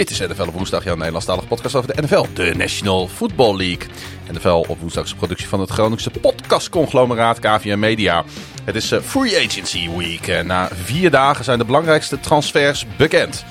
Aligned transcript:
Dit 0.00 0.10
is 0.10 0.18
NFL 0.18 0.42
op 0.42 0.52
woensdag, 0.54 0.84
jouw 0.84 0.96
Nederlandstalige 0.96 1.46
podcast 1.46 1.74
over 1.74 1.94
de 1.94 2.02
NFL, 2.02 2.24
de 2.34 2.54
National 2.56 3.08
Football 3.08 3.56
League. 3.56 3.88
NFL 4.32 4.64
op 4.68 4.80
woensdag 4.80 5.04
is 5.04 5.10
een 5.10 5.16
productie 5.16 5.48
van 5.48 5.60
het 5.60 5.70
Groningse 5.70 6.10
podcastconglomeraat 6.10 7.38
KVM 7.38 7.78
Media. 7.78 8.24
Het 8.64 8.74
is 8.74 8.92
eh, 8.92 9.00
Free 9.00 9.46
Agency 9.46 9.90
Week 9.96 10.28
en 10.28 10.46
na 10.46 10.68
vier 10.72 11.10
dagen 11.10 11.44
zijn 11.44 11.58
de 11.58 11.64
belangrijkste 11.64 12.20
transfers 12.20 12.86
bekend. 12.96 13.44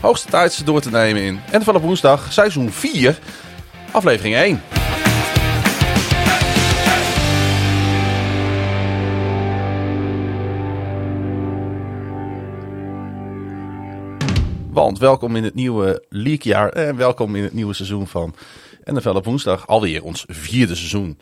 Hoogste 0.00 0.28
tijd 0.28 0.52
ze 0.52 0.64
door 0.64 0.80
te 0.80 0.90
nemen 0.90 1.22
in 1.22 1.40
NFL 1.52 1.74
op 1.74 1.82
woensdag, 1.82 2.32
seizoen 2.32 2.72
4, 2.72 3.18
aflevering 3.90 4.34
1. 4.34 4.83
Want 14.74 14.98
welkom 14.98 15.36
in 15.36 15.44
het 15.44 15.54
nieuwe 15.54 16.04
leaguejaar 16.08 16.68
en 16.68 16.96
welkom 16.96 17.36
in 17.36 17.42
het 17.42 17.52
nieuwe 17.52 17.74
seizoen 17.74 18.06
van 18.06 18.34
NFL 18.84 19.10
op 19.10 19.24
woensdag. 19.24 19.66
Alweer 19.66 20.02
ons 20.02 20.24
vierde 20.28 20.74
seizoen. 20.74 21.18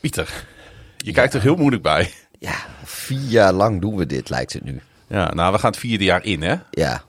Pieter, 0.00 0.46
je 0.96 1.12
kijkt 1.12 1.34
er 1.34 1.40
heel 1.40 1.56
moeilijk 1.56 1.82
bij. 1.82 2.12
Ja, 2.38 2.54
vier 2.84 3.28
jaar 3.28 3.52
lang 3.52 3.80
doen 3.80 3.96
we 3.96 4.06
dit, 4.06 4.30
lijkt 4.30 4.52
het 4.52 4.64
nu. 4.64 4.80
Ja, 5.06 5.34
nou, 5.34 5.52
we 5.52 5.58
gaan 5.58 5.70
het 5.70 5.80
vierde 5.80 6.04
jaar 6.04 6.24
in, 6.24 6.42
hè? 6.42 6.54
Ja, 6.70 7.02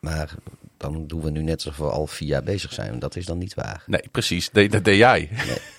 maar 0.00 0.34
dan 0.76 1.06
doen 1.06 1.20
we 1.20 1.30
nu 1.30 1.42
net 1.42 1.64
alsof 1.64 1.76
we 1.76 1.92
al 1.92 2.06
vier 2.06 2.28
jaar 2.28 2.42
bezig 2.42 2.72
zijn. 2.72 2.98
Dat 2.98 3.16
is 3.16 3.26
dan 3.26 3.38
niet 3.38 3.54
waar. 3.54 3.82
Nee, 3.86 4.02
precies. 4.10 4.50
Dat 4.50 4.84
deed 4.84 4.96
jij. 4.96 5.28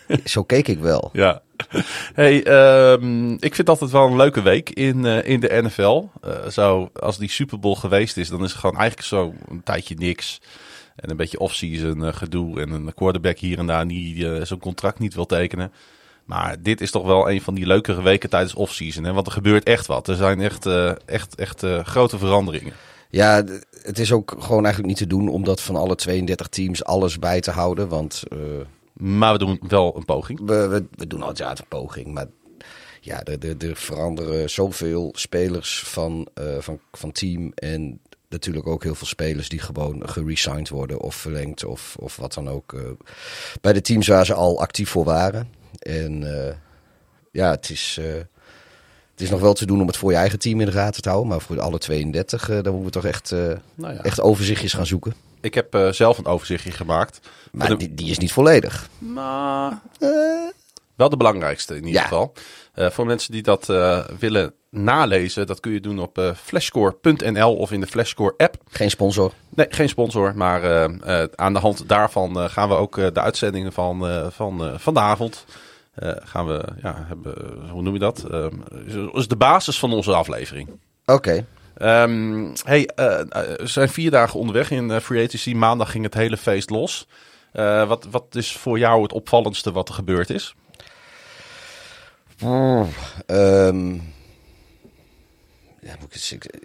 Nee, 0.07 0.21
zo 0.25 0.43
keek 0.43 0.67
ik 0.67 0.79
wel. 0.79 1.09
Ja. 1.13 1.41
Hey, 2.13 2.45
um, 2.91 3.37
ik 3.39 3.55
vind 3.55 3.69
altijd 3.69 3.91
wel 3.91 4.07
een 4.07 4.15
leuke 4.15 4.41
week 4.41 4.69
in, 4.69 5.05
uh, 5.05 5.27
in 5.27 5.39
de 5.39 5.61
NFL. 5.63 6.03
Uh, 6.25 6.47
zo, 6.47 6.89
als 6.99 7.17
die 7.17 7.29
Super 7.29 7.59
Bowl 7.59 7.75
geweest 7.75 8.17
is, 8.17 8.29
dan 8.29 8.43
is 8.43 8.51
het 8.51 8.59
gewoon 8.59 8.77
eigenlijk 8.77 9.07
zo 9.07 9.33
een 9.49 9.63
tijdje 9.63 9.95
niks. 9.95 10.41
En 10.95 11.09
een 11.09 11.17
beetje 11.17 11.39
off-season 11.39 12.03
uh, 12.03 12.13
gedoe. 12.13 12.61
En 12.61 12.71
een 12.71 12.93
quarterback 12.93 13.37
hier 13.37 13.57
en 13.57 13.67
daar 13.67 13.87
die 13.87 14.45
zo'n 14.45 14.59
contract 14.59 14.99
niet 14.99 15.13
wil 15.13 15.25
tekenen. 15.25 15.71
Maar 16.25 16.61
dit 16.61 16.81
is 16.81 16.91
toch 16.91 17.05
wel 17.05 17.31
een 17.31 17.41
van 17.41 17.53
die 17.53 17.65
leukere 17.65 18.01
weken 18.01 18.29
tijdens 18.29 18.53
off-season. 18.53 19.13
Want 19.13 19.25
er 19.25 19.33
gebeurt 19.33 19.63
echt 19.63 19.87
wat. 19.87 20.07
Er 20.07 20.15
zijn 20.15 20.41
echt, 20.41 20.65
echt, 21.05 21.35
echt 21.35 21.65
grote 21.83 22.17
veranderingen. 22.17 22.73
Ja, 23.09 23.43
het 23.81 23.99
is 23.99 24.11
ook 24.11 24.35
gewoon 24.39 24.63
eigenlijk 24.63 24.87
niet 24.87 24.97
te 24.97 25.15
doen 25.15 25.27
om 25.27 25.43
dat 25.43 25.61
van 25.61 25.75
alle 25.75 25.95
32 25.95 26.47
teams 26.47 26.83
alles 26.83 27.19
bij 27.19 27.41
te 27.41 27.51
houden. 27.51 27.87
Want 27.87 28.23
maar 29.01 29.31
we 29.31 29.39
doen 29.39 29.59
wel 29.67 29.95
een 29.95 30.05
poging. 30.05 30.39
We, 30.45 30.67
we, 30.67 30.85
we 30.95 31.07
doen 31.07 31.21
altijd 31.21 31.59
een 31.59 31.67
poging. 31.67 32.07
Maar 32.07 32.25
ja, 32.99 33.23
er, 33.23 33.47
er, 33.47 33.69
er 33.69 33.75
veranderen 33.75 34.49
zoveel 34.49 35.11
spelers 35.15 35.83
van, 35.83 36.27
uh, 36.41 36.57
van, 36.59 36.79
van 36.91 37.11
team. 37.11 37.51
En 37.55 37.99
natuurlijk 38.29 38.67
ook 38.67 38.83
heel 38.83 38.95
veel 38.95 39.07
spelers 39.07 39.49
die 39.49 39.59
gewoon 39.59 40.09
geresigned 40.09 40.69
worden 40.69 40.99
of 40.99 41.15
verlengd 41.15 41.65
of, 41.65 41.95
of 41.99 42.15
wat 42.15 42.33
dan 42.33 42.49
ook. 42.49 42.73
Uh, 42.73 42.81
bij 43.61 43.73
de 43.73 43.81
teams 43.81 44.07
waar 44.07 44.25
ze 44.25 44.33
al 44.33 44.59
actief 44.59 44.89
voor 44.89 45.03
waren. 45.03 45.49
En 45.79 46.21
uh, 46.21 46.53
ja, 47.31 47.51
het 47.51 47.69
is, 47.69 47.99
het 49.11 49.21
is 49.21 49.29
nog 49.29 49.39
wel 49.39 49.53
te 49.53 49.65
doen 49.65 49.81
om 49.81 49.87
het 49.87 49.97
voor 49.97 50.11
je 50.11 50.17
eigen 50.17 50.39
team 50.39 50.59
in 50.59 50.65
de 50.65 50.71
gaten 50.71 51.01
te 51.01 51.09
houden. 51.09 51.31
Maar 51.31 51.41
voor 51.41 51.59
alle 51.59 51.77
32, 51.77 52.45
dan 52.45 52.73
moeten 52.73 52.83
we 52.83 52.91
toch 52.91 53.05
echt, 53.05 53.31
nou 53.75 53.93
ja. 53.93 54.03
echt 54.03 54.21
overzichtjes 54.21 54.73
gaan 54.73 54.85
zoeken. 54.85 55.13
Ik 55.41 55.53
heb 55.53 55.75
uh, 55.75 55.91
zelf 55.91 56.17
een 56.17 56.25
overzichtje 56.25 56.71
gemaakt. 56.71 57.19
Maar 57.51 57.67
de... 57.67 57.77
die, 57.77 57.93
die, 57.93 58.09
is 58.09 58.17
niet 58.17 58.31
volledig. 58.31 58.89
Maar 58.97 59.81
uh... 59.99 60.09
wel 60.95 61.09
de 61.09 61.17
belangrijkste 61.17 61.75
in 61.75 61.85
ieder 61.85 62.01
ja. 62.01 62.07
geval. 62.07 62.33
Uh, 62.75 62.89
voor 62.89 63.05
mensen 63.05 63.31
die 63.31 63.41
dat 63.41 63.65
willen 64.19 64.53
nalezen, 64.69 65.47
dat 65.47 65.59
kun 65.59 65.71
je 65.71 65.79
doen 65.79 65.99
op 65.99 66.33
flashscore.nl 66.43 67.55
of 67.55 67.71
in 67.71 67.81
de 67.81 67.87
Flashscore 67.87 68.33
app. 68.37 68.55
Geen 68.69 68.89
sponsor. 68.89 69.31
Nee, 69.49 69.65
geen 69.69 69.89
sponsor. 69.89 70.35
Maar 70.35 70.89
aan 71.35 71.53
de 71.53 71.59
hand 71.59 71.89
daarvan 71.89 72.49
gaan 72.49 72.69
we 72.69 72.75
ook 72.75 72.95
de 72.95 73.21
uitzendingen 73.21 73.73
van, 73.73 74.31
van 74.31 74.79
vanavond. 74.79 75.45
gaan 76.23 76.47
we, 76.47 76.63
ja, 76.81 77.05
hebben, 77.07 77.33
hoe 77.69 77.81
noem 77.81 77.93
je 77.93 77.99
dat? 77.99 78.25
is 79.13 79.27
de 79.27 79.35
basis 79.37 79.79
van 79.79 79.93
onze 79.93 80.13
aflevering. 80.13 80.69
Oké. 80.69 81.13
Okay. 81.13 81.45
Um, 81.81 82.53
hey, 82.63 82.89
uh, 82.95 83.19
we 83.57 83.67
zijn 83.67 83.89
vier 83.89 84.11
dagen 84.11 84.39
onderweg 84.39 84.71
in 84.71 84.89
uh, 84.89 84.99
Free 84.99 85.25
Agency. 85.25 85.53
Maandag 85.53 85.91
ging 85.91 86.03
het 86.03 86.13
hele 86.13 86.37
feest 86.37 86.69
los. 86.69 87.07
Wat, 87.87 88.07
wat 88.11 88.35
is 88.35 88.51
voor 88.51 88.79
jou 88.79 89.01
het 89.01 89.13
opvallendste 89.13 89.71
wat 89.71 89.87
er 89.87 89.93
gebeurd 89.93 90.29
is? 90.29 90.55
Oh, 92.43 92.87
um, 93.27 94.13
ja, 95.81 95.95
moet 95.99 96.15
ik 96.15 96.43
het 96.43 96.59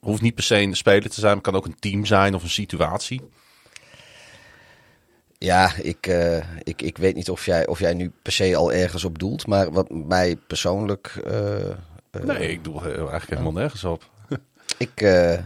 Hoeft 0.00 0.22
niet 0.22 0.34
per 0.34 0.44
se 0.44 0.60
een 0.60 0.76
speler 0.76 1.10
te 1.10 1.20
zijn, 1.20 1.32
maar 1.32 1.42
kan 1.42 1.54
ook 1.54 1.66
een 1.66 1.78
team 1.78 2.04
zijn 2.04 2.34
of 2.34 2.42
een 2.42 2.48
situatie. 2.48 3.22
Ja, 5.38 5.74
ik, 5.76 6.06
uh, 6.06 6.36
ik, 6.62 6.82
ik 6.82 6.98
weet 6.98 7.14
niet 7.14 7.30
of 7.30 7.44
jij, 7.44 7.66
of 7.66 7.78
jij 7.78 7.94
nu 7.94 8.12
per 8.22 8.32
se 8.32 8.56
al 8.56 8.72
ergens 8.72 9.04
op 9.04 9.18
doelt. 9.18 9.46
Maar 9.46 9.72
wat 9.72 9.90
mij 9.90 10.36
persoonlijk 10.46 11.22
uh, 11.26 11.76
nee, 12.22 12.50
ik 12.50 12.64
doe 12.64 12.80
eigenlijk 12.82 13.28
helemaal 13.28 13.52
nergens 13.52 13.84
op. 13.84 14.10
ik, 14.78 15.00
uh, 15.00 15.38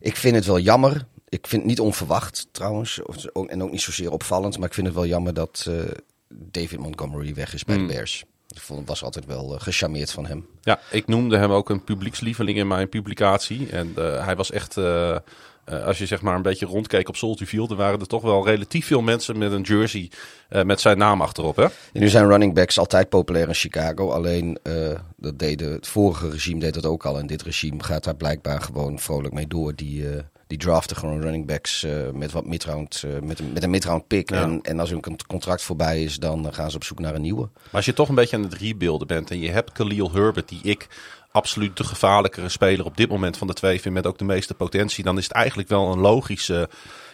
ik 0.00 0.16
vind 0.16 0.34
het 0.34 0.46
wel 0.46 0.58
jammer. 0.58 1.06
Ik 1.28 1.46
vind 1.46 1.62
het 1.62 1.70
niet 1.70 1.80
onverwacht 1.80 2.48
trouwens. 2.52 3.00
En 3.46 3.62
ook 3.62 3.70
niet 3.70 3.80
zozeer 3.80 4.12
opvallend. 4.12 4.58
Maar 4.58 4.68
ik 4.68 4.74
vind 4.74 4.86
het 4.86 4.96
wel 4.96 5.06
jammer 5.06 5.34
dat 5.34 5.66
uh, 5.68 5.82
David 6.28 6.78
Montgomery 6.78 7.34
weg 7.34 7.54
is 7.54 7.64
bij 7.64 7.76
mm. 7.76 7.86
de 7.86 7.92
Bears. 7.92 8.24
Ik 8.48 8.60
vond, 8.60 8.88
was 8.88 9.02
altijd 9.02 9.26
wel 9.26 9.54
uh, 9.54 9.60
gecharmeerd 9.60 10.10
van 10.10 10.26
hem. 10.26 10.46
Ja, 10.60 10.80
ik 10.90 11.06
noemde 11.06 11.36
hem 11.38 11.50
ook 11.50 11.70
een 11.70 11.84
publiekslieveling 11.84 12.58
in 12.58 12.68
mijn 12.68 12.88
publicatie. 12.88 13.70
En 13.70 13.92
hij 13.96 14.36
was 14.36 14.50
echt 14.50 14.76
uh, 14.76 15.16
als 15.64 15.98
je 15.98 16.06
zeg 16.06 16.22
maar 16.22 16.34
een 16.34 16.42
beetje 16.42 16.66
rondkeek 16.66 17.08
op 17.08 17.16
Soldier 17.16 17.46
Field, 17.46 17.70
er 17.70 17.76
waren 17.76 18.00
er 18.00 18.06
toch 18.06 18.22
wel 18.22 18.46
relatief 18.46 18.86
veel 18.86 19.02
mensen 19.02 19.38
met 19.38 19.52
een 19.52 19.62
jersey 19.62 20.10
uh, 20.50 20.62
met 20.62 20.80
zijn 20.80 20.98
naam 20.98 21.20
achterop. 21.20 21.56
Hè? 21.56 21.66
nu 21.92 22.08
zijn 22.08 22.28
running 22.28 22.54
backs 22.54 22.78
altijd 22.78 23.08
populair 23.08 23.48
in 23.48 23.54
Chicago. 23.54 24.10
Alleen 24.10 24.58
uh, 24.62 24.98
dat 25.16 25.38
deden, 25.38 25.72
het 25.72 25.86
vorige 25.86 26.30
regime 26.30 26.60
deed 26.60 26.74
dat 26.74 26.86
ook 26.86 27.06
al. 27.06 27.18
En 27.18 27.26
dit 27.26 27.42
regime 27.42 27.82
gaat 27.82 28.04
daar 28.04 28.16
blijkbaar 28.16 28.60
gewoon 28.60 28.98
vrolijk 28.98 29.34
mee 29.34 29.46
door. 29.46 29.74
Die, 29.74 30.04
die 30.52 30.60
draften 30.60 30.96
gewoon 30.96 31.20
running 31.20 31.46
backs 31.46 31.86
met 32.12 32.32
wat 32.32 32.46
midround, 32.46 33.04
met, 33.22 33.38
een, 33.38 33.52
met 33.52 33.62
een 33.62 33.70
midround 33.70 34.06
pick. 34.06 34.30
Ja. 34.30 34.42
En, 34.42 34.60
en 34.62 34.80
als 34.80 34.90
hun 34.90 35.02
contract 35.26 35.62
voorbij 35.62 36.02
is, 36.02 36.16
dan 36.16 36.54
gaan 36.54 36.70
ze 36.70 36.76
op 36.76 36.84
zoek 36.84 36.98
naar 36.98 37.14
een 37.14 37.20
nieuwe. 37.20 37.48
Maar 37.52 37.70
als 37.72 37.84
je 37.84 37.92
toch 37.92 38.08
een 38.08 38.14
beetje 38.14 38.36
aan 38.36 38.42
het 38.42 38.54
rebuilden 38.54 39.06
bent 39.06 39.30
en 39.30 39.40
je 39.40 39.50
hebt 39.50 39.72
Khalil 39.72 40.12
Herbert, 40.12 40.48
die 40.48 40.60
ik 40.62 40.88
absoluut 41.30 41.76
de 41.76 41.84
gevaarlijkere 41.84 42.48
speler 42.48 42.84
op 42.84 42.96
dit 42.96 43.08
moment 43.08 43.36
van 43.36 43.46
de 43.46 43.52
twee 43.52 43.80
vind 43.80 43.94
met 43.94 44.06
ook 44.06 44.18
de 44.18 44.24
meeste 44.24 44.54
potentie, 44.54 45.04
dan 45.04 45.18
is 45.18 45.24
het 45.24 45.32
eigenlijk 45.32 45.68
wel 45.68 45.92
een 45.92 45.98
logische 45.98 46.68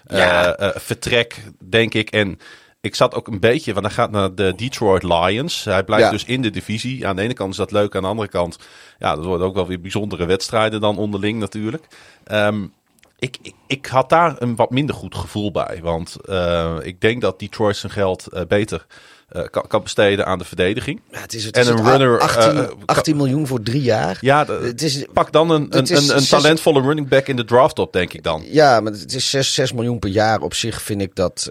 ja. 0.06 0.60
uh, 0.60 0.68
vertrek, 0.74 1.44
denk 1.58 1.94
ik. 1.94 2.10
En 2.10 2.38
ik 2.80 2.94
zat 2.94 3.14
ook 3.14 3.28
een 3.28 3.40
beetje, 3.40 3.72
want 3.72 3.86
hij 3.86 3.94
gaat 3.94 4.10
naar 4.10 4.34
de 4.34 4.52
Detroit 4.56 5.02
Lions. 5.02 5.64
Hij 5.64 5.84
blijft 5.84 6.04
ja. 6.04 6.10
dus 6.10 6.24
in 6.24 6.42
de 6.42 6.50
divisie. 6.50 7.06
Aan 7.06 7.16
de 7.16 7.22
ene 7.22 7.34
kant 7.34 7.50
is 7.50 7.56
dat 7.56 7.70
leuk, 7.70 7.96
aan 7.96 8.02
de 8.02 8.08
andere 8.08 8.28
kant, 8.28 8.58
ja, 8.98 9.14
dat 9.14 9.24
worden 9.24 9.46
ook 9.46 9.54
wel 9.54 9.66
weer 9.66 9.80
bijzondere 9.80 10.26
wedstrijden 10.26 10.80
dan 10.80 10.98
onderling 10.98 11.38
natuurlijk. 11.38 11.86
Um, 12.32 12.72
ik, 13.18 13.36
ik, 13.42 13.54
ik, 13.66 13.86
had 13.86 14.08
daar 14.08 14.36
een 14.38 14.56
wat 14.56 14.70
minder 14.70 14.94
goed 14.94 15.14
gevoel 15.14 15.50
bij. 15.50 15.78
Want 15.82 16.16
uh, 16.24 16.76
ik 16.82 17.00
denk 17.00 17.20
dat 17.20 17.38
Detroit 17.38 17.76
zijn 17.76 17.92
geld 17.92 18.28
beter 18.48 18.86
uh, 19.32 19.42
kan, 19.50 19.66
kan, 19.66 19.82
besteden 19.82 20.26
aan 20.26 20.38
de 20.38 20.44
verdediging. 20.44 21.00
Ja, 21.10 21.20
het 21.20 21.34
is, 21.34 21.44
het 21.44 21.56
en 21.56 21.62
is 21.62 21.68
een 21.68 21.84
runner. 21.84 22.20
18, 22.20 22.56
uh, 22.56 22.68
18 22.84 23.16
miljoen 23.16 23.46
voor 23.46 23.62
drie 23.62 23.82
jaar. 23.82 24.18
Ja, 24.20 24.46
het 24.46 24.82
is, 24.82 25.06
pak 25.12 25.32
dan 25.32 25.50
een, 25.50 25.66
een, 25.78 25.96
een, 25.96 26.16
een 26.16 26.26
talentvolle 26.26 26.80
running 26.80 27.08
back 27.08 27.26
in 27.26 27.36
de 27.36 27.44
draft 27.44 27.78
op, 27.78 27.92
denk 27.92 28.12
ik 28.12 28.22
dan. 28.22 28.42
Ja, 28.46 28.80
maar 28.80 28.92
het 28.92 29.14
is 29.14 29.30
6, 29.30 29.54
6 29.54 29.72
miljoen 29.72 29.98
per 29.98 30.10
jaar. 30.10 30.40
Op 30.40 30.54
zich 30.54 30.82
vind 30.82 31.00
ik 31.00 31.14
dat. 31.14 31.48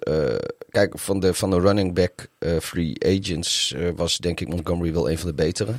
Kijk, 0.69 0.99
van 0.99 1.19
de, 1.19 1.33
van 1.33 1.49
de 1.49 1.59
running 1.59 1.93
back 1.93 2.27
free 2.61 2.95
agents 3.05 3.75
was 3.95 4.17
denk 4.17 4.39
ik 4.39 4.47
Montgomery 4.47 4.93
wel 4.93 5.09
een 5.09 5.17
van 5.17 5.29
de 5.29 5.35
betere. 5.35 5.73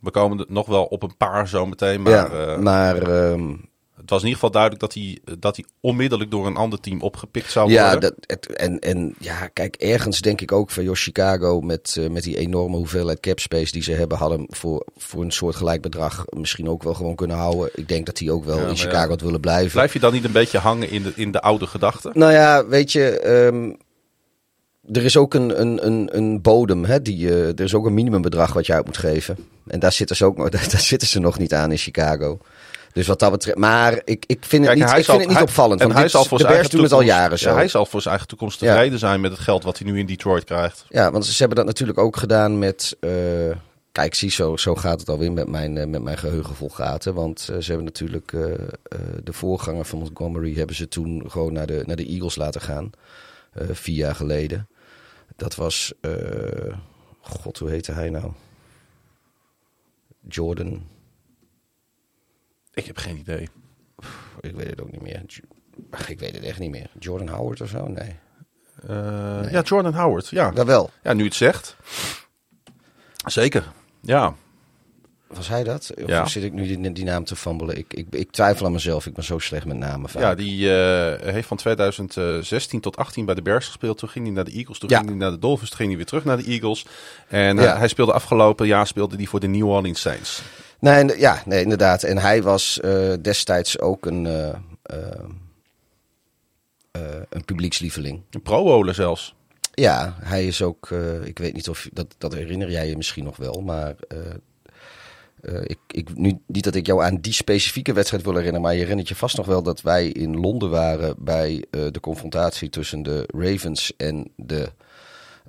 We 0.00 0.10
komen 0.10 0.38
er 0.38 0.44
nog 0.48 0.66
wel 0.66 0.84
op 0.84 1.02
een 1.02 1.16
paar 1.16 1.48
zo 1.48 1.66
meteen. 1.66 2.02
Maar, 2.02 2.12
ja, 2.12 2.56
maar 2.56 3.30
um, 3.30 3.68
het 4.06 4.14
was 4.14 4.24
in 4.24 4.28
ieder 4.28 4.44
geval 4.44 4.60
duidelijk 4.60 4.82
dat 4.82 4.94
hij, 4.94 5.38
dat 5.38 5.56
hij 5.56 5.64
onmiddellijk 5.80 6.30
door 6.30 6.46
een 6.46 6.56
ander 6.56 6.80
team 6.80 7.00
opgepikt 7.00 7.50
zou 7.50 7.66
worden. 7.68 7.84
Ja, 7.84 7.96
dat, 7.96 8.14
het, 8.20 8.46
en, 8.52 8.78
en 8.78 9.14
ja, 9.18 9.48
kijk, 9.48 9.76
ergens 9.76 10.20
denk 10.20 10.40
ik 10.40 10.52
ook 10.52 10.70
van 10.70 10.84
Jos 10.84 11.02
Chicago 11.02 11.60
met, 11.60 11.96
uh, 11.98 12.08
met 12.08 12.22
die 12.22 12.38
enorme 12.38 12.76
hoeveelheid 12.76 13.20
cap 13.20 13.38
space 13.38 13.72
die 13.72 13.82
ze 13.82 13.92
hebben, 13.92 14.18
hadden 14.18 14.46
voor, 14.48 14.86
voor 14.96 15.22
een 15.22 15.32
soort 15.32 15.56
gelijk 15.56 15.82
bedrag 15.82 16.24
misschien 16.36 16.68
ook 16.68 16.82
wel 16.82 16.94
gewoon 16.94 17.14
kunnen 17.14 17.36
houden. 17.36 17.70
Ik 17.74 17.88
denk 17.88 18.06
dat 18.06 18.18
hij 18.18 18.30
ook 18.30 18.44
wel 18.44 18.58
ja, 18.58 18.66
in 18.66 18.76
Chicago 18.76 19.02
ja. 19.02 19.08
had 19.08 19.20
willen 19.20 19.40
blijven. 19.40 19.72
Blijf 19.72 19.92
je 19.92 19.98
dan 19.98 20.12
niet 20.12 20.24
een 20.24 20.32
beetje 20.32 20.58
hangen 20.58 20.90
in 20.90 21.02
de, 21.02 21.12
in 21.14 21.30
de 21.30 21.40
oude 21.40 21.66
gedachten? 21.66 22.10
Nou 22.14 22.32
ja, 22.32 22.66
weet 22.66 22.92
je, 22.92 23.28
um, 23.28 23.76
er 24.92 25.04
is 25.04 25.16
ook 25.16 25.34
een, 25.34 25.60
een, 25.60 25.86
een, 25.86 26.08
een 26.16 26.42
bodem. 26.42 26.84
Hè, 26.84 27.02
die, 27.02 27.26
uh, 27.26 27.48
er 27.48 27.60
is 27.60 27.74
ook 27.74 27.86
een 27.86 27.94
minimumbedrag 27.94 28.52
wat 28.52 28.66
je 28.66 28.72
uit 28.72 28.86
moet 28.86 28.96
geven. 28.96 29.36
En 29.66 29.80
daar 29.80 29.92
zitten 29.92 30.16
ze 30.16 30.24
ook 30.24 30.36
daar, 30.36 30.68
daar 30.70 30.80
zitten 30.80 31.08
ze 31.08 31.20
nog 31.20 31.38
niet 31.38 31.54
aan 31.54 31.70
in 31.70 31.78
Chicago. 31.78 32.38
Dus 32.96 33.06
wat 33.06 33.18
dat 33.18 33.30
betreft. 33.30 33.58
Maar 33.58 34.00
ik, 34.04 34.24
ik 34.26 34.44
vind 34.44 34.66
het 34.66 34.78
Kijk, 34.78 34.88
niet, 34.88 34.98
ik 34.98 35.04
vind 35.04 35.18
het 35.18 35.26
niet 35.26 35.36
hij, 35.36 35.42
opvallend. 35.42 35.82
Want 35.82 35.92
hij 35.92 36.08
zal 36.08 36.24
voor 36.24 36.38
de 36.38 36.46
Bears 36.46 36.68
doen 36.68 36.82
het 36.82 36.92
al 36.92 37.00
jaren 37.00 37.38
zo. 37.38 37.48
Ja, 37.48 37.54
hij 37.54 37.68
zal 37.68 37.86
voor 37.86 38.00
zijn 38.00 38.10
eigen 38.10 38.28
toekomst 38.28 38.58
tevreden 38.58 38.92
ja. 38.92 38.98
zijn 38.98 39.20
met 39.20 39.30
het 39.30 39.40
geld 39.40 39.64
wat 39.64 39.78
hij 39.78 39.90
nu 39.90 39.98
in 39.98 40.06
Detroit 40.06 40.44
krijgt. 40.44 40.84
Ja, 40.88 41.10
want 41.10 41.26
ze 41.26 41.36
hebben 41.38 41.56
dat 41.56 41.66
natuurlijk 41.66 41.98
ook 41.98 42.16
gedaan 42.16 42.58
met. 42.58 42.96
Uh, 43.00 43.10
kijk, 43.92 44.14
zie, 44.14 44.30
zo, 44.30 44.56
zo 44.56 44.74
gaat 44.74 45.00
het 45.00 45.08
alweer 45.08 45.32
met 45.32 45.48
mijn, 45.48 45.90
met 45.90 46.02
mijn 46.02 46.18
geheugen 46.18 46.54
vol 46.54 46.68
gaten. 46.68 47.14
Want 47.14 47.40
ze 47.40 47.66
hebben 47.66 47.84
natuurlijk 47.84 48.30
de 49.24 49.32
voorganger 49.32 49.84
van 49.84 49.98
Montgomery... 49.98 50.54
hebben 50.54 50.76
ze 50.76 50.88
toen 50.88 51.30
gewoon 51.30 51.52
naar 51.52 51.66
de, 51.66 51.82
naar 51.86 51.96
de 51.96 52.06
Eagles 52.06 52.36
laten 52.36 52.60
gaan. 52.60 52.90
vier 53.70 53.96
jaar 53.96 54.14
geleden. 54.14 54.68
Dat 55.36 55.54
was... 55.54 55.92
God, 57.20 57.58
hoe 57.58 57.70
heette 57.70 57.92
hij 57.92 58.10
nou? 58.10 58.32
Jordan. 60.28 60.94
Ik 62.76 62.86
heb 62.86 62.98
geen 62.98 63.16
idee. 63.16 63.48
Ik 64.40 64.54
weet 64.54 64.70
het 64.70 64.80
ook 64.80 64.90
niet 64.90 65.02
meer. 65.02 65.22
Ik 66.06 66.18
weet 66.18 66.34
het 66.34 66.44
echt 66.44 66.58
niet 66.58 66.70
meer. 66.70 66.90
Jordan 66.98 67.28
Howard 67.28 67.60
of 67.60 67.68
zo? 67.68 67.86
Nee. 67.86 68.16
Uh, 68.90 69.50
Ja, 69.50 69.60
Jordan 69.62 69.94
Howard. 69.94 70.28
Ja. 70.28 70.50
Dat 70.50 70.66
wel. 70.66 70.90
Ja, 71.02 71.12
nu 71.12 71.24
het 71.24 71.34
zegt. 71.34 71.76
Zeker. 73.24 73.72
Ja. 74.00 74.34
Was 75.26 75.48
hij 75.48 75.64
dat? 75.64 75.92
Of 76.02 76.08
ja. 76.08 76.26
zit 76.26 76.42
ik 76.42 76.52
nu 76.52 76.66
die, 76.66 76.92
die, 76.92 77.04
naam 77.04 77.24
te 77.24 77.36
fambelen? 77.36 77.78
Ik, 77.78 77.94
ik, 77.94 78.06
ik, 78.10 78.30
twijfel 78.30 78.66
aan 78.66 78.72
mezelf. 78.72 79.06
Ik 79.06 79.14
ben 79.14 79.24
zo 79.24 79.38
slecht 79.38 79.66
met 79.66 79.76
namen. 79.76 80.10
Vaak. 80.10 80.22
Ja, 80.22 80.34
die 80.34 80.66
uh, 80.66 81.32
heeft 81.32 81.48
van 81.48 81.56
2016 81.56 82.80
tot 82.80 82.96
18 82.96 83.24
bij 83.24 83.34
de 83.34 83.42
Bears 83.42 83.66
gespeeld. 83.66 83.98
Toen 83.98 84.08
ging 84.08 84.24
hij 84.24 84.34
naar 84.34 84.44
de 84.44 84.52
Eagles. 84.52 84.78
Toen 84.78 84.90
ging 84.90 85.06
hij 85.06 85.14
naar 85.14 85.30
de 85.30 85.38
Dolphins. 85.38 85.68
Toen 85.68 85.78
ging 85.78 85.88
hij 85.88 85.98
weer 85.98 86.06
terug 86.06 86.24
naar 86.24 86.36
de 86.36 86.44
Eagles. 86.44 86.86
En 87.28 87.56
uh, 87.56 87.76
hij 87.76 87.88
speelde 87.88 88.12
afgelopen 88.12 88.66
jaar 88.66 88.86
speelde 88.86 89.16
hij 89.16 89.26
voor 89.26 89.40
de 89.40 89.46
New 89.46 89.68
Orleans 89.68 90.00
Saints. 90.00 90.42
Nee, 90.80 91.18
ja, 91.18 91.42
nee, 91.44 91.62
inderdaad. 91.62 92.02
En 92.02 92.18
hij 92.18 92.42
was 92.42 92.80
uh, 92.84 93.12
destijds 93.22 93.78
ook 93.78 94.06
een, 94.06 94.24
een 97.28 97.44
publiekslieveling. 97.44 98.22
Een 98.30 98.42
pro-bowler 98.42 98.94
zelfs. 98.94 99.34
Ja, 99.74 100.16
hij 100.20 100.46
is 100.46 100.62
ook, 100.62 100.90
ik 101.24 101.38
weet 101.38 101.54
niet 101.54 101.68
of, 101.68 101.88
dat, 101.92 102.14
dat 102.18 102.34
herinner 102.34 102.70
jij 102.70 102.88
je 102.88 102.96
misschien 102.96 103.24
nog 103.24 103.36
wel, 103.36 103.60
maar 103.60 103.94
uh, 105.42 105.60
ik, 105.62 105.78
ik, 105.86 106.16
nu, 106.16 106.38
niet 106.46 106.64
dat 106.64 106.74
ik 106.74 106.86
jou 106.86 107.02
aan 107.02 107.16
die 107.16 107.32
specifieke 107.32 107.92
wedstrijd 107.92 108.22
wil 108.22 108.32
herinneren, 108.32 108.62
maar 108.62 108.74
je 108.74 108.80
herinnert 108.80 109.08
je 109.08 109.14
vast 109.14 109.36
nog 109.36 109.46
wel 109.46 109.62
dat 109.62 109.82
wij 109.82 110.08
in 110.08 110.36
Londen 110.36 110.70
waren 110.70 111.14
bij 111.18 111.64
uh, 111.70 111.86
de 111.90 112.00
confrontatie 112.00 112.68
tussen 112.68 113.02
de 113.02 113.28
Ravens 113.34 113.92
en 113.96 114.30
de 114.36 114.68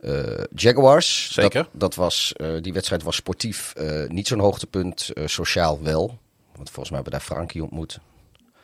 uh, 0.02 0.44
Jaguars. 0.56 1.34
Zeker. 1.34 1.64
Dat, 1.64 1.80
dat 1.80 1.96
was, 1.96 2.34
die 2.62 2.74
wedstrijd 2.74 3.04
was 3.04 3.16
sportief 3.16 3.74
niet 4.08 4.28
zo'n 4.28 4.40
hoogtepunt, 4.40 5.12
sociaal 5.26 5.84
wel. 5.84 6.18
Want 6.56 6.70
volgens 6.70 6.90
mij 6.90 7.02
hebben 7.02 7.04
we 7.04 7.10
daar 7.10 7.38
Frankie 7.38 7.64
ontmoet. 7.64 8.00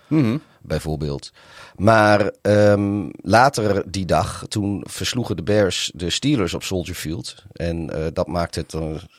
Mm 0.07 0.41
bijvoorbeeld. 0.65 1.31
Maar 1.75 2.31
um, 2.41 3.11
later 3.21 3.91
die 3.91 4.05
dag, 4.05 4.45
toen 4.47 4.83
versloegen 4.87 5.35
de 5.35 5.43
Bears 5.43 5.91
de 5.95 6.09
Steelers 6.09 6.53
op 6.53 6.63
Soldier 6.63 6.95
Field. 6.95 7.43
En 7.53 7.91
dat 8.13 8.27
maakte 8.27 8.59
het, 8.59 8.71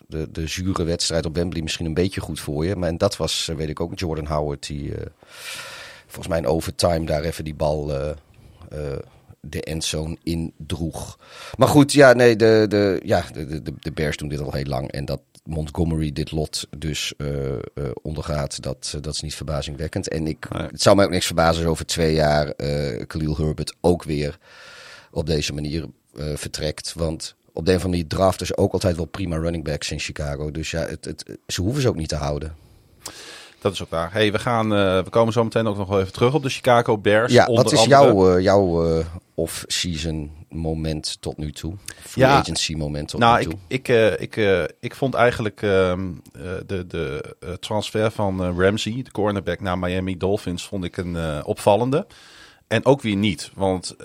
de, 0.07 0.31
de 0.33 0.47
zure 0.47 0.85
wedstrijd 0.85 1.27
op 1.27 1.35
Wembley 1.35 1.63
misschien 1.63 1.87
een 1.87 1.95
beetje 1.95 2.21
goed 2.21 2.41
voor 2.41 2.67
je. 2.67 2.77
Maar 2.77 2.89
en 2.89 2.99
dat 2.99 3.17
was, 3.17 3.51
weet 3.57 3.69
ik 3.69 3.81
ook, 3.81 3.99
Jordan 3.99 4.27
Howard 4.27 4.67
die 4.67 4.93
volgens 6.07 6.29
mij 6.29 6.39
in 6.39 6.47
overtime 6.47 7.07
daar 7.07 7.23
even 7.23 7.45
die 7.45 7.55
bal 7.55 7.93
de 9.45 9.63
endzone 9.63 10.17
indroeg. 10.23 11.19
Maar 11.57 11.69
goed, 11.69 11.93
ja, 11.93 12.13
nee, 12.13 12.37
de, 12.37 12.67
de, 12.69 13.01
ja, 13.05 13.25
de, 13.33 13.63
de, 13.63 13.73
de 13.79 13.93
Bears 13.93 14.17
doen 14.17 14.29
dit 14.29 14.41
al 14.41 14.53
heel 14.53 14.65
lang. 14.65 14.91
En 14.91 15.05
dat 15.05 15.21
Montgomery 15.45 16.13
dit 16.13 16.33
lot 16.33 16.67
dus 16.79 17.15
uh, 17.19 17.29
uh, 17.29 17.59
ondergaat, 18.03 18.63
dat, 18.63 18.93
uh, 18.97 19.03
dat 19.03 19.15
is 19.15 19.21
niet 19.21 19.35
verbazingwekkend. 19.35 20.09
En 20.09 20.27
ik, 20.27 20.51
nee. 20.51 20.63
het 20.63 20.83
zou 20.83 20.97
mij 20.97 21.05
ook 21.05 21.11
niks 21.11 21.27
verbazen 21.27 21.63
als 21.63 21.71
over 21.71 21.87
twee 21.87 22.15
jaar 22.15 22.55
Khalil 23.07 23.37
Herbert 23.37 23.75
ook 23.81 24.03
weer 24.03 24.39
op 25.11 25.27
deze 25.27 25.53
manier 25.53 25.87
vertrekt. 26.15 26.93
Want 26.97 27.35
op 27.53 27.65
de 27.65 27.71
een 27.71 27.77
of 27.77 27.85
andere 27.85 28.03
manier 28.03 28.19
draften 28.19 28.47
ze 28.47 28.57
ook 28.57 28.73
altijd 28.73 28.97
wel 28.97 29.05
prima 29.05 29.37
running 29.37 29.65
backs 29.65 29.91
in 29.91 29.99
Chicago. 29.99 30.51
Dus 30.51 30.71
ja, 30.71 30.81
het, 30.81 31.05
het, 31.05 31.39
ze 31.47 31.61
hoeven 31.61 31.83
ze 31.83 31.89
ook 31.89 31.97
niet 31.97 32.09
te 32.09 32.17
houden. 32.17 32.57
Dat 33.61 33.73
is 33.73 33.83
ook 33.83 33.91
waar. 33.91 34.13
Hey, 34.13 34.33
we, 34.33 34.39
gaan, 34.39 34.73
uh, 34.73 35.03
we 35.03 35.11
komen 35.11 35.33
zo 35.33 35.45
meteen 35.45 35.67
ook 35.67 35.77
nog 35.77 35.89
wel 35.89 36.01
even 36.01 36.13
terug 36.13 36.35
op 36.35 36.43
de 36.43 36.49
Chicago 36.49 36.99
Bears. 36.99 37.33
Ja, 37.33 37.47
wat 37.47 37.73
is 37.73 37.85
jouw, 37.85 38.37
uh, 38.37 38.43
jouw 38.43 38.97
uh, 38.99 39.05
off-season 39.35 40.31
moment 40.49 41.17
tot 41.21 41.37
nu 41.37 41.53
toe? 41.53 41.75
Free 42.01 42.25
ja, 42.25 42.39
agency 42.39 42.75
moment 42.75 43.09
tot 43.09 43.21
nou, 43.21 43.39
nu 43.39 43.45
toe? 43.45 43.59
Ik, 43.67 43.89
ik, 43.89 44.37
ik, 44.37 44.71
ik 44.81 44.95
vond 44.95 45.15
eigenlijk 45.15 45.63
ehm, 45.63 46.13
de, 46.67 46.87
de 46.87 47.37
transfer 47.61 48.11
van 48.11 48.61
Ramsey, 48.61 49.03
de 49.03 49.11
cornerback 49.11 49.61
naar 49.61 49.79
Miami 49.79 50.17
Dolphins, 50.17 50.67
vond 50.67 50.85
ik 50.85 50.97
een 50.97 51.45
opvallende. 51.45 52.07
En 52.67 52.85
ook 52.85 53.01
weer 53.01 53.17
niet, 53.17 53.51
want 53.55 53.97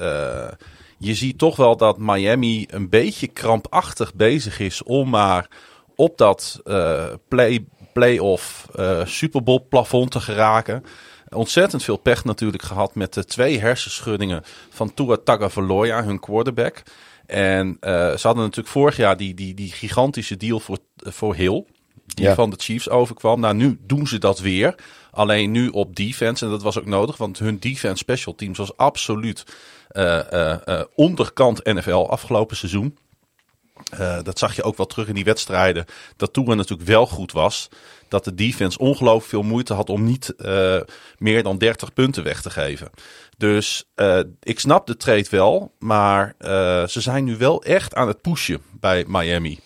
je 0.97 1.15
ziet 1.15 1.37
toch 1.37 1.55
wel 1.55 1.77
dat 1.77 1.97
Miami 1.97 2.65
een 2.69 2.89
beetje 2.89 3.27
krampachtig 3.27 4.13
bezig 4.13 4.59
is 4.59 4.83
om 4.83 5.09
maar 5.09 5.47
op 5.95 6.17
dat 6.17 6.61
play 7.27 7.65
playoff 7.93 8.67
Super 9.03 9.43
Bowl 9.43 9.65
plafond 9.69 10.11
te 10.11 10.19
geraken. 10.19 10.83
Ontzettend 11.29 11.83
veel 11.83 11.97
pech 11.97 12.23
natuurlijk 12.23 12.63
gehad 12.63 12.95
met 12.95 13.13
de 13.13 13.25
twee 13.25 13.59
hersenschuddingen 13.59 14.43
van 14.69 14.93
Tua 14.93 15.17
Tagovailoa, 15.23 16.03
hun 16.03 16.19
quarterback. 16.19 16.83
En 17.25 17.67
uh, 17.67 17.91
ze 17.91 18.19
hadden 18.21 18.43
natuurlijk 18.43 18.67
vorig 18.67 18.97
jaar 18.97 19.17
die, 19.17 19.33
die, 19.33 19.53
die 19.53 19.71
gigantische 19.71 20.37
deal 20.37 20.59
voor, 20.59 20.77
voor 20.97 21.35
Hill. 21.35 21.65
Die 22.05 22.25
ja. 22.25 22.35
van 22.35 22.49
de 22.49 22.55
Chiefs 22.59 22.89
overkwam. 22.89 23.39
Nou, 23.39 23.55
nu 23.55 23.79
doen 23.81 24.07
ze 24.07 24.17
dat 24.17 24.39
weer. 24.39 24.75
Alleen 25.11 25.51
nu 25.51 25.67
op 25.67 25.95
defense. 25.95 26.45
En 26.45 26.51
dat 26.51 26.61
was 26.61 26.79
ook 26.79 26.85
nodig, 26.85 27.17
want 27.17 27.39
hun 27.39 27.59
defense 27.59 27.97
special 27.97 28.35
teams 28.35 28.57
was 28.57 28.77
absoluut 28.77 29.43
uh, 29.91 30.19
uh, 30.33 30.81
onderkant 30.95 31.63
NFL 31.63 32.07
afgelopen 32.09 32.57
seizoen. 32.57 32.97
Uh, 33.99 34.17
dat 34.23 34.39
zag 34.39 34.55
je 34.55 34.63
ook 34.63 34.77
wel 34.77 34.85
terug 34.85 35.07
in 35.07 35.15
die 35.15 35.23
wedstrijden. 35.23 35.85
Dat 36.15 36.33
toen 36.33 36.57
natuurlijk 36.57 36.89
wel 36.89 37.05
goed 37.05 37.31
was. 37.31 37.69
Dat 38.07 38.23
de 38.23 38.35
defense 38.35 38.77
ongelooflijk 38.77 39.29
veel 39.29 39.41
moeite 39.41 39.73
had 39.73 39.89
om 39.89 40.03
niet 40.03 40.33
uh, 40.37 40.81
meer 41.17 41.43
dan 41.43 41.57
30 41.57 41.93
punten 41.93 42.23
weg 42.23 42.41
te 42.41 42.49
geven. 42.49 42.89
Dus 43.37 43.89
uh, 43.95 44.19
ik 44.41 44.59
snap 44.59 44.87
de 44.87 44.97
trade 44.97 45.27
wel. 45.29 45.75
Maar 45.79 46.35
ze 46.87 47.01
zijn 47.01 47.23
nu 47.23 47.37
wel 47.37 47.63
echt 47.63 47.95
aan 47.95 48.07
het 48.07 48.21
pushen 48.21 48.61
bij 48.79 49.05
Miami. 49.07 49.59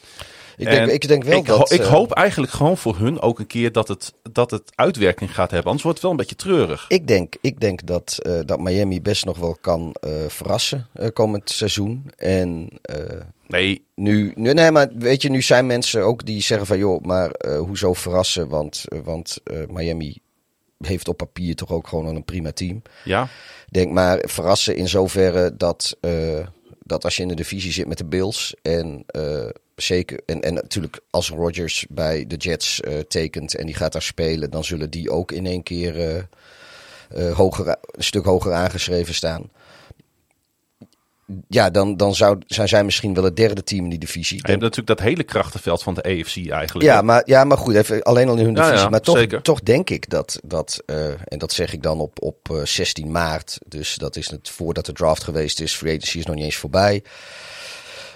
Ik 0.58 0.66
denk, 0.66 0.92
ik 0.92 1.08
denk 1.08 1.24
wel 1.24 1.38
ik, 1.38 1.46
dat... 1.46 1.72
Ik 1.72 1.82
hoop 1.82 2.12
eigenlijk 2.12 2.52
gewoon 2.52 2.78
voor 2.78 2.98
hun 2.98 3.20
ook 3.20 3.40
een 3.40 3.48
keer 3.48 3.72
dat 3.72 3.88
het, 3.88 4.14
dat 4.32 4.52
het 4.52 4.72
uitwerking 4.76 5.34
gaat 5.34 5.52
hebben. 5.52 5.66
Anders 5.66 5.84
wordt 5.84 5.98
het 5.98 6.08
wel 6.08 6.12
een 6.12 6.26
beetje 6.28 6.36
treurig. 6.36 6.86
Ik 6.88 7.08
denk, 7.08 7.36
ik 7.42 7.60
denk 7.60 7.86
dat, 7.86 8.20
uh, 8.22 8.40
dat 8.46 8.60
Miami 8.60 9.02
best 9.02 9.26
nog 9.26 9.38
wel 9.38 9.58
kan 9.62 9.96
uh, 10.08 10.12
verrassen 10.28 10.88
uh, 10.96 11.08
komend 11.14 11.50
seizoen. 11.50 12.12
En 12.16 12.70
nee. 13.48 13.86
Nu, 13.96 14.32
nu, 14.36 14.54
nee, 14.54 14.72
maar 14.72 14.90
weet 14.96 15.22
je, 15.22 15.30
nu 15.30 15.42
zijn 15.42 15.66
mensen 15.66 16.02
ook 16.02 16.26
die 16.26 16.42
zeggen 16.42 16.68
van... 16.68 16.78
joh, 16.78 17.02
maar 17.02 17.32
hoezo 17.58 17.94
verrassen? 17.94 18.50
Want, 18.50 18.84
want 19.04 19.38
Miami 19.68 20.22
heeft 20.78 21.08
op 21.08 21.18
papier 21.18 21.56
toch 21.56 21.72
ook 21.72 21.88
gewoon 21.88 22.16
een 22.16 22.26
prima 22.26 22.52
team. 22.52 22.82
Ja. 23.04 23.28
Denk 23.70 23.92
maar 23.92 24.24
verrassen 24.26 24.76
in 24.76 24.90
zoverre 24.90 25.56
dat 25.58 25.98
dat 26.86 27.04
als 27.04 27.16
je 27.16 27.22
in 27.22 27.28
de 27.28 27.36
divisie 27.36 27.72
zit 27.72 27.88
met 27.88 27.98
de 27.98 28.06
Bills 28.06 28.56
en 28.62 29.06
uh, 29.16 29.50
zeker 29.76 30.20
en, 30.26 30.42
en 30.42 30.54
natuurlijk 30.54 31.00
als 31.10 31.30
Rodgers 31.30 31.86
bij 31.90 32.26
de 32.28 32.36
Jets 32.36 32.82
uh, 32.82 33.00
tekent 33.00 33.56
en 33.56 33.66
die 33.66 33.76
gaat 33.76 33.92
daar 33.92 34.02
spelen, 34.02 34.50
dan 34.50 34.64
zullen 34.64 34.90
die 34.90 35.12
ook 35.12 35.32
in 35.32 35.46
één 35.46 35.64
keer 35.64 36.26
uh, 37.16 37.36
hoger, 37.36 37.68
een 37.68 38.04
stuk 38.04 38.26
hoger 38.26 38.54
aangeschreven 38.54 39.14
staan 39.14 39.50
ja, 41.48 41.70
dan, 41.70 41.98
dan 41.98 42.16
zou, 42.16 42.38
zijn 42.48 42.68
zij 42.68 42.84
misschien 42.84 43.14
wel 43.14 43.24
het 43.24 43.36
derde 43.36 43.64
team 43.64 43.84
in 43.84 43.90
die 43.90 44.00
divisie. 44.00 44.38
Je 44.38 44.48
hebt 44.48 44.62
natuurlijk 44.62 44.88
dat 44.88 45.00
hele 45.00 45.24
krachtenveld 45.24 45.84
van 45.84 45.94
de 45.94 46.04
AFC 46.04 46.50
eigenlijk. 46.50 46.86
Ja, 46.86 47.02
maar, 47.02 47.22
ja, 47.26 47.44
maar 47.44 47.58
goed, 47.58 47.76
even 47.76 48.04
alleen 48.04 48.30
al 48.30 48.38
in 48.38 48.46
hun 48.46 48.54
divisie. 48.54 48.76
Ja, 48.76 48.82
ja, 48.82 48.90
maar 48.90 49.02
toch, 49.02 49.26
toch 49.42 49.62
denk 49.62 49.90
ik 49.90 50.10
dat, 50.10 50.40
dat 50.44 50.84
uh, 50.86 51.08
en 51.08 51.38
dat 51.38 51.52
zeg 51.52 51.74
ik 51.74 51.84
dan 51.84 52.00
op, 52.00 52.22
op 52.22 52.50
uh, 52.52 52.64
16 52.64 53.12
maart, 53.12 53.60
dus 53.68 53.96
dat 53.96 54.16
is 54.16 54.30
het 54.30 54.50
voordat 54.50 54.86
de 54.86 54.94
draft 54.94 55.24
geweest 55.24 55.62
is. 55.62 55.76
Free 55.76 55.96
agency 55.96 56.18
is 56.18 56.26
nog 56.26 56.36
niet 56.36 56.46
eens 56.46 56.56
voorbij. 56.56 57.04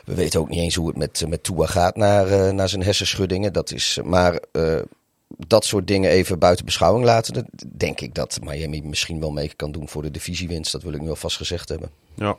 We 0.07 0.15
weten 0.15 0.39
ook 0.39 0.49
niet 0.49 0.59
eens 0.59 0.75
hoe 0.75 0.87
het 0.87 0.97
met, 0.97 1.23
met 1.27 1.43
Tua 1.43 1.65
gaat 1.65 1.95
naar, 1.95 2.27
uh, 2.27 2.49
naar 2.49 2.69
zijn 2.69 2.83
hersenschuddingen. 2.83 3.53
Dat 3.53 3.71
is, 3.71 3.99
maar 4.03 4.39
uh, 4.51 4.79
dat 5.27 5.65
soort 5.65 5.87
dingen 5.87 6.09
even 6.09 6.39
buiten 6.39 6.65
beschouwing 6.65 7.05
laten. 7.05 7.47
Denk 7.75 8.01
ik 8.01 8.13
dat 8.13 8.39
Miami 8.43 8.81
misschien 8.81 9.19
wel 9.19 9.31
mee 9.31 9.51
kan 9.55 9.71
doen 9.71 9.89
voor 9.89 10.01
de 10.01 10.11
divisiewinst. 10.11 10.71
Dat 10.71 10.83
wil 10.83 10.93
ik 10.93 11.01
nu 11.01 11.09
alvast 11.09 11.37
gezegd 11.37 11.69
hebben. 11.69 11.89
Ja. 12.13 12.37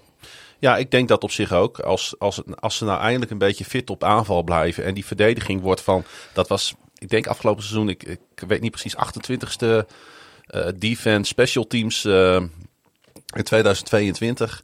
Ja, 0.58 0.76
ik 0.76 0.90
denk 0.90 1.08
dat 1.08 1.22
op 1.22 1.30
zich 1.30 1.52
ook. 1.52 1.78
Als, 1.78 2.14
als, 2.18 2.42
als 2.54 2.76
ze 2.76 2.84
nou 2.84 3.00
eindelijk 3.00 3.30
een 3.30 3.38
beetje 3.38 3.64
fit 3.64 3.90
op 3.90 4.04
aanval 4.04 4.42
blijven. 4.42 4.84
En 4.84 4.94
die 4.94 5.06
verdediging 5.06 5.60
wordt 5.60 5.80
van. 5.80 6.04
Dat 6.32 6.48
was, 6.48 6.74
ik 6.98 7.08
denk 7.08 7.26
afgelopen 7.26 7.62
seizoen, 7.62 7.88
ik, 7.88 8.02
ik 8.02 8.18
weet 8.46 8.60
niet 8.60 8.70
precies, 8.70 8.96
28ste 8.96 9.66
uh, 9.66 10.66
defense 10.76 11.28
special 11.28 11.66
teams 11.66 12.04
in 12.04 13.42
2022. 13.42 14.62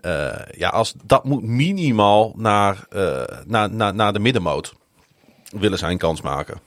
Uh, 0.00 0.32
ja, 0.56 0.68
als 0.68 0.94
dat 1.04 1.24
moet 1.24 1.42
minimaal 1.42 2.32
naar, 2.36 2.86
naar, 3.46 3.70
naar, 3.70 3.94
naar 3.94 4.12
de 4.12 4.18
middenmoot 4.18 4.74
willen 5.50 5.78
zijn 5.78 5.98
kans 5.98 6.20
maken. 6.20 6.60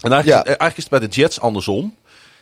En 0.00 0.12
eigenlijk, 0.12 0.26
ja. 0.26 0.44
eigenlijk 0.44 0.76
is 0.76 0.82
het 0.82 0.92
bij 0.92 1.08
de 1.08 1.14
Jets 1.14 1.40
andersom. 1.40 1.96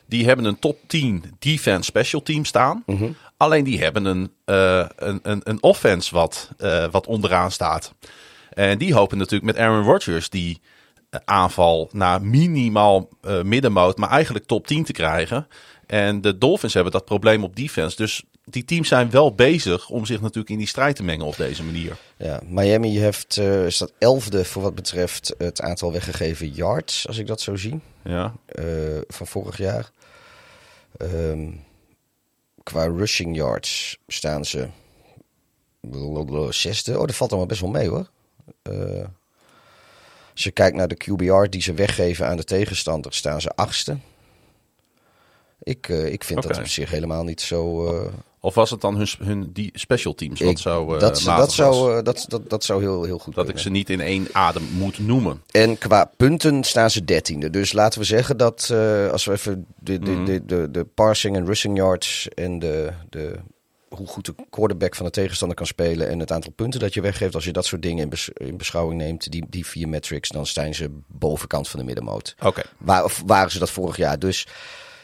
Die 0.06 0.26
hebben 0.26 0.44
een 0.44 0.58
top 0.58 0.78
10 0.86 1.24
defense 1.38 1.82
special 1.82 2.22
team 2.22 2.44
staan. 2.44 2.82
Mm 2.86 2.96
-hmm. 2.96 3.16
Alleen 3.36 3.64
die 3.64 3.78
hebben 3.78 4.04
een, 4.04 4.32
uh, 4.46 4.84
een, 4.96 5.20
een, 5.22 5.40
een 5.44 5.62
offense 5.62 6.14
wat, 6.14 6.50
wat 6.90 7.06
onderaan 7.06 7.50
staat. 7.50 7.94
En 8.50 8.78
die 8.78 8.94
hopen 8.94 9.18
natuurlijk 9.18 9.44
met 9.44 9.56
Aaron 9.64 9.84
Rodgers, 9.84 10.30
die 10.30 10.60
aanval 11.24 11.88
naar 11.92 12.22
minimaal 12.22 13.08
middenmoot, 13.42 13.98
maar 13.98 14.10
eigenlijk 14.10 14.46
top 14.46 14.66
10 14.66 14.84
te 14.84 14.92
krijgen. 14.92 15.46
En 15.86 16.20
de 16.20 16.38
Dolphins 16.38 16.74
hebben 16.74 16.92
dat 16.92 17.04
probleem 17.04 17.44
op 17.44 17.56
defense. 17.56 17.96
Dus 17.96 18.22
die 18.44 18.64
teams 18.64 18.88
zijn 18.88 19.10
wel 19.10 19.34
bezig 19.34 19.88
om 19.88 20.06
zich 20.06 20.20
natuurlijk 20.20 20.50
in 20.50 20.58
die 20.58 20.66
strijd 20.66 20.96
te 20.96 21.02
mengen 21.02 21.26
op 21.26 21.36
deze 21.36 21.64
manier. 21.64 21.96
Ja, 22.16 22.40
Miami 22.46 22.98
heeft, 22.98 23.36
uh, 23.36 23.66
is 23.66 23.78
dat 23.78 23.92
elfde 23.98 24.44
voor 24.44 24.62
wat 24.62 24.74
betreft 24.74 25.34
het 25.38 25.60
aantal 25.60 25.92
weggegeven 25.92 26.48
yards, 26.48 27.06
als 27.06 27.18
ik 27.18 27.26
dat 27.26 27.40
zo 27.40 27.56
zie. 27.56 27.80
Ja. 28.02 28.34
Uh, 28.54 29.00
van 29.08 29.26
vorig 29.26 29.58
jaar. 29.58 29.90
Um, 30.98 31.64
qua 32.62 32.84
rushing 32.84 33.36
yards 33.36 33.98
staan 34.06 34.44
ze 34.44 34.68
zesde. 36.50 36.98
Oh, 36.98 37.06
dat 37.06 37.14
valt 37.14 37.30
allemaal 37.30 37.48
best 37.48 37.60
wel 37.60 37.70
mee 37.70 37.88
hoor. 37.88 38.08
Uh, 38.70 39.04
als 40.32 40.44
je 40.44 40.50
kijkt 40.50 40.76
naar 40.76 40.88
de 40.88 40.96
QBR 40.96 41.48
die 41.48 41.62
ze 41.62 41.74
weggeven 41.74 42.26
aan 42.26 42.36
de 42.36 42.44
tegenstander, 42.44 43.12
staan 43.12 43.40
ze 43.40 43.50
achtste. 43.54 43.96
Ik, 45.62 45.88
uh, 45.88 46.12
ik 46.12 46.24
vind 46.24 46.38
okay. 46.38 46.50
dat 46.50 46.60
op 46.60 46.68
zich 46.70 46.90
helemaal 46.90 47.24
niet 47.24 47.40
zo. 47.40 47.92
Uh, 47.94 48.12
of 48.44 48.54
was 48.54 48.70
het 48.70 48.80
dan 48.80 48.96
hun, 48.96 49.08
hun 49.18 49.50
die 49.52 49.70
special 49.74 50.14
teams? 50.14 50.40
Wat 50.40 50.58
zou, 50.58 50.94
uh, 50.94 51.00
dat, 51.00 51.22
dat, 51.24 51.52
zou, 51.52 52.02
dat, 52.02 52.24
dat, 52.28 52.50
dat 52.50 52.64
zou 52.64 52.80
heel, 52.80 53.04
heel 53.04 53.18
goed 53.18 53.34
Dat 53.34 53.48
ik 53.48 53.58
ze 53.58 53.70
niet 53.70 53.90
in 53.90 54.00
één 54.00 54.26
adem 54.32 54.62
moet 54.62 54.98
noemen. 54.98 55.42
En 55.50 55.78
qua 55.78 56.10
punten 56.16 56.64
staan 56.64 56.90
ze 56.90 57.04
dertiende. 57.04 57.50
Dus 57.50 57.72
laten 57.72 57.98
we 57.98 58.04
zeggen 58.04 58.36
dat 58.36 58.68
uh, 58.72 59.10
als 59.10 59.24
we 59.24 59.32
even 59.32 59.66
de, 59.78 59.98
de, 59.98 60.10
mm. 60.10 60.24
de, 60.24 60.44
de, 60.44 60.70
de 60.70 60.84
parsing 60.84 61.36
en 61.36 61.46
rushing 61.46 61.76
yards 61.76 62.28
en 62.28 62.58
de, 62.58 62.92
de 63.10 63.38
hoe 63.88 64.06
goed 64.06 64.26
de 64.26 64.34
quarterback 64.50 64.94
van 64.94 65.06
de 65.06 65.12
tegenstander 65.12 65.56
kan 65.56 65.66
spelen 65.66 66.08
en 66.08 66.18
het 66.18 66.32
aantal 66.32 66.52
punten 66.52 66.80
dat 66.80 66.94
je 66.94 67.00
weggeeft, 67.00 67.34
als 67.34 67.44
je 67.44 67.52
dat 67.52 67.66
soort 67.66 67.82
dingen 67.82 68.02
in, 68.02 68.08
bes 68.08 68.28
in 68.28 68.56
beschouwing 68.56 69.00
neemt, 69.00 69.30
die, 69.30 69.44
die 69.48 69.66
vier 69.66 69.88
metrics, 69.88 70.28
dan 70.28 70.46
staan 70.46 70.74
ze 70.74 70.90
bovenkant 71.06 71.68
van 71.68 71.78
de 71.80 71.86
middenmoot. 71.86 72.34
Oké. 72.38 72.46
Okay. 72.46 72.64
Waar, 72.78 73.12
waren 73.26 73.50
ze 73.50 73.58
dat 73.58 73.70
vorig 73.70 73.96
jaar? 73.96 74.18
Dus 74.18 74.46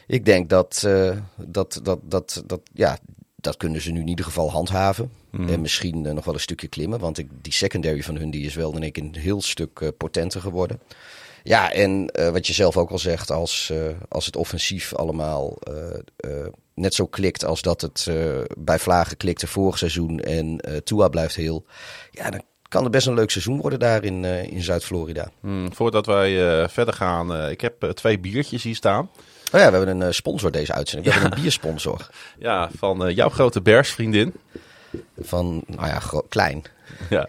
ik 0.06 0.24
denk 0.24 0.48
dat, 0.48 0.82
uh, 0.86 1.16
dat, 1.36 1.80
dat, 1.82 1.98
dat, 2.02 2.42
dat, 2.46 2.60
ja, 2.72 2.98
dat 3.40 3.56
kunnen 3.56 3.80
ze 3.80 3.90
nu 3.90 4.00
in 4.00 4.08
ieder 4.08 4.24
geval 4.24 4.50
handhaven. 4.50 5.10
Mm. 5.30 5.48
En 5.48 5.60
misschien 5.60 6.04
uh, 6.04 6.12
nog 6.12 6.24
wel 6.24 6.34
een 6.34 6.40
stukje 6.40 6.68
klimmen. 6.68 6.98
Want 6.98 7.18
ik, 7.18 7.28
die 7.42 7.52
secondary 7.52 8.02
van 8.02 8.16
hun 8.16 8.30
die 8.30 8.46
is 8.46 8.54
wel 8.54 8.72
denk 8.72 8.84
ik 8.84 8.96
een 8.96 9.14
heel 9.18 9.42
stuk 9.42 9.80
uh, 9.80 9.88
potenter 9.96 10.40
geworden. 10.40 10.80
Ja, 11.42 11.72
en 11.72 12.10
uh, 12.18 12.28
wat 12.28 12.46
je 12.46 12.52
zelf 12.52 12.76
ook 12.76 12.90
al 12.90 12.98
zegt, 12.98 13.30
als, 13.30 13.72
als 14.08 14.26
het 14.26 14.36
offensief 14.36 14.94
allemaal 14.94 15.58
net 16.74 16.94
zo 16.94 17.06
klikt 17.06 17.44
als 17.44 17.62
dat 17.62 17.80
het 17.80 18.10
bij 18.58 18.78
Vlagen 18.78 19.16
klikte 19.16 19.46
vorig 19.46 19.78
seizoen 19.78 20.20
en 20.20 20.60
Tua 20.84 21.08
blijft 21.08 21.34
heel. 21.34 21.64
Ja, 22.10 22.30
dan 22.30 22.42
kan 22.68 22.82
het 22.82 22.92
best 22.92 23.06
een 23.06 23.14
leuk 23.14 23.30
seizoen 23.30 23.60
worden 23.60 23.78
daar 23.78 24.04
in, 24.04 24.24
in 24.24 24.62
Zuid-Florida. 24.62 25.30
Mm, 25.40 25.74
voordat 25.74 26.06
wij 26.06 26.68
verder 26.68 26.94
gaan, 26.94 27.50
ik 27.50 27.60
heb 27.60 27.92
twee 27.94 28.18
biertjes 28.18 28.62
hier 28.62 28.74
staan. 28.74 29.10
Oh 29.52 29.60
ja, 29.60 29.70
we 29.70 29.76
hebben 29.76 30.00
een 30.00 30.06
uh, 30.06 30.12
sponsor 30.12 30.50
deze 30.50 30.72
uitzending. 30.72 31.08
We 31.08 31.14
ja. 31.14 31.20
hebben 31.20 31.38
een 31.38 31.44
biersponsor. 31.44 32.06
Ja, 32.38 32.70
van 32.76 33.06
uh, 33.06 33.14
jouw 33.16 33.28
grote 33.28 33.60
Bersvriendin. 33.62 34.34
Van, 35.20 35.62
nou 35.66 35.86
ja, 35.86 36.00
klein. 36.28 36.62
Ja. 37.10 37.28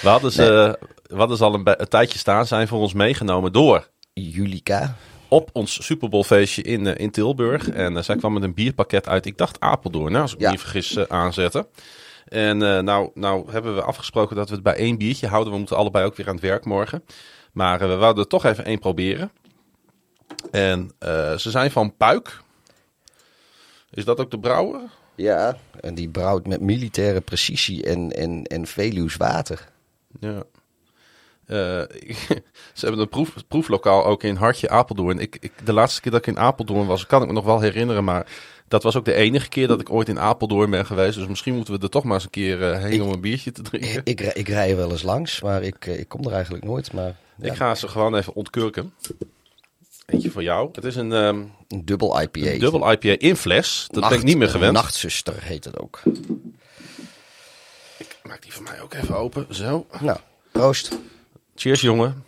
We 0.00 0.08
hadden 0.08 0.32
ze, 0.32 0.42
nee. 0.42 0.90
we 1.02 1.16
hadden 1.16 1.36
ze 1.36 1.44
al 1.44 1.54
een, 1.54 1.80
een, 1.80 1.88
tijdje 1.88 2.18
staan, 2.18 2.46
zijn 2.46 2.68
voor 2.68 2.78
ons 2.78 2.92
meegenomen 2.92 3.52
door... 3.52 3.90
Julika. 4.12 4.96
Op 5.28 5.50
ons 5.52 5.84
Super 5.84 6.08
Bowl 6.08 6.24
feestje 6.24 6.62
in, 6.62 6.84
uh, 6.86 6.92
in 6.96 7.10
Tilburg. 7.10 7.68
En 7.68 8.04
zij 8.04 8.16
kwam 8.16 8.32
met 8.32 8.42
een 8.42 8.54
bierpakket 8.54 9.08
uit, 9.08 9.26
ik 9.26 9.38
dacht 9.38 9.60
Apeldoorn, 9.60 10.10
nou, 10.10 10.22
als 10.22 10.32
ik 10.32 10.38
me 10.38 10.48
niet 10.50 10.60
vergis, 10.60 11.08
aanzetten. 11.08 11.66
En 12.24 12.58
nou, 12.58 13.10
nou 13.14 13.50
hebben 13.50 13.74
we 13.74 13.82
afgesproken 13.82 14.36
dat 14.36 14.48
we 14.48 14.54
het 14.54 14.64
bij 14.64 14.74
één 14.74 14.98
biertje 14.98 15.26
houden. 15.26 15.52
We 15.52 15.58
moeten 15.58 15.76
allebei 15.76 16.04
ook 16.04 16.16
weer 16.16 16.28
aan 16.28 16.34
het 16.34 16.42
werk 16.42 16.64
morgen. 16.64 17.04
Maar 17.52 17.78
we 17.78 17.96
wouden 17.96 18.22
er 18.22 18.28
toch 18.28 18.44
even 18.44 18.64
één 18.64 18.78
proberen. 18.78 19.30
En 20.50 20.90
uh, 21.00 21.36
ze 21.36 21.50
zijn 21.50 21.70
van 21.70 21.96
Puik. 21.96 22.40
Is 23.90 24.04
dat 24.04 24.20
ook 24.20 24.30
de 24.30 24.38
brouwer? 24.38 24.80
Ja, 25.14 25.56
en 25.80 25.94
die 25.94 26.08
brouwt 26.08 26.46
met 26.46 26.60
militaire 26.60 27.20
precisie 27.20 27.84
en, 27.84 28.10
en, 28.10 28.44
en 28.44 28.66
Veluws 28.66 29.16
water. 29.16 29.68
Ja. 30.20 30.42
Uh, 31.46 31.58
ze 32.72 32.80
hebben 32.80 33.00
een 33.00 33.08
proef, 33.08 33.34
proeflokaal 33.48 34.04
ook 34.04 34.22
in 34.22 34.36
Hartje 34.36 34.68
Apeldoorn. 34.68 35.18
Ik, 35.18 35.36
ik, 35.40 35.52
de 35.64 35.72
laatste 35.72 36.00
keer 36.00 36.12
dat 36.12 36.20
ik 36.20 36.26
in 36.26 36.38
Apeldoorn 36.38 36.86
was, 36.86 37.06
kan 37.06 37.22
ik 37.22 37.28
me 37.28 37.34
nog 37.34 37.44
wel 37.44 37.60
herinneren, 37.60 38.04
maar 38.04 38.26
dat 38.68 38.82
was 38.82 38.96
ook 38.96 39.04
de 39.04 39.14
enige 39.14 39.48
keer 39.48 39.66
dat 39.66 39.80
ik 39.80 39.90
ooit 39.90 40.08
in 40.08 40.18
Apeldoorn 40.18 40.70
ben 40.70 40.86
geweest. 40.86 41.18
Dus 41.18 41.26
misschien 41.26 41.54
moeten 41.54 41.74
we 41.74 41.80
er 41.80 41.90
toch 41.90 42.04
maar 42.04 42.14
eens 42.14 42.24
een 42.24 42.30
keer 42.30 42.60
uh, 42.60 42.78
heen 42.78 42.92
ik, 42.92 43.02
om 43.02 43.12
een 43.12 43.20
biertje 43.20 43.52
te 43.52 43.62
drinken. 43.62 44.00
Ik, 44.04 44.20
ik, 44.20 44.34
ik 44.34 44.48
rij 44.48 44.70
er 44.70 44.76
wel 44.76 44.90
eens 44.90 45.02
langs, 45.02 45.40
maar 45.40 45.62
ik, 45.62 45.86
ik 45.86 46.08
kom 46.08 46.26
er 46.26 46.32
eigenlijk 46.32 46.64
nooit. 46.64 46.92
Maar, 46.92 47.16
ja. 47.36 47.46
Ik 47.46 47.54
ga 47.54 47.74
ze 47.74 47.88
gewoon 47.88 48.14
even 48.14 48.34
ontkurken. 48.34 48.92
Eentje 50.06 50.30
voor 50.30 50.42
jou. 50.42 50.68
Het 50.72 50.84
is 50.84 50.96
een, 50.96 51.12
um, 51.12 51.52
een 51.68 51.84
dubbel 51.84 52.20
IPA. 52.20 52.40
Een 52.40 52.58
dubbel 52.58 52.92
IPA 52.92 53.18
in 53.18 53.36
fles. 53.36 53.84
Dat 53.90 54.00
Nacht, 54.00 54.08
ben 54.08 54.18
ik 54.18 54.24
niet 54.24 54.36
meer 54.36 54.48
gewend. 54.48 54.72
Nachtzuster 54.72 55.42
heet 55.42 55.64
het 55.64 55.78
ook. 55.78 56.00
Ik 57.98 58.18
maak 58.22 58.42
die 58.42 58.52
voor 58.52 58.62
mij 58.62 58.80
ook 58.80 58.94
even 58.94 59.16
open. 59.16 59.54
Zo. 59.54 59.86
Nou, 60.00 60.18
proost. 60.52 60.98
Cheers, 61.54 61.80
jongen. 61.80 62.24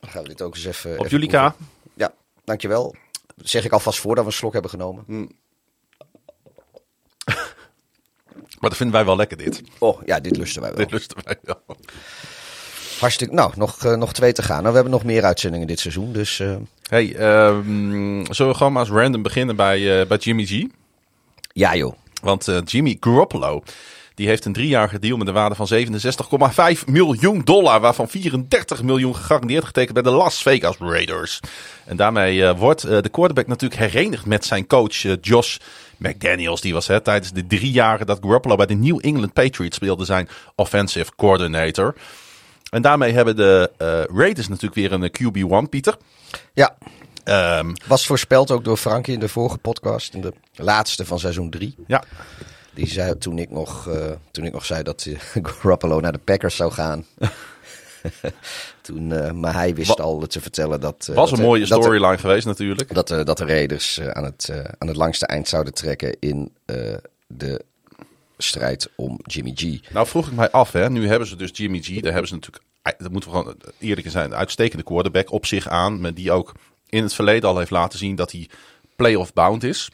Dan 0.00 0.10
gaan 0.10 0.22
we 0.22 0.28
dit 0.28 0.42
ook 0.42 0.54
eens 0.54 0.64
even... 0.64 0.90
Op 0.90 0.96
jullie 0.96 1.10
Julika. 1.10 1.54
Ja, 1.94 2.12
dankjewel. 2.44 2.94
Dat 3.36 3.48
zeg 3.48 3.64
ik 3.64 3.72
alvast 3.72 4.00
voordat 4.00 4.24
we 4.24 4.30
een 4.30 4.36
slok 4.36 4.52
hebben 4.52 4.70
genomen. 4.70 5.04
Mm. 5.06 5.30
maar 8.60 8.70
dat 8.70 8.76
vinden 8.76 8.96
wij 8.96 9.04
wel 9.04 9.16
lekker, 9.16 9.36
dit. 9.36 9.62
Oh, 9.78 10.02
ja, 10.04 10.20
dit 10.20 10.36
lusten 10.36 10.62
wij 10.62 10.70
wel. 10.70 10.78
Dit 10.78 10.90
lusten 10.90 11.16
wij 11.24 11.38
wel. 11.42 11.62
Hartstikke. 13.00 13.34
Nou, 13.34 13.52
nog, 13.56 13.84
uh, 13.84 13.96
nog 13.96 14.12
twee 14.12 14.32
te 14.32 14.42
gaan. 14.42 14.56
Nou, 14.56 14.68
we 14.68 14.74
hebben 14.74 14.92
nog 14.92 15.04
meer 15.04 15.24
uitzendingen 15.24 15.66
dit 15.66 15.80
seizoen. 15.80 16.12
Dus, 16.12 16.38
uh... 16.38 16.56
Hey, 16.88 17.04
um, 17.46 18.34
zullen 18.34 18.52
we 18.52 18.58
gewoon 18.58 18.72
maar 18.72 18.82
als 18.82 18.90
random 18.90 19.22
beginnen 19.22 19.56
bij, 19.56 20.00
uh, 20.00 20.06
bij 20.06 20.16
Jimmy 20.16 20.44
G? 20.44 20.64
Ja, 21.52 21.76
joh. 21.76 21.94
Want 22.22 22.48
Jimmy 22.64 22.96
Garoppolo. 23.00 23.62
Die 24.14 24.28
heeft 24.28 24.44
een 24.44 24.52
driejarige 24.52 24.98
deal 24.98 25.16
met 25.16 25.26
een 25.26 25.34
waarde 25.34 25.54
van 25.54 25.68
67,5 25.68 26.86
miljoen 26.86 27.40
dollar. 27.44 27.80
Waarvan 27.80 28.08
34 28.08 28.82
miljoen 28.82 29.16
gegarandeerd 29.16 29.64
getekend 29.64 29.94
bij 29.94 30.02
de 30.02 30.10
Las 30.10 30.42
Vegas 30.42 30.76
Raiders. 30.78 31.40
En 31.84 31.96
daarmee 31.96 32.52
wordt 32.52 32.82
de 32.82 33.08
quarterback 33.10 33.46
natuurlijk 33.46 33.80
herenigd 33.80 34.26
met 34.26 34.44
zijn 34.44 34.66
coach 34.66 35.06
Josh 35.20 35.56
McDaniels. 35.96 36.60
Die 36.60 36.72
was 36.72 36.86
hè, 36.86 37.00
tijdens 37.00 37.32
de 37.32 37.46
drie 37.46 37.70
jaren 37.70 38.06
dat 38.06 38.18
Garoppolo 38.20 38.56
bij 38.56 38.66
de 38.66 38.74
New 38.74 38.98
England 39.02 39.32
Patriots 39.32 39.76
speelde 39.76 40.04
zijn 40.04 40.28
offensive 40.54 41.10
coordinator. 41.16 41.94
En 42.70 42.82
daarmee 42.82 43.12
hebben 43.12 43.36
de 43.36 43.70
uh, 43.78 44.18
Raiders 44.18 44.48
natuurlijk 44.48 44.74
weer 44.74 44.92
een 44.92 45.10
QB1, 45.64 45.68
Pieter. 45.68 45.96
Ja. 46.52 46.76
Um, 47.58 47.72
Was 47.86 48.06
voorspeld 48.06 48.50
ook 48.50 48.64
door 48.64 48.76
Frankie 48.76 49.14
in 49.14 49.20
de 49.20 49.28
vorige 49.28 49.58
podcast, 49.58 50.14
in 50.14 50.20
de 50.20 50.32
laatste 50.54 51.04
van 51.04 51.18
seizoen 51.18 51.50
3. 51.50 51.74
Ja. 51.86 52.04
Die 52.74 52.88
zei 52.88 53.18
toen 53.18 53.38
ik 53.38 53.50
nog, 53.50 53.88
uh, 53.88 53.94
toen 54.30 54.44
ik 54.44 54.52
nog 54.52 54.64
zei 54.64 54.82
dat 54.82 55.04
uh, 55.04 55.18
Garoppolo 55.42 56.00
naar 56.00 56.12
de 56.12 56.18
Packers 56.18 56.56
zou 56.56 56.72
gaan. 56.72 57.06
toen, 58.80 59.10
uh, 59.10 59.30
maar 59.30 59.54
hij 59.54 59.74
wist 59.74 59.96
Wa 59.96 60.04
al 60.04 60.26
te 60.26 60.40
vertellen 60.40 60.80
dat. 60.80 61.10
was 61.14 61.30
dat 61.30 61.38
een 61.38 61.44
mooie 61.44 61.66
storyline 61.66 62.18
geweest 62.18 62.46
natuurlijk. 62.46 62.94
Dat, 62.94 63.08
dat 63.08 63.38
de 63.38 63.44
Raiders 63.44 64.00
aan, 64.00 64.24
het, 64.24 64.50
aan 64.78 64.88
het 64.88 64.96
langste 64.96 65.26
eind 65.26 65.48
zouden 65.48 65.74
trekken 65.74 66.16
in 66.20 66.52
de 67.26 67.64
strijd 68.42 68.90
om 68.96 69.18
Jimmy 69.22 69.52
G. 69.54 69.92
Nou 69.92 70.06
vroeg 70.06 70.26
ik 70.26 70.32
mij 70.32 70.50
af, 70.50 70.72
hè. 70.72 70.90
nu 70.90 71.08
hebben 71.08 71.28
ze 71.28 71.36
dus 71.36 71.50
Jimmy 71.52 71.80
G, 71.80 72.00
daar 72.00 72.12
hebben 72.12 72.28
ze 72.28 72.34
natuurlijk, 72.34 72.64
dat 72.82 73.10
moeten 73.10 73.30
we 73.30 73.36
gewoon 73.36 73.56
eerlijk 73.78 74.10
zijn, 74.10 74.30
een 74.30 74.36
uitstekende 74.36 74.84
quarterback 74.84 75.32
op 75.32 75.46
zich 75.46 75.68
aan, 75.68 76.00
met 76.00 76.16
die 76.16 76.32
ook 76.32 76.52
in 76.88 77.02
het 77.02 77.14
verleden 77.14 77.48
al 77.48 77.58
heeft 77.58 77.70
laten 77.70 77.98
zien 77.98 78.14
dat 78.14 78.32
hij 78.32 78.48
playoff 78.96 79.32
bound 79.32 79.64
is. 79.64 79.90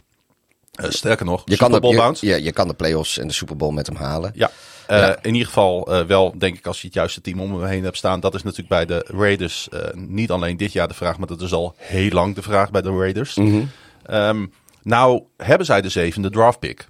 Uh, 0.81 0.91
sterker 0.91 1.27
nog, 1.27 1.43
je 1.45 1.57
kan 1.57 1.73
de, 1.73 1.81
bound. 1.81 2.21
Je, 2.21 2.27
ja, 2.27 2.37
je 2.37 2.53
kan 2.53 2.69
de 2.69 2.75
playoffs 2.75 3.19
en 3.19 3.27
de 3.27 3.33
Super 3.33 3.57
Bowl 3.57 3.73
met 3.73 3.87
hem 3.87 3.97
halen. 3.97 4.33
Ja, 4.35 4.51
uh, 4.91 4.99
ja. 4.99 5.19
in 5.23 5.33
ieder 5.33 5.47
geval 5.47 5.93
uh, 5.93 6.07
wel, 6.07 6.35
denk 6.39 6.57
ik, 6.57 6.67
als 6.67 6.81
je 6.81 6.87
het 6.87 6.97
juiste 6.97 7.21
team 7.21 7.41
om 7.41 7.55
hem 7.55 7.69
heen 7.69 7.85
hebt 7.85 7.97
staan. 7.97 8.21
Dat 8.21 8.35
is 8.35 8.43
natuurlijk 8.43 8.69
bij 8.69 8.87
de 8.87 9.05
Raiders 9.07 9.69
niet 9.95 10.31
alleen 10.31 10.57
dit 10.57 10.73
jaar 10.73 10.89
de 10.89 10.95
vraag, 10.95 11.19
maar 11.19 11.27
dat 11.27 11.41
is 11.41 11.53
al 11.53 11.75
heel 11.77 12.11
lang 12.11 12.35
de 12.35 12.43
vraag 12.43 12.71
bij 12.71 12.83
de 12.83 12.91
Raiders. 12.91 13.35
Mm 13.35 13.51
-hmm. 13.51 13.71
um, 14.17 14.53
nou 14.83 15.23
hebben 15.37 15.67
zij 15.67 15.81
de 15.81 15.89
zevende 15.89 16.31
draft 16.31 16.59
pick. 16.59 16.89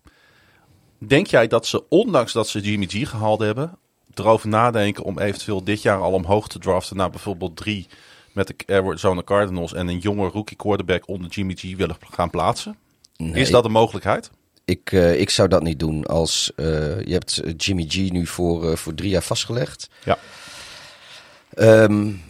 Denk 0.98 1.26
jij 1.26 1.46
dat 1.46 1.66
ze, 1.66 1.88
ondanks 1.88 2.32
dat 2.32 2.48
ze 2.48 2.60
Jimmy 2.60 2.86
G 2.86 3.08
gehaald 3.08 3.40
hebben, 3.40 3.78
erover 4.14 4.48
nadenken 4.48 5.04
om 5.04 5.18
eventueel 5.18 5.64
dit 5.64 5.82
jaar 5.82 6.00
al 6.00 6.12
omhoog 6.12 6.48
te 6.48 6.58
draften 6.58 6.96
naar 6.96 7.10
bijvoorbeeld 7.10 7.56
drie 7.56 7.86
met 8.32 8.46
de 8.46 8.74
Arizona 8.74 9.22
Cardinals 9.22 9.72
en 9.72 9.88
een 9.88 9.98
jonge 9.98 10.28
rookie 10.28 10.56
quarterback 10.56 11.08
onder 11.08 11.30
Jimmy 11.30 11.54
G 11.54 11.76
willen 11.76 11.96
gaan 12.10 12.30
plaatsen? 12.30 12.76
Nee, 13.16 13.32
Is 13.32 13.50
dat 13.50 13.64
een 13.64 13.70
mogelijkheid? 13.70 14.30
Ik, 14.64 14.92
uh, 14.92 15.20
ik 15.20 15.30
zou 15.30 15.48
dat 15.48 15.62
niet 15.62 15.78
doen. 15.78 16.06
Als 16.06 16.52
uh, 16.56 16.66
je 17.00 17.12
hebt 17.12 17.42
Jimmy 17.56 17.84
G 17.88 17.94
nu 18.10 18.26
voor, 18.26 18.70
uh, 18.70 18.76
voor 18.76 18.94
drie 18.94 19.10
jaar 19.10 19.22
vastgelegd. 19.22 19.88
Ja. 20.04 20.18
Um, 21.58 22.22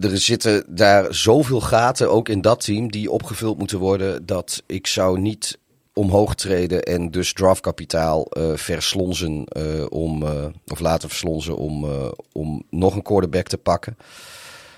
er 0.00 0.18
zitten 0.18 0.64
daar 0.68 1.14
zoveel 1.14 1.60
gaten, 1.60 2.10
ook 2.10 2.28
in 2.28 2.40
dat 2.40 2.64
team, 2.64 2.90
die 2.90 3.10
opgevuld 3.10 3.58
moeten 3.58 3.78
worden. 3.78 4.26
Dat 4.26 4.62
ik 4.66 4.86
zou 4.86 5.20
niet 5.20 5.58
omhoog 5.98 6.34
treden 6.34 6.82
en 6.82 7.10
dus 7.10 7.32
draftkapitaal 7.32 8.26
uh, 8.30 8.56
verslonzen 8.56 9.44
uh, 9.56 9.86
om, 9.88 10.22
uh, 10.22 10.44
of 10.66 10.80
laten 10.80 11.08
verslonzen 11.08 11.56
om, 11.56 11.86
om 12.32 12.62
nog 12.70 12.94
een 12.94 13.02
quarterback 13.02 13.46
te 13.46 13.58
pakken. 13.58 13.96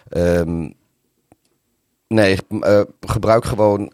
Ehm, 0.08 0.68
nee, 2.08 2.38
gebruik 3.00 3.44
gewoon 3.44 3.92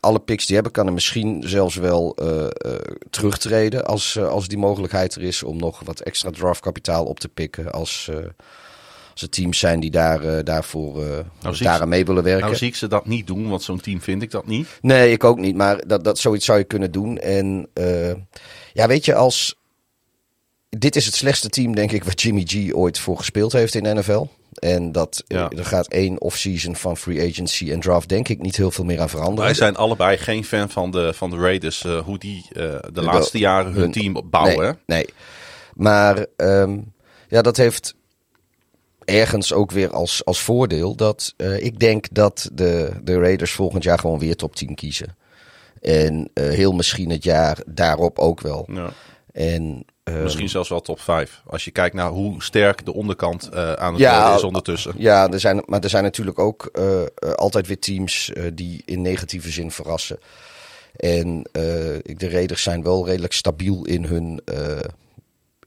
alle 0.00 0.20
picks 0.20 0.46
die 0.46 0.54
hebben. 0.54 0.72
Kan 0.72 0.86
er 0.86 0.92
misschien 0.92 1.42
zelfs 1.46 1.76
wel 1.76 2.16
terugtreden 3.10 3.84
als, 3.84 4.18
als 4.18 4.48
die 4.48 4.58
mogelijkheid 4.58 5.14
er 5.14 5.22
is 5.22 5.42
om 5.42 5.56
nog 5.56 5.80
wat 5.84 6.00
extra 6.00 6.30
draftkapitaal 6.30 7.04
op 7.04 7.20
te 7.20 7.28
pikken. 7.28 7.72
Als, 7.72 8.10
als 9.14 9.22
er 9.22 9.28
teams 9.28 9.58
zijn 9.58 9.80
die 9.80 9.90
daar, 9.90 10.44
daarvoor 10.44 11.04
nou, 11.42 11.56
daaraan 11.58 11.88
mee 11.88 12.04
willen 12.04 12.22
werken. 12.22 12.44
Nou 12.44 12.56
zie 12.56 12.68
ik 12.68 12.74
ze 12.74 12.86
dat 12.86 13.06
niet 13.06 13.26
doen, 13.26 13.48
want 13.48 13.62
zo'n 13.62 13.80
team 13.80 14.00
vind 14.00 14.22
ik 14.22 14.30
dat 14.30 14.46
niet. 14.46 14.68
Nee, 14.80 15.12
ik 15.12 15.24
ook 15.24 15.38
niet. 15.38 15.56
Maar 15.56 15.86
dat, 15.86 16.04
dat, 16.04 16.18
zoiets 16.18 16.44
zou 16.44 16.58
je 16.58 16.64
kunnen 16.64 16.92
doen. 16.92 17.18
En 17.18 17.68
ja, 18.72 18.86
weet 18.86 19.04
je, 19.04 19.14
als 19.14 19.56
dit 20.78 20.96
is 20.96 21.06
het 21.06 21.14
slechtste 21.14 21.48
team, 21.48 21.74
denk 21.74 21.92
ik, 21.92 22.04
waar 22.04 22.14
Jimmy 22.14 22.44
G 22.46 22.74
ooit 22.74 22.98
voor 22.98 23.16
gespeeld 23.16 23.52
heeft 23.52 23.74
in 23.74 23.82
de 23.82 23.94
NFL. 23.94 24.26
En 24.54 24.92
dat 24.92 25.24
er 25.26 25.64
gaat 25.64 25.88
één 25.88 26.20
off-season 26.20 26.76
van 26.76 26.96
free 26.96 27.30
agency 27.30 27.72
en 27.72 27.80
draft, 27.80 28.08
denk 28.08 28.28
ik, 28.28 28.40
niet 28.40 28.56
heel 28.56 28.70
veel 28.70 28.84
meer 28.84 29.00
aan 29.00 29.08
veranderen. 29.08 29.44
Wij 29.44 29.54
zijn 29.54 29.76
allebei 29.76 30.16
geen 30.16 30.44
fan 30.44 30.70
van 30.70 30.90
de, 30.90 31.12
van 31.14 31.30
de 31.30 31.36
Raiders, 31.36 31.84
uh, 31.84 31.98
hoe 31.98 32.18
die 32.18 32.46
uh, 32.52 32.74
de, 32.92 33.02
laatste 33.02 33.38
jaren 33.38 33.72
hun, 33.72 33.92
team 33.92 34.22
bouwen. 34.30 34.78
Nee, 34.86 35.04
nee. 35.04 35.06
maar 35.74 36.26
um, 36.36 36.92
ja, 37.28 37.42
dat 37.42 37.56
heeft 37.56 37.94
ergens 39.04 39.52
ook 39.52 39.70
weer 39.70 39.90
als, 39.90 40.24
als 40.24 40.40
voordeel 40.40 40.94
dat 40.94 41.34
uh, 41.36 41.64
ik 41.64 41.78
denk 41.78 42.06
dat 42.10 42.50
de, 42.52 42.92
de 43.02 43.18
Raiders 43.18 43.52
volgend 43.52 43.82
jaar 43.82 43.98
gewoon 43.98 44.18
weer 44.18 44.36
top 44.36 44.56
10 44.56 44.74
kiezen. 44.74 45.16
En 45.80 46.30
heel 46.34 46.72
misschien 46.72 47.10
het 47.10 47.24
jaar 47.24 47.58
daarop 47.66 48.18
ook 48.18 48.40
wel. 48.40 48.68
Ja. 48.72 48.92
En 49.32 49.84
Ehm, 50.04 50.22
Misschien 50.22 50.48
zelfs 50.48 50.68
wel 50.68 50.80
top 50.80 51.00
5. 51.00 51.42
Als 51.46 51.64
je 51.64 51.70
kijkt 51.70 51.94
naar 51.94 52.10
hoe 52.10 52.42
sterk 52.42 52.84
de 52.84 52.94
onderkant 52.94 53.50
uh, 53.54 53.72
aan 53.72 53.92
het 53.92 54.02
ja, 54.02 54.20
worden 54.20 54.36
is 54.36 54.42
ondertussen. 54.42 54.94
Ja, 54.96 55.28
er 55.30 55.40
zijn, 55.40 55.62
maar 55.66 55.80
er 55.80 55.88
zijn 55.88 56.02
natuurlijk 56.02 56.38
ook 56.38 56.68
uh, 56.72 57.02
altijd 57.34 57.66
weer 57.66 57.78
teams 57.78 58.30
uh, 58.34 58.50
die 58.54 58.82
in 58.84 59.02
negatieve 59.02 59.50
zin 59.50 59.70
verrassen. 59.70 60.18
En 60.96 61.42
de 62.02 62.28
Raiders 62.30 62.62
zijn 62.62 62.82
wel 62.82 63.06
redelijk 63.06 63.32
stabiel 63.32 63.84
in 63.84 64.04
hun 64.04 64.40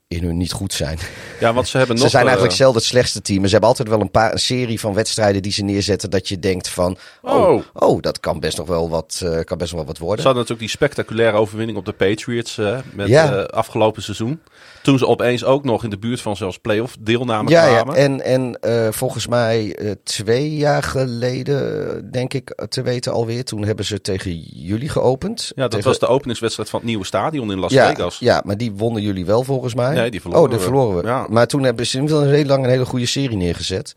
in 0.08 0.24
hun 0.24 0.36
niet 0.36 0.52
goed 0.52 0.72
zijn. 0.72 0.98
Ja, 1.40 1.52
want 1.52 1.68
ze 1.68 1.78
hebben 1.78 1.96
nog... 1.96 2.04
Ze 2.04 2.10
zijn 2.10 2.24
eigenlijk 2.24 2.54
zelf 2.54 2.74
het 2.74 2.84
slechtste 2.84 3.22
team. 3.22 3.44
Ze 3.44 3.50
hebben 3.50 3.68
altijd 3.68 3.88
wel 3.88 4.00
een 4.00 4.10
paar 4.10 4.32
een 4.32 4.38
serie 4.38 4.80
van 4.80 4.94
wedstrijden 4.94 5.42
die 5.42 5.52
ze 5.52 5.62
neerzetten 5.62 6.10
dat 6.10 6.28
je 6.28 6.38
denkt 6.38 6.68
van, 6.68 6.96
oh, 7.22 7.48
oh, 7.48 7.62
oh 7.72 8.02
dat 8.02 8.20
kan 8.20 8.40
best 8.40 8.56
nog 8.56 8.66
wel 8.66 8.90
wat, 8.90 9.20
uh, 9.24 9.40
kan 9.44 9.58
best 9.58 9.70
nog 9.70 9.80
wel 9.80 9.88
wat 9.88 9.98
worden. 9.98 10.20
Ze 10.20 10.26
hadden 10.26 10.42
natuurlijk 10.42 10.60
die 10.60 10.68
spectaculaire 10.68 11.36
overwinning 11.36 11.78
op 11.78 11.84
de 11.84 11.92
Patriots 11.92 12.56
uh, 12.56 12.78
met 12.92 13.08
ja. 13.08 13.36
uh, 13.36 13.44
afgelopen 13.44 14.02
seizoen. 14.02 14.40
Toen 14.82 14.98
ze 14.98 15.06
opeens 15.06 15.44
ook 15.44 15.64
nog 15.64 15.84
in 15.84 15.90
de 15.90 15.98
buurt 15.98 16.20
van 16.20 16.36
zelfs 16.36 16.58
playoff 16.58 16.96
deelname 17.00 17.50
ja, 17.50 17.66
kwamen. 17.66 17.94
Ja, 17.94 18.00
en, 18.00 18.24
en 18.24 18.58
uh, 18.60 18.92
volgens 18.92 19.26
mij 19.26 19.78
uh, 19.78 19.90
twee 20.04 20.56
jaar 20.56 20.82
geleden, 20.82 22.10
denk 22.10 22.34
ik 22.34 22.66
te 22.68 22.82
weten 22.82 23.12
alweer. 23.12 23.44
Toen 23.44 23.64
hebben 23.64 23.84
ze 23.84 24.00
tegen 24.00 24.38
jullie 24.40 24.88
geopend. 24.88 25.52
Ja, 25.54 25.62
dat 25.62 25.70
tegen... 25.70 25.86
was 25.86 25.98
de 25.98 26.06
openingswedstrijd 26.06 26.70
van 26.70 26.78
het 26.78 26.88
nieuwe 26.88 27.04
stadion 27.04 27.52
in 27.52 27.58
Las 27.58 27.72
ja, 27.72 27.88
Vegas. 27.88 28.18
Ja, 28.18 28.42
maar 28.44 28.56
die 28.56 28.72
wonnen 28.72 29.02
jullie 29.02 29.26
wel 29.26 29.42
volgens 29.42 29.74
mij. 29.74 29.96
Nee, 30.00 30.10
die 30.10 30.20
verloren 30.20 30.44
Oh, 30.44 30.50
die 30.50 30.58
verloren 30.58 30.96
we. 30.96 31.06
Ja. 31.06 31.26
Maar 31.28 31.46
toen 31.46 31.62
hebben 31.62 31.86
ze 31.86 31.98
een 31.98 32.28
heel 32.28 32.44
lang 32.44 32.64
een 32.64 32.70
hele 32.70 32.84
goede 32.84 33.06
serie 33.06 33.36
neergezet. 33.36 33.94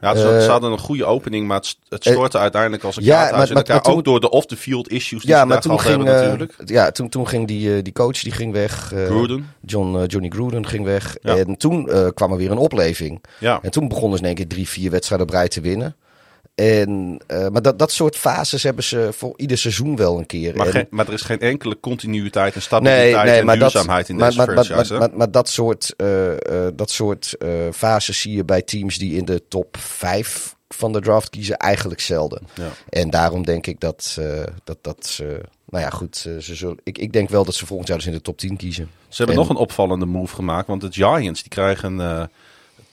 Ja, 0.00 0.16
ze, 0.16 0.40
uh, 0.42 0.46
hadden 0.46 0.72
een 0.72 0.78
goede 0.78 1.04
opening, 1.04 1.46
maar 1.46 1.56
het, 1.56 1.76
het 1.88 2.04
stortte 2.04 2.36
uh, 2.36 2.42
uiteindelijk 2.42 2.84
als 2.84 2.96
een 2.96 3.04
ja, 3.04 3.16
kaart 3.16 3.36
maar, 3.36 3.64
maar, 3.66 3.82
toen, 3.82 3.94
ook 3.94 4.04
door 4.04 4.20
de 4.20 4.30
off-the-field 4.30 4.88
issues 4.88 5.22
die 5.22 5.30
ja, 5.30 5.44
maar 5.44 5.60
toen 5.60 5.80
ging, 5.80 6.04
hebben, 6.04 6.14
natuurlijk. 6.14 6.54
Ja, 6.64 6.90
toen, 6.90 7.08
toen 7.08 7.28
ging 7.28 7.46
die, 7.46 7.82
die 7.82 7.92
coach 7.92 8.22
die 8.22 8.32
ging 8.32 8.52
weg. 8.52 8.92
Gruden. 9.06 9.54
John, 9.60 10.04
Johnny 10.06 10.28
Gruden 10.28 10.66
ging 10.66 10.84
weg. 10.84 11.16
Ja. 11.22 11.36
En 11.36 11.56
toen 11.56 11.90
kwam 12.14 12.30
er 12.30 12.36
weer 12.36 12.50
een 12.50 12.58
opleving. 12.58 13.24
Ja. 13.38 13.58
En 13.62 13.70
toen 13.70 13.88
begonnen 13.88 14.18
ze 14.18 14.22
in 14.22 14.28
één 14.28 14.36
keer 14.36 14.48
drie, 14.48 14.68
vier 14.68 14.90
wedstrijden 14.90 15.26
brei 15.26 15.48
te 15.48 15.60
winnen. 15.60 15.96
En, 16.54 17.20
uh, 17.28 17.48
maar 17.48 17.62
dat, 17.62 17.78
dat 17.78 17.92
soort 17.92 18.16
fases 18.16 18.62
hebben 18.62 18.84
ze 18.84 19.08
voor 19.12 19.32
ieder 19.36 19.58
seizoen 19.58 19.96
wel 19.96 20.18
een 20.18 20.26
keer. 20.26 20.56
Maar, 20.56 20.66
en, 20.66 20.72
geen, 20.72 20.86
maar 20.90 21.06
er 21.06 21.12
is 21.12 21.22
geen 21.22 21.40
enkele 21.40 21.80
continuïteit 21.80 22.54
en 22.54 22.62
stabiliteit 22.62 23.14
nee, 23.14 23.42
nee, 23.42 23.52
en 23.52 23.58
duurzaamheid 23.58 24.06
dat, 24.06 24.16
in 24.16 24.24
deze 24.24 24.36
maar, 24.36 24.46
franchise. 24.46 24.92
Maar, 24.92 25.08
maar, 25.08 25.18
maar, 25.18 25.30
dat 25.30 25.48
soort, 25.48 25.94
uh, 25.96 26.30
uh, 26.30 26.36
dat 26.74 26.90
soort 26.90 27.36
fases 27.72 28.20
zie 28.20 28.36
je 28.36 28.44
bij 28.44 28.62
teams 28.62 28.98
die 28.98 29.16
in 29.16 29.24
de 29.24 29.42
top 29.48 29.76
5 29.78 30.56
van 30.68 30.92
de 30.92 31.00
draft 31.00 31.30
kiezen 31.30 31.56
eigenlijk 31.56 32.00
zelden. 32.00 32.42
Ja. 32.54 32.68
En 32.88 33.10
daarom 33.10 33.44
denk 33.44 33.66
ik 33.66 33.80
dat, 33.80 34.18
dat, 34.64 34.78
dat 34.80 35.06
ze... 35.06 35.40
Nou 35.68 35.84
ja, 35.84 35.90
goed. 35.90 36.16
Ze 36.16 36.54
zullen, 36.54 36.78
ik, 36.82 36.98
ik 36.98 37.12
denk 37.12 37.28
wel 37.28 37.44
dat 37.44 37.54
ze 37.54 37.66
volgend 37.66 37.88
jaar 37.88 37.96
dus 37.96 38.06
in 38.06 38.12
de 38.12 38.20
top 38.20 38.38
10 38.38 38.56
kiezen. 38.56 38.90
Ze 39.08 39.16
hebben 39.16 39.36
en, 39.36 39.42
nog 39.42 39.50
een 39.50 39.62
opvallende 39.62 40.06
move 40.06 40.34
gemaakt. 40.34 40.66
Want 40.66 40.80
de 40.80 40.92
Giants 40.92 41.40
die 41.40 41.50
krijgen 41.50 42.28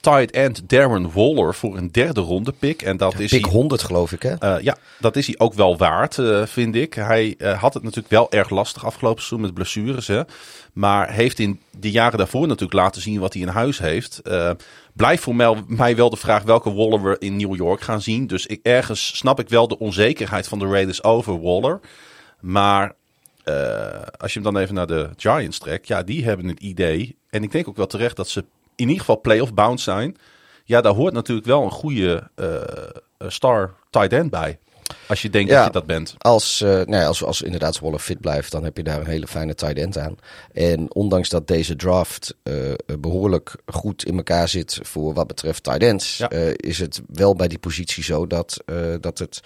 tight 0.02 0.32
end 0.32 0.70
Darren 0.70 1.12
Waller 1.12 1.54
voor 1.54 1.78
een 1.78 1.92
derde 1.92 2.22
ronde 2.22 2.52
pick. 2.52 2.82
En 2.82 2.98
dat 2.98 3.20
is 3.20 3.30
pick 3.30 3.46
100 3.46 3.84
geloof 3.84 4.12
ik 4.12 4.22
hè? 4.22 4.34
Uh, 4.44 4.64
ja, 4.64 4.78
dat 5.00 5.16
is 5.16 5.28
hij 5.28 5.36
ook 5.38 5.54
wel 5.54 5.78
waard, 5.78 6.18
uh, 6.18 6.46
vind 6.46 6.76
ik. 6.76 6.94
Hij 6.94 7.36
uh, 7.38 7.62
had 7.62 7.74
het 7.74 7.84
natuurlijk 7.84 8.10
wel 8.10 8.32
erg 8.32 8.50
lastig 8.50 8.86
afgelopen 8.86 9.24
seizoen 9.24 9.42
met 9.42 9.54
blessures. 9.54 10.08
Hè. 10.08 10.22
Maar 10.74 11.12
heeft 11.12 11.40
in 11.40 11.60
de 11.80 11.92
jaren 11.92 12.18
daarvoor 12.18 12.48
natuurlijk 12.48 12.74
laten 12.74 13.02
zien 13.02 13.20
wat 13.20 13.34
hij 13.34 13.42
in 13.42 13.48
huis 13.48 13.80
heeft. 13.80 14.22
blijft 14.94 15.24
voor 15.24 15.36
mij 15.68 15.96
wel 15.96 16.10
de 16.10 16.18
vraag 16.18 16.44
welke 16.44 16.74
Waller 16.74 17.04
we 17.04 17.16
in 17.20 17.36
New 17.38 17.56
York 17.56 17.82
gaan 17.82 18.02
zien. 18.02 18.28
Dus 18.28 18.46
ik, 18.46 18.60
ergens 18.64 19.18
snap 19.18 19.40
ik 19.40 19.50
wel 19.50 19.68
de 19.68 19.80
onzekerheid 19.80 20.48
van 20.48 20.60
de 20.60 20.68
Raiders 20.68 21.04
over 21.04 21.42
Waller. 21.42 21.80
Maar 22.40 22.96
als 24.18 24.34
je 24.34 24.40
hem 24.40 24.44
dan 24.54 24.58
even 24.58 24.76
naar 24.76 24.88
de 24.88 25.10
Giants 25.18 25.60
trekt, 25.60 25.88
ja, 25.88 26.04
die 26.04 26.24
hebben 26.24 26.48
het 26.48 26.60
idee. 26.60 27.18
En 27.30 27.44
ik 27.44 27.52
denk 27.52 27.68
ook 27.68 27.78
wel 27.78 27.88
terecht 27.88 28.16
dat 28.16 28.30
ze 28.30 28.46
in 28.76 28.88
ieder 28.88 29.00
geval 29.00 29.22
playoff 29.22 29.54
bound 29.54 29.82
zijn. 29.82 30.18
Ja, 30.64 30.82
daar 30.82 30.94
hoort 30.94 31.14
natuurlijk 31.14 31.48
wel 31.48 31.64
een 31.64 31.72
goede 31.72 32.30
uh, 32.36 33.30
star 33.30 33.76
tight 33.90 34.14
end 34.14 34.30
bij. 34.30 34.60
Als 35.08 35.22
je 35.22 35.30
denkt 35.30 35.50
ja, 35.50 35.58
dat 35.58 35.66
je 35.66 35.72
dat 35.72 35.86
bent. 35.86 36.16
Als, 36.18 36.62
uh, 36.62 36.70
nou 36.70 36.96
ja, 36.96 37.06
als, 37.06 37.24
als 37.24 37.42
inderdaad 37.42 37.80
Waller 37.80 38.00
fit 38.00 38.20
blijft, 38.20 38.52
dan 38.52 38.64
heb 38.64 38.78
je 38.78 38.84
daar 38.84 39.00
een 39.00 39.08
hele 39.08 39.28
fijne 39.28 39.56
tight 39.56 39.78
end 39.78 39.98
aan. 39.98 40.16
En 40.52 40.94
ondanks 40.94 41.30
dat 41.30 41.48
deze 41.48 41.76
draft 41.76 42.36
uh, 42.44 42.74
behoorlijk 43.00 43.56
goed 43.66 44.06
in 44.06 44.18
elkaar 44.18 44.48
zit 44.48 44.80
voor 44.82 45.14
wat 45.14 45.28
betreft 45.28 45.64
tight 45.64 45.84
ends, 45.84 46.18
ja. 46.18 46.32
uh, 46.32 46.52
is 46.56 46.80
het 46.80 47.02
wel 47.08 47.36
bij 47.36 47.48
die 47.48 47.60
positie 47.60 48.04
zo 48.04 48.28
dat, 48.28 48.64
dat 49.00 49.20
het 49.20 49.42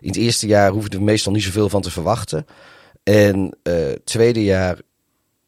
in 0.00 0.08
het 0.08 0.16
eerste 0.16 0.46
jaar 0.46 0.70
hoeven 0.70 0.90
we 0.90 1.00
meestal 1.00 1.32
niet 1.32 1.42
zoveel 1.42 1.68
van 1.68 1.82
te 1.82 1.90
verwachten. 1.90 2.46
En 3.02 3.58
tweede 4.04 4.44
jaar 4.44 4.78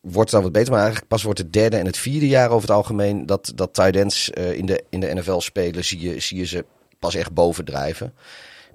wordt 0.02 0.30
het 0.30 0.30
dan 0.30 0.42
wat 0.42 0.52
beter. 0.52 0.70
Maar 0.70 0.80
eigenlijk 0.80 1.08
pas 1.08 1.22
wordt 1.22 1.38
het 1.38 1.52
derde 1.52 1.76
en 1.76 1.86
het 1.86 1.96
vierde 1.96 2.28
jaar 2.28 2.50
over 2.50 2.68
het 2.68 2.76
algemeen 2.76 3.26
dat, 3.26 3.52
dat 3.54 3.74
tight 3.74 3.96
ends 3.96 4.30
uh, 4.34 4.52
in, 4.52 4.66
de, 4.66 4.84
in 4.88 5.00
de 5.00 5.14
NFL 5.14 5.38
spelen, 5.38 5.84
zie 5.84 6.00
je, 6.00 6.20
zie 6.20 6.38
je 6.38 6.46
ze 6.46 6.64
pas 6.98 7.14
echt 7.14 7.32
bovendrijven. 7.32 8.14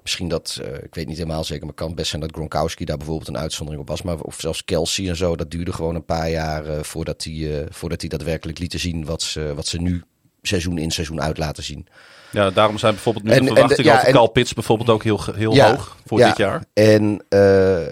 Misschien 0.02 0.28
dat, 0.28 0.58
uh, 0.62 0.74
ik 0.74 0.94
weet 0.94 1.06
niet 1.06 1.16
helemaal 1.16 1.44
zeker, 1.44 1.64
maar 1.64 1.74
kan 1.74 1.94
best 1.94 2.08
zijn 2.08 2.22
dat 2.22 2.32
Gronkowski 2.32 2.84
daar 2.84 2.96
bijvoorbeeld 2.96 3.28
een 3.28 3.38
uitzondering 3.38 3.82
op 3.82 3.88
was. 3.88 4.02
Maar 4.02 4.20
of 4.20 4.40
zelfs 4.40 4.64
Kelsey 4.64 5.08
en 5.08 5.16
zo, 5.16 5.36
dat 5.36 5.50
duurde 5.50 5.72
gewoon 5.72 5.94
een 5.94 6.04
paar 6.04 6.30
jaar 6.30 6.66
uh, 6.66 6.82
voordat 6.82 7.24
hij 7.24 7.66
voordat 7.70 8.00
die 8.00 8.08
daadwerkelijk 8.08 8.58
lieten 8.58 8.78
zien 8.78 9.04
wat 9.04 9.22
ze, 9.22 9.54
wat 9.54 9.66
ze 9.66 9.80
nu 9.80 10.04
seizoen 10.42 10.78
in 10.78 10.90
seizoen 10.90 11.20
uit 11.20 11.38
laten 11.38 11.62
zien. 11.62 11.86
Ja, 12.30 12.50
daarom 12.50 12.78
zijn 12.78 12.92
bijvoorbeeld 12.92 13.24
nu 13.24 13.30
en, 13.30 13.44
de 13.44 13.46
verwachtingen 13.46 13.92
ja, 13.92 13.98
over 13.98 14.12
Carl 14.12 14.28
Pitts 14.28 14.54
bijvoorbeeld 14.54 14.90
ook 14.90 15.02
heel, 15.02 15.20
heel 15.34 15.54
ja, 15.54 15.70
hoog 15.70 15.96
voor 16.06 16.18
dit 16.18 16.36
jaar. 16.36 16.64
En 16.72 17.24
uh, 17.28 17.80
uh, 17.80 17.88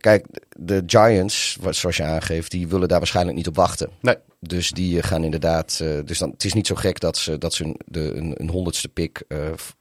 kijk, 0.00 0.26
de 0.54 0.82
Giants, 0.86 1.58
zoals 1.70 1.96
je 1.96 2.02
aangeeft, 2.02 2.50
die 2.50 2.68
willen 2.68 2.88
daar 2.88 2.98
waarschijnlijk 2.98 3.36
niet 3.36 3.48
op 3.48 3.56
wachten. 3.56 3.90
Nee. 4.00 4.16
Dus 4.40 4.70
die 4.70 5.02
gaan 5.02 5.24
inderdaad. 5.24 5.78
Uh, 5.82 5.98
dus 6.04 6.18
dan, 6.18 6.30
het 6.30 6.44
is 6.44 6.52
niet 6.52 6.66
zo 6.66 6.74
gek 6.74 7.00
dat 7.00 7.16
ze, 7.16 7.38
dat 7.38 7.54
ze 7.54 7.76
de, 7.86 8.14
een, 8.14 8.34
een 8.36 8.50
honderdste 8.50 8.88
pick 8.88 9.22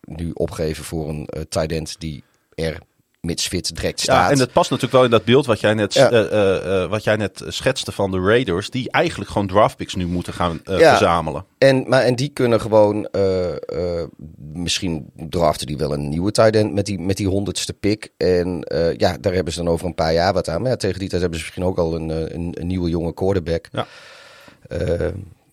nu 0.02 0.32
opgeven 0.34 0.84
voor 0.84 1.10
een 1.10 1.30
tight 1.50 1.72
end 1.72 1.96
die 2.00 2.24
er 2.56 2.80
mits 3.26 3.48
fit 3.48 3.76
direct 3.76 4.00
staat. 4.00 4.26
Ja, 4.26 4.32
en 4.32 4.40
het 4.40 4.52
past 4.52 4.70
natuurlijk 4.70 4.98
wel 4.98 5.04
in 5.04 5.12
dat 5.12 5.26
beeld 5.26 5.46
wat 5.46 5.60
jij 5.60 5.74
net, 5.74 5.94
ja. 5.94 6.12
uh, 6.12 6.32
uh, 6.32 6.90
wat 6.90 7.04
jij 7.04 7.16
net 7.16 7.44
schetste 7.48 7.92
van 7.92 8.12
de 8.12 8.20
Raiders, 8.20 8.70
die 8.70 8.92
eigenlijk 8.92 9.32
gewoon 9.32 9.48
draftpicks 9.48 9.96
nu 9.96 10.08
moeten 10.08 10.34
gaan 10.34 10.62
uh, 10.66 10.80
ja. 10.80 10.90
verzamelen. 10.90 11.46
En, 11.58 11.86
maar, 11.88 12.02
en 12.02 12.16
die 12.16 12.30
kunnen 12.30 12.62
gewoon, 12.62 13.08
misschien 14.54 15.12
draften 15.16 15.68
die 15.68 15.78
wel 15.78 15.94
een 15.94 16.10
nieuwe 16.10 16.32
tight 16.32 16.56
end 16.56 16.74
met 16.74 16.86
die, 16.86 17.00
met 17.00 17.18
die 17.18 17.28
honderdste 17.28 17.74
pick. 17.74 18.10
En 18.18 18.66
ja, 18.98 19.18
daar 19.18 19.34
hebben 19.34 19.54
ze 19.54 19.64
dan 19.64 19.74
over 19.74 19.86
een 19.86 19.96
paar 19.96 20.14
jaar 20.14 20.34
wat 20.34 20.50
aan. 20.50 20.62
Maar 20.62 20.72
ja, 20.72 20.78
tegen 20.78 21.00
die 21.00 21.10
tijd 21.10 21.22
hebben 21.22 21.40
ze 21.40 21.46
misschien 21.46 21.66
ook 21.70 21.78
al 21.78 21.96
een, 21.96 22.10
een, 22.10 22.56
een 22.60 22.68
nieuwe 22.68 22.90
jonge 22.90 23.14
quarterback. 23.14 23.68
Ja. 23.72 23.86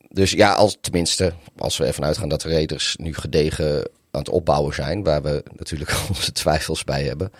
dus 0.08 0.30
ja, 0.30 0.52
als, 0.52 0.76
tenminste, 0.80 1.32
als 1.56 1.76
we 1.76 1.86
even 1.86 2.04
uitgaan 2.04 2.28
dat 2.28 2.40
de 2.40 2.48
Raiders 2.48 2.96
nu 2.96 3.14
gedegen 3.14 3.88
aan 4.10 4.20
het 4.20 4.28
opbouwen 4.28 4.74
zijn, 4.74 5.02
waar 5.02 5.22
we 5.22 5.42
natuurlijk 5.56 5.92
onze 6.08 6.32
twijfels 6.32 6.84
bij 6.84 7.04
hebben. 7.04 7.32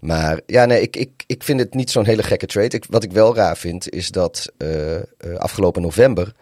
Maar 0.00 0.40
ja, 0.46 0.64
nee, 0.64 0.80
ik, 0.80 0.96
ik, 0.96 1.24
ik 1.26 1.42
vind 1.42 1.60
het 1.60 1.74
niet 1.74 1.90
zo'n 1.90 2.04
hele 2.04 2.22
gekke 2.22 2.46
trade. 2.46 2.76
Ik, 2.76 2.84
wat 2.88 3.04
ik 3.04 3.12
wel 3.12 3.34
raar 3.34 3.56
vind, 3.56 3.90
is 3.90 4.10
dat 4.10 4.52
uh, 4.58 4.94
uh, 4.94 5.00
afgelopen 5.38 5.82
november 5.82 6.34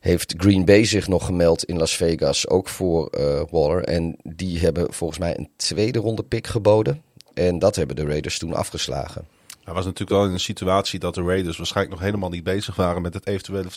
heeft 0.00 0.34
Green 0.36 0.64
Bay 0.64 0.84
zich 0.84 1.08
nog 1.08 1.24
gemeld 1.24 1.64
in 1.64 1.78
Las 1.78 1.96
Vegas, 1.96 2.48
ook 2.48 2.68
voor 2.68 3.08
uh, 3.18 3.42
Waller. 3.50 3.84
En 3.84 4.16
die 4.22 4.58
hebben 4.58 4.92
volgens 4.92 5.18
mij 5.18 5.38
een 5.38 5.50
tweede 5.56 5.98
ronde 5.98 6.22
pick 6.22 6.46
geboden. 6.46 7.02
En 7.34 7.58
dat 7.58 7.76
hebben 7.76 7.96
de 7.96 8.04
Raiders 8.04 8.38
toen 8.38 8.54
afgeslagen. 8.54 9.26
Hij 9.64 9.74
was 9.74 9.84
natuurlijk 9.84 10.10
wel 10.10 10.24
in 10.24 10.32
een 10.32 10.40
situatie 10.40 10.98
dat 10.98 11.14
de 11.14 11.22
Raiders 11.22 11.56
waarschijnlijk 11.56 11.96
nog 11.96 12.06
helemaal 12.06 12.30
niet 12.30 12.44
bezig 12.44 12.76
waren 12.76 13.02
met 13.02 13.14
het 13.14 13.26
eventuele 13.26 13.68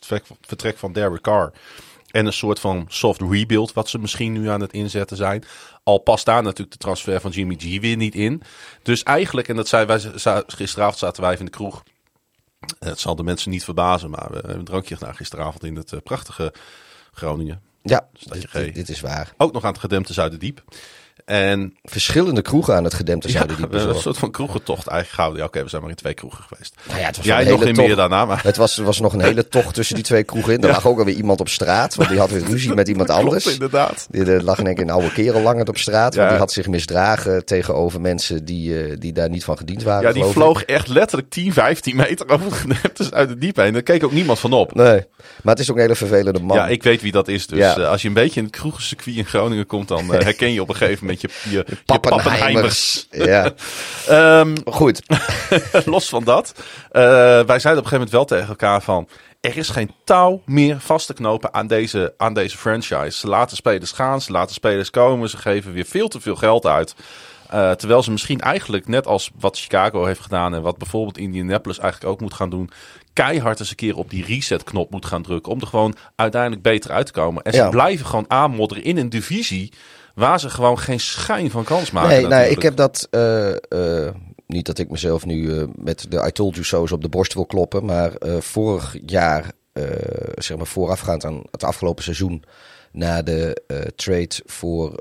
vertrek 0.41 0.77
van 0.77 0.93
Derek 0.93 1.21
Carr. 1.21 1.51
En 2.13 2.25
een 2.25 2.33
soort 2.33 2.59
van 2.59 2.85
soft 2.87 3.21
rebuild, 3.21 3.73
wat 3.73 3.89
ze 3.89 3.99
misschien 3.99 4.31
nu 4.31 4.49
aan 4.49 4.61
het 4.61 4.73
inzetten 4.73 5.17
zijn. 5.17 5.43
Al 5.83 5.97
past 5.97 6.25
daar 6.25 6.43
natuurlijk 6.43 6.71
de 6.71 6.77
transfer 6.77 7.21
van 7.21 7.31
Jimmy 7.31 7.55
G 7.59 7.79
weer 7.79 7.97
niet 7.97 8.15
in. 8.15 8.41
Dus 8.83 9.03
eigenlijk, 9.03 9.47
en 9.47 9.55
dat 9.55 9.67
zei 9.67 9.85
wij, 9.85 9.99
gisteravond 10.47 10.97
zaten 10.97 11.23
wij 11.23 11.35
in 11.39 11.45
de 11.45 11.51
kroeg. 11.51 11.83
Het 12.79 12.99
zal 12.99 13.15
de 13.15 13.23
mensen 13.23 13.51
niet 13.51 13.63
verbazen, 13.63 14.09
maar 14.09 14.27
we 14.29 14.35
hebben 14.35 14.57
een 14.57 14.65
drankje 14.65 14.97
gedaan 14.97 15.15
gisteravond 15.15 15.63
in 15.63 15.75
het 15.75 15.93
eh, 15.93 15.99
prachtige 16.03 16.53
Groningen. 17.11 17.61
Ja, 17.81 18.07
dit, 18.51 18.73
dit, 18.75 18.89
is 18.89 19.01
waar. 19.01 19.33
Ook 19.37 19.53
nog 19.53 19.63
aan 19.63 19.71
het 19.71 19.81
gedempte 19.81 20.13
Zuiderdiep. 20.13 20.63
En 21.25 21.77
verschillende 21.83 22.41
kroegen 22.41 22.75
aan 22.75 22.83
het 22.83 22.93
gedempte 22.93 23.29
zouden 23.29 23.57
die 23.57 23.67
bezorgen. 23.67 23.95
Een 23.95 24.01
soort 24.01 24.17
van 24.17 24.31
kroegentocht 24.31 24.87
eigenlijk 24.87 25.15
gehouden. 25.15 25.41
Ja, 25.41 25.47
oké, 25.47 25.63
we 25.63 25.69
zijn 25.69 25.81
maar 25.81 25.91
in 25.91 25.97
twee 25.97 26.13
kroegen 26.13 26.43
geweest. 26.43 26.75
Nou 26.87 26.99
ja, 26.99 27.05
het 27.05 27.17
was 27.17 27.25
Jij 27.25 27.43
nog 27.43 27.63
in 27.63 27.75
meer 27.75 27.95
daarna, 27.95 28.25
maar... 28.25 28.43
Het 28.43 28.57
was, 28.57 28.77
was 28.77 28.99
nog 28.99 29.13
een 29.13 29.21
hele 29.21 29.47
tocht 29.57 29.73
tussen 29.73 29.95
die 29.95 30.03
twee 30.03 30.23
kroegen 30.23 30.53
in. 30.53 30.61
Er 30.61 30.69
lag 30.69 30.87
ook 30.87 30.99
alweer 30.99 31.15
iemand 31.15 31.39
op 31.39 31.49
straat, 31.49 31.95
want 31.95 32.09
die 32.09 32.19
had 32.19 32.29
weer 32.29 32.45
ruzie 32.45 32.73
met 32.73 32.87
iemand 32.87 33.09
anders. 33.19 33.45
Inderdaad. 33.45 34.07
Die, 34.09 34.25
er 34.25 34.43
lag 34.43 34.59
in 34.59 34.67
een, 34.67 34.81
een 34.81 34.89
oude 34.89 35.11
kerel 35.11 35.41
langend 35.41 35.69
op 35.69 35.77
straat, 35.77 36.15
want 36.15 36.29
die 36.29 36.37
had 36.37 36.51
zich 36.51 36.67
misdragen 36.67 37.45
tegenover 37.45 38.01
mensen 38.01 38.45
die, 38.45 38.87
uh, 38.87 38.95
die 38.99 39.13
daar 39.13 39.29
niet 39.29 39.43
van 39.43 39.57
gediend 39.57 39.83
waren, 39.83 40.07
Ja, 40.07 40.13
die 40.13 40.23
vloog 40.23 40.63
echt 40.63 40.87
letterlijk 40.87 41.29
10, 41.29 41.53
15 41.53 41.95
meter 41.95 42.29
over 42.29 42.45
het 42.45 42.55
gedempte 42.55 43.11
uit 43.11 43.29
het 43.29 43.41
diep 43.41 43.55
heen. 43.55 43.73
Daar 43.73 43.81
keek 43.81 44.03
ook 44.03 44.11
niemand 44.11 44.39
van 44.39 44.53
op. 44.53 44.75
Nee, 44.75 45.05
maar 45.43 45.53
het 45.53 45.59
is 45.59 45.69
ook 45.69 45.75
een 45.75 45.81
hele 45.81 45.95
vervelende 45.95 46.39
man. 46.39 46.57
Ja, 46.57 46.67
ik 46.67 46.83
weet 46.83 47.01
wie 47.01 47.11
dat 47.11 47.27
is. 47.27 47.47
Dus 47.47 47.59
ja. 47.59 47.77
uh, 47.77 47.89
als 47.89 48.01
je 48.01 48.07
een 48.07 48.13
beetje 48.13 48.39
in 48.39 48.45
het 48.45 48.55
kroegencircuit 48.55 49.15
in 49.15 49.25
Groningen 49.25 49.65
komt, 49.65 49.87
dan 49.87 50.05
uh, 50.05 50.19
herken 50.29 50.53
je 50.53 50.61
op 50.61 50.69
een 50.69 50.75
gegeven 50.75 50.99
moment 51.05 51.12
je, 51.21 51.29
je 51.49 51.65
Pappenheimers. 51.85 53.07
Ja. 53.11 53.53
um, 54.39 54.55
Goed. 54.65 55.01
los 55.85 56.09
van 56.09 56.23
dat. 56.23 56.53
Uh, 56.57 56.61
wij 56.91 57.59
zeiden 57.59 57.61
op 57.61 57.63
een 57.63 57.65
gegeven 57.65 57.91
moment 57.91 58.11
wel 58.11 58.25
tegen 58.25 58.47
elkaar 58.47 58.81
van... 58.81 59.07
Er 59.41 59.57
is 59.57 59.69
geen 59.69 59.91
touw 60.03 60.41
meer 60.45 60.79
vast 60.79 61.07
te 61.07 61.13
knopen 61.13 61.53
aan 61.53 61.67
deze, 61.67 62.13
aan 62.17 62.33
deze 62.33 62.57
franchise. 62.57 63.19
Ze 63.19 63.27
laten 63.27 63.57
spelers 63.57 63.91
gaan, 63.91 64.21
ze 64.21 64.31
laten 64.31 64.53
spelers 64.53 64.89
komen. 64.89 65.29
Ze 65.29 65.37
geven 65.37 65.73
weer 65.73 65.85
veel 65.85 66.07
te 66.07 66.19
veel 66.19 66.35
geld 66.35 66.65
uit. 66.65 66.95
Uh, 67.53 67.71
terwijl 67.71 68.03
ze 68.03 68.11
misschien 68.11 68.39
eigenlijk, 68.39 68.87
net 68.87 69.07
als 69.07 69.31
wat 69.39 69.59
Chicago 69.59 70.05
heeft 70.05 70.19
gedaan... 70.19 70.53
en 70.53 70.61
wat 70.61 70.77
bijvoorbeeld 70.77 71.17
Indianapolis 71.17 71.79
eigenlijk 71.79 72.11
ook 72.11 72.21
moet 72.21 72.33
gaan 72.33 72.49
doen... 72.49 72.69
keihard 73.13 73.59
eens 73.59 73.69
een 73.69 73.75
keer 73.75 73.97
op 73.97 74.09
die 74.09 74.25
reset-knop 74.25 74.91
moet 74.91 75.05
gaan 75.05 75.23
drukken... 75.23 75.51
om 75.51 75.61
er 75.61 75.67
gewoon 75.67 75.95
uiteindelijk 76.15 76.61
beter 76.61 76.91
uit 76.91 77.05
te 77.05 77.11
komen. 77.11 77.43
En 77.43 77.53
ze 77.53 77.67
blijven 77.69 78.05
gewoon 78.05 78.25
aanmodderen 78.27 78.83
in 78.83 78.97
een 78.97 79.09
divisie 79.09 79.71
waar 80.13 80.39
ze 80.39 80.49
gewoon 80.49 80.79
geen 80.79 80.99
schijn 80.99 81.51
van 81.51 81.63
kans 81.63 81.91
maken. 81.91 82.09
Nee, 82.09 82.27
nee 82.27 82.49
ik 82.49 82.61
heb 82.61 82.75
dat. 82.75 83.07
Uh, 83.11 83.49
uh, 83.69 84.09
niet 84.47 84.65
dat 84.65 84.77
ik 84.77 84.89
mezelf 84.89 85.25
nu 85.25 85.43
uh, 85.43 85.63
met 85.75 86.05
de 86.09 86.25
I 86.27 86.31
told 86.31 86.53
you 86.53 86.65
so's 86.65 86.91
op 86.91 87.01
de 87.01 87.09
borst 87.09 87.33
wil 87.33 87.45
kloppen. 87.45 87.85
Maar 87.85 88.11
vorig 88.39 88.97
jaar, 89.05 89.51
zeg 90.35 90.57
maar 90.57 90.67
voorafgaand 90.67 91.25
aan 91.25 91.41
het 91.51 91.63
afgelopen 91.63 92.03
seizoen. 92.03 92.43
Na 92.91 93.21
de 93.21 93.61
trade 93.95 94.41
voor 94.45 94.99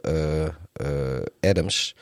Adams. 1.41 1.97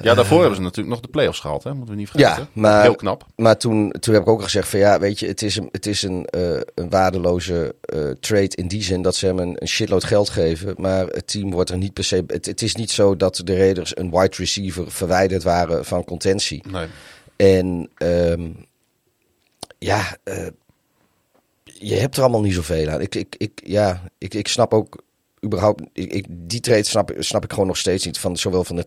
Ja, 0.00 0.14
daarvoor 0.14 0.38
hebben 0.38 0.56
ze 0.56 0.62
natuurlijk 0.62 0.88
nog 0.88 1.00
de 1.00 1.08
play-offs 1.08 1.40
gehaald, 1.40 1.64
hè? 1.64 1.74
moeten 1.74 1.94
we 1.94 2.00
niet 2.00 2.10
vergeten. 2.10 2.42
Ja, 2.42 2.60
maar, 2.60 2.82
Heel 2.82 2.94
knap. 2.94 3.26
Maar 3.36 3.58
toen, 3.58 3.90
toen 4.00 4.14
heb 4.14 4.22
ik 4.22 4.28
ook 4.28 4.42
gezegd 4.42 4.68
van 4.68 4.78
ja, 4.78 4.98
weet 4.98 5.18
je, 5.18 5.26
het 5.26 5.42
is 5.42 5.56
een, 5.56 5.68
het 5.72 5.86
is 5.86 6.02
een, 6.02 6.28
uh, 6.36 6.60
een 6.74 6.90
waardeloze 6.90 7.74
uh, 7.94 8.10
trade 8.20 8.56
in 8.56 8.68
die 8.68 8.82
zin 8.82 9.02
dat 9.02 9.16
ze 9.16 9.26
hem 9.26 9.38
een, 9.38 9.56
een, 9.58 9.68
shitload 9.68 10.04
geld 10.04 10.28
geven. 10.28 10.74
Maar 10.76 11.06
het 11.06 11.26
team 11.26 11.50
wordt 11.50 11.70
er 11.70 11.76
niet 11.76 11.92
per 11.92 12.04
se... 12.04 12.24
Het, 12.26 12.46
het 12.46 12.62
is 12.62 12.74
niet 12.74 12.90
zo 12.90 13.16
dat 13.16 13.40
de 13.44 13.56
Raiders 13.56 13.96
een 13.96 14.10
wide 14.10 14.36
receiver 14.36 14.90
verwijderd 14.90 15.42
waren 15.42 15.84
van 15.84 16.04
contentie. 16.04 16.64
Nee. 16.68 16.86
En 17.36 17.90
um, 17.98 18.66
ja, 19.78 20.16
uh, 20.24 20.46
je 21.64 21.94
hebt 21.94 22.16
er 22.16 22.22
allemaal 22.22 22.42
niet 22.42 22.54
zoveel 22.54 22.88
aan. 22.88 23.00
Ik, 23.00 23.14
ik, 23.14 23.34
ik, 23.38 23.60
ja, 23.64 24.02
ik, 24.18 24.34
ik 24.34 24.48
snap 24.48 24.74
ook 24.74 25.02
überhaupt... 25.44 25.82
Ik, 25.92 26.12
ik, 26.12 26.26
die 26.28 26.60
trade 26.60 26.84
snap, 26.84 27.12
snap 27.18 27.44
ik 27.44 27.50
gewoon 27.50 27.66
nog 27.66 27.76
steeds 27.76 28.04
niet. 28.04 28.18
Van, 28.18 28.36
zowel 28.36 28.64
van 28.64 28.76
de 28.76 28.86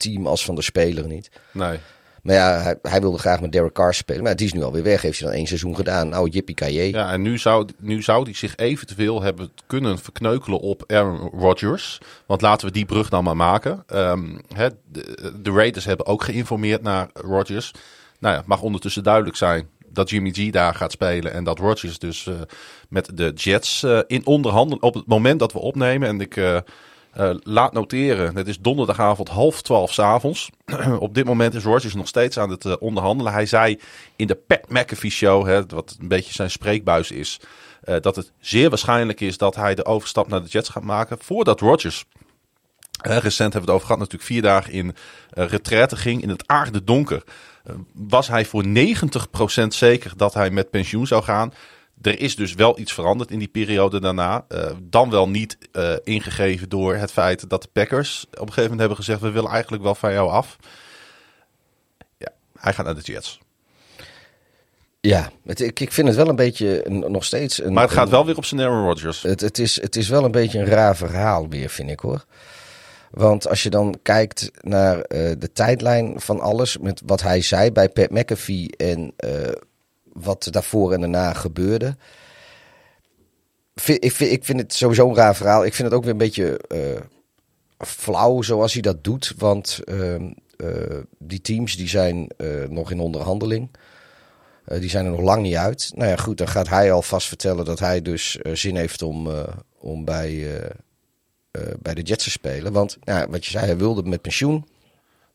team 0.00 0.26
als 0.26 0.44
van 0.44 0.54
de 0.54 0.62
speler 0.62 1.06
niet. 1.06 1.30
Nee. 1.52 1.78
Maar 2.22 2.34
ja, 2.34 2.60
hij, 2.60 2.78
hij, 2.82 3.00
wilde 3.00 3.18
graag 3.18 3.40
met 3.40 3.52
Derek 3.52 3.72
Carr 3.72 3.94
spelen. 3.94 4.22
Maar 4.22 4.36
die 4.36 4.46
is 4.46 4.52
nu 4.52 4.62
alweer 4.62 4.82
weg. 4.82 5.02
Heeft 5.02 5.18
hij 5.18 5.28
dan 5.28 5.36
één 5.36 5.46
seizoen 5.46 5.76
gedaan. 5.76 6.08
Nou, 6.08 6.28
jippie. 6.28 6.48
Ja, 6.72 7.12
en 7.12 7.22
nu 7.22 7.38
zou, 7.38 7.68
nu 7.78 8.02
zou 8.02 8.24
hij 8.24 8.34
zich 8.34 8.56
eventueel 8.56 9.22
hebben 9.22 9.50
kunnen 9.66 9.98
verkneukelen 9.98 10.60
op 10.60 10.84
Aaron 10.86 11.30
Rodgers. 11.40 12.00
Want 12.26 12.40
laten 12.40 12.66
we 12.66 12.72
die 12.72 12.84
brug 12.84 13.08
dan 13.08 13.24
maar 13.24 13.36
maken. 13.36 13.84
Um, 13.94 14.40
de, 14.84 15.32
de, 15.42 15.50
Raiders 15.50 15.84
hebben 15.84 16.06
ook 16.06 16.24
geïnformeerd 16.24 16.82
naar 16.82 17.08
Rodgers. 17.12 17.72
Nou 18.18 18.34
ja, 18.34 18.42
mag 18.46 18.62
ondertussen 18.62 19.02
duidelijk 19.02 19.36
zijn 19.36 19.68
dat 19.88 20.10
Jimmy 20.10 20.30
G 20.30 20.50
daar 20.50 20.74
gaat 20.74 20.92
spelen. 20.92 21.32
En 21.32 21.44
dat 21.44 21.58
Rodgers 21.58 21.98
dus 21.98 22.26
uh, 22.26 22.34
met 22.88 23.10
de 23.14 23.32
Jets 23.34 23.82
uh, 23.82 24.00
in 24.06 24.26
onderhandelen 24.26 24.82
op 24.82 24.94
het 24.94 25.06
moment 25.06 25.38
dat 25.38 25.52
we 25.52 25.58
opnemen. 25.58 26.08
En 26.08 26.20
ik... 26.20 26.36
Uh, 26.36 26.58
uh, 27.18 27.30
laat 27.42 27.72
noteren, 27.72 28.36
het 28.36 28.48
is 28.48 28.58
donderdagavond 28.58 29.28
half 29.28 29.62
twaalf 29.62 29.92
s'avonds. 29.92 30.50
Op 30.98 31.14
dit 31.14 31.24
moment 31.24 31.54
is 31.54 31.64
Rogers 31.64 31.94
nog 31.94 32.08
steeds 32.08 32.38
aan 32.38 32.50
het 32.50 32.64
uh, 32.64 32.74
onderhandelen. 32.78 33.32
Hij 33.32 33.46
zei 33.46 33.78
in 34.16 34.26
de 34.26 34.34
Pat 34.34 34.68
McAfee 34.68 35.10
show, 35.10 35.46
hè, 35.46 35.66
wat 35.66 35.96
een 36.00 36.08
beetje 36.08 36.32
zijn 36.32 36.50
spreekbuis 36.50 37.10
is, 37.10 37.40
uh, 37.84 37.96
dat 38.00 38.16
het 38.16 38.32
zeer 38.40 38.68
waarschijnlijk 38.68 39.20
is 39.20 39.38
dat 39.38 39.56
hij 39.56 39.74
de 39.74 39.84
overstap 39.84 40.28
naar 40.28 40.42
de 40.42 40.48
Jets 40.48 40.68
gaat 40.68 40.82
maken 40.82 41.18
voordat 41.20 41.60
Rodgers 41.60 42.04
recent 43.02 43.52
hebben 43.52 43.52
we 43.52 43.60
het 43.60 43.70
over 43.70 43.86
gehad, 43.86 43.98
natuurlijk 43.98 44.30
vier 44.30 44.42
dagen 44.42 44.72
in 44.72 44.86
uh, 44.86 45.46
retraite 45.46 45.96
ging 45.96 46.22
in 46.22 46.28
het 46.28 46.42
aarde 46.46 46.84
donker. 46.84 47.22
Was 47.92 48.28
hij 48.28 48.44
voor 48.44 48.64
90% 48.64 48.68
zeker 49.68 50.12
dat 50.16 50.34
hij 50.34 50.50
met 50.50 50.70
pensioen 50.70 51.06
zou 51.06 51.22
gaan. 51.22 51.52
Er 52.02 52.20
is 52.20 52.36
dus 52.36 52.54
wel 52.54 52.78
iets 52.78 52.92
veranderd 52.92 53.30
in 53.30 53.38
die 53.38 53.48
periode 53.48 54.00
daarna. 54.00 54.44
Uh, 54.48 54.70
dan 54.82 55.10
wel 55.10 55.28
niet 55.28 55.58
uh, 55.72 55.92
ingegeven 56.04 56.68
door 56.68 56.94
het 56.94 57.12
feit 57.12 57.50
dat 57.50 57.62
de 57.62 57.68
Packers 57.72 58.24
op 58.24 58.32
een 58.32 58.38
gegeven 58.40 58.62
moment 58.62 58.80
hebben 58.80 58.96
gezegd: 58.96 59.20
we 59.20 59.30
willen 59.30 59.50
eigenlijk 59.50 59.82
wel 59.82 59.94
van 59.94 60.12
jou 60.12 60.30
af. 60.30 60.56
Ja, 62.18 62.28
hij 62.58 62.72
gaat 62.72 62.84
naar 62.84 62.94
de 62.94 63.00
Jets. 63.00 63.38
Ja, 65.00 65.30
het, 65.46 65.60
ik, 65.60 65.80
ik 65.80 65.92
vind 65.92 66.08
het 66.08 66.16
wel 66.16 66.28
een 66.28 66.36
beetje 66.36 66.86
een, 66.86 67.12
nog 67.12 67.24
steeds. 67.24 67.62
Een, 67.62 67.72
maar 67.72 67.82
het 67.82 67.92
gaat 67.92 68.04
een, 68.04 68.10
wel 68.10 68.26
weer 68.26 68.36
op 68.36 68.44
zijn 68.44 68.60
Aaron 68.60 68.84
Rodgers. 68.84 69.22
Het, 69.22 69.40
het, 69.40 69.58
is, 69.58 69.80
het 69.80 69.96
is 69.96 70.08
wel 70.08 70.24
een 70.24 70.30
beetje 70.30 70.58
een 70.58 70.66
raar 70.66 70.96
verhaal 70.96 71.48
weer, 71.48 71.68
vind 71.68 71.90
ik 71.90 72.00
hoor. 72.00 72.24
Want 73.10 73.48
als 73.48 73.62
je 73.62 73.70
dan 73.70 73.98
kijkt 74.02 74.50
naar 74.60 74.96
uh, 74.96 75.02
de 75.38 75.52
tijdlijn 75.52 76.20
van 76.20 76.40
alles, 76.40 76.78
met 76.78 77.02
wat 77.06 77.22
hij 77.22 77.40
zei 77.40 77.72
bij 77.72 77.88
Pat 77.88 78.10
McAfee 78.10 78.70
en 78.76 79.14
wat 80.22 80.48
daarvoor 80.50 80.92
en 80.92 81.00
daarna 81.00 81.32
gebeurde. 81.32 81.96
Ik 83.84 84.12
vind, 84.12 84.32
ik 84.32 84.44
vind 84.44 84.60
het 84.60 84.74
sowieso 84.74 85.08
een 85.08 85.14
raar 85.14 85.36
verhaal. 85.36 85.64
Ik 85.64 85.74
vind 85.74 85.88
het 85.88 85.96
ook 85.96 86.02
weer 86.02 86.12
een 86.12 86.18
beetje 86.18 86.60
uh, 86.68 87.00
flauw 87.78 88.42
zoals 88.42 88.72
hij 88.72 88.82
dat 88.82 89.04
doet. 89.04 89.34
Want 89.38 89.80
uh, 89.84 90.14
uh, 90.14 90.28
die 91.18 91.40
teams 91.40 91.76
die 91.76 91.88
zijn 91.88 92.30
nog 92.68 92.90
in 92.90 93.00
onderhandeling. 93.00 93.70
die 94.64 94.90
zijn 94.90 95.04
er 95.04 95.10
nog 95.10 95.20
lang 95.20 95.42
niet 95.42 95.54
uit. 95.54 95.90
Nou 95.94 96.10
ja, 96.10 96.16
goed, 96.16 96.38
dan 96.38 96.48
gaat 96.48 96.68
hij 96.68 96.92
alvast 96.92 97.28
vertellen 97.28 97.64
dat 97.64 97.78
hij 97.78 98.02
dus 98.02 98.38
zin 98.52 98.76
heeft 98.76 99.02
om, 99.02 99.28
om 99.78 100.04
bij, 100.04 100.60
bij 101.78 101.94
de 101.94 102.02
Jets 102.02 102.24
te 102.24 102.30
spelen. 102.30 102.72
Want 102.72 102.98
nou, 103.04 103.30
wat 103.30 103.44
je 103.44 103.50
zei, 103.50 103.66
hij 103.66 103.76
wilde 103.76 104.02
met 104.02 104.20
pensioen. 104.20 104.64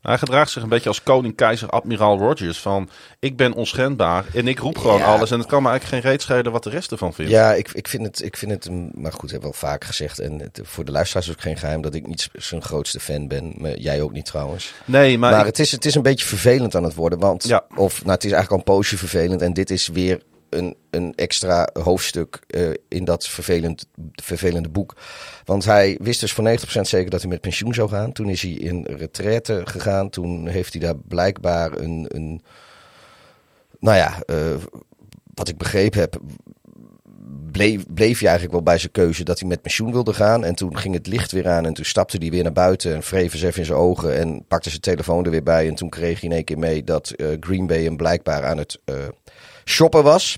Hij 0.06 0.18
gedraagt 0.18 0.52
zich 0.52 0.64
een 0.64 0.70
beetje 0.70 0.90
als 0.90 1.04
koning, 1.04 1.36
keizer, 1.36 1.70
admiraal 1.70 2.18
Rogers. 2.18 2.60
Van, 2.60 2.90
ik 3.20 3.38
ben 3.38 3.54
onschendbaar 3.54 4.26
en 4.34 4.48
ik 4.48 4.60
roep 4.60 4.78
gewoon 4.78 4.98
ja. 4.98 5.06
alles. 5.06 5.32
En 5.32 5.40
het 5.40 5.48
kan 5.48 5.64
me 5.64 5.70
eigenlijk 5.70 6.04
geen 6.04 6.12
reet 6.12 6.22
schelen 6.22 6.52
wat 6.52 6.64
de 6.64 6.70
rest 6.70 6.92
ervan 6.92 7.14
vindt. 7.14 7.32
Ja, 7.32 7.54
ik, 7.54 7.72
ik 7.72 7.88
vind 7.88 8.04
het, 8.06 8.24
ik 8.24 8.38
vind 8.38 8.52
het, 8.52 8.70
maar 8.94 9.14
goed, 9.14 9.32
heb 9.32 9.42
wel 9.42 9.54
vaak 9.54 9.84
gezegd. 9.84 10.20
En 10.20 10.40
het, 10.40 10.60
voor 10.64 10.86
de 10.86 10.92
luisteraars 10.92 11.28
is 11.28 11.34
ook 11.34 11.42
geen 11.42 11.58
geheim 11.58 11.82
dat 11.82 11.96
ik 11.96 12.08
niet 12.08 12.30
zijn 12.34 12.62
grootste 12.62 13.00
fan 13.00 13.28
ben. 13.28 13.54
Maar 13.58 13.78
jij 13.78 14.02
ook 14.02 14.12
niet 14.12 14.26
trouwens. 14.26 14.74
Nee, 14.86 15.18
maar... 15.18 15.32
Maar 15.32 15.40
ik... 15.40 15.46
het, 15.46 15.60
is, 15.60 15.72
het 15.72 15.86
is 15.86 15.96
een 15.96 16.02
beetje 16.02 16.26
vervelend 16.26 16.76
aan 16.76 16.84
het 16.84 16.96
worden. 16.96 17.20
Want, 17.20 17.48
ja. 17.48 17.66
of, 17.76 18.00
nou, 18.00 18.12
het 18.12 18.24
is 18.24 18.32
eigenlijk 18.32 18.52
al 18.52 18.58
een 18.58 18.76
poosje 18.78 18.98
vervelend. 18.98 19.42
En 19.42 19.54
dit 19.54 19.70
is 19.70 19.88
weer 19.88 20.22
een, 20.56 20.76
een 20.90 21.16
extra 21.16 21.70
hoofdstuk 21.74 22.40
uh, 22.48 22.70
in 22.88 23.06
dat 23.06 23.28
vervelend, 23.28 23.88
vervelende 24.14 24.70
boek. 24.70 24.96
Want 25.46 25.66
hij 25.66 25.98
wist 26.02 26.20
dus 26.20 26.34
voor 26.34 26.58
90% 26.78 26.82
zeker 26.82 27.10
dat 27.10 27.22
hij 27.22 27.30
met 27.30 27.42
pensioen 27.42 27.74
zou 27.74 27.90
gaan. 27.90 28.12
Toen 28.12 28.30
is 28.30 28.42
hij 28.42 28.52
in 28.52 28.86
retraite 28.90 29.62
gegaan. 29.66 30.10
Toen 30.10 30.48
heeft 30.48 30.74
hij 30.74 30.82
daar 30.82 30.96
blijkbaar 30.98 31.72
een. 31.72 32.06
een 32.08 32.42
nou 33.80 33.98
ja, 33.98 34.24
uh, 34.28 34.56
wat 35.34 35.48
ik 35.48 35.58
begrepen 35.58 36.00
heb. 36.00 36.20
Bleef, 37.52 37.86
bleef 37.88 38.20
hij 38.20 38.30
eigenlijk 38.30 38.52
wel 38.52 38.64
bij 38.64 38.78
zijn 38.78 38.92
keuze 38.92 39.24
dat 39.24 39.40
hij 39.40 39.48
met 39.48 39.62
pensioen 39.62 39.92
wilde 39.92 40.14
gaan. 40.14 40.44
En 40.44 40.56
toen 40.56 40.78
ging 40.78 40.94
het 40.94 41.08
licht 41.08 41.32
weer 41.32 41.48
aan. 41.48 41.66
En 41.66 41.74
toen 41.74 41.86
stapte 41.86 42.18
hij 42.18 42.30
weer 42.30 42.44
naar 42.44 42.52
buiten. 42.52 42.94
En 42.94 43.02
wreef 43.02 43.34
even 43.34 43.60
in 43.60 43.66
zijn 43.66 43.78
ogen. 43.78 44.18
En 44.18 44.46
pakte 44.48 44.70
zijn 44.70 44.82
telefoon 44.82 45.26
er 45.26 45.32
weer 45.32 45.44
bij. 45.44 45.68
En 45.68 45.76
toen 45.76 45.90
kreeg 45.90 46.20
hij 46.20 46.30
in 46.30 46.36
één 46.36 46.44
keer 46.44 46.58
mee 46.58 46.84
dat 46.84 47.14
uh, 47.18 47.28
Green 47.40 47.68
Bay 47.68 47.84
hem 47.84 47.98
blijkbaar 47.98 48.46
aan 48.46 48.58
het 48.58 48.80
shoppen 49.66 50.04
was. 50.04 50.38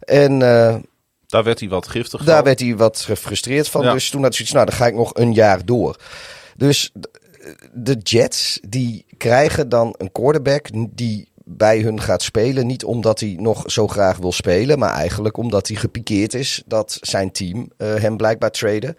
En 0.00 0.32
uh, 0.32 0.76
daar 1.26 1.44
werd 1.44 1.60
hij 1.60 1.68
wat 1.68 1.88
giftig 1.88 2.24
Daar 2.24 2.36
van. 2.36 2.44
werd 2.44 2.60
hij 2.60 2.76
wat 2.76 3.00
gefrustreerd 3.00 3.68
van. 3.68 3.82
Ja. 3.82 3.92
Dus 3.92 4.10
toen 4.10 4.22
had 4.22 4.36
hij 4.36 4.46
zoiets, 4.46 4.54
nou 4.54 4.66
dan 4.66 4.74
ga 4.74 4.86
ik 4.86 4.94
nog 4.94 5.14
een 5.14 5.32
jaar 5.32 5.64
door. 5.64 5.96
Dus 6.56 6.92
de 7.72 7.94
Jets, 8.02 8.58
die 8.68 9.04
krijgen 9.16 9.68
dan 9.68 9.94
een 9.98 10.12
quarterback 10.12 10.66
die 10.90 11.28
bij 11.44 11.80
hun 11.80 12.00
gaat 12.00 12.22
spelen. 12.22 12.66
Niet 12.66 12.84
omdat 12.84 13.20
hij 13.20 13.36
nog 13.38 13.62
zo 13.66 13.88
graag 13.88 14.16
wil 14.16 14.32
spelen, 14.32 14.78
maar 14.78 14.92
eigenlijk 14.94 15.36
omdat 15.36 15.68
hij 15.68 15.76
gepikeerd 15.76 16.34
is 16.34 16.62
dat 16.66 16.98
zijn 17.00 17.32
team 17.32 17.70
uh, 17.78 17.94
hem 17.94 18.16
blijkbaar 18.16 18.50
traden. 18.50 18.96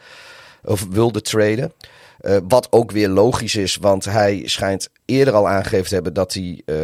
Of 0.64 0.88
wilde 0.90 1.22
traden. 1.22 1.74
Uh, 2.22 2.38
wat 2.48 2.68
ook 2.72 2.92
weer 2.92 3.10
logisch 3.10 3.56
is, 3.56 3.76
want 3.76 4.06
hij 4.06 4.42
schijnt 4.46 4.90
eerder 5.06 5.34
al 5.34 5.48
aangegeven 5.48 5.88
te 5.88 5.94
hebben 5.94 6.14
dat 6.14 6.34
hij, 6.34 6.62
uh, 6.66 6.78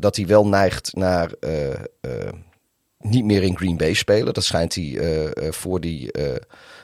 dat 0.00 0.16
hij 0.16 0.26
wel 0.26 0.46
neigt 0.46 0.94
naar 0.94 1.30
niet 3.02 3.24
meer 3.24 3.42
in 3.42 3.56
Green 3.56 3.76
Bay 3.76 3.94
spelen. 3.94 4.34
Dat 4.34 4.44
schijnt 4.44 4.74
hij 4.74 4.98
voor 5.50 5.80
die 5.80 6.10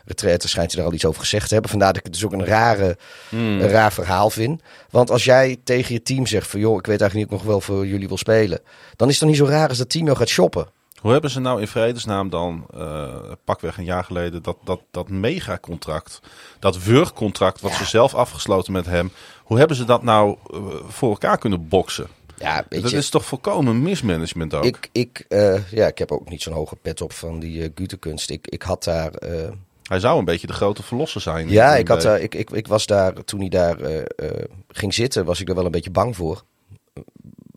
retraite 0.08 0.48
schijnt 0.48 0.72
hij 0.72 0.80
er 0.80 0.86
al 0.86 0.94
iets 0.94 1.04
over 1.04 1.20
gezegd 1.20 1.46
te 1.46 1.52
hebben. 1.52 1.70
Vandaar 1.70 1.88
dat 1.88 1.98
ik 1.98 2.04
het 2.04 2.12
dus 2.12 2.24
ook 2.24 2.32
een, 2.32 2.44
rare, 2.44 2.96
hmm. 3.28 3.60
een 3.60 3.68
raar 3.68 3.92
verhaal 3.92 4.30
vind. 4.30 4.62
Want 4.90 5.10
als 5.10 5.24
jij 5.24 5.56
tegen 5.64 5.94
je 5.94 6.02
team 6.02 6.26
zegt 6.26 6.46
van 6.46 6.60
joh, 6.60 6.78
ik 6.78 6.86
weet 6.86 7.00
eigenlijk 7.00 7.30
niet 7.30 7.40
of 7.40 7.46
ik 7.46 7.48
nog 7.48 7.54
wel 7.54 7.76
voor 7.76 7.86
jullie 7.86 8.08
wil 8.08 8.16
spelen. 8.16 8.60
Dan 8.96 9.08
is 9.08 9.20
het 9.20 9.22
toch 9.22 9.28
niet 9.28 9.48
zo 9.48 9.54
raar 9.54 9.68
als 9.68 9.78
dat 9.78 9.90
team 9.90 10.04
jou 10.04 10.16
gaat 10.16 10.28
shoppen. 10.28 10.66
Hoe 11.00 11.12
hebben 11.12 11.30
ze 11.30 11.40
nou 11.40 11.60
in 11.60 11.68
vredesnaam 11.68 12.30
dan, 12.30 12.66
uh, 12.74 13.14
pakweg 13.44 13.78
een 13.78 13.84
jaar 13.84 14.04
geleden, 14.04 14.42
dat, 14.42 14.56
dat, 14.64 14.80
dat 14.90 15.08
megacontract, 15.08 16.20
dat 16.58 16.82
wurgcontract 16.82 17.60
wat 17.60 17.72
ze 17.72 17.84
zelf 17.84 18.14
afgesloten 18.14 18.72
met 18.72 18.86
hem, 18.86 19.12
hoe 19.44 19.58
hebben 19.58 19.76
ze 19.76 19.84
dat 19.84 20.02
nou 20.02 20.36
uh, 20.50 20.60
voor 20.88 21.10
elkaar 21.10 21.38
kunnen 21.38 21.68
boksen? 21.68 22.06
Ja, 22.38 22.64
dat 22.68 22.92
is 22.92 23.10
toch 23.10 23.24
volkomen 23.24 23.82
mismanagement 23.82 24.54
ook? 24.54 24.64
Ik, 24.64 24.88
ik, 24.92 25.24
uh, 25.28 25.70
ja, 25.70 25.86
ik 25.86 25.98
heb 25.98 26.12
ook 26.12 26.28
niet 26.28 26.42
zo'n 26.42 26.52
hoge 26.52 26.76
pet 26.76 27.00
op 27.00 27.12
van 27.12 27.38
die 27.38 27.62
uh, 27.62 27.68
Gutekunst. 27.74 28.30
Ik, 28.30 28.46
ik 28.46 28.62
had 28.62 28.84
daar 28.84 29.12
hij 29.82 30.00
zou 30.00 30.18
een 30.18 30.24
beetje 30.24 30.46
de 30.46 30.52
grote 30.52 30.82
verlosser 30.82 31.20
zijn. 31.20 31.48
Ja, 31.48 31.76
ik, 31.76 31.88
had, 31.88 32.04
ik, 32.04 32.34
ik, 32.34 32.50
ik 32.50 32.66
was 32.66 32.86
daar, 32.86 33.24
toen 33.24 33.40
hij 33.40 33.48
daar 33.48 33.76
ging 34.68 34.94
zitten, 34.94 35.24
was 35.24 35.40
ik 35.40 35.48
er 35.48 35.54
wel 35.54 35.64
een 35.64 35.70
beetje 35.70 35.90
bang 35.90 36.16
voor. 36.16 36.42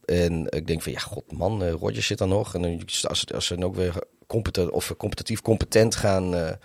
En 0.06 0.46
ik 0.50 0.68
denk 0.68 0.82
van, 0.82 0.92
ja, 0.92 1.00
god 1.00 1.32
man, 1.32 1.70
Rodgers 1.70 2.08
zit 2.08 2.20
er 2.20 2.28
nog. 2.28 2.56
En 2.56 2.86
als, 3.02 3.34
als 3.34 3.46
ze 3.46 3.56
dan 3.56 3.64
ook 3.64 3.76
weer 3.76 3.94
competent, 4.28 4.70
of 4.70 4.94
competitief 4.98 5.42
competent 5.42 5.96
gaan, 5.96 6.58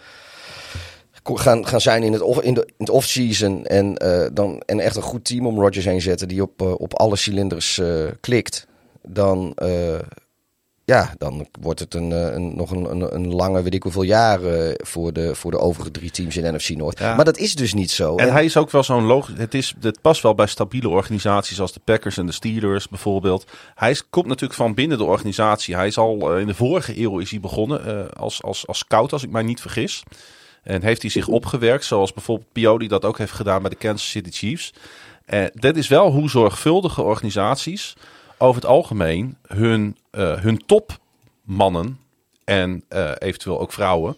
gaan, 1.34 1.66
gaan 1.66 1.80
zijn 1.80 2.02
in 2.02 2.12
het, 2.12 2.22
off, 2.22 2.40
in 2.40 2.54
de, 2.54 2.60
in 2.66 2.74
het 2.76 2.90
off-season. 2.90 3.64
En, 3.64 3.94
dan, 4.32 4.62
en 4.66 4.80
echt 4.80 4.96
een 4.96 5.02
goed 5.02 5.24
team 5.24 5.46
om 5.46 5.60
Rodgers 5.60 5.84
heen 5.84 6.02
zetten 6.02 6.28
die 6.28 6.42
op, 6.42 6.62
op 6.62 6.94
alle 6.94 7.16
cilinders 7.16 7.80
klikt. 8.20 8.66
Dan 9.02 9.54
ja, 10.86 11.14
dan 11.18 11.46
wordt 11.60 11.80
het 11.80 11.94
een, 11.94 12.12
eh, 12.12 12.32
een 12.32 12.56
nog 12.56 12.70
een, 12.70 12.90
een, 12.90 13.14
een, 13.14 13.34
lange, 13.34 13.62
weet 13.62 13.74
ik 13.74 13.82
hoeveel 13.82 14.02
jaren 14.02 14.74
voor 14.84 15.12
de, 15.12 15.34
voor 15.34 15.50
de 15.50 15.58
overige 15.58 15.90
drie 15.90 16.10
teams 16.10 16.36
in 16.36 16.54
NFC 16.54 16.68
Noord. 16.68 17.00
Maar 17.00 17.24
dat 17.24 17.38
is 17.38 17.54
dus 17.54 17.74
niet 17.74 17.90
zo. 17.90 18.16
En 18.16 18.32
hij 18.32 18.44
is 18.44 18.56
ook 18.56 18.70
wel 18.70 18.82
zo'n 18.82 19.04
logisch. 19.04 19.38
Het, 19.38 19.54
is, 19.54 19.74
het 19.80 20.00
past 20.00 20.22
wel 20.22 20.34
bij 20.34 20.46
stabiele 20.46 20.88
organisaties 20.88 21.60
als 21.60 21.72
de 21.72 21.80
Packers 21.84 22.16
en 22.16 22.26
de 22.26 22.32
Steelers 22.32 22.88
bijvoorbeeld. 22.88 23.44
Hij 23.74 23.90
is, 23.90 24.08
komt 24.10 24.26
natuurlijk 24.26 24.54
van 24.54 24.74
binnen 24.74 24.98
de 24.98 25.04
organisatie. 25.04 25.74
Hij 25.74 25.86
is 25.86 25.98
al 25.98 26.32
eh, 26.32 26.40
in 26.40 26.46
de 26.46 26.54
vorige 26.54 27.00
eeuw 27.00 27.18
is 27.18 27.30
hij 27.30 27.40
begonnen 27.40 27.80
uh, 27.86 28.04
als, 28.16 28.42
als, 28.42 28.66
als 28.66 28.78
scout, 28.78 29.12
als 29.12 29.22
ik 29.22 29.30
mij 29.30 29.42
niet 29.42 29.60
vergis. 29.60 30.02
En 30.66 30.82
heeft 30.82 31.02
hij 31.02 31.10
zich 31.10 31.28
opgewerkt, 31.28 31.84
zoals 31.84 32.12
bijvoorbeeld 32.12 32.52
Pioli 32.52 32.88
dat 32.88 33.04
ook 33.04 33.18
heeft 33.18 33.32
gedaan 33.32 33.60
bij 33.60 33.70
de 33.70 33.76
Kansas 33.76 34.10
City 34.10 34.30
Chiefs. 34.30 34.72
En 35.24 35.50
dat 35.54 35.76
is 35.76 35.88
wel 35.88 36.10
hoe 36.10 36.30
zorgvuldige 36.30 37.02
organisaties 37.02 37.96
over 38.38 38.60
het 38.60 38.70
algemeen 38.70 39.36
hun, 39.46 39.96
uh, 40.12 40.40
hun 40.40 40.62
topmannen 40.66 41.98
en 42.44 42.84
uh, 42.88 43.10
eventueel 43.18 43.60
ook 43.60 43.72
vrouwen 43.72 44.16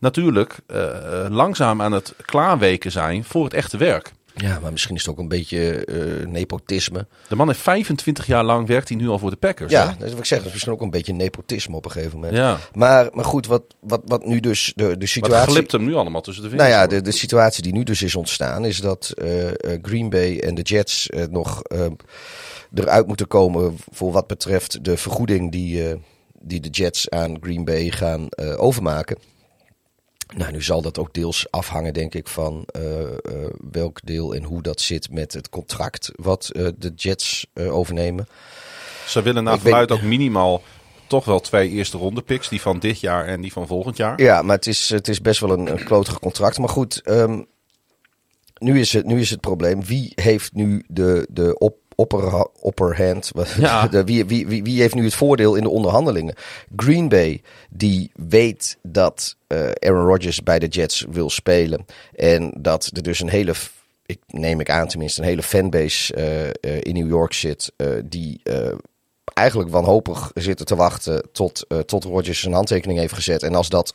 natuurlijk 0.00 0.58
uh, 0.66 1.26
langzaam 1.28 1.82
aan 1.82 1.92
het 1.92 2.14
klaarweken 2.24 2.92
zijn 2.92 3.24
voor 3.24 3.44
het 3.44 3.54
echte 3.54 3.76
werk. 3.76 4.12
Ja, 4.40 4.58
maar 4.58 4.72
misschien 4.72 4.94
is 4.94 5.00
het 5.00 5.10
ook 5.10 5.18
een 5.18 5.28
beetje 5.28 5.86
nepotisme. 6.28 7.06
De 7.28 7.36
man 7.36 7.46
heeft 7.46 7.60
25 7.60 8.26
jaar 8.26 8.44
lang 8.44 8.66
werkt 8.66 8.88
hij 8.88 8.98
nu 8.98 9.08
al 9.08 9.18
voor 9.18 9.30
de 9.30 9.36
Packers. 9.36 9.72
Ja, 9.72 9.86
dat 9.98 10.06
is 10.06 10.10
wat 10.10 10.18
ik 10.18 10.24
zeg. 10.24 10.38
Dat 10.38 10.46
is 10.46 10.52
misschien 10.52 10.72
ook 10.72 10.80
een 10.80 10.90
beetje 10.90 11.12
nepotisme 11.12 11.76
op 11.76 11.84
een 11.84 11.90
gegeven 11.90 12.14
moment. 12.14 12.36
Ja. 12.36 12.58
Maar, 12.74 13.08
maar 13.12 13.24
goed, 13.24 13.46
wat, 13.46 13.62
wat, 13.80 14.00
wat 14.04 14.24
nu 14.24 14.40
dus 14.40 14.72
de, 14.76 14.96
de 14.96 15.06
situatie... 15.06 15.46
Wat 15.46 15.54
glipt 15.54 15.72
hem 15.72 15.84
nu 15.84 15.94
allemaal 15.94 16.20
tussen 16.20 16.42
de 16.42 16.48
vingers? 16.48 16.70
Nou 16.70 16.80
ja, 16.80 16.86
de, 16.88 17.00
de 17.00 17.12
situatie 17.12 17.62
die 17.62 17.72
nu 17.72 17.82
dus 17.82 18.02
is 18.02 18.14
ontstaan 18.14 18.64
is 18.64 18.80
dat 18.80 19.14
Green 19.82 20.10
Bay 20.10 20.38
en 20.38 20.54
de 20.54 20.62
Jets 20.62 21.08
nog 21.30 21.62
eruit 22.74 23.06
moeten 23.06 23.26
komen 23.26 23.76
voor 23.90 24.12
wat 24.12 24.26
betreft 24.26 24.84
de 24.84 24.96
vergoeding 24.96 25.52
die, 25.52 25.88
uh, 25.88 25.94
die 26.40 26.60
de 26.60 26.68
Jets 26.68 27.10
aan 27.10 27.36
Green 27.40 27.64
Bay 27.64 27.90
gaan 27.90 28.26
uh, 28.28 28.62
overmaken. 28.62 29.16
Nou, 30.36 30.52
nu 30.52 30.62
zal 30.62 30.82
dat 30.82 30.98
ook 30.98 31.14
deels 31.14 31.50
afhangen, 31.50 31.94
denk 31.94 32.14
ik, 32.14 32.28
van 32.28 32.66
uh, 32.76 32.82
welk 33.70 34.00
deel 34.04 34.34
en 34.34 34.42
hoe 34.42 34.62
dat 34.62 34.80
zit 34.80 35.10
met 35.10 35.32
het 35.32 35.48
contract 35.48 36.10
wat 36.14 36.50
de 36.78 36.92
Jets 36.96 37.46
overnemen. 37.54 38.28
Ze 39.06 39.22
willen 39.22 39.44
naar 39.44 39.58
vooruit 39.58 39.90
ook 39.90 40.02
minimaal 40.02 40.62
toch 41.10 41.24
wel 41.24 41.40
twee 41.40 41.68
eerste 41.68 41.98
ronde 41.98 42.22
picks. 42.22 42.48
Die 42.48 42.60
van 42.60 42.78
dit 42.78 43.00
jaar 43.00 43.26
en 43.26 43.40
die 43.40 43.52
van 43.52 43.66
volgend 43.66 43.96
jaar. 43.96 44.20
Ja, 44.22 44.42
maar 44.42 44.56
het 44.56 44.66
is, 44.66 44.88
het 44.88 45.08
is 45.08 45.20
best 45.20 45.40
wel 45.40 45.50
een, 45.50 45.70
een 45.70 45.84
klotig 45.84 46.18
contract. 46.18 46.58
Maar 46.58 46.68
goed, 46.68 47.02
um, 47.04 47.46
nu, 48.58 48.80
is 48.80 48.92
het, 48.92 49.06
nu 49.06 49.20
is 49.20 49.30
het 49.30 49.40
probleem. 49.40 49.84
Wie 49.84 50.12
heeft 50.14 50.54
nu 50.54 50.84
de, 50.88 51.26
de 51.30 51.58
op, 51.58 51.76
opper, 52.00 52.46
opperhand. 52.60 53.30
Ja. 53.58 53.88
wie, 54.04 54.24
wie, 54.24 54.46
wie, 54.46 54.62
wie 54.62 54.80
heeft 54.80 54.94
nu 54.94 55.04
het 55.04 55.14
voordeel 55.14 55.54
in 55.54 55.62
de 55.62 55.68
onderhandelingen? 55.68 56.34
Green 56.76 57.08
Bay, 57.08 57.42
die 57.70 58.10
weet 58.14 58.78
dat 58.82 59.36
uh, 59.48 59.70
Aaron 59.70 60.06
Rodgers 60.06 60.42
bij 60.42 60.58
de 60.58 60.66
Jets 60.66 61.06
wil 61.10 61.30
spelen. 61.30 61.86
En 62.14 62.52
dat 62.58 62.90
er 62.94 63.02
dus 63.02 63.20
een 63.20 63.28
hele, 63.28 63.54
ik 64.06 64.18
neem 64.26 64.60
ik 64.60 64.70
aan 64.70 64.88
tenminste, 64.88 65.20
een 65.20 65.26
hele 65.26 65.42
fanbase 65.42 66.16
uh, 66.16 66.72
uh, 66.72 66.80
in 66.80 66.94
New 66.94 67.08
York 67.08 67.32
zit. 67.32 67.72
die 68.04 68.40
eigenlijk 69.34 69.70
wanhopig 69.70 70.30
zitten 70.34 70.66
te 70.66 70.76
wachten 70.76 71.28
tot, 71.32 71.66
tot 71.86 72.04
Rodgers 72.04 72.40
zijn 72.40 72.54
handtekening 72.54 72.98
heeft 72.98 73.14
gezet. 73.14 73.42
En 73.42 73.54
als 73.54 73.68
dat 73.68 73.92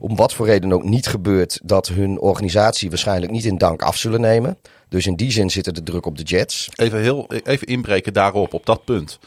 om 0.00 0.16
wat 0.16 0.32
voor 0.32 0.46
reden 0.46 0.72
ook 0.72 0.84
niet 0.84 1.06
gebeurt, 1.06 1.60
dat 1.62 1.88
hun 1.88 2.20
organisatie 2.20 2.88
waarschijnlijk 2.88 3.32
niet 3.32 3.44
in 3.44 3.58
dank 3.58 3.82
af 3.82 3.96
zullen 3.96 4.20
nemen. 4.20 4.58
Dus 4.90 5.06
in 5.06 5.16
die 5.16 5.30
zin 5.30 5.50
zit 5.50 5.66
er 5.66 5.72
de 5.72 5.82
druk 5.82 6.06
op 6.06 6.16
de 6.16 6.22
Jets. 6.22 6.68
Even, 6.76 7.00
heel, 7.00 7.30
even 7.44 7.66
inbreken 7.66 8.12
daarop, 8.12 8.54
op 8.54 8.66
dat 8.66 8.84
punt. 8.84 9.18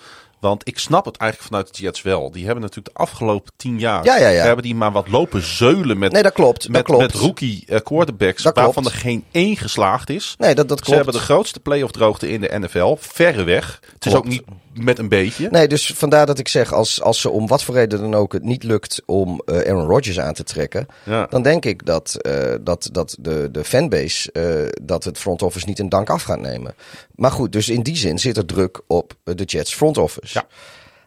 Want 0.43 0.67
ik 0.67 0.79
snap 0.79 1.05
het 1.05 1.17
eigenlijk 1.17 1.51
vanuit 1.51 1.75
de 1.75 1.81
Jets 1.81 2.01
wel. 2.01 2.31
Die 2.31 2.45
hebben 2.45 2.61
natuurlijk 2.61 2.95
de 2.95 3.01
afgelopen 3.01 3.51
tien 3.55 3.79
jaar... 3.79 4.05
Ja, 4.05 4.17
ja, 4.17 4.27
ja. 4.27 4.43
Hebben 4.43 4.63
die 4.63 4.75
maar 4.75 4.91
wat 4.91 5.09
lopen 5.09 5.41
zeulen 5.41 5.97
met, 5.97 6.11
nee, 6.11 6.23
dat 6.23 6.33
klopt, 6.33 6.69
met, 6.69 6.83
klopt. 6.83 7.01
met 7.01 7.13
rookie 7.13 7.63
uh, 7.67 7.79
quarterbacks... 7.79 8.43
Dat 8.43 8.55
waarvan 8.55 8.83
klopt. 8.83 8.95
er 8.95 9.01
geen 9.01 9.23
één 9.31 9.57
geslaagd 9.57 10.09
is. 10.09 10.35
Nee, 10.37 10.55
dat, 10.55 10.67
dat 10.67 10.77
klopt. 10.77 10.89
Ze 10.89 10.95
hebben 10.95 11.13
de 11.13 11.19
grootste 11.19 11.59
playoff 11.59 11.91
droogte 11.91 12.29
in 12.29 12.41
de 12.41 12.59
NFL. 12.59 12.95
Verre 12.99 13.43
weg. 13.43 13.79
Het 13.93 14.05
is 14.05 14.15
ook 14.15 14.27
niet 14.27 14.43
met 14.73 14.99
een 14.99 15.09
beetje. 15.09 15.47
Nee, 15.51 15.67
dus 15.67 15.85
vandaar 15.95 16.25
dat 16.25 16.39
ik 16.39 16.47
zeg, 16.47 16.73
als, 16.73 17.01
als 17.01 17.21
ze 17.21 17.29
om 17.29 17.47
wat 17.47 17.63
voor 17.63 17.75
reden 17.75 17.99
dan 17.99 18.15
ook 18.15 18.33
het 18.33 18.43
niet 18.43 18.63
lukt 18.63 19.01
om 19.05 19.41
uh, 19.45 19.57
Aaron 19.57 19.87
Rodgers 19.87 20.19
aan 20.19 20.33
te 20.33 20.43
trekken, 20.43 20.87
ja. 21.03 21.27
dan 21.29 21.41
denk 21.41 21.65
ik 21.65 21.85
dat, 21.85 22.17
uh, 22.21 22.53
dat, 22.61 22.89
dat 22.91 23.15
de, 23.19 23.49
de 23.51 23.63
fanbase, 23.63 24.71
dat 24.81 25.03
het 25.03 25.17
front 25.17 25.41
office 25.41 25.67
niet 25.67 25.79
in 25.79 25.89
dank 25.89 26.09
af 26.09 26.23
gaat 26.23 26.39
nemen. 26.39 26.75
Maar 27.15 27.31
goed, 27.31 27.51
dus 27.51 27.69
in 27.69 27.81
die 27.81 27.95
zin 27.95 28.19
zit 28.19 28.37
er 28.37 28.45
druk 28.45 28.81
op 28.87 29.13
de 29.23 29.43
Jets 29.43 29.73
front 29.73 29.97
office. 29.97 30.37
Ja. 30.39 30.47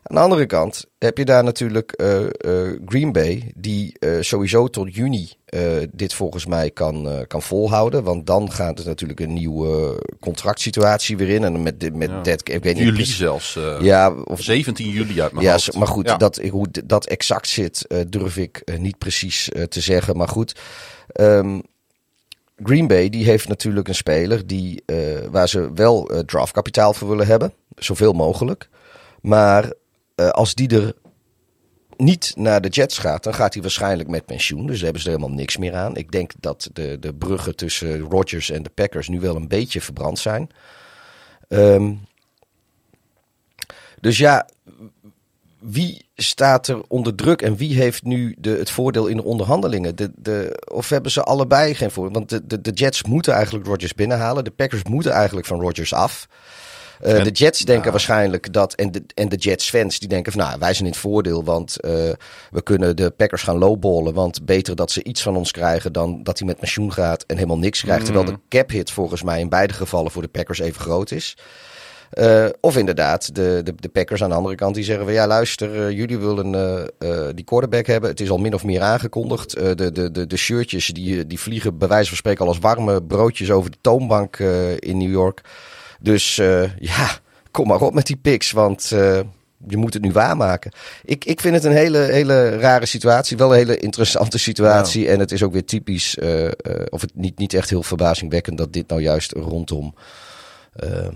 Aan 0.09 0.17
de 0.17 0.23
andere 0.23 0.47
kant 0.47 0.85
heb 0.99 1.19
je 1.19 1.25
daar 1.25 1.45
natuurlijk 1.45 1.95
uh, 1.97 2.21
uh, 2.21 2.79
Green 2.87 3.13
Bay, 3.13 3.53
die 3.57 3.97
uh, 4.01 4.21
sowieso 4.21 4.69
tot 4.69 4.95
juni 4.95 5.33
dit 5.93 6.15
volgens 6.15 6.47
mij 6.47 6.71
kan, 6.71 7.25
kan 7.27 7.43
volhouden. 7.43 8.03
Want 8.03 8.27
dan 8.27 8.53
gaat 8.53 8.79
het 8.79 8.87
natuurlijk 8.87 9.21
een 9.21 9.33
nieuwe 9.33 10.03
contractsituatie 10.21 11.17
weer 11.17 11.29
in. 11.29 11.45
En 11.45 11.63
met, 11.63 11.95
met 11.95 12.11
ja. 12.11 12.21
dat, 12.21 12.49
ik 12.49 12.63
weet 12.63 12.75
niet. 12.75 12.85
Juli 12.85 13.05
zelfs. 13.05 13.59
ja, 13.81 14.13
of 14.13 14.43
17 14.43 14.89
juli 14.89 15.23
uit 15.23 15.33
mijn 15.33 15.45
ja, 15.45 15.53
hoofd. 15.53 15.77
Maar 15.77 15.87
goed, 15.87 16.09
ja. 16.09 16.17
dat, 16.17 16.37
hoe 16.51 16.67
dat 16.85 17.07
exact 17.07 17.49
zit, 17.49 17.87
durf 18.09 18.37
ik 18.37 18.79
niet 18.79 18.99
precies 18.99 19.49
te 19.69 19.81
zeggen. 19.81 20.17
Maar 20.17 20.29
goed. 20.29 20.61
Um, 21.21 21.63
Green 22.57 22.87
Bay 22.87 23.09
die 23.09 23.25
heeft 23.25 23.49
natuurlijk 23.49 23.89
een 23.89 23.95
speler 23.95 24.47
die, 24.47 24.83
waar 25.31 25.49
ze 25.49 25.73
wel 25.75 26.23
draftkapitaal 26.27 26.93
voor 26.93 27.09
willen 27.09 27.27
hebben. 27.27 27.53
Zoveel 27.75 28.13
mogelijk. 28.13 28.69
Maar 29.21 29.73
uh, 30.17 30.29
als 30.29 30.55
die 30.55 30.69
er 30.69 30.95
niet 31.97 32.33
naar 32.37 32.61
de 32.61 32.69
Jets 32.69 32.99
gaat, 32.99 33.23
dan 33.23 33.35
gaat 33.35 33.53
hij 33.53 33.63
waarschijnlijk 33.63 34.09
met 34.09 34.27
pensioen. 34.27 34.67
Dus 34.67 34.75
daar 34.75 34.85
hebben 34.85 35.03
ze 35.03 35.11
er 35.11 35.17
helemaal 35.17 35.37
niks 35.37 35.57
meer 35.57 35.75
aan. 35.75 35.97
Ik 35.97 36.13
denk 36.13 36.33
dat 36.41 36.71
de, 36.73 36.99
de 37.01 37.15
bruggen 37.15 37.57
tussen 37.57 38.01
Rodgers 38.01 38.51
en 38.51 38.63
de 38.63 38.71
Packers 38.71 39.09
nu 39.09 39.21
wel 39.21 39.37
een 39.37 39.49
beetje 39.49 39.81
verbrand 39.81 40.19
zijn. 40.19 40.51
Um, 41.49 42.01
dus 44.01 44.19
ja, 44.19 44.49
wie 45.67 46.09
staat 46.15 46.69
er 46.69 46.83
onder 46.89 47.15
druk 47.15 47.43
en 47.43 47.57
wie 47.57 47.75
heeft 47.75 48.05
nu 48.05 48.37
de, 48.39 48.51
het 48.51 48.71
voordeel 48.71 49.07
in 49.07 49.17
de 49.17 49.25
onderhandelingen? 49.25 49.97
De, 49.97 50.11
de, 50.15 50.63
of 50.73 50.89
hebben 50.89 51.11
ze 51.11 51.23
allebei 51.23 51.75
geen 51.75 51.91
voordeel? 51.91 52.13
Want 52.13 52.29
de, 52.29 52.47
de, 52.47 52.61
de 52.61 52.71
Jets 52.71 53.03
moeten 53.03 53.33
eigenlijk 53.33 53.67
Rodgers 53.67 53.95
binnenhalen. 53.95 54.45
De 54.45 54.51
Packers 54.51 54.83
moeten 54.83 55.13
eigenlijk 55.13 55.47
van 55.47 55.61
Rodgers 55.61 55.95
af. 55.95 56.29
Uh, 57.05 57.23
de 57.23 57.31
Jets 57.31 57.61
denken 57.61 57.91
waarschijnlijk 57.91 58.53
dat, 58.53 58.75
en 58.75 58.93
de, 58.93 59.03
en 59.15 59.29
de 59.29 59.37
Jets 59.37 59.71
fans 59.71 59.99
die 59.99 60.09
denken 60.09 60.33
van 60.33 60.41
nou, 60.41 60.59
wij 60.59 60.73
zijn 60.73 60.85
in 60.85 60.91
het 60.91 61.01
voordeel, 61.01 61.45
want 61.45 61.77
uh, 61.81 61.91
we 62.51 62.63
kunnen 62.63 62.97
de 62.97 63.11
Packers 63.11 63.43
gaan 63.43 63.59
lowballen, 63.59 64.15
want 64.15 64.45
beter 64.45 64.77
dat 64.77 64.91
ze 64.91 65.05
iets 65.05 65.23
van 65.23 65.37
ons 65.37 65.51
krijgen 65.51 65.93
dan 65.93 66.23
dat 66.23 66.39
hij 66.39 66.47
met 66.47 66.59
pensioen 66.59 66.93
gaat 66.93 67.23
en 67.23 67.35
helemaal 67.37 67.59
niks 67.59 67.81
krijgt. 67.81 68.01
Mm. 68.01 68.07
Terwijl 68.07 68.27
de 68.27 68.41
cap 68.49 68.71
hit 68.71 68.91
volgens 68.91 69.23
mij 69.23 69.41
in 69.41 69.49
beide 69.49 69.73
gevallen 69.73 70.11
voor 70.11 70.23
de 70.23 70.29
Packers 70.29 70.59
even 70.59 70.81
groot 70.81 71.11
is. 71.11 71.37
Uh, 72.13 72.47
of 72.61 72.77
inderdaad, 72.77 73.35
de, 73.35 73.61
de, 73.65 73.75
de 73.77 73.89
Packers 73.89 74.23
aan 74.23 74.29
de 74.29 74.35
andere 74.35 74.55
kant 74.55 74.75
die 74.75 74.85
zeggen 74.85 75.05
van 75.05 75.15
ja, 75.15 75.27
luister, 75.27 75.75
uh, 75.75 75.91
jullie 75.91 76.19
willen 76.19 76.55
uh, 76.99 77.29
die 77.35 77.45
quarterback 77.45 77.87
hebben. 77.87 78.11
Het 78.11 78.21
is 78.21 78.31
al 78.31 78.39
min 78.39 78.55
of 78.55 78.65
meer 78.65 78.81
aangekondigd. 78.81 79.51
de, 79.51 79.93
de, 79.93 80.11
de, 80.11 80.27
de 80.27 80.37
shirtjes 80.37 80.87
die, 80.87 81.27
die 81.27 81.41
vliegen 81.41 81.79
bij 81.79 81.89
wijze 81.89 82.09
van 82.09 82.17
spreken 82.17 82.41
al 82.41 82.49
als 82.49 82.59
warme 82.59 83.03
broodjes 83.03 83.51
over 83.51 83.71
de 83.71 83.79
toonbank 83.81 84.39
in 84.79 84.99
New 84.99 85.11
York. 85.11 85.41
Dus 86.01 86.37
ja, 86.79 87.09
kom 87.51 87.67
maar 87.67 87.81
op 87.81 87.95
met 87.95 88.07
die 88.07 88.17
picks, 88.17 88.53
want 88.53 88.93
je 89.69 89.77
moet 89.77 89.95
het 89.95 90.03
nu 90.03 90.13
waarmaken. 90.13 90.73
Ik, 91.05 91.25
ik 91.25 91.41
vind 91.41 91.55
het 91.55 91.65
een 91.65 91.73
hele, 91.73 91.99
hele 91.99 92.59
rare 92.59 92.87
situatie. 92.87 93.37
Wel 93.37 93.51
een 93.51 93.57
hele 93.57 93.79
interessante 93.79 94.39
situatie. 94.39 95.09
En 95.09 95.21
het 95.21 95.33
is 95.33 95.43
ook 95.43 95.53
weer 95.53 95.65
typisch, 95.65 96.17
uh, 96.21 96.45
uh, 96.45 96.51
of 96.89 97.01
het 97.01 97.11
niet, 97.15 97.39
niet 97.39 97.55
echt 97.55 97.71
heel 97.71 97.83
verbazingwekkend 97.83 98.59
dat 98.59 98.73
dit 98.73 98.89
nou 98.89 99.01
juist 99.01 99.33
rondom 99.33 99.95
uh, 100.85 101.09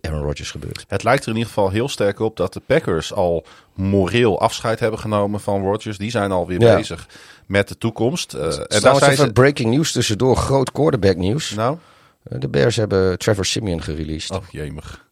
Aaron 0.00 0.22
Rodgers 0.22 0.50
gebeurt. 0.50 0.84
Het 0.88 1.02
lijkt 1.02 1.22
er 1.22 1.28
in 1.28 1.34
ieder 1.34 1.52
geval 1.52 1.70
heel 1.70 1.88
sterk 1.88 2.20
op 2.20 2.36
dat 2.36 2.52
de 2.52 2.60
Packers 2.66 3.12
al 3.12 3.44
moreel 3.74 4.40
afscheid 4.40 4.80
hebben 4.80 5.00
genomen 5.00 5.40
van 5.40 5.62
Rodgers. 5.62 5.98
Die 5.98 6.10
zijn 6.10 6.32
alweer 6.32 6.60
ja. 6.60 6.76
bezig 6.76 7.06
met 7.46 7.68
de 7.68 7.78
toekomst. 7.78 8.34
en 8.34 8.80
daar 8.80 8.96
zijn 8.96 9.10
even 9.10 9.26
ze... 9.26 9.32
breaking 9.32 9.74
news 9.74 9.92
tussendoor. 9.92 10.36
Groot 10.36 10.72
quarterback 10.72 11.16
nieuws. 11.16 11.50
Nou? 11.54 11.78
De 12.22 12.48
Bears 12.48 12.76
hebben 12.76 13.18
Trevor 13.18 13.44
Simeon 13.44 13.82
gereleased. 13.82 14.30
Oh, 14.30 14.44
jemig. 14.50 15.08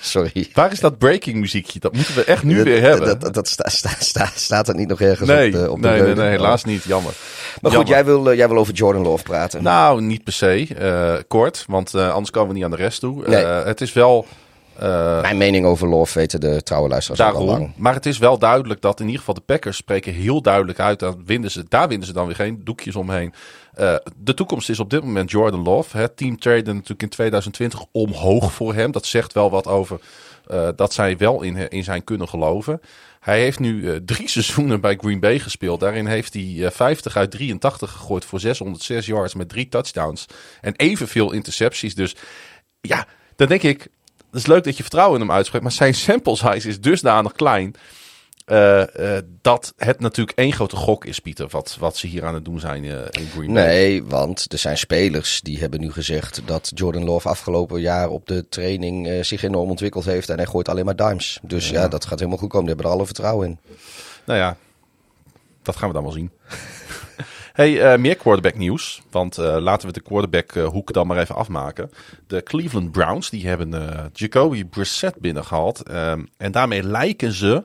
Sorry. 0.00 0.48
Waar 0.52 0.72
is 0.72 0.80
dat 0.80 0.98
breaking 0.98 1.36
muziekje? 1.36 1.78
Dat 1.78 1.92
moeten 1.92 2.14
we 2.14 2.24
echt 2.24 2.42
nu 2.42 2.62
weer 2.62 2.80
hebben. 2.80 3.06
Dat, 3.06 3.20
dat, 3.20 3.34
dat 3.34 3.48
sta, 3.48 3.68
sta, 3.68 3.90
sta, 3.98 4.30
staat 4.34 4.68
er 4.68 4.74
niet 4.74 4.88
nog 4.88 5.00
ergens 5.00 5.28
nee, 5.28 5.46
op 5.46 5.52
de, 5.52 5.70
op 5.70 5.82
de 5.82 5.88
nee, 5.88 6.02
nee, 6.02 6.14
nee, 6.14 6.28
helaas 6.28 6.64
niet. 6.64 6.84
Jammer. 6.84 7.12
Maar 7.60 7.72
goed, 7.72 7.88
jij 7.88 8.04
wil, 8.04 8.30
uh, 8.30 8.36
jij 8.36 8.48
wil 8.48 8.58
over 8.58 8.74
Jordan 8.74 9.02
Love 9.02 9.22
praten. 9.22 9.62
Nou, 9.62 10.00
niet 10.00 10.24
per 10.24 10.32
se. 10.32 10.68
Uh, 10.80 11.14
kort, 11.28 11.64
want 11.66 11.94
uh, 11.94 12.10
anders 12.10 12.30
komen 12.30 12.48
we 12.48 12.54
niet 12.54 12.64
aan 12.64 12.70
de 12.70 12.76
rest 12.76 13.00
toe. 13.00 13.28
Nee. 13.28 13.44
het 13.44 13.80
is 13.80 13.92
wel... 13.92 14.26
Mijn 15.22 15.36
mening 15.36 15.66
over 15.66 15.88
Love 15.88 16.18
weten 16.18 16.40
de 16.40 16.62
trouwe 16.62 16.88
luisteraars 16.88 17.34
al 17.34 17.44
lang. 17.44 17.72
Maar 17.76 17.94
het 17.94 18.06
is 18.06 18.18
wel 18.18 18.38
duidelijk 18.38 18.80
dat 18.80 19.00
in 19.00 19.04
ieder 19.04 19.18
geval 19.18 19.34
de 19.34 19.40
Packers 19.40 19.76
spreken 19.76 20.12
heel 20.12 20.42
duidelijk 20.42 20.80
uit. 20.80 20.98
Dat 20.98 21.16
winnen 21.24 21.50
ze, 21.50 21.64
daar 21.68 21.88
winnen 21.88 22.06
ze 22.06 22.12
dan 22.12 22.26
weer 22.26 22.34
geen 22.34 22.60
doekjes 22.64 22.96
omheen. 22.96 23.32
Uh, 23.80 23.96
de 24.16 24.34
toekomst 24.34 24.68
is 24.68 24.80
op 24.80 24.90
dit 24.90 25.04
moment 25.04 25.30
Jordan 25.30 25.62
Love. 25.62 25.96
Het 25.96 26.16
team 26.16 26.38
trade 26.38 26.72
natuurlijk 26.72 27.02
in 27.02 27.08
2020 27.08 27.84
omhoog 27.92 28.52
voor 28.52 28.74
hem. 28.74 28.90
Dat 28.90 29.06
zegt 29.06 29.32
wel 29.32 29.50
wat 29.50 29.66
over 29.66 30.00
uh, 30.50 30.68
dat 30.76 30.92
zij 30.92 31.16
wel 31.16 31.42
in, 31.42 31.68
in 31.68 31.84
zijn 31.84 32.04
kunnen 32.04 32.28
geloven. 32.28 32.80
Hij 33.20 33.40
heeft 33.40 33.58
nu 33.58 33.80
uh, 33.80 33.96
drie 34.04 34.28
seizoenen 34.38 34.80
bij 34.80 34.96
Green 35.00 35.20
Bay 35.20 35.38
gespeeld. 35.38 35.80
Daarin 35.80 36.06
heeft 36.06 36.34
hij 36.34 36.42
uh, 36.42 36.70
50 36.70 37.16
uit 37.16 37.30
83 37.30 37.90
gegooid 37.90 38.24
voor 38.24 38.40
606 38.40 39.06
yards 39.06 39.34
met 39.34 39.48
drie 39.48 39.68
touchdowns. 39.68 40.26
En 40.60 40.74
evenveel 40.76 41.32
intercepties. 41.32 41.94
Dus 41.94 42.16
ja, 42.80 43.06
dan 43.36 43.48
denk 43.48 43.62
ik, 43.62 43.80
het 44.16 44.40
is 44.40 44.46
leuk 44.46 44.64
dat 44.64 44.76
je 44.76 44.82
vertrouwen 44.82 45.20
in 45.20 45.26
hem 45.26 45.36
uitspreekt. 45.36 45.64
Maar 45.64 45.72
zijn 45.72 45.94
sample 45.94 46.36
size 46.36 46.68
is 46.68 46.80
dusdanig 46.80 47.32
klein. 47.32 47.74
Uh, 48.50 48.82
uh, 48.98 49.18
dat 49.42 49.72
het 49.76 50.00
natuurlijk 50.00 50.38
één 50.38 50.52
grote 50.52 50.76
gok 50.76 51.04
is, 51.04 51.18
Pieter, 51.18 51.48
wat, 51.50 51.76
wat 51.80 51.96
ze 51.96 52.06
hier 52.06 52.24
aan 52.24 52.34
het 52.34 52.44
doen 52.44 52.60
zijn 52.60 52.84
uh, 52.84 52.92
in 53.10 53.28
Green 53.32 53.52
Bay. 53.52 53.64
Nee, 53.64 54.04
want 54.04 54.52
er 54.52 54.58
zijn 54.58 54.78
spelers 54.78 55.40
die 55.40 55.58
hebben 55.58 55.80
nu 55.80 55.92
gezegd 55.92 56.42
dat 56.44 56.70
Jordan 56.74 57.04
Love 57.04 57.28
afgelopen 57.28 57.80
jaar 57.80 58.08
op 58.08 58.26
de 58.26 58.48
training 58.48 59.24
zich 59.24 59.42
enorm 59.42 59.70
ontwikkeld 59.70 60.04
heeft 60.04 60.28
en 60.28 60.36
hij 60.36 60.46
gooit 60.46 60.68
alleen 60.68 60.84
maar 60.84 60.96
dimes. 60.96 61.38
Dus 61.42 61.68
ja, 61.68 61.80
ja 61.80 61.88
dat 61.88 62.04
gaat 62.04 62.18
helemaal 62.18 62.38
goed 62.38 62.48
komen. 62.48 62.66
Die 62.66 62.74
hebben 62.74 62.92
er 62.92 62.98
alle 62.98 63.06
vertrouwen 63.06 63.48
in. 63.48 63.58
Nou 64.24 64.38
ja, 64.38 64.56
dat 65.62 65.76
gaan 65.76 65.88
we 65.88 65.94
dan 65.94 66.02
wel 66.02 66.12
zien. 66.12 66.30
Hey, 67.58 67.92
uh, 67.92 67.98
meer 67.98 68.16
quarterback 68.16 68.54
nieuws. 68.54 69.02
Want 69.10 69.38
uh, 69.38 69.56
laten 69.60 69.86
we 69.86 69.92
de 69.92 70.00
quarterback 70.00 70.54
uh, 70.54 70.66
hoek 70.66 70.92
dan 70.92 71.06
maar 71.06 71.18
even 71.18 71.34
afmaken. 71.34 71.90
De 72.26 72.42
Cleveland 72.42 72.92
Browns 72.92 73.30
die 73.30 73.46
hebben 73.46 73.70
Jacoby 74.12 74.64
Brissett 74.64 75.20
binnengehaald. 75.20 75.90
Um, 75.90 76.28
en 76.36 76.52
daarmee 76.52 76.82
lijken 76.82 77.32
ze 77.32 77.64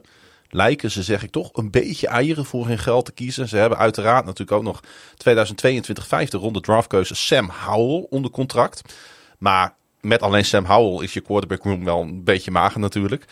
lijken 0.54 0.90
ze, 0.90 1.02
zeg 1.02 1.22
ik 1.22 1.30
toch, 1.30 1.50
een 1.52 1.70
beetje 1.70 2.06
eieren 2.06 2.44
voor 2.44 2.66
hun 2.66 2.78
geld 2.78 3.04
te 3.04 3.12
kiezen. 3.12 3.48
Ze 3.48 3.56
hebben 3.56 3.78
uiteraard 3.78 4.24
natuurlijk 4.24 4.58
ook 4.58 4.62
nog 4.62 4.80
2022 5.16 6.06
vijfde 6.06 6.38
ronde 6.38 6.60
draftkeuze 6.60 7.14
Sam 7.14 7.50
Howell 7.50 8.06
onder 8.10 8.30
contract. 8.30 8.94
Maar 9.38 9.74
met 10.00 10.22
alleen 10.22 10.44
Sam 10.44 10.64
Howell 10.64 11.04
is 11.04 11.12
je 11.12 11.20
quarterback 11.20 11.62
room 11.62 11.84
wel 11.84 12.00
een 12.00 12.24
beetje 12.24 12.50
mager 12.50 12.80
natuurlijk. 12.80 13.24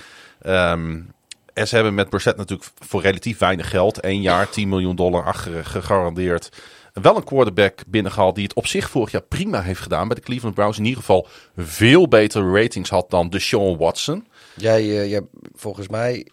Um, 0.47 1.13
en 1.53 1.69
ze 1.69 1.75
hebben 1.75 1.95
met 1.95 2.11
Brissett 2.11 2.37
natuurlijk 2.37 2.71
voor 2.79 3.03
relatief 3.03 3.39
weinig 3.39 3.71
geld, 3.71 4.01
één 4.01 4.21
jaar 4.21 4.51
10 4.51 4.69
miljoen 4.69 4.97
dollar 4.97 5.35
gegarandeerd, 5.63 6.49
wel 6.93 7.17
een 7.17 7.25
quarterback 7.25 7.81
binnengehaald 7.87 8.35
die 8.35 8.45
het 8.45 8.55
op 8.55 8.67
zich 8.67 8.91
vorig 8.91 9.11
jaar 9.11 9.23
prima 9.23 9.63
heeft 9.63 9.81
gedaan 9.81 10.09
bij 10.09 10.17
de 10.17 10.23
Cleveland 10.23 10.55
Browns. 10.55 10.79
In 10.79 10.85
ieder 10.85 11.01
geval 11.01 11.27
veel 11.57 12.09
betere 12.09 12.61
ratings 12.61 12.91
had 12.91 13.11
dan 13.11 13.31
de 13.31 13.39
Sean 13.39 13.77
Watson. 13.77 14.27
Jij, 14.55 14.83
uh, 14.85 15.11
jij 15.11 15.21
volgens 15.55 15.89
mij 15.89 16.27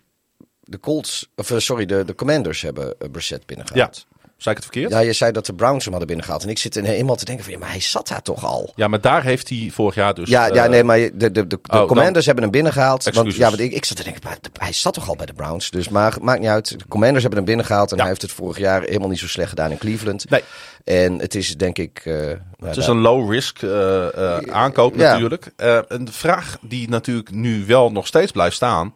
de 0.69 0.79
Colts, 0.79 1.29
of 1.35 1.53
sorry, 1.57 1.85
de, 1.85 2.05
de 2.05 2.15
Commanders 2.15 2.61
hebben 2.61 2.95
uh, 2.99 3.09
Brissett 3.11 3.45
binnengehaald. 3.45 4.05
Ja. 4.09 4.17
Zei 4.37 4.55
ik 4.55 4.63
het 4.63 4.71
verkeerd? 4.71 4.91
Ja, 4.91 4.99
je 4.99 5.13
zei 5.13 5.31
dat 5.31 5.45
de 5.45 5.53
Browns 5.53 5.83
hem 5.83 5.89
hadden 5.89 6.07
binnengehaald. 6.07 6.43
En 6.43 6.49
ik 6.49 6.57
zit 6.57 6.75
er 6.75 6.83
helemaal 6.83 7.15
te 7.15 7.25
denken 7.25 7.43
van, 7.43 7.53
ja, 7.53 7.59
maar 7.59 7.69
hij 7.69 7.79
zat 7.79 8.07
daar 8.07 8.21
toch 8.21 8.45
al? 8.45 8.73
Ja, 8.75 8.87
maar 8.87 9.01
daar 9.01 9.23
heeft 9.23 9.49
hij 9.49 9.69
vorig 9.73 9.95
jaar 9.95 10.13
dus... 10.13 10.29
Ja, 10.29 10.49
uh, 10.49 10.55
ja 10.55 10.67
nee, 10.67 10.83
maar 10.83 10.97
de, 10.97 11.11
de, 11.13 11.31
de, 11.31 11.47
de 11.47 11.59
oh, 11.71 11.87
Commanders 11.87 12.13
dan... 12.13 12.23
hebben 12.23 12.43
hem 12.43 12.51
binnengehaald. 12.51 13.03
Want, 13.03 13.35
ja, 13.35 13.49
want 13.49 13.59
ik, 13.59 13.71
ik 13.73 13.85
zat 13.85 13.97
te 13.97 14.03
denken, 14.03 14.21
hij 14.53 14.73
zat 14.73 14.93
toch 14.93 15.09
al 15.09 15.15
bij 15.15 15.25
de 15.25 15.33
Browns? 15.33 15.69
Dus 15.69 15.89
maar, 15.89 16.17
maakt 16.21 16.39
niet 16.39 16.49
uit. 16.49 16.79
De 16.79 16.87
Commanders 16.87 17.21
hebben 17.21 17.39
hem 17.39 17.47
binnengehaald. 17.47 17.91
En 17.91 17.95
ja. 17.95 18.01
hij 18.01 18.11
heeft 18.11 18.21
het 18.21 18.31
vorig 18.31 18.57
jaar 18.57 18.81
helemaal 18.81 19.09
niet 19.09 19.19
zo 19.19 19.27
slecht 19.27 19.49
gedaan 19.49 19.71
in 19.71 19.77
Cleveland. 19.77 20.29
Nee. 20.29 20.43
En 20.83 21.19
het 21.19 21.35
is 21.35 21.57
denk 21.57 21.77
ik... 21.77 22.01
Uh, 22.05 22.15
het 22.15 22.39
nou, 22.59 22.77
is 22.77 22.87
een 22.87 22.99
low-risk 22.99 23.61
uh, 23.61 24.37
aankoop 24.37 24.95
ja. 24.95 25.11
natuurlijk. 25.11 25.51
en 25.87 26.05
de 26.05 26.11
vraag 26.11 26.57
die 26.61 26.89
natuurlijk 26.89 27.31
nu 27.31 27.65
wel 27.65 27.91
nog 27.91 28.07
steeds 28.07 28.31
blijft 28.31 28.55
staan... 28.55 28.93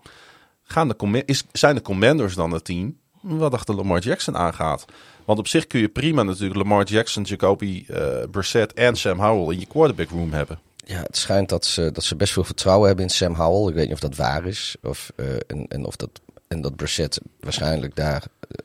Gaan 0.64 0.88
de 0.88 1.24
is, 1.26 1.44
zijn 1.52 1.76
de 1.76 1.82
Commanders 1.82 2.36
dan 2.36 2.52
het 2.52 2.66
team 2.66 2.98
wat 3.22 3.54
achter 3.54 3.76
Lamar 3.76 4.00
Jackson 4.00 4.38
aangaat? 4.38 4.86
Want 5.26 5.40
op 5.40 5.48
zich 5.48 5.68
kun 5.68 5.80
je 5.80 5.90
prima 5.90 6.24
natuurlijk 6.24 6.56
Lamar 6.56 6.86
Jackson, 6.86 7.24
Jacoby 7.24 7.86
uh, 7.90 7.98
Brissett 8.32 8.74
en 8.74 8.96
Sam 8.96 9.20
Howell 9.20 9.54
in 9.54 9.60
je 9.60 9.66
quarterback 9.66 10.10
room 10.10 10.34
hebben. 10.34 10.60
Ja, 10.86 11.02
het 11.02 11.18
schijnt 11.18 11.50
dat 11.50 11.66
ze, 11.66 11.92
dat 11.92 12.04
ze 12.04 12.16
best 12.16 12.34
veel 12.34 12.44
vertrouwen 12.44 12.88
hebben 12.88 13.06
in 13.06 13.12
Sam 13.12 13.34
Howell. 13.34 13.70
Ik 13.70 13.76
weet 13.76 13.86
niet 13.86 13.94
of 13.94 14.00
dat 14.00 14.16
waar 14.16 14.46
is. 14.46 14.76
Of, 14.82 15.12
en, 15.48 15.66
en 15.68 15.86
of 15.86 15.96
dat 15.96 16.22
en 16.48 16.62
dat 16.62 16.76
Brissett 16.76 17.20
waarschijnlijk 17.40 17.96
daar... 17.96 18.24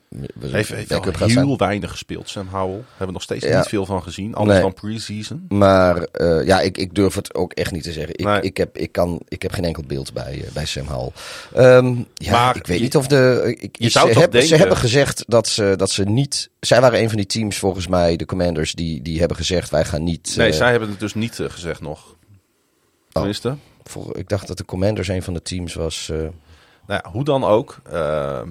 Uh, 0.09 0.51
heeft 0.51 0.69
heeft 0.69 0.89
heel 0.89 1.29
zijn. 1.29 1.57
weinig 1.57 1.91
gespeeld, 1.91 2.29
Sam 2.29 2.47
Howell. 2.47 2.83
Hebben 2.87 3.07
we 3.07 3.11
nog 3.11 3.21
steeds 3.21 3.45
ja. 3.45 3.57
niet 3.57 3.67
veel 3.67 3.85
van 3.85 4.03
gezien. 4.03 4.35
Alles 4.35 4.53
nee. 4.53 4.61
van 4.61 4.73
pre-season. 4.73 5.45
Maar 5.49 6.07
uh, 6.13 6.45
ja, 6.45 6.61
ik, 6.61 6.77
ik 6.77 6.95
durf 6.95 7.15
het 7.15 7.35
ook 7.35 7.53
echt 7.53 7.71
niet 7.71 7.83
te 7.83 7.91
zeggen. 7.91 8.13
Ik, 8.13 8.25
nee. 8.25 8.41
ik, 8.41 8.57
heb, 8.57 8.77
ik, 8.77 8.91
kan, 8.91 9.21
ik 9.27 9.41
heb 9.41 9.51
geen 9.51 9.65
enkel 9.65 9.83
beeld 9.87 10.13
bij, 10.13 10.37
uh, 10.37 10.51
bij 10.51 10.65
Sam 10.65 10.87
Howell. 10.87 11.11
Um, 11.57 12.07
ja, 12.13 12.31
maar 12.31 12.55
ik 12.55 12.67
weet 12.67 12.77
je, 12.77 12.83
niet 12.83 12.95
of 12.95 13.07
de... 13.07 13.55
Ik, 13.59 13.75
je 13.79 13.89
zou 13.89 14.13
ze, 14.13 14.19
heb, 14.19 14.41
ze 14.41 14.55
hebben 14.55 14.77
gezegd 14.77 15.23
dat 15.27 15.47
ze, 15.47 15.73
dat 15.77 15.91
ze 15.91 16.03
niet... 16.03 16.49
Zij 16.59 16.81
waren 16.81 16.99
een 16.99 17.07
van 17.07 17.17
die 17.17 17.25
teams 17.25 17.57
volgens 17.57 17.87
mij, 17.87 18.15
de 18.15 18.25
Commanders, 18.25 18.73
die, 18.73 19.01
die 19.01 19.19
hebben 19.19 19.37
gezegd 19.37 19.69
wij 19.69 19.85
gaan 19.85 20.03
niet... 20.03 20.33
Nee, 20.37 20.53
zij 20.53 20.71
hebben 20.71 20.89
het 20.89 20.99
dus 20.99 21.13
niet 21.13 21.39
gezegd 21.47 21.81
nog. 21.81 22.15
Tenminste. 23.11 23.55
Oh, 23.97 24.09
ik 24.13 24.29
dacht 24.29 24.47
dat 24.47 24.57
de 24.57 24.65
Commanders 24.65 25.07
een 25.07 25.23
van 25.23 25.33
de 25.33 25.41
teams 25.41 25.73
was... 25.73 26.11
Nou 26.89 27.01
hoe 27.11 27.23
dan 27.23 27.43
ook. 27.43 27.77
Uh, 27.93 28.41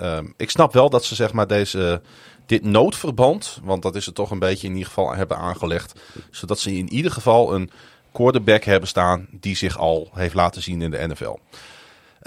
uh, 0.00 0.18
ik 0.36 0.50
snap 0.50 0.72
wel 0.72 0.90
dat 0.90 1.04
ze 1.04 1.14
zeg 1.14 1.32
maar 1.32 1.46
deze, 1.46 2.00
dit 2.46 2.64
noodverband, 2.64 3.60
want 3.62 3.82
dat 3.82 3.94
is 3.94 4.06
het 4.06 4.14
toch 4.14 4.30
een 4.30 4.38
beetje 4.38 4.66
in 4.66 4.72
ieder 4.72 4.88
geval 4.88 5.14
hebben 5.14 5.36
aangelegd. 5.36 6.00
Zodat 6.30 6.58
ze 6.58 6.76
in 6.76 6.92
ieder 6.92 7.10
geval 7.10 7.54
een 7.54 7.70
quarterback 8.12 8.64
hebben 8.64 8.88
staan 8.88 9.26
die 9.30 9.56
zich 9.56 9.78
al 9.78 10.10
heeft 10.14 10.34
laten 10.34 10.62
zien 10.62 10.82
in 10.82 10.90
de 10.90 11.06
NFL. 11.06 11.36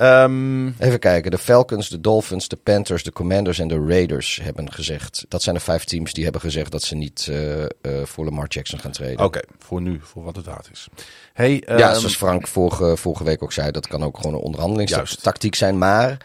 Um, 0.01 0.75
Even 0.79 0.99
kijken. 0.99 1.31
De 1.31 1.37
Falcons, 1.37 1.89
de 1.89 2.01
Dolphins, 2.01 2.47
de 2.47 2.55
Panthers, 2.55 3.03
de 3.03 3.11
Commanders 3.11 3.59
en 3.59 3.67
de 3.67 3.85
Raiders 3.87 4.39
hebben 4.43 4.73
gezegd. 4.73 5.25
Dat 5.27 5.41
zijn 5.41 5.55
de 5.55 5.61
vijf 5.61 5.83
teams 5.83 6.13
die 6.13 6.23
hebben 6.23 6.41
gezegd 6.41 6.71
dat 6.71 6.83
ze 6.83 6.95
niet 6.95 7.27
uh, 7.29 7.59
uh, 7.59 7.67
voor 8.03 8.25
Lamar 8.25 8.47
Jackson 8.47 8.79
gaan 8.79 8.91
treden. 8.91 9.15
Oké, 9.15 9.23
okay, 9.23 9.43
voor 9.59 9.81
nu, 9.81 9.99
voor 10.01 10.23
wat 10.23 10.35
het 10.35 10.45
waard 10.45 10.69
is. 10.71 10.87
Hey, 11.33 11.63
um, 11.69 11.77
ja, 11.77 11.93
zoals 11.93 12.15
Frank 12.15 12.47
vorige, 12.47 12.97
vorige 12.97 13.23
week 13.23 13.43
ook 13.43 13.51
zei, 13.51 13.71
dat 13.71 13.87
kan 13.87 14.03
ook 14.03 14.17
gewoon 14.17 14.33
een 14.33 14.39
onderhandelingstactiek 14.39 15.55
zijn. 15.55 15.77
Maar 15.77 16.17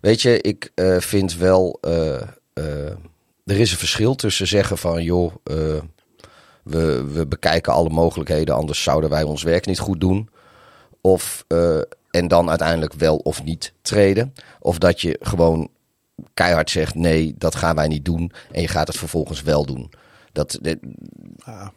weet 0.00 0.22
je, 0.22 0.40
ik 0.40 0.72
uh, 0.74 0.98
vind 0.98 1.36
wel. 1.36 1.78
er 3.44 3.60
is 3.60 3.70
een 3.70 3.78
verschil 3.78 4.14
tussen 4.14 4.46
zeggen 4.46 4.78
van 4.78 5.02
joh. 5.02 5.34
we, 6.62 7.04
we 7.12 7.26
bekijken 7.26 7.72
alle 7.72 7.90
mogelijkheden, 7.90 8.54
anders 8.54 8.82
zouden 8.82 9.10
wij 9.10 9.22
ons 9.22 9.42
werk 9.42 9.66
niet 9.66 9.78
goed 9.78 10.00
doen. 10.00 10.30
Of 11.00 11.44
en 12.10 12.28
dan 12.28 12.48
uiteindelijk 12.48 12.92
wel 12.92 13.16
of 13.16 13.44
niet 13.44 13.72
treden. 13.82 14.34
Of 14.60 14.78
dat 14.78 15.00
je 15.00 15.16
gewoon 15.20 15.70
keihard 16.34 16.70
zegt: 16.70 16.94
nee, 16.94 17.34
dat 17.38 17.54
gaan 17.54 17.76
wij 17.76 17.88
niet 17.88 18.04
doen. 18.04 18.32
En 18.52 18.60
je 18.60 18.68
gaat 18.68 18.86
het 18.86 18.96
vervolgens 18.96 19.42
wel 19.42 19.66
doen. 19.66 19.90
Dat, 20.32 20.60
ah. 21.38 21.68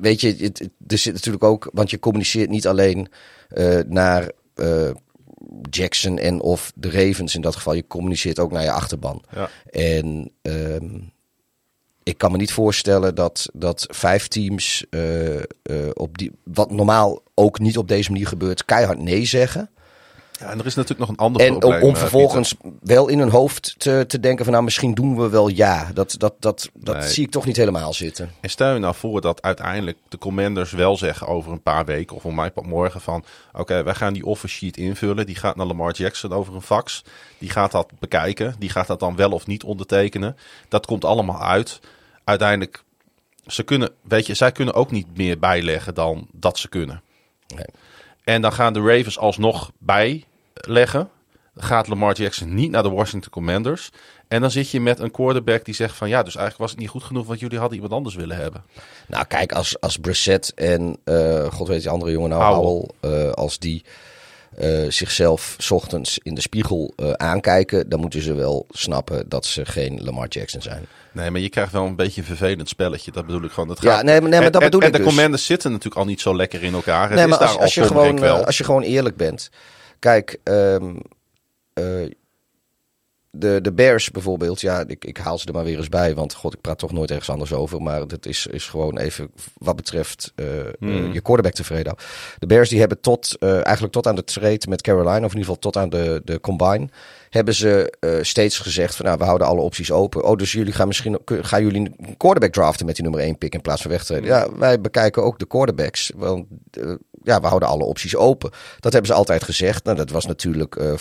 weet 0.00 0.20
je, 0.20 0.36
het, 0.36 0.68
er 0.86 0.98
zit 0.98 1.12
natuurlijk 1.12 1.44
ook, 1.44 1.70
want 1.72 1.90
je 1.90 1.98
communiceert 1.98 2.50
niet 2.50 2.66
alleen 2.66 3.08
uh, 3.54 3.80
naar 3.86 4.30
uh, 4.56 4.90
Jackson 5.70 6.18
en 6.18 6.40
of 6.40 6.72
de 6.74 6.90
Ravens 6.90 7.34
in 7.34 7.40
dat 7.40 7.56
geval. 7.56 7.74
Je 7.74 7.86
communiceert 7.86 8.38
ook 8.38 8.52
naar 8.52 8.62
je 8.62 8.72
achterban. 8.72 9.24
Ja. 9.34 9.50
En 9.70 10.32
um, 10.42 11.12
ik 12.02 12.18
kan 12.18 12.30
me 12.30 12.36
niet 12.36 12.52
voorstellen 12.52 13.14
dat, 13.14 13.48
dat 13.52 13.86
vijf 13.90 14.28
teams 14.28 14.84
uh, 14.90 15.40
op 15.92 16.18
die, 16.18 16.32
wat 16.44 16.70
normaal 16.70 17.22
ook 17.34 17.58
niet 17.58 17.78
op 17.78 17.88
deze 17.88 18.10
manier 18.10 18.26
gebeurt, 18.26 18.64
keihard 18.64 18.98
nee 18.98 19.24
zeggen. 19.24 19.70
Ja, 20.42 20.50
en 20.50 20.58
er 20.58 20.66
is 20.66 20.74
natuurlijk 20.74 21.00
nog 21.00 21.18
een 21.18 21.24
ander 21.24 21.42
en 21.42 21.58
probleem. 21.58 21.82
om, 21.82 21.88
om 21.88 21.96
vervolgens 21.96 22.54
wel 22.80 23.08
in 23.08 23.18
hun 23.18 23.30
hoofd 23.30 23.74
te, 23.78 24.04
te 24.08 24.20
denken 24.20 24.44
van 24.44 24.52
nou 24.52 24.64
misschien 24.64 24.94
doen 24.94 25.16
we 25.16 25.28
wel 25.28 25.48
ja. 25.48 25.90
Dat, 25.94 26.14
dat, 26.18 26.34
dat, 26.38 26.70
dat 26.74 26.96
Nee. 26.96 27.08
zie 27.08 27.24
ik 27.24 27.30
toch 27.30 27.44
niet 27.46 27.56
helemaal 27.56 27.92
zitten. 27.92 28.30
En 28.40 28.50
stel 28.50 28.72
je 28.74 28.78
nou 28.78 28.94
voor 28.94 29.20
dat 29.20 29.42
uiteindelijk 29.42 29.98
de 30.08 30.18
commanders 30.18 30.72
wel 30.72 30.96
zeggen 30.96 31.26
over 31.26 31.52
een 31.52 31.62
paar 31.62 31.84
weken 31.84 32.16
of 32.16 32.24
om 32.24 32.34
mij 32.34 32.50
morgen 32.62 33.00
van 33.00 33.24
oké, 33.52 33.82
wij 33.82 33.94
gaan 33.94 34.12
die 34.12 34.26
offer 34.26 34.48
sheet 34.48 34.76
invullen. 34.76 35.26
Die 35.26 35.34
gaat 35.36 35.56
naar 35.56 35.66
Lamar 35.66 35.92
Jackson 35.92 36.32
over 36.32 36.54
een 36.54 36.62
fax. 36.62 37.04
Die 37.38 37.50
gaat 37.50 37.72
dat 37.72 37.90
bekijken. 37.98 38.54
Die 38.58 38.70
gaat 38.70 38.86
dat 38.86 39.00
dan 39.00 39.16
wel 39.16 39.30
of 39.30 39.46
niet 39.46 39.62
ondertekenen. 39.64 40.36
Dat 40.68 40.86
komt 40.86 41.04
allemaal 41.04 41.42
uit. 41.42 41.80
Uiteindelijk, 42.24 42.82
ze 43.46 43.62
kunnen, 43.62 43.90
weet 44.02 44.26
je, 44.26 44.34
zij 44.34 44.52
kunnen 44.52 44.74
ook 44.74 44.90
niet 44.90 45.16
meer 45.16 45.38
bijleggen 45.38 45.94
dan 45.94 46.26
dat 46.32 46.58
ze 46.58 46.68
kunnen. 46.68 47.02
Nee. 47.54 47.66
En 48.24 48.42
dan 48.42 48.52
gaan 48.52 48.72
de 48.72 48.80
Ravens 48.80 49.18
alsnog 49.18 49.70
bijleggen. 49.78 50.30
Dan 51.54 51.64
gaat 51.64 51.88
Lamar 51.88 52.14
Jackson 52.14 52.54
niet 52.54 52.70
naar 52.70 52.82
de 52.82 52.90
Washington 52.90 53.30
Commanders. 53.30 53.90
En 54.28 54.40
dan 54.40 54.50
zit 54.50 54.70
je 54.70 54.80
met 54.80 54.98
een 54.98 55.10
quarterback 55.10 55.64
die 55.64 55.74
zegt 55.74 55.94
van 55.96 56.08
ja, 56.08 56.22
dus 56.22 56.34
eigenlijk 56.36 56.58
was 56.58 56.70
het 56.70 56.80
niet 56.80 56.88
goed 56.88 57.02
genoeg, 57.02 57.26
want 57.26 57.40
jullie 57.40 57.58
hadden 57.58 57.74
iemand 57.76 57.94
anders 57.94 58.14
willen 58.14 58.36
hebben. 58.36 58.64
Nou 59.06 59.24
kijk, 59.24 59.52
als, 59.52 59.80
als 59.80 59.96
Brissett 59.96 60.54
en 60.54 60.96
eh, 61.04 61.44
god 61.52 61.68
weet 61.68 61.80
die 61.80 61.90
andere 61.90 62.10
jongen 62.10 62.30
nou, 62.30 62.42
Howell. 62.42 62.88
Howell, 63.00 63.26
eh, 63.26 63.32
als 63.32 63.58
die 63.58 63.84
eh, 64.56 64.84
zichzelf 64.88 65.54
's 65.58 65.70
ochtends 65.70 66.18
in 66.22 66.34
de 66.34 66.40
spiegel 66.40 66.94
aankijken, 67.16 67.88
dan 67.88 68.00
moeten 68.00 68.22
ze 68.22 68.34
wel 68.34 68.66
snappen 68.70 69.28
dat 69.28 69.46
ze 69.46 69.64
geen 69.64 70.04
Lamar 70.04 70.28
Jackson 70.28 70.62
zijn. 70.62 70.86
Nee, 71.12 71.30
maar 71.30 71.40
je 71.40 71.48
krijgt 71.48 71.72
wel 71.72 71.84
een 71.86 71.96
beetje 71.96 72.20
een 72.20 72.26
vervelend 72.26 72.68
spelletje. 72.68 73.12
Dat 73.12 73.26
bedoel 73.26 73.42
ik 73.44 73.50
gewoon. 73.50 73.76
Ja, 73.80 73.94
gaat- 73.94 74.04
nee, 74.04 74.20
maar- 74.20 74.30
nee, 74.30 74.38
maar 74.38 74.46
en- 74.46 74.52
dat 74.52 74.60
en- 74.62 74.66
bedoel 74.70 74.80
en 74.80 74.86
ik 74.86 74.92
de 74.92 74.98
dus. 74.98 75.06
commanders 75.08 75.46
zitten 75.46 75.70
natuurlijk 75.70 76.00
al 76.00 76.06
niet 76.06 76.20
zo 76.20 76.36
lekker 76.36 76.62
in 76.62 76.74
elkaar. 76.74 77.14
Nee, 77.14 77.26
maar 77.26 77.38
daar 77.38 77.48
als, 77.48 77.56
al 77.56 77.62
als, 77.62 77.74
je 77.74 77.80
en 77.80 77.86
gewoon, 77.86 78.44
als 78.46 78.58
je 78.58 78.64
gewoon 78.64 78.82
eerlijk 78.82 79.16
bent. 79.16 79.50
Kijk, 80.02 80.38
ehm, 80.42 80.96
eh, 81.72 82.10
de, 83.30 83.60
de 83.60 83.72
Bears 83.72 84.10
bijvoorbeeld. 84.10 84.60
Ja, 84.60 84.84
ik, 84.86 85.04
ik 85.04 85.16
haal 85.16 85.38
ze 85.38 85.46
er 85.46 85.52
maar 85.52 85.64
weer 85.64 85.76
eens 85.76 85.88
bij. 85.88 86.14
Want 86.14 86.34
god, 86.34 86.54
ik 86.54 86.60
praat 86.60 86.78
toch 86.78 86.92
nooit 86.92 87.10
ergens 87.10 87.30
anders 87.30 87.52
over. 87.52 87.82
Maar 87.82 88.06
dat 88.06 88.26
is, 88.26 88.46
is 88.46 88.68
gewoon 88.68 88.98
even 88.98 89.30
wat 89.58 89.76
betreft 89.76 90.32
eh, 90.34 90.60
eh, 90.60 90.66
Hmm. 90.78 91.12
je 91.12 91.20
quarterback 91.20 91.54
tevreden. 91.54 91.94
De 92.38 92.46
Bears 92.46 92.68
die 92.68 92.78
hebben 92.78 93.00
tot, 93.00 93.38
eigenlijk 93.38 93.92
tot 93.92 94.06
aan 94.06 94.14
de 94.14 94.24
trade 94.24 94.66
met 94.68 94.82
Carolina. 94.82 95.24
Of 95.24 95.32
in 95.32 95.38
ieder 95.38 95.54
geval 95.54 95.58
tot 95.58 95.76
aan 95.76 95.88
de, 95.88 96.22
de 96.24 96.40
combine. 96.40 96.88
Hebben 97.30 97.54
ze 97.54 97.92
steeds 98.22 98.58
gezegd 98.58 98.96
van 98.96 99.04
nou, 99.04 99.18
we 99.18 99.24
houden 99.24 99.46
alle 99.46 99.60
opties 99.60 99.92
open. 99.92 100.24
Oh, 100.24 100.36
dus 100.36 100.52
jullie 100.52 100.72
gaan 100.72 100.86
misschien 100.86 101.18
gaan 101.24 101.62
jullie 101.62 101.80
een 101.80 102.16
quarterback 102.16 102.52
draften 102.52 102.86
met 102.86 102.94
die 102.94 103.04
nummer 103.04 103.22
1 103.22 103.38
pick 103.38 103.54
in 103.54 103.60
plaats 103.60 103.82
van 103.82 103.90
wegtreden. 103.90 104.24
Ja, 104.24 104.56
wij 104.56 104.80
bekijken 104.80 105.22
ook 105.22 105.38
de 105.38 105.46
quarterbacks. 105.46 106.12
Want 106.16 106.46
ja, 107.24 107.40
we 107.40 107.46
houden 107.46 107.68
alle 107.68 107.84
opties 107.84 108.16
open. 108.16 108.50
Dat 108.80 108.92
hebben 108.92 109.10
ze 109.10 109.16
altijd 109.16 109.42
gezegd. 109.42 109.84
Nou, 109.84 109.96
dat 109.96 110.10
was 110.10 110.26
natuurlijk 110.26 110.76
eh, 110.76 110.94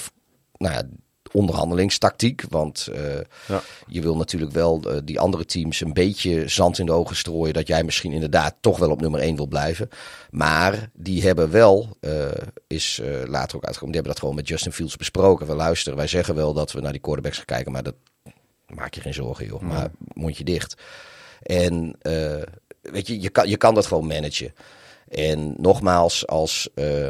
nou 0.57 0.73
ja, 0.73 0.83
onderhandelingstactiek. 1.31 2.43
Want 2.49 2.87
eh, 2.93 3.19
Ja. 3.47 3.61
je 3.87 4.01
wil 4.01 4.15
natuurlijk 4.17 4.51
wel 4.51 4.81
eh, 4.81 4.97
die 5.03 5.19
andere 5.19 5.45
teams 5.45 5.81
een 5.81 5.93
beetje 5.93 6.47
zand 6.47 6.79
in 6.79 6.85
de 6.85 6.91
ogen 6.91 7.15
strooien. 7.15 7.53
Dat 7.53 7.67
jij 7.67 7.83
misschien 7.83 8.11
inderdaad 8.11 8.55
toch 8.59 8.77
wel 8.77 8.91
op 8.91 9.01
nummer 9.01 9.19
1 9.19 9.35
wil 9.35 9.47
blijven. 9.47 9.89
Maar 10.29 10.89
die 10.93 11.21
hebben 11.23 11.51
wel, 11.51 11.97
is 12.67 13.01
later 13.25 13.55
ook 13.57 13.65
uitgekomen, 13.65 13.93
die 13.93 14.01
hebben 14.01 14.11
dat 14.11 14.19
gewoon 14.19 14.35
met 14.35 14.47
Justin 14.47 14.71
Fields 14.71 14.97
besproken. 14.97 15.47
We 15.47 15.55
luisteren, 15.55 15.97
wij 15.97 16.07
zeggen 16.07 16.35
wel 16.35 16.53
dat 16.53 16.71
we 16.71 16.81
naar 16.81 16.91
die 16.91 17.01
quarterbacks 17.01 17.37
gaan 17.37 17.45
kijken. 17.45 17.71
Maar 17.71 17.83
dat 17.83 17.95
maak 18.67 18.93
je 18.93 19.01
geen 19.01 19.13
zorgen, 19.13 19.45
joh. 19.45 19.61
Maar 19.61 19.91
mondje 20.13 20.43
dicht. 20.43 20.81
En 21.41 21.95
weet 22.81 23.07
je, 23.07 23.21
je 23.21 23.29
kan, 23.29 23.49
je 23.49 23.57
kan 23.57 23.73
dat 23.73 23.85
gewoon 23.85 24.07
managen. 24.07 24.53
En 25.11 25.53
nogmaals, 25.57 26.27
als, 26.27 26.69
eh, 26.73 27.09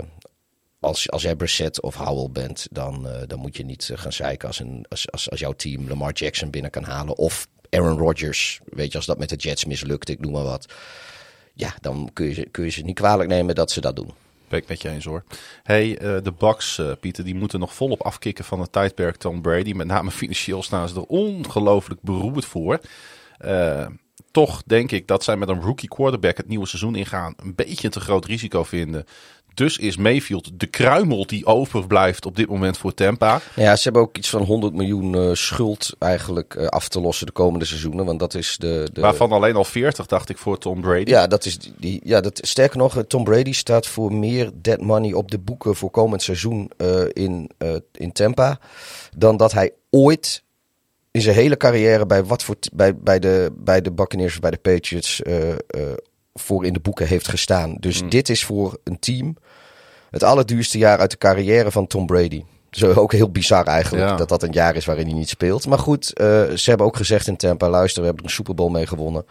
als, 0.80 1.12
als 1.12 1.22
jij 1.22 1.36
Brissett 1.36 1.82
of 1.82 1.96
Howell 1.96 2.30
bent, 2.32 2.68
dan, 2.72 3.08
eh, 3.08 3.22
dan 3.28 3.40
moet 3.40 3.58
je 3.58 3.66
niet 3.66 3.90
eh, 3.90 3.98
gaan 3.98 4.14
zeiken 4.14 4.48
als, 4.48 4.60
een, 4.60 4.86
als, 4.90 5.12
als, 5.12 5.30
als 5.30 5.40
jouw 5.40 5.52
team 5.52 5.88
Lamar 5.88 6.14
Jackson 6.14 6.50
binnen 6.50 6.72
kan 6.72 6.84
halen. 6.84 7.18
Of 7.18 7.48
Aaron 7.70 7.98
Rodgers. 7.98 8.60
Weet 8.66 8.92
je, 8.92 8.98
als 8.98 9.06
dat 9.06 9.18
met 9.18 9.30
de 9.30 9.36
Jets 9.36 9.66
mislukt, 9.66 10.10
ik 10.10 10.20
noem 10.20 10.32
maar 10.32 10.44
wat. 10.44 10.74
Ja, 11.54 11.76
dan 11.82 12.10
kun 12.14 12.36
je, 12.36 12.50
kun 12.50 12.64
je 12.64 12.70
ze 12.70 12.82
niet 12.82 12.96
kwalijk 12.96 13.30
nemen 13.30 13.56
dat 13.56 13.72
ze 13.72 13.82
dat 13.82 13.96
doen. 13.96 14.12
Ben 14.48 14.60
ik 14.60 14.68
met 14.68 14.82
je 14.82 14.90
eens 14.90 15.06
hoor. 15.06 15.24
Hey, 15.64 15.96
de 15.98 16.34
Bucks, 16.38 16.82
Pieter, 17.00 17.24
die 17.24 17.36
moeten 17.36 17.60
nog 17.60 17.74
volop 17.74 18.02
afkicken 18.02 18.46
van 18.46 18.60
het 18.60 18.72
tijdperk 18.72 19.16
Tom 19.16 19.42
Brady. 19.42 19.72
Met 19.72 19.88
name 19.88 20.12
financieel 20.12 20.64
staan 20.64 20.90
ze 20.90 20.96
er 20.96 21.02
ongelooflijk 21.02 22.02
beroerd 22.02 22.46
voor. 22.46 22.80
Toch 24.32 24.62
denk 24.66 24.92
ik 24.92 25.08
dat 25.08 25.24
zij 25.24 25.38
met 25.38 25.50
een 25.50 25.62
rookie 25.62 25.90
quarterback 25.90 26.38
het 26.38 26.48
nieuwe 26.48 26.68
seizoen 26.68 26.96
ingaan. 26.96 27.34
Een 27.44 27.56
beetje 27.56 27.90
te 27.90 28.00
groot 28.00 28.26
risico 28.26 28.64
vinden. 28.64 29.06
Dus 29.54 29.78
is 29.78 29.98
Mayfield 29.98 30.60
de 30.60 30.68
kruimel 30.68 31.26
die 31.28 31.46
overblijft 31.46 32.26
op 32.26 32.36
dit 32.36 32.50
moment 32.50 32.78
voor 32.78 32.94
Tampa. 32.94 33.42
Ja, 33.56 33.76
ze 33.76 33.84
hebben 33.84 34.02
ook 34.02 34.18
iets 34.18 34.30
van 34.30 34.42
100 34.42 34.74
miljoen 34.74 35.16
eh, 35.16 35.30
schuld 35.34 35.96
eigenlijk 36.00 36.56
eh, 36.56 36.66
af 36.68 36.88
te 36.90 37.02
lossen 37.02 37.26
de 37.26 37.32
komende 37.32 37.66
seizoenen. 37.66 38.06
Want 38.06 38.20
dat 38.20 38.34
is 38.34 38.58
de... 38.60 38.90
de 38.94 39.02
Waarvan 39.02 39.32
alleen 39.32 39.56
al 39.56 39.64
40 39.64 40.06
dacht 40.06 40.30
ik 40.30 40.38
voor 40.38 40.58
Tom 40.58 40.82
Brady. 40.82 41.10
Ja, 41.10 41.28
dat 41.28 41.46
is 41.46 41.58
die- 41.78 42.02
ja 42.04 42.22
dat, 42.22 42.40
sterker 42.44 42.78
nog, 42.78 42.98
eh, 42.98 43.04
Tom 43.04 43.24
Brady 43.24 43.54
staat 43.54 43.88
voor 43.88 44.14
meer 44.14 44.52
dead 44.54 44.82
money 44.82 45.14
op 45.14 45.32
de 45.32 45.40
boeken 45.40 45.76
voor 45.76 45.90
komend 45.90 46.22
seizoen 46.22 46.72
in, 47.14 47.50
in 47.92 48.12
Tampa. 48.12 48.60
Dan 49.18 49.38
dat 49.38 49.52
hij 49.52 49.72
ooit 49.90 50.44
in 51.12 51.22
zijn 51.22 51.36
hele 51.36 51.58
carrière 51.58 52.06
bij, 52.06 52.24
wat 52.24 52.44
voor, 52.44 52.56
bij, 52.74 52.96
bij, 52.96 53.20
de, 53.20 53.52
bij 53.58 53.82
de 53.82 53.92
Buccaneers 53.92 54.40
bij 54.40 54.52
de 54.52 54.58
Patriots 54.58 55.22
eh, 55.22 55.52
eh, 55.52 55.58
voor 56.34 56.66
in 56.66 56.74
de 56.74 56.80
boeken 56.80 57.08
heeft 57.08 57.28
gestaan. 57.28 57.76
Dus 57.80 58.02
dit 58.10 58.30
is 58.30 58.44
voor 58.44 58.78
een 58.84 59.00
team 59.00 59.36
het 60.10 60.24
allerduurste 60.24 60.78
jaar 60.78 61.00
uit 61.00 61.12
de 61.12 61.18
carrière 61.18 61.72
van 61.72 61.88
Tom 61.88 62.06
Brady. 62.06 62.44
Zo 62.72 62.94
ook 62.94 63.12
heel 63.12 63.32
bizar 63.32 63.66
eigenlijk 63.66 64.10
Ja. 64.10 64.16
dat 64.16 64.30
dat 64.30 64.44
een 64.44 64.52
jaar 64.52 64.76
is 64.76 64.86
waarin 64.86 65.06
hij 65.06 65.16
niet 65.16 65.30
speelt. 65.30 65.68
Maar 65.68 65.80
goed, 65.80 66.14
eh, 66.14 66.26
ze 66.50 66.70
hebben 66.70 66.88
ook 66.88 66.98
gezegd 66.98 67.28
in 67.28 67.38
Tampa, 67.38 67.70
luister, 67.70 68.00
we 68.00 68.08
hebben 68.08 68.24
er 68.24 68.30
een 68.30 68.36
Super 68.36 68.56
Bowl 68.56 68.72
mee 68.72 68.88
gewonnen. 68.88 69.26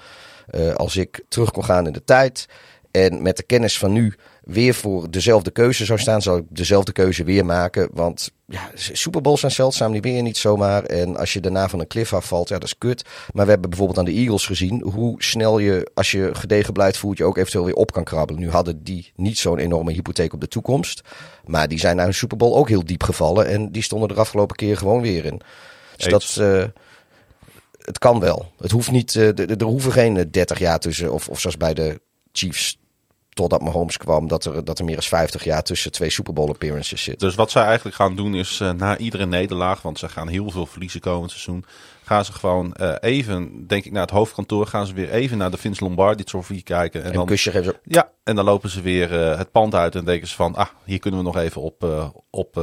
Als 0.76 0.97
ik 0.97 1.24
terug 1.28 1.51
kon 1.51 1.64
gaan 1.64 1.87
in 1.87 1.93
de 1.93 2.05
tijd 2.05 2.47
en 2.91 3.22
met 3.22 3.37
de 3.37 3.43
kennis 3.43 3.78
van 3.78 3.93
nu 3.93 4.14
weer 4.45 4.74
voor 4.74 5.11
dezelfde 5.11 5.51
keuze 5.51 5.84
zou 5.84 5.99
staan, 5.99 6.22
zou 6.22 6.38
ik 6.38 6.45
dezelfde 6.49 6.93
keuze 6.93 7.24
weer 7.24 7.45
maken. 7.45 7.88
Want 7.93 8.30
ja, 8.47 8.70
Super 8.74 9.20
Bowls 9.20 9.41
zijn 9.41 9.53
zeldzaam, 9.53 9.93
die 9.93 10.01
ben 10.01 10.12
je 10.12 10.22
niet 10.22 10.36
zomaar. 10.36 10.84
En 10.84 11.16
als 11.16 11.32
je 11.32 11.41
daarna 11.41 11.68
van 11.68 11.80
een 11.80 11.86
cliff 11.86 12.12
afvalt, 12.12 12.49
ja, 12.49 12.55
dat 12.55 12.64
is 12.64 12.78
kut. 12.78 13.05
Maar 13.32 13.45
we 13.45 13.51
hebben 13.51 13.70
bijvoorbeeld 13.70 13.99
aan 13.99 14.05
de 14.05 14.20
Eagles 14.20 14.47
gezien 14.47 14.82
hoe 14.82 15.22
snel 15.22 15.59
je, 15.59 15.91
als 15.95 16.11
je 16.11 16.30
gedegen 16.32 16.74
beleid 16.74 16.97
voert, 16.97 17.18
je 17.18 17.24
ook 17.24 17.36
eventueel 17.36 17.64
weer 17.64 17.74
op 17.74 17.93
kan 17.93 18.05
krabbelen. 18.05 18.43
Nu 18.43 18.51
hadden 18.51 18.82
die 18.82 19.12
niet 19.16 19.38
zo'n 19.38 19.59
enorme 19.59 19.93
hypotheek 19.93 20.32
op 20.32 20.41
de 20.41 20.49
toekomst. 20.49 21.03
Maar 21.45 21.68
die 21.68 21.78
zijn 21.78 21.97
naar 21.97 22.07
een 22.07 22.14
Super 22.14 22.36
Bowl 22.36 22.57
ook 22.57 22.68
heel 22.68 22.84
diep 22.84 23.03
gevallen. 23.03 23.47
En 23.47 23.72
die 23.72 23.82
stonden 23.82 24.09
er 24.09 24.18
afgelopen 24.18 24.57
keer 24.57 24.76
gewoon 24.76 25.01
weer 25.01 25.24
in. 25.24 25.41
Dus 25.97 26.07
dat, 26.07 26.36
eh, 26.38 26.64
het 27.78 27.99
kan 27.99 28.20
wel. 28.20 28.53
Het 28.59 28.70
hoeft 28.70 28.91
niet, 28.91 29.16
eh, 29.16 29.38
er 29.38 29.62
hoeven 29.62 29.93
geen 29.93 30.16
eh, 30.16 30.24
30 30.30 30.59
jaar 30.59 30.78
tussen, 30.78 31.12
of, 31.12 31.28
of 31.28 31.41
zoals 31.41 31.57
bij 31.57 31.74
de 31.74 32.01
Chiefs, 32.32 32.78
totdat 33.35 33.62
Mahomes 33.62 33.97
kwam, 33.97 34.28
dat 34.28 34.45
er, 34.45 34.64
dat 34.64 34.78
er 34.78 34.85
meer 34.85 34.95
dan 34.95 35.05
50 35.05 35.45
jaar 35.45 35.62
tussen 35.62 35.93
twee 35.93 36.11
Super 36.11 36.33
Bowl 36.33 36.49
appearances 36.49 37.03
zit. 37.03 37.20
Dus 37.20 37.35
wat 37.35 37.51
zij 37.51 37.64
eigenlijk 37.64 37.97
gaan 37.97 38.16
doen 38.16 38.35
is 38.35 38.61
eh, 38.61 38.70
na 38.70 38.99
iedere 38.99 39.26
nederlaag, 39.26 39.83
want 39.83 39.99
ze 39.99 40.09
gaan 40.09 40.28
heel 40.28 40.51
veel 40.51 40.66
verliezen 40.66 41.01
komend 41.01 41.31
seizoen, 41.31 41.64
gaan 42.05 42.24
ze 42.24 42.33
gewoon 42.33 42.74
eh, 42.74 42.95
even, 43.01 43.66
denk 43.66 43.85
ik, 43.85 43.93
naar 43.93 44.03
het 44.03 44.11
hoofdkantoor, 44.11 44.66
gaan 44.66 44.87
ze 44.87 44.95
weer 44.95 45.11
even 45.11 45.39
naar 45.39 45.51
de 45.51 45.57
Vince 45.57 45.85
Lombardi 45.85 46.24
Trophy 46.24 46.62
kijken. 46.62 47.01
En 47.01 47.07
En 47.07 47.12
dan, 47.12 47.20
een 47.20 47.28
kusje 47.28 47.51
geven 47.51 47.64
ze 47.64 47.91
ja, 47.93 48.11
en 48.24 48.37
dan 48.37 48.45
lopen 48.45 48.70
ze 48.70 48.81
weer 48.81 49.22
eh, 49.22 49.39
het 49.39 49.51
pand 49.51 49.74
uit 49.74 49.95
en 49.95 50.05
denken 50.05 50.28
ze 50.28 50.35
van, 50.35 50.55
ah, 50.55 50.68
hier 50.85 50.99
kunnen 50.99 51.20
we 51.20 51.26
nog 51.26 51.37
even 51.37 51.61
op, 51.61 52.12
op 52.31 52.55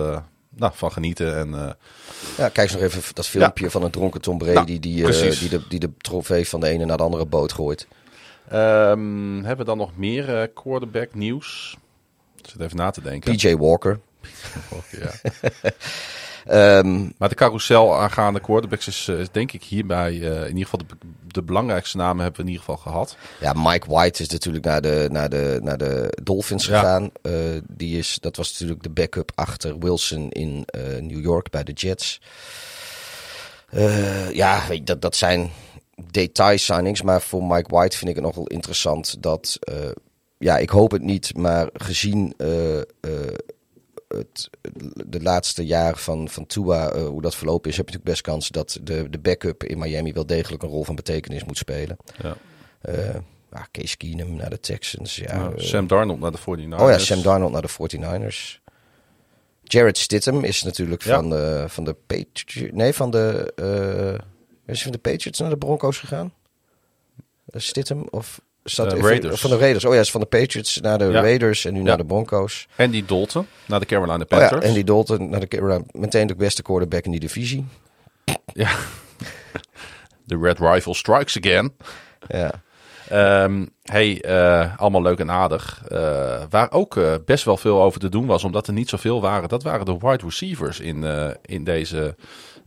nou, 0.49 0.71
van 0.75 0.91
genieten. 0.91 1.37
En, 1.37 1.49
Ja, 2.37 2.49
kijk 2.49 2.57
eens 2.57 2.71
nog 2.71 2.81
even 2.81 3.01
dat 3.13 3.27
filmpje 3.27 3.71
van 3.71 3.83
een 3.83 3.91
dronken 3.91 4.21
Tom 4.21 4.37
Brady 4.37 4.53
Nou, 4.53 4.65
die, 4.65 4.79
die, 4.79 5.49
de, 5.49 5.61
die 5.69 5.79
de 5.79 5.91
trofee 5.97 6.47
van 6.47 6.59
de 6.59 6.67
ene 6.67 6.85
naar 6.85 6.97
de 6.97 7.03
andere 7.03 7.25
boot 7.25 7.53
gooit. 7.53 7.87
Ehm, 8.49 9.35
hebben 9.35 9.57
we 9.57 9.63
dan 9.63 9.77
nog 9.77 9.97
meer 9.97 10.41
eh, 10.41 10.47
quarterback 10.53 11.13
nieuws? 11.13 11.77
Ik 12.35 12.49
zit 12.49 12.61
even 12.61 12.77
na 12.77 12.91
te 12.91 13.01
denken. 13.01 13.35
PJ 13.35 13.55
Walker. 13.55 13.99
Ja. 14.91 15.11
Ehm, 16.47 17.09
Maar 17.17 17.29
de 17.29 17.35
carousel 17.35 17.95
aangaande 17.99 18.39
quarterbacks 18.39 18.87
is, 18.87 19.07
eh, 19.07 19.19
is 19.19 19.31
denk 19.31 19.51
ik 19.51 19.63
hierbij, 19.63 20.11
eh, 20.11 20.41
in 20.41 20.47
ieder 20.47 20.63
geval 20.63 20.79
de, 20.87 20.95
de 21.27 21.41
belangrijkste 21.41 21.97
namen 21.97 22.23
hebben 22.23 22.35
we 22.41 22.47
in 22.47 22.53
ieder 22.53 22.65
geval 22.65 22.81
gehad. 22.91 23.17
ja, 23.39 23.53
Mike 23.55 23.87
White 23.89 24.21
is 24.21 24.29
natuurlijk 24.29 24.65
naar 24.65 24.81
de, 24.81 25.07
naar 25.11 25.29
de, 25.29 25.59
naar 25.63 25.77
de 25.77 26.17
Dolphins 26.23 26.65
Ja. 26.65 26.79
gegaan. 26.79 27.09
Die 27.67 27.97
is, 27.97 28.17
dat 28.21 28.35
was 28.35 28.51
natuurlijk 28.51 28.83
de 28.83 28.89
backup 28.89 29.31
achter 29.35 29.79
Wilson 29.79 30.29
in 30.31 30.65
New 30.99 31.21
York 31.21 31.49
bij 31.49 31.63
de 31.63 31.71
Jets. 31.73 32.21
Ja, 34.33 34.61
dat, 34.83 35.01
dat 35.01 35.15
zijn 35.15 35.51
detail 36.11 36.57
signings. 36.57 37.01
Maar 37.01 37.21
voor 37.21 37.43
Mike 37.43 37.75
White 37.75 37.97
vind 37.97 38.09
ik 38.09 38.15
het 38.15 38.25
nog 38.25 38.35
wel 38.35 38.47
interessant 38.47 39.21
dat... 39.23 39.57
eh, 39.59 39.75
ja, 40.37 40.57
ik 40.57 40.69
hoop 40.69 40.91
het 40.91 41.01
niet, 41.01 41.37
maar 41.37 41.69
gezien 41.73 42.33
eh, 42.37 42.77
eh, 42.77 42.83
het, 44.07 44.49
de 45.07 45.21
laatste 45.21 45.65
jaar 45.65 45.97
van, 45.97 46.29
van 46.29 46.45
Tua, 46.45 46.99
hoe 46.99 47.21
dat 47.21 47.35
verlopen 47.35 47.69
is, 47.69 47.77
heb 47.77 47.89
je 47.89 47.93
natuurlijk 47.95 48.21
best 48.21 48.31
kans 48.33 48.49
dat 48.49 48.79
de, 48.83 49.09
de 49.09 49.19
backup 49.19 49.63
in 49.63 49.77
Miami 49.77 50.13
wel 50.13 50.25
degelijk 50.25 50.63
een 50.63 50.69
rol 50.69 50.83
van 50.83 50.95
betekenis 50.95 51.43
moet 51.43 51.57
spelen. 51.57 51.97
Ja. 52.21 52.35
Ah, 53.49 53.63
Case 53.71 53.97
Keenum 53.97 54.35
naar 54.35 54.49
de 54.49 54.59
Texans. 54.59 55.15
Ja, 55.15 55.33
Ja, 55.35 55.51
Sam 55.55 55.87
Darnold 55.87 56.19
naar 56.19 56.31
de 56.31 56.37
49ers. 56.39 56.79
oh 56.81 56.89
ja, 56.89 56.97
Sam 56.97 57.21
Darnold 57.21 57.51
naar 57.51 57.61
de 57.61 57.69
49ers. 57.97 58.59
Jared 59.63 59.97
Stidham 59.97 60.43
is 60.43 60.63
natuurlijk 60.63 61.03
Ja. 61.03 61.15
van, 61.15 61.29
de, 61.29 61.65
van 61.67 61.83
de 61.83 61.93
Patriots. 62.07 62.73
Nee, 62.73 62.93
van 62.93 63.11
de. 63.11 63.53
Is 64.75 64.83
hij 64.83 64.91
van 64.91 65.01
de 65.01 65.09
Patriots 65.11 65.39
naar 65.39 65.49
de 65.49 65.57
Broncos 65.57 65.97
gegaan? 65.99 66.33
Uh, 67.53 67.61
Stidham 67.61 68.07
of. 68.09 68.41
Staat 68.63 68.91
van- 68.93 69.01
Raiders. 69.01 69.41
Van 69.41 69.49
de 69.49 69.57
Raiders. 69.57 69.85
Oh 69.85 69.93
ja, 69.93 69.99
is 69.99 70.11
van 70.11 70.21
de 70.21 70.27
Patriots 70.27 70.77
naar 70.81 70.97
de 70.97 71.05
Ja. 71.05 71.21
Raiders 71.21 71.65
en 71.65 71.73
nu 71.73 71.79
Ja. 71.79 71.85
naar 71.85 71.97
de 71.97 72.05
Broncos. 72.05 72.67
Andy 72.77 73.03
Dalton 73.05 73.47
naar 73.65 73.79
de 73.79 73.85
Carolina 73.85 74.13
Oh 74.13 74.19
ja, 74.29 74.37
Panthers. 74.37 74.65
en 74.65 74.73
die 74.73 74.83
Dalton 74.83 75.29
naar 75.29 75.39
de 75.39 75.47
Carolina. 75.47 75.83
Meteen 75.91 76.27
de 76.27 76.35
beste 76.35 76.61
quarterback 76.61 77.05
in 77.05 77.11
die 77.11 77.19
divisie. 77.19 77.65
Ja. 78.53 78.75
De 80.23 80.37
Red 80.41 80.59
Rifle 80.59 80.93
strikes 80.93 81.37
again. 81.37 81.73
Ja. 82.27 82.51
Ehm, 83.09 83.65
hey, 83.83 84.21
eh, 84.21 84.77
allemaal 84.79 85.01
leuk 85.01 85.19
en 85.19 85.31
aardig. 85.31 85.83
Eh, 85.87 86.43
waar 86.49 86.71
ook 86.71 86.97
eh, 86.97 87.13
best 87.25 87.43
wel 87.43 87.57
veel 87.57 87.81
over 87.81 87.99
te 87.99 88.09
doen 88.09 88.25
was, 88.25 88.43
omdat 88.43 88.67
er 88.67 88.73
niet 88.73 88.89
zoveel 88.89 89.21
waren. 89.21 89.49
Dat 89.49 89.63
waren 89.63 89.85
de 89.85 89.97
wide 89.99 90.23
receivers 90.23 90.79
in, 90.79 91.03
in 91.45 91.63
deze 91.63 92.15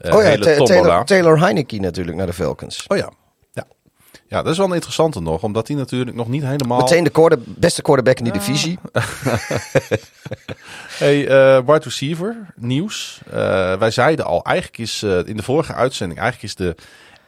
oh 0.00 0.22
ja, 0.22 0.28
hele. 0.28 0.62
Taylor, 0.64 1.04
Taylor 1.04 1.40
Heineke 1.40 1.80
natuurlijk 1.80 2.16
naar 2.16 2.26
de 2.26 2.32
Falcons. 2.32 2.84
Oh 2.88 2.96
ja. 2.96 3.10
ja. 3.52 3.66
Ja, 4.26 4.42
dat 4.42 4.52
is 4.52 4.58
wel 4.58 4.66
een 4.66 4.74
interessante 4.74 5.20
nog, 5.20 5.42
omdat 5.42 5.66
die 5.66 5.76
natuurlijk 5.76 6.16
nog 6.16 6.28
niet 6.28 6.42
helemaal... 6.42 6.78
Meteen 6.78 7.04
de 7.04 7.10
quarter, 7.10 7.38
beste 7.46 7.82
quarterback 7.82 8.18
in 8.18 8.24
die 8.24 8.32
divisie. 8.32 8.78
Hey, 11.00 11.28
eh 11.28 11.58
wide 11.66 11.84
receiver, 11.84 12.36
nieuws. 12.56 13.20
Eh, 13.30 13.32
wij 13.78 13.90
zeiden 13.90 14.24
al, 14.24 14.44
eigenlijk 14.44 14.78
is 14.78 15.02
eh, 15.02 15.18
in 15.26 15.36
de 15.36 15.42
vorige 15.42 15.74
uitzending, 15.74 16.20
eigenlijk 16.20 16.50
is 16.50 16.64
de 16.66 16.74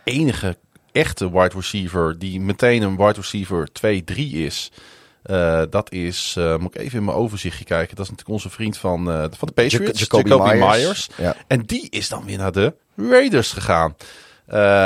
enige 0.04 0.56
echte 0.92 1.32
wide 1.32 1.54
receiver 1.54 2.18
die 2.18 2.40
meteen 2.40 2.82
een 2.82 2.96
wide 2.96 3.12
receiver 3.12 3.68
2-3 3.86 4.14
is. 4.16 4.72
Eh, 5.22 5.62
dat 5.70 5.92
is, 5.92 6.34
eh, 6.38 6.56
moet 6.56 6.74
ik 6.74 6.80
even 6.80 6.98
in 6.98 7.04
mijn 7.04 7.16
overzichtje 7.16 7.64
kijken. 7.64 7.96
Dat 7.96 8.04
is 8.04 8.10
natuurlijk 8.10 8.36
onze 8.38 8.50
vriend 8.54 8.76
van, 8.78 9.10
eh, 9.10 9.18
van 9.30 9.48
de 9.48 9.52
Patriots, 9.62 10.00
Jacoby 10.00 10.28
Jacoby, 10.28 10.54
Myers. 10.54 10.76
Myers. 10.76 11.08
Ja. 11.16 11.36
En 11.46 11.62
die 11.66 11.86
is 11.90 12.08
dan 12.08 12.24
weer 12.24 12.38
naar 12.38 12.52
de 12.52 12.74
Raiders 12.96 13.52
gegaan. 13.52 13.96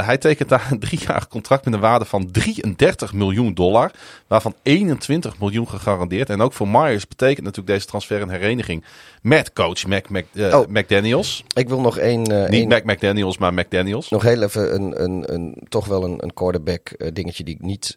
Hij 0.04 0.18
tekent 0.18 0.48
daar 0.48 0.68
een 0.70 0.78
driejarig 0.88 1.28
contract 1.28 1.64
met 1.64 1.74
een 1.74 1.80
waarde 1.80 2.04
van 2.04 2.30
33 2.30 3.12
miljoen 3.12 3.54
dollar. 3.54 3.90
Waarvan 4.26 4.54
21 4.62 5.38
miljoen 5.38 5.68
gegarandeerd. 5.68 6.30
En 6.30 6.40
ook 6.40 6.52
voor 6.52 6.68
Myers 6.68 7.08
betekent 7.08 7.44
natuurlijk 7.44 7.66
deze 7.74 7.86
transfer 7.86 8.20
een 8.22 8.30
hereniging 8.30 8.84
met 9.22 9.52
coach 9.52 9.86
Mac, 9.86 10.08
Mac, 10.08 10.24
Oh. 10.36 10.66
McDaniels. 10.68 11.44
Ik 11.54 11.68
wil 11.68 11.80
nog 11.80 11.98
één. 11.98 12.18
Niet 12.20 12.30
één- 12.30 12.68
Mac 12.68 12.84
McDaniels, 12.84 13.38
maar 13.38 13.54
McDaniels. 13.54 14.08
Nog 14.08 14.22
heel 14.22 14.42
even 14.42 14.74
een, 14.74 15.02
een, 15.02 15.32
een 15.34 15.56
toch 15.68 15.86
wel 15.86 16.04
een, 16.04 16.22
een 16.22 16.34
quarterback 16.34 17.14
dingetje 17.14 17.44
die 17.44 17.54
ik 17.54 17.60
niet 17.62 17.96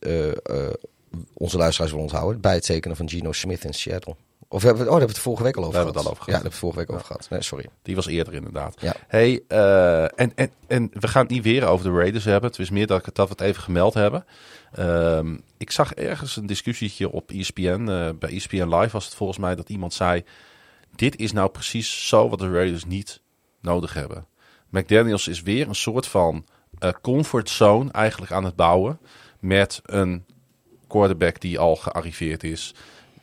onze 1.34 1.58
luisteraars 1.58 1.92
wil 1.94 2.02
onthouden. 2.02 2.42
Bij 2.42 2.54
het 2.54 2.66
tekenen 2.66 2.98
van 2.98 3.10
Geno 3.10 3.32
Smith 3.32 3.64
in 3.64 3.74
Seattle. 3.74 4.16
Of 4.52 4.62
hebben 4.64 4.84
we, 4.84 4.90
oh, 4.90 4.98
daar 4.98 5.00
hebben 5.00 5.08
we 5.08 5.14
het 5.14 5.20
vorige 5.24 5.44
week 5.44 5.56
al 5.58 5.64
over 5.64 5.74
Daar 5.76 5.84
hebben 5.84 6.02
gehad. 6.02 6.18
we 6.18 6.22
het 6.24 6.34
al 6.34 6.42
over 6.42 6.44
Ja, 6.44 6.52
gehad. 6.52 6.52
daar 6.52 6.52
hebben 6.52 6.52
we 6.52 6.56
het 6.56 6.60
vorige 6.60 6.80
week 6.80 6.90
over 6.90 7.06
gehad. 7.06 7.30
Nee, 7.30 7.42
sorry. 7.42 7.66
Die 7.84 7.96
was 7.96 8.06
eerder 8.08 8.34
inderdaad. 8.34 8.76
Ja. 8.82 8.94
Hey, 9.08 9.44
eh, 9.48 10.04
en, 10.04 10.32
en, 10.36 10.52
en 10.68 10.90
we 10.94 11.08
gaan 11.08 11.22
het 11.22 11.32
niet 11.32 11.44
weer 11.44 11.66
over 11.68 11.86
de 11.92 11.98
Raiders 11.98 12.26
hebben. 12.26 12.50
Het 12.50 12.60
is 12.60 12.70
meer 12.70 12.88
dat, 12.88 13.08
ik, 13.08 13.16
dat 13.16 13.28
we 13.28 13.34
het 13.38 13.42
even 13.42 13.64
gemeld 13.64 13.94
hebben. 13.94 14.26
Ehm, 14.72 15.38
ik 15.58 15.72
zag 15.72 15.94
ergens 15.94 16.36
een 16.36 16.46
discussietje 16.46 17.12
op 17.12 17.32
ESPN. 17.32 17.88
eh, 17.90 18.10
bij 18.20 18.30
ESPN 18.36 18.76
Live 18.76 18.90
was 18.92 19.06
het 19.06 19.16
volgens 19.16 19.40
mij 19.40 19.56
dat 19.56 19.70
iemand 19.70 19.94
zei... 19.94 20.24
Dit 20.96 21.16
is 21.18 21.32
nou 21.32 21.50
precies 21.50 22.08
zo 22.08 22.30
wat 22.30 22.40
de 22.40 22.52
Raiders 22.52 22.86
niet 22.86 23.22
nodig 23.62 23.94
hebben. 23.94 24.26
McDaniels 24.70 25.28
is 25.28 25.42
weer 25.42 25.68
een 25.68 25.76
soort 25.76 26.08
van 26.08 26.46
eh 26.80 26.92
comfort 27.02 27.50
zone 27.50 27.92
eigenlijk 27.92 28.32
aan 28.32 28.44
het 28.44 28.56
bouwen. 28.56 29.00
Met 29.40 29.82
een 29.86 30.26
quarterback 30.90 31.42
die 31.42 31.60
al 31.60 31.76
gearriveerd 31.76 32.44
is. 32.44 32.74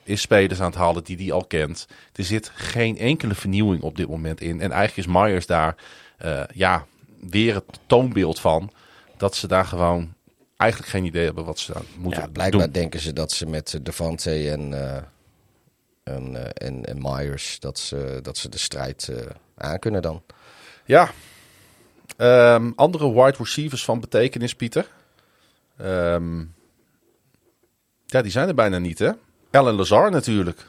Is 0.03 0.21
spelers 0.21 0.61
aan 0.61 0.67
het 0.71 0.75
halen 0.79 1.05
die 1.05 1.17
die 1.17 1.33
al 1.33 1.45
kent. 1.45 1.87
Er 2.12 2.25
zit 2.25 2.51
geen 2.55 2.99
enkele 2.99 3.35
vernieuwing 3.35 3.83
op 3.83 3.97
dit 3.97 4.09
moment 4.09 4.41
in. 4.41 4.61
En 4.61 4.71
eigenlijk 4.71 5.09
is 5.09 5.14
Myers 5.14 5.47
daar 5.47 5.77
eh, 6.17 6.43
ja, 6.55 6.87
weer 7.31 7.55
het 7.55 7.64
toonbeeld 7.87 8.41
van. 8.41 8.71
Dat 9.17 9.35
ze 9.35 9.47
daar 9.47 9.64
gewoon 9.64 10.14
eigenlijk 10.57 10.91
geen 10.91 11.05
idee 11.05 11.25
hebben 11.25 11.45
wat 11.45 11.59
ze 11.59 11.75
aan 11.75 11.85
moeten 11.99 12.21
Ja, 12.23 12.29
blijkbaar 12.29 12.62
doen. 12.62 12.73
denken 12.73 13.01
ze 13.01 13.12
dat 13.12 13.33
ze 13.33 13.47
met 13.47 13.75
eh, 13.75 13.81
Devante 13.83 14.51
en, 14.51 14.75
eh, 14.75 15.03
en, 16.03 16.55
en, 16.55 16.85
en 16.85 16.99
Myers... 17.03 17.61
Dat 17.61 17.79
ze, 17.79 18.19
dat 18.23 18.39
ze 18.39 18.49
de 18.49 18.59
strijd 18.59 19.11
aan 19.57 19.79
kunnen 19.79 20.03
dan. 20.03 20.23
Ja. 20.85 21.11
Ehm, 22.17 22.73
andere 22.75 23.12
wide 23.12 23.37
receivers 23.39 23.85
van 23.85 24.01
betekenis, 24.01 24.55
Pieter. 24.55 24.89
Ehm, 25.77 26.45
ja, 28.07 28.22
die 28.22 28.30
zijn 28.30 28.48
er 28.48 28.54
bijna 28.54 28.78
niet, 28.78 28.98
hè? 28.98 29.11
Alan 29.50 29.74
Lazar 29.74 30.11
natuurlijk. 30.11 30.68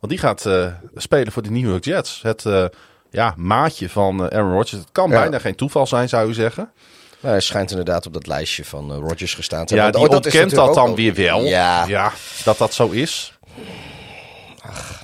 Want 0.00 0.12
die 0.12 0.18
gaat 0.20 0.46
eh, 0.46 0.72
spelen 0.94 1.32
voor 1.32 1.42
de 1.42 1.50
New 1.50 1.68
York 1.70 1.84
Jets. 1.84 2.22
Het 2.22 2.44
eh, 2.46 2.64
ja, 3.10 3.34
maatje 3.36 3.88
van 3.88 4.28
eh, 4.28 4.38
Aaron 4.38 4.52
Rodgers. 4.52 4.82
Het 4.82 4.92
kan 4.92 5.10
Ja. 5.10 5.18
bijna 5.20 5.38
geen 5.38 5.54
toeval 5.54 5.86
zijn, 5.86 6.08
zou 6.08 6.28
u 6.28 6.34
zeggen. 6.34 6.70
Nou, 7.20 7.32
hij 7.32 7.40
schijnt 7.40 7.70
inderdaad 7.70 8.06
op 8.06 8.12
dat 8.12 8.26
lijstje 8.26 8.64
van 8.64 8.92
Rodgers 8.92 9.34
gestaan 9.34 9.66
te 9.66 9.74
Ja, 9.74 9.82
hebben. 9.82 10.00
die 10.00 10.10
Oh, 10.10 10.16
ontkent 10.16 10.50
dat 10.50 10.74
dan 10.74 10.94
weer 10.94 11.14
wel. 11.14 11.44
Ja. 11.44 12.12
dat 12.44 12.58
dat 12.58 12.74
zo 12.74 12.88
is. 12.88 13.38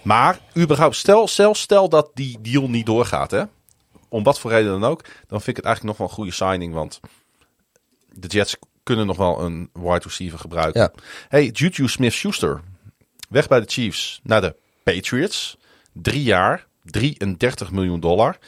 Maar 0.02 0.38
überhaupt, 0.56 0.96
stel, 0.96 1.26
stel, 1.28 1.54
stel 1.54 1.88
dat 1.88 2.10
die 2.14 2.38
deal 2.40 2.68
niet 2.68 2.86
doorgaat, 2.86 3.30
hè? 3.30 3.42
Om 4.08 4.22
wat 4.22 4.38
voor 4.40 4.50
reden 4.50 4.80
dan 4.80 4.90
ook, 4.90 5.02
dan 5.02 5.40
vind 5.40 5.48
ik 5.48 5.56
het 5.56 5.64
eigenlijk 5.64 5.84
nog 5.84 5.96
wel 5.96 6.06
een 6.08 6.14
goede 6.24 6.32
signing, 6.32 6.74
want 6.74 7.00
de 8.12 8.28
Jets 8.28 8.56
kunnen 8.84 9.06
nog 9.06 9.16
wel 9.16 9.40
een 9.40 9.70
wide 9.72 10.00
receiver 10.02 10.38
gebruiken. 10.38 10.80
Ja. 10.80 10.92
Hey, 11.28 11.46
Juju 11.46 11.88
Smith-Schuster, 11.88 12.60
weg 13.28 13.48
bij 13.48 13.60
de 13.60 13.66
Chiefs 13.68 14.20
naar 14.22 14.40
de 14.40 14.56
Patriots. 14.82 15.56
Drie 15.92 16.22
jaar, 16.22 16.66
33 16.84 17.70
miljoen 17.70 18.00
dollar. 18.00 18.38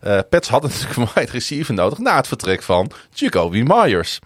Eh 0.00 0.18
Pets 0.30 0.48
hadden 0.48 0.70
natuurlijk 0.80 0.96
een 0.96 1.08
wide 1.14 1.32
receiver 1.32 1.74
nodig 1.74 1.98
na 1.98 2.16
het 2.16 2.26
vertrek 2.28 2.62
van 2.62 2.90
Jacoby 3.14 3.62
Myers. 3.66 4.18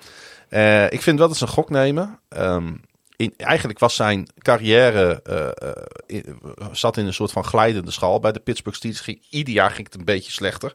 Eh, 0.48 0.84
ik 0.92 1.02
vind 1.02 1.18
wel 1.18 1.28
dat 1.28 1.36
ze 1.36 1.42
een 1.42 1.48
gok 1.50 1.70
nemen. 1.70 2.18
Ehm, 2.28 2.72
in, 3.16 3.34
eigenlijk 3.36 3.78
was 3.78 3.94
zijn 3.94 4.28
carrière 4.38 5.22
eh, 5.22 6.16
in- 6.18 6.40
zat 6.72 6.96
in 6.96 7.06
een 7.06 7.14
soort 7.14 7.32
van 7.32 7.44
glijdende 7.44 7.90
schaal 7.90 8.20
bij 8.20 8.32
de 8.32 8.40
Pittsburgh 8.40 8.78
Steelers. 8.78 9.00
Ging, 9.02 9.22
ieder 9.30 9.54
jaar 9.54 9.70
ging 9.70 9.86
het 9.86 9.96
een 9.98 10.04
beetje 10.04 10.32
slechter. 10.32 10.74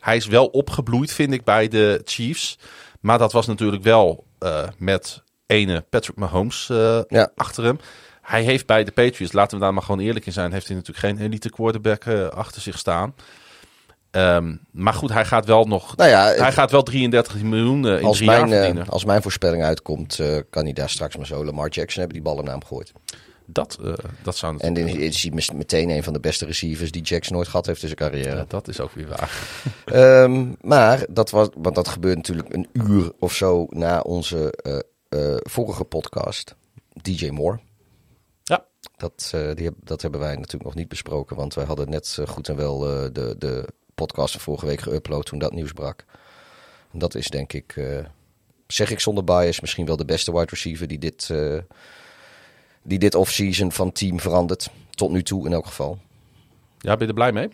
Hij 0.00 0.16
is 0.16 0.26
wel 0.26 0.46
opgebloeid, 0.46 1.12
vind 1.12 1.32
ik, 1.32 1.44
bij 1.44 1.68
de 1.68 2.00
Chiefs. 2.04 2.58
Maar 3.04 3.18
dat 3.18 3.32
was 3.32 3.46
natuurlijk 3.46 3.82
wel 3.82 4.24
eh, 4.38 4.62
met 4.78 5.22
ene 5.46 5.84
Patrick 5.90 6.16
Mahomes 6.16 6.68
eh, 6.70 7.00
Ja. 7.08 7.30
achter 7.34 7.64
hem. 7.64 7.78
Hij 8.22 8.42
heeft 8.42 8.66
bij 8.66 8.84
de 8.84 8.90
Patriots, 8.90 9.32
laten 9.32 9.58
we 9.58 9.64
daar 9.64 9.74
maar 9.74 9.82
gewoon 9.82 10.00
eerlijk 10.00 10.26
in 10.26 10.32
zijn, 10.32 10.52
heeft 10.52 10.66
hij 10.66 10.76
natuurlijk 10.76 11.06
geen 11.06 11.26
elite 11.26 11.50
quarterback 11.50 12.04
eh, 12.04 12.28
achter 12.28 12.62
zich 12.62 12.78
staan. 12.78 13.14
Ehm, 14.10 14.56
maar 14.70 14.94
goed, 14.94 15.12
hij 15.12 15.24
gaat 15.24 15.46
wel 15.46 15.64
nog. 15.64 15.96
Nou 15.96 16.10
ja, 16.10 16.24
hij 16.24 16.52
gaat 16.52 16.70
wel 16.70 16.82
33 16.82 17.42
miljoen 17.42 17.88
in 17.88 18.04
als 18.04 18.16
drie 18.16 18.30
jaar 18.30 18.40
mijn, 18.48 18.52
verdienen. 18.52 18.88
als 18.88 19.04
mijn 19.04 19.22
voorspelling 19.22 19.62
uitkomt, 19.62 20.20
kan 20.50 20.64
hij 20.64 20.72
daar 20.72 20.90
straks 20.90 21.16
maar 21.16 21.26
zo 21.26 21.44
Lamar 21.44 21.68
Jackson 21.68 22.02
hebben 22.02 22.22
die 22.22 22.32
bal 22.32 22.38
in 22.38 22.44
naam 22.44 22.62
gegooid. 22.62 22.92
Dat, 23.46 23.78
eh, 23.82 23.92
dat 24.22 24.36
zou 24.36 24.56
En 24.58 24.74
dan 24.74 24.86
is 24.86 25.22
hij 25.22 25.32
meteen 25.54 25.90
een 25.90 26.02
van 26.02 26.12
de 26.12 26.20
beste 26.20 26.46
receivers 26.46 26.90
die 26.90 27.02
Jackson 27.02 27.36
nooit 27.36 27.48
gehad 27.48 27.66
heeft 27.66 27.82
in 27.82 27.88
zijn 27.88 28.10
carrière. 28.10 28.36
Ja, 28.36 28.44
dat 28.48 28.68
is 28.68 28.80
ook 28.80 28.90
weer 28.90 29.08
waar. 29.08 29.32
Ehm, 29.84 30.52
maar 30.60 31.06
dat, 31.10 31.30
was, 31.30 31.48
want 31.56 31.74
dat 31.74 31.88
gebeurt 31.88 32.16
natuurlijk 32.16 32.54
een 32.54 32.68
uur 32.72 33.12
of 33.18 33.34
zo 33.34 33.66
na 33.68 34.00
onze 34.00 34.52
eh, 34.52 34.78
eh, 35.08 35.36
vorige 35.42 35.84
podcast. 35.84 36.54
DJ 37.02 37.28
Moore. 37.28 37.58
Ja. 38.42 38.64
Dat, 38.96 39.30
die 39.54 39.70
dat 39.82 40.02
hebben 40.02 40.20
wij 40.20 40.34
natuurlijk 40.34 40.64
nog 40.64 40.74
niet 40.74 40.88
besproken. 40.88 41.36
Want 41.36 41.54
wij 41.54 41.64
hadden 41.64 41.90
net 41.90 42.18
goed 42.26 42.48
en 42.48 42.56
wel 42.56 42.78
de, 42.78 43.34
de 43.38 43.68
podcast 43.94 44.32
van 44.32 44.40
vorige 44.40 44.66
week 44.66 44.80
geüpload 44.80 45.22
toen 45.22 45.38
dat 45.38 45.52
nieuws 45.52 45.72
brak. 45.72 46.04
En 46.92 46.98
dat 46.98 47.14
is 47.14 47.28
denk 47.28 47.52
ik, 47.52 47.80
zeg 48.66 48.90
ik 48.90 49.00
zonder 49.00 49.24
bias, 49.24 49.60
misschien 49.60 49.86
wel 49.86 49.96
de 49.96 50.04
beste 50.04 50.32
wide 50.32 50.50
receiver 50.50 50.86
die 50.86 50.98
dit, 50.98 51.30
die 52.84 52.98
dit 52.98 53.14
offseason 53.14 53.72
van 53.72 53.92
team 53.92 54.20
verandert. 54.20 54.70
Tot 54.90 55.10
nu 55.10 55.22
toe 55.22 55.46
in 55.46 55.52
elk 55.52 55.66
geval. 55.66 55.98
Ja, 56.78 56.92
ben 56.96 57.00
je 57.00 57.06
er 57.06 57.14
blij 57.14 57.32
mee? 57.32 57.48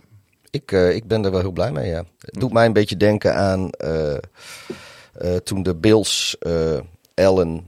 Ik, 0.51 0.73
eh, 0.73 0.95
ik 0.95 1.07
ben 1.07 1.25
er 1.25 1.31
wel 1.31 1.41
heel 1.41 1.51
blij 1.51 1.73
mee, 1.73 1.89
ja. 1.89 2.05
Het 2.19 2.41
doet 2.41 2.53
mij 2.53 2.67
een 2.67 2.73
beetje 2.73 2.97
denken 2.97 3.35
aan 3.35 3.71
eh, 3.71 4.15
eh, 4.15 5.37
toen 5.45 5.63
de 5.63 5.75
Bills 5.75 6.37
Allen 7.15 7.67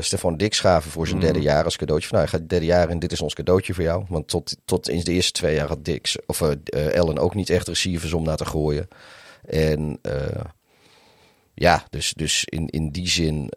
Stefan 0.00 0.36
Dix 0.36 0.60
gaven 0.60 0.90
voor 0.90 1.06
zijn 1.06 1.18
Mm. 1.18 1.24
derde 1.24 1.40
jaar 1.40 1.64
als 1.64 1.76
cadeautje. 1.76 2.08
Van, 2.08 2.18
nou, 2.18 2.30
je 2.30 2.36
gaat 2.36 2.48
derde 2.48 2.66
jaar 2.66 2.88
en 2.88 2.98
dit 2.98 3.12
is 3.12 3.20
ons 3.20 3.34
cadeautje 3.34 3.74
voor 3.74 3.84
jou. 3.84 4.04
Want 4.08 4.28
tot, 4.28 4.56
tot 4.64 4.88
in 4.88 5.00
de 5.00 5.12
eerste 5.12 5.32
twee 5.32 5.54
jaar 5.54 5.68
had 5.68 5.84
Dix, 5.84 6.16
of 6.26 6.42
Allen 6.94 7.18
ook 7.18 7.34
niet 7.34 7.50
echt 7.50 7.68
receivers 7.68 8.12
om 8.12 8.22
naar 8.22 8.36
te 8.36 8.44
gooien. 8.44 8.88
En 9.46 10.00
ja, 11.54 11.84
dus, 11.90 12.12
dus 12.12 12.44
in, 12.44 12.68
in 12.68 12.90
die 12.90 13.08
zin 13.08 13.52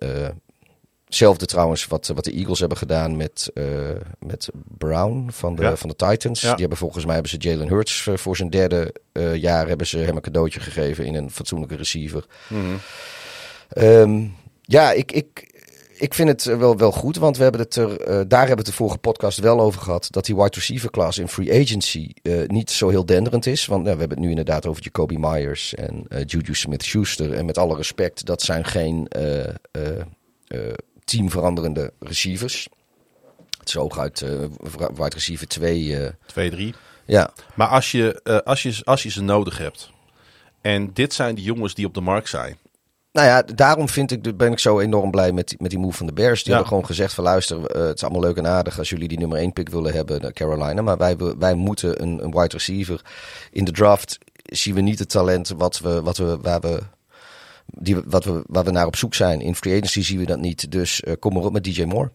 Hetzelfde 1.14 1.46
trouwens 1.46 1.88
wat, 1.88 2.12
wat 2.16 2.24
de 2.24 2.32
Eagles 2.32 2.60
hebben 2.60 2.78
gedaan 2.78 3.18
met, 3.18 3.52
uh, 3.54 3.66
met 4.20 4.50
Brown 4.78 5.28
van 5.32 5.56
de, 5.56 5.62
ja. 5.62 5.76
van 5.76 5.90
de 5.90 5.96
Titans. 5.96 6.42
Ja. 6.42 6.50
Die 6.52 6.60
hebben 6.60 6.78
volgens 6.78 7.06
mij 7.06 7.14
hebben 7.14 7.32
ze 7.32 7.38
Jalen 7.38 7.68
Hurts 7.68 8.06
uh, 8.06 8.18
voor 8.18 8.36
zijn 8.36 8.50
derde 8.50 8.94
uh, 9.14 9.36
jaar 9.36 9.68
hebben 9.68 9.88
ze 9.88 9.98
hem 9.98 10.16
een 10.16 10.22
cadeautje 10.22 10.60
gegeven 10.60 11.06
in 11.06 11.16
een 11.16 11.32
fatsoenlijke 11.32 11.76
receiver. 11.76 12.26
Mm. 12.48 12.80
Um, 13.78 14.36
ja, 14.62 14.92
ik, 14.92 15.12
ik, 15.12 15.52
ik 15.98 16.14
vind 16.14 16.30
het 16.30 16.44
wel, 16.44 16.78
wel 16.78 16.92
goed, 16.92 17.18
want 17.18 17.38
we 17.38 17.44
hebben 17.44 17.62
het 17.62 17.76
er, 17.76 17.98
daar 18.28 18.48
hebben 18.48 18.48
we 18.48 18.62
het 18.62 18.66
de 18.66 18.74
vorige 18.74 18.98
podcast 18.98 19.40
wel 19.40 19.60
over 19.60 19.82
gehad. 19.82 20.08
Dat 20.10 20.26
die 20.26 20.36
wide 20.36 20.56
receiver 20.56 20.90
class 20.90 21.18
in 21.18 21.28
free 21.28 21.62
agency 21.62 22.10
niet 22.48 22.72
zo 22.72 22.90
heel 22.90 23.06
denderend 23.06 23.46
is. 23.46 23.66
Want 23.66 23.84
nou, 23.84 23.94
we 23.94 24.00
hebben 24.00 24.18
het 24.18 24.26
nu 24.26 24.32
inderdaad 24.32 24.66
over 24.66 24.84
Jacoby 24.84 25.16
Myers 25.20 25.76
en 25.76 26.06
Juju 26.26 26.56
Smith-Schuster. 26.56 27.34
En 27.34 27.46
met 27.46 27.58
alle 27.58 27.76
respect, 27.76 28.26
dat 28.26 28.42
zijn 28.42 28.66
geen 28.66 29.08
teamveranderende 31.06 31.94
receivers. 32.00 32.68
Het 33.60 33.68
is 33.68 33.74
hooguit 33.74 34.20
wide 34.76 35.10
receiver 35.10 35.48
2. 35.48 36.12
2-3. 36.52 36.56
Ja. 37.06 37.34
Maar 37.56 37.68
als 37.68 37.92
je, 37.92 38.24
als, 38.44 38.64
je, 38.64 38.82
als 38.84 39.04
je 39.04 39.10
ze 39.10 39.22
nodig 39.22 39.58
hebt. 39.58 39.92
En 40.62 40.94
dit 40.94 41.14
zijn 41.14 41.36
de 41.36 41.42
jongens 41.42 41.74
die 41.74 41.86
op 41.86 41.94
de 41.94 42.02
markt 42.02 42.30
zijn. 42.30 42.58
Nou 43.14 43.28
ja, 43.28 43.42
daarom 43.42 43.90
vind 43.90 44.12
ik, 44.12 44.38
ben 44.38 44.52
ik 44.52 44.60
zo 44.60 44.80
enorm 44.80 45.12
blij 45.12 45.32
met, 45.32 45.48
die, 45.48 45.58
met 45.62 45.70
die 45.70 45.80
move 45.80 45.98
van 45.98 46.06
de 46.06 46.14
Bears. 46.14 46.40
Die 46.40 46.48
ja. 46.48 46.52
hebben 46.52 46.68
gewoon 46.68 46.86
gezegd 46.86 47.14
van 47.14 47.24
luister, 47.24 47.58
uh, 47.58 47.86
het 47.88 47.96
is 47.96 48.04
allemaal 48.04 48.22
leuk 48.22 48.38
en 48.38 48.48
aardig 48.48 48.78
als 48.78 48.90
jullie 48.90 49.08
die 49.08 49.18
nummer 49.18 49.38
1 49.38 49.54
pick 49.54 49.70
willen 49.70 49.94
hebben, 49.94 50.34
Carolina. 50.34 50.82
Maar 50.82 50.98
wij, 50.98 51.18
wij 51.18 51.54
moeten 51.54 52.02
een, 52.02 52.24
een 52.24 52.32
wide 52.32 52.48
receiver. 52.48 53.02
In 53.52 53.66
de 53.66 53.72
draft 53.72 54.18
zien 54.44 54.76
we 54.76 54.82
niet 54.82 55.00
het 55.00 55.10
talent 55.10 55.50
wat 55.58 55.80
we, 55.80 56.02
wat 56.02 56.18
we, 56.18 56.38
waar 56.42 56.60
we 56.60 56.80
die, 57.66 58.02
wat 58.06 58.24
we, 58.24 58.44
waar 58.48 58.64
we 58.64 58.72
naar 58.72 58.86
op 58.86 58.96
zoek 58.96 59.14
zijn. 59.14 59.42
In 59.42 59.56
free 59.56 59.76
agency 59.76 60.02
zien 60.02 60.20
we 60.20 60.26
dat 60.26 60.40
niet. 60.40 60.72
Dus 60.72 61.02
uh, 61.02 61.14
kom 61.20 61.34
maar 61.34 61.44
op 61.44 61.54
met 61.54 61.64
DJ 61.64 61.84
Moore. 61.84 62.12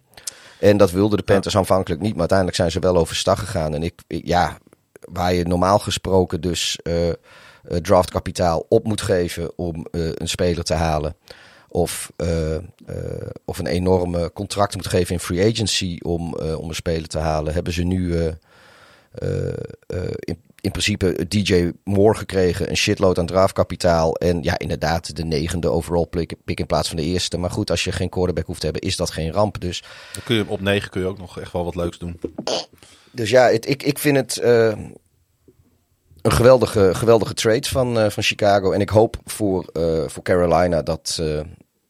En 0.61 0.77
dat 0.77 0.91
wilden 0.91 1.19
de 1.19 1.25
Panthers 1.25 1.55
ja. 1.55 1.61
aanvankelijk 1.61 2.01
niet. 2.01 2.11
Maar 2.11 2.21
uiteindelijk 2.21 2.59
zijn 2.59 2.71
ze 2.71 2.81
wel 2.81 2.97
overstag 2.97 3.39
gegaan. 3.39 3.75
En 3.75 3.83
ik, 3.83 4.01
ik 4.07 4.27
ja, 4.27 4.59
waar 5.01 5.35
je 5.35 5.45
normaal 5.45 5.79
gesproken 5.79 6.41
dus... 6.41 6.79
Uh, 6.83 7.13
uh, 7.71 7.77
draftkapitaal 7.79 8.67
op 8.69 8.85
moet 8.85 9.01
geven 9.01 9.59
om 9.59 9.87
uh, 9.91 10.11
een 10.15 10.29
speler 10.29 10.65
te 10.65 10.75
halen. 10.75 11.17
Of, 11.69 12.13
uh, 12.17 12.57
of 13.45 13.59
een 13.59 13.67
enorme 13.67 14.33
contract 14.33 14.75
moet 14.75 14.87
geven 14.87 15.15
in 15.15 15.21
free 15.21 15.53
agency 15.53 15.99
om, 16.03 16.35
om 16.35 16.69
een 16.69 16.75
speler 16.75 17.09
te 17.09 17.19
halen. 17.19 17.53
Hebben 17.53 17.73
ze 17.73 17.83
nu 17.83 18.17
in, 20.19 20.39
in 20.69 20.83
principe 20.83 21.29
DJ 21.29 21.71
Moore 21.85 22.19
gekregen. 22.19 22.71
Een 22.71 22.77
shitload 22.77 23.19
aan 23.19 23.27
draftkapitaal. 23.27 24.15
En 24.15 24.43
ja, 24.43 24.59
inderdaad 24.59 25.17
de 25.17 25.25
negende 25.25 25.69
overall 25.71 26.07
pick, 26.07 26.35
pick 26.45 26.61
in 26.61 26.67
plaats 26.67 26.89
van 26.89 26.97
de 26.97 27.03
eerste. 27.03 27.39
Maar 27.39 27.51
goed, 27.51 27.71
als 27.71 27.85
je 27.85 27.93
geen 27.93 28.09
quarterback 28.09 28.47
hoeft 28.47 28.61
te 28.61 28.67
hebben, 28.67 28.83
is 28.83 28.97
dat 28.97 29.11
geen 29.11 29.33
ramp. 29.33 29.61
Dus 29.61 29.83
Dan 30.13 30.23
kun 30.25 30.37
je, 30.37 30.45
op 30.47 30.61
negen 30.61 30.91
kun 30.91 31.01
je 31.01 31.07
ook 31.07 31.19
nog 31.19 31.41
echt 31.41 31.53
wel 31.53 31.65
wat 31.65 31.75
leuks 31.75 31.99
doen. 31.99 32.21
Dus 33.13 33.31
ja, 33.31 33.51
het, 33.51 33.69
ik, 33.69 33.83
ik 33.83 33.99
vind 33.99 34.17
het 34.17 34.41
een 34.43 34.97
geweldige, 36.23 36.95
geweldige 36.95 37.35
trade 37.35 37.69
van, 37.69 37.99
uh, 37.99 38.09
van 38.09 38.23
Chicago. 38.23 38.73
En 38.73 38.81
ik 38.81 38.89
hoop 38.89 39.17
voor, 39.25 39.71
uh, 39.73 40.09
voor 40.09 40.23
Carolina 40.23 40.83
dat. 40.83 41.23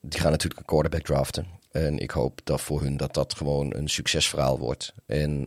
Die 0.00 0.20
gaan 0.20 0.30
natuurlijk 0.30 0.60
een 0.60 0.66
quarterback 0.66 1.02
draften. 1.02 1.46
En 1.70 1.98
ik 1.98 2.10
hoop 2.10 2.40
dat 2.44 2.60
voor 2.60 2.82
hun 2.82 2.96
dat 2.96 3.14
dat 3.14 3.34
gewoon 3.34 3.74
een 3.74 3.88
succesverhaal 3.88 4.58
wordt. 4.58 4.94
En, 5.06 5.46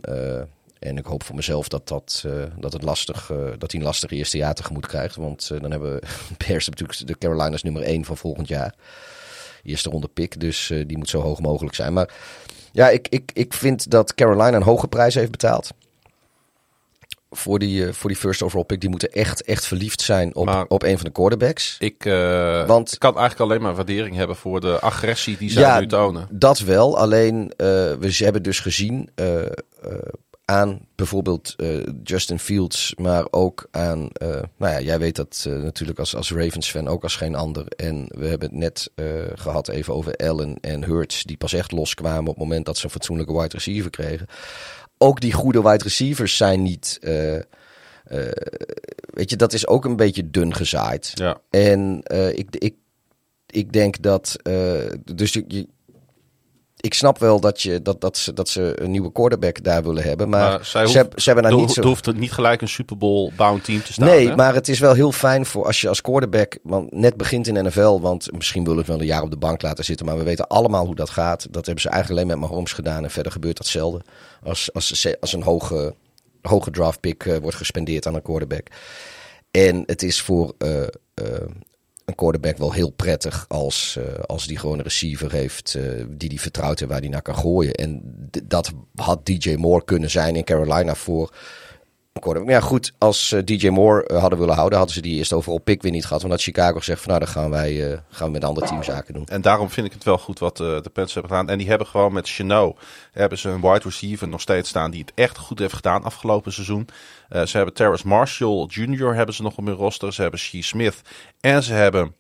en 0.82 0.98
ik 0.98 1.06
hoop 1.06 1.24
voor 1.24 1.36
mezelf 1.36 1.68
dat, 1.68 1.88
dat, 1.88 2.26
dat, 2.60 2.74
het 2.74 2.84
lastig, 2.84 3.32
dat 3.58 3.72
hij 3.72 3.80
een 3.80 3.86
lastig 3.86 4.12
eerste 4.12 4.38
jaar 4.38 4.54
tegemoet 4.54 4.88
krijgt. 4.88 5.16
Want 5.16 5.48
dan 5.62 5.72
hebben 5.72 6.00
Bears 6.48 6.70
natuurlijk 6.70 7.08
de 7.08 7.18
Carolinas 7.18 7.64
nummer 7.64 7.82
1 7.82 8.06
van 8.06 8.18
volgend 8.18 8.48
jaar. 8.48 8.76
Eerste 9.64 9.90
ronde 9.90 10.08
pick, 10.08 10.40
dus 10.40 10.72
die 10.88 10.98
moet 10.98 11.10
zo 11.10 11.22
hoog 11.22 11.40
mogelijk 11.40 11.76
zijn. 11.76 11.94
Maar 11.94 12.14
ja, 12.72 12.90
ik, 12.90 13.08
ik, 13.08 13.32
ik 13.34 13.54
vind 13.54 13.90
dat 13.90 14.16
Carolina 14.16 14.54
een 14.54 14.64
hoge 14.64 14.88
prijs 14.88 15.16
heeft 15.16 15.32
betaald 15.32 15.72
voor 17.32 17.60
die, 17.60 17.94
voor 17.94 18.10
die 18.10 18.20
first 18.20 18.42
overall 18.42 18.66
pick. 18.66 18.82
Die 18.82 18.90
moeten 18.90 19.12
echt, 19.12 19.44
echt 19.44 19.66
verliefd 19.66 20.02
zijn 20.02 20.36
op, 20.36 20.46
maar 20.46 20.66
op 20.68 20.84
een 20.84 20.96
van 20.98 21.06
de 21.06 21.12
quarterbacks. 21.12 21.76
Ik, 21.80 22.04
Want, 22.68 22.92
ik 22.94 23.00
kan 23.00 23.18
eigenlijk 23.18 23.50
alleen 23.50 23.62
maar 23.62 23.76
waardering 23.76 24.16
hebben 24.16 24.36
voor 24.36 24.62
de 24.62 24.80
agressie 24.80 25.38
die 25.38 25.50
zij 25.50 25.62
ja, 25.62 25.80
nu 25.80 25.88
tonen. 25.88 26.28
Dat 26.30 26.60
wel. 26.60 26.98
Alleen, 26.98 27.54
we 27.58 28.16
hebben 28.18 28.44
dus 28.44 28.60
gezien 28.60 29.10
aan 30.52 30.80
bijvoorbeeld 30.96 31.56
Justin 32.04 32.40
Fields, 32.40 32.94
maar 32.98 33.28
ook 33.30 33.68
aan, 33.72 34.10
nou 34.58 34.74
ja, 34.74 34.82
jij 34.82 35.00
weet 35.00 35.16
dat 35.16 35.46
natuurlijk 35.48 36.00
als, 36.00 36.16
als 36.16 36.32
Ravens-fan 36.32 36.88
ook 36.88 37.04
als 37.04 37.16
geen 37.16 37.36
ander. 37.36 37.66
En 37.68 38.06
we 38.08 38.28
hebben 38.28 38.50
het 38.50 38.58
net 38.58 38.92
gehad 39.36 39.68
even 39.68 39.94
over 39.94 40.16
Allen 40.16 40.58
en 40.62 40.84
Hurts, 40.84 41.24
die 41.24 41.38
pas 41.38 41.54
echt 41.54 41.72
loskwamen 41.72 42.20
op 42.30 42.36
het 42.36 42.44
moment 42.44 42.66
dat 42.66 42.78
ze 42.78 42.86
een 42.86 42.92
fatsoenlijke 42.92 43.34
wide 43.34 43.56
receiver 43.56 43.90
kregen 43.90 44.28
ook 45.02 45.20
die 45.20 45.34
goede 45.34 45.62
wide 45.62 45.84
receivers 45.84 46.38
zijn 46.38 46.62
niet. 46.62 47.00
Weet 49.04 49.30
je, 49.30 49.36
dat 49.36 49.54
is 49.54 49.68
ook 49.68 49.86
een 49.86 49.96
beetje 49.96 50.30
dun 50.30 50.56
gezaaid. 50.56 51.12
Ja. 51.14 51.42
En 51.50 52.04
ik, 52.34 52.56
ik, 52.56 52.76
ik 53.46 53.74
denk 53.74 54.02
dat. 54.02 54.36
dus 55.16 55.34
je, 55.34 55.68
ik 56.82 56.94
snap 56.94 57.20
wel 57.20 57.40
dat, 57.40 57.62
je, 57.62 57.82
dat, 57.82 58.02
dat, 58.02 58.18
ze, 58.18 58.34
dat 58.34 58.50
ze 58.50 58.82
een 58.82 58.92
nieuwe 58.92 59.12
quarterback 59.12 59.64
daar 59.64 59.84
willen 59.84 60.04
hebben. 60.04 60.30
Maar, 60.30 60.50
maar 60.50 60.66
zij 60.66 60.82
hoeft, 60.82 60.94
ze, 60.94 61.08
ze, 61.16 61.32
hebben 61.32 61.44
daar 61.44 61.60
niet 61.60 61.72
zo... 61.72 61.82
Hoeft 61.82 62.14
niet 62.14 62.32
gelijk 62.32 62.62
een 62.62 62.68
Super 62.68 62.98
Bowl 62.98 63.32
bound 63.36 63.64
team 63.64 63.84
te 63.84 63.94
staan. 63.94 64.08
Nee, 64.08 64.28
hè? 64.28 64.36
maar 64.36 64.54
het 64.54 64.68
is 64.68 64.80
wel 64.80 64.94
heel 64.94 65.12
fijn 65.12 65.46
voor 65.46 65.66
als 65.66 65.82
je 65.82 65.88
als 65.88 66.02
quarterback 66.02 66.58
want 66.64 66.92
net 66.92 67.18
begint 67.18 67.48
in 67.48 67.66
NFL. 67.66 68.00
Want 68.00 68.32
misschien 68.32 68.64
wil 68.64 68.80
ik 68.80 68.86
wel 68.86 69.00
een 69.00 69.06
jaar 69.06 69.22
op 69.22 69.32
de 69.32 69.38
bank 69.38 69.62
laten 69.62 69.84
zitten. 69.84 70.06
Maar 70.06 70.18
we 70.18 70.24
weten 70.24 70.48
allemaal 70.48 70.86
hoe 70.86 70.96
dat 70.96 71.10
gaat. 71.10 71.48
Dat 71.52 71.66
hebben 71.66 71.84
ze 71.84 71.90
eigenlijk 71.90 72.22
alleen 72.22 72.40
met 72.40 72.50
Mahomes 72.50 72.74
gedaan. 72.74 73.04
En 73.04 73.12
verder 73.12 73.32
gebeurt 73.32 73.58
datzelfde. 73.58 74.02
Als, 74.44 74.74
als, 74.74 75.08
als 75.20 75.34
een 75.34 75.44
hoge, 75.44 75.96
hoge 76.42 76.72
draft 76.72 77.00
pick 77.00 77.26
uh, 77.26 77.38
wordt 77.38 77.58
gespendeerd 77.58 78.08
aan 78.08 78.16
een 78.16 78.22
quarterback. 78.22 78.68
En 79.52 79.84
het 79.86 80.04
is 80.04 80.22
voor... 80.22 80.54
Uh, 80.58 80.82
uh, 81.16 81.26
quarterback 82.16 82.58
wel 82.58 82.74
heel 82.74 82.90
prettig 82.90 83.46
als, 83.48 83.96
uh, 84.00 84.24
als 84.26 84.48
die 84.48 84.58
gewoon 84.58 84.78
een 84.78 84.84
receiver 84.84 85.32
heeft 85.32 85.76
uh, 85.78 86.06
die 86.10 86.30
die 86.30 86.42
vertrouwt 86.42 86.82
en 86.82 86.88
waar 86.88 87.02
die 87.02 87.10
naar 87.10 87.22
kan 87.22 87.36
gooien. 87.36 87.74
En 87.74 88.02
dat 88.44 88.72
had 88.96 89.26
DJ 89.26 89.56
Moore 89.56 89.84
kunnen 89.84 90.10
zijn 90.10 90.36
in 90.36 90.44
Carolina 90.44 90.96
voor 90.96 91.34
maar 92.20 92.50
ja, 92.50 92.60
goed, 92.60 92.94
als 92.98 93.32
uh, 93.32 93.42
DJ 93.44 93.68
Moore 93.70 94.10
uh, 94.12 94.20
hadden 94.20 94.40
willen 94.40 94.56
houden, 94.56 94.78
hadden 94.78 94.96
ze 94.96 95.02
die 95.02 95.18
eerst 95.18 95.34
overal 95.34 95.58
pick 95.58 95.82
weer 95.82 95.92
niet 95.92 96.06
gehad. 96.06 96.22
Want 96.22 96.42
Chicago 96.42 96.78
gezegd 96.78 97.02
van 97.02 97.08
nou, 97.08 97.20
dan 97.20 97.34
gaan 97.34 97.50
wij 97.50 97.92
uh, 97.92 97.98
gaan 98.10 98.28
we 98.28 98.34
met 98.34 98.44
andere 98.44 98.68
teams 98.68 98.86
zaken 98.86 99.14
doen. 99.14 99.26
En 99.26 99.42
daarom 99.42 99.70
vind 99.70 99.88
ik 99.88 99.94
het 99.94 100.04
wel 100.04 100.18
goed 100.18 100.40
wat 100.40 100.58
de 100.58 100.82
Panthers 100.84 101.14
hebben 101.14 101.32
gedaan. 101.32 101.50
En 101.50 101.58
die 101.58 101.68
hebben 101.68 101.88
gewoon 101.88 102.14
met 102.14 102.30
Chanel, 102.30 102.78
hebben 103.12 103.38
ze 103.38 103.50
een 103.50 103.62
wide 103.62 103.82
receiver 103.84 104.28
nog 104.28 104.42
steeds 104.42 104.70
staan 104.70 104.92
die 104.92 105.02
het 105.02 105.12
echt 105.16 105.38
goed 105.38 105.60
heeft 105.60 105.74
gedaan 105.74 106.04
afgelopen 106.04 106.54
seizoen. 106.54 106.88
ze 107.30 107.58
hebben 107.58 107.74
Terrace 107.74 108.08
Marshall 108.08 108.66
Jr. 108.68 109.16
hebben 109.16 109.36
ze 109.36 109.42
nog 109.42 109.58
op 109.58 109.66
hun 109.66 109.76
roster. 109.76 110.14
Ze 110.14 110.22
hebben 110.22 110.40
Shee 110.40 110.64
Smith. 110.64 111.02
En 111.40 111.64
ze 111.64 111.74
hebben 111.74 112.16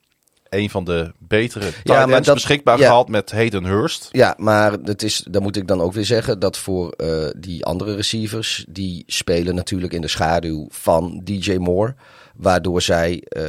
een 0.51 0.69
van 0.69 0.83
de 0.83 1.11
betere 1.17 1.69
ja, 1.83 2.05
maar 2.05 2.23
dat, 2.23 2.33
beschikbaar 2.33 2.77
ja, 2.77 2.85
gehaald 2.85 3.09
met 3.09 3.31
Hayden 3.31 3.65
Hurst. 3.65 4.09
Ja, 4.11 4.33
maar 4.37 4.71
het 4.71 5.03
is, 5.03 5.25
dan 5.29 5.41
moet 5.41 5.55
ik 5.55 5.67
dan 5.67 5.81
ook 5.81 5.93
weer 5.93 6.05
zeggen 6.05 6.39
dat 6.39 6.57
voor 6.57 6.93
uh, 6.97 7.27
die 7.37 7.65
andere 7.65 7.95
receivers, 7.95 8.65
die 8.69 9.03
spelen 9.07 9.55
natuurlijk 9.55 9.93
in 9.93 10.01
de 10.01 10.07
schaduw 10.07 10.67
van 10.69 11.21
DJ 11.23 11.55
Moore. 11.55 11.95
Waardoor 12.35 12.81
zij, 12.81 13.23
uh, 13.37 13.43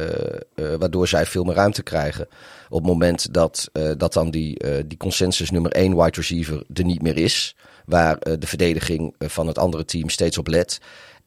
uh, 0.55 0.75
waardoor 0.79 1.07
zij 1.07 1.25
veel 1.25 1.43
meer 1.43 1.55
ruimte 1.55 1.83
krijgen. 1.83 2.27
Op 2.69 2.79
het 2.79 2.87
moment 2.87 3.33
dat, 3.33 3.69
dat 3.97 4.13
dan 4.13 4.31
die, 4.31 4.59
die 4.87 4.97
consensus 4.97 5.51
nummer 5.51 5.71
1 5.71 5.95
wide 5.95 6.15
receiver 6.15 6.63
er 6.73 6.83
niet 6.83 7.01
meer 7.01 7.17
is. 7.17 7.55
Waar 7.85 8.19
de 8.19 8.47
verdediging 8.47 9.15
van 9.19 9.47
het 9.47 9.57
andere 9.57 9.85
team 9.85 10.09
steeds 10.09 10.37
op 10.37 10.47
let. 10.47 10.79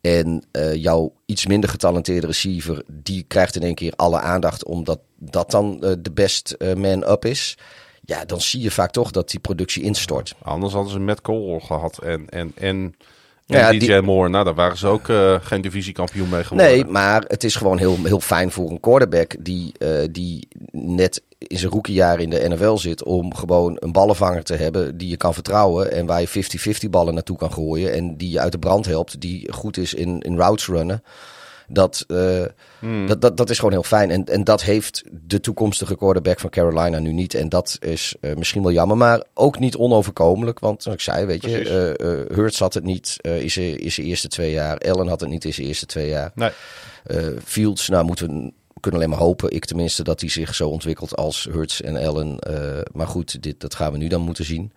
En 0.07 0.43
uh, 0.53 0.75
jouw 0.75 1.13
iets 1.25 1.47
minder 1.47 1.71
getalenteerde 1.71 2.27
receiver, 2.27 2.85
die 2.93 3.25
krijgt 3.29 3.57
in 3.57 3.63
één 3.63 3.75
keer 3.75 3.93
alle 3.97 4.21
aandacht 4.21 4.65
omdat 4.65 5.01
dat 5.19 5.51
dan 5.51 5.79
uh, 5.81 5.93
de 5.99 6.11
best 6.13 6.55
uh, 6.59 6.75
man-up 6.75 7.25
is. 7.25 7.59
Ja, 8.01 8.25
dan 8.25 8.41
zie 8.41 8.61
je 8.61 8.71
vaak 8.71 8.91
toch 8.91 9.11
dat 9.11 9.31
die 9.31 9.41
productie 9.41 9.83
instort. 9.83 10.35
Anders 10.43 10.73
hadden 10.73 10.93
ze 10.93 10.99
met 10.99 11.21
Cole 11.21 11.61
gehad 11.61 11.99
en, 11.99 12.29
en, 12.29 12.53
en 12.55 12.95
ja, 13.47 13.70
DJ 13.70 13.78
die... 13.78 14.03
Moore, 14.03 14.28
nou 14.28 14.44
daar 14.44 14.55
waren 14.55 14.76
ze 14.76 14.86
ook 14.86 15.09
uh, 15.09 15.34
geen 15.40 15.61
divisiekampioen 15.61 16.28
mee 16.28 16.44
geworden. 16.44 16.72
Nee, 16.72 16.84
maar 16.84 17.24
het 17.26 17.44
is 17.44 17.57
gewoon 17.57 17.78
heel, 17.78 17.99
heel 18.05 18.20
fijn 18.20 18.51
voor 18.51 18.70
een 18.70 18.80
quarterback 18.80 19.34
die, 19.38 19.72
uh, 19.78 20.05
die 20.11 20.49
net 20.72 21.22
in 21.38 21.59
zijn 21.59 21.72
rookiejaar 21.72 22.20
in 22.20 22.30
de 22.30 22.49
NFL 22.49 22.76
zit... 22.76 23.05
om 23.05 23.34
gewoon 23.34 23.76
een 23.80 23.92
ballenvanger 23.92 24.42
te 24.42 24.55
hebben 24.55 24.99
die 24.99 25.09
je 25.09 25.16
kan 25.16 25.34
vertrouwen... 25.34 25.92
en 25.92 26.07
waar 26.07 26.20
je 26.20 26.49
50-50 26.86 26.90
ballen 26.90 27.14
naartoe 27.14 27.36
kan 27.36 27.53
gooien... 27.53 27.92
en 27.92 28.16
die 28.16 28.30
je 28.30 28.40
uit 28.40 28.53
de 28.53 28.59
brand 28.59 28.86
helpt, 28.86 29.20
die 29.20 29.53
goed 29.53 29.76
is 29.76 29.94
in, 29.94 30.20
in 30.20 30.36
routes 30.36 30.66
runnen... 30.66 31.03
Dat, 31.69 32.05
uh, 32.09 32.45
hmm. 32.79 33.07
dat, 33.07 33.21
dat, 33.21 33.37
dat 33.37 33.51
is 33.51 33.57
gewoon 33.57 33.73
heel 33.73 33.83
fijn. 33.83 34.11
En, 34.11 34.25
en 34.25 34.45
dat 34.45 34.62
heeft 34.62 35.03
de 35.11 35.41
toekomstige 35.41 35.97
quarterback 35.97 36.41
van 36.41 36.51
Carolina 36.51 36.99
nu 36.99 37.12
niet. 37.12 37.35
En 37.35 37.49
dat 37.49 37.77
is 37.81 38.14
uh, 38.21 38.35
misschien 38.35 38.62
wel 38.62 38.73
jammer, 38.73 38.97
maar 38.97 39.23
ook 39.35 39.59
niet 39.59 39.77
onoverkomelijk. 39.77 40.59
Want 40.59 40.83
zoals 40.83 40.99
ik 40.99 41.05
zei, 41.05 41.27
weet 41.27 41.41
Precies. 41.41 41.69
je, 41.69 42.27
uh, 42.31 42.37
Hurts 42.37 42.59
had 42.59 42.75
het 42.75 42.85
niet 42.85 43.17
is, 43.23 43.53
zijn, 43.53 43.79
is 43.79 43.95
zijn 43.95 44.07
eerste 44.07 44.29
twee 44.29 44.53
jaar. 44.53 44.79
Allen 44.79 45.09
had 45.09 45.21
het 45.21 45.31
niet 45.31 45.45
in 45.45 45.55
zijn 45.55 45.67
eerste 45.67 45.87
twee 45.87 46.09
jaar. 46.09 46.33
Nee. 46.35 46.51
Fields, 47.45 47.89
nou 47.89 48.05
moeten 48.05 48.29
we 48.29 48.53
kunnen 48.81 49.01
alleen 49.01 49.12
maar 49.12 49.27
hopen, 49.27 49.51
ik 49.51 49.64
tenminste, 49.64 50.03
dat 50.03 50.21
hij 50.21 50.29
zich 50.29 50.55
zo 50.55 50.69
ontwikkelt 50.69 51.17
als 51.17 51.49
Hurts 51.53 51.83
en 51.83 51.97
Allen. 51.97 52.39
Maar 52.93 53.07
goed, 53.07 53.43
dit, 53.43 53.61
dat 53.61 53.75
gaan 53.75 53.93
we 53.93 53.99
nu 53.99 54.09
dan 54.09 54.21
moeten 54.21 54.45
zien. 54.45 54.73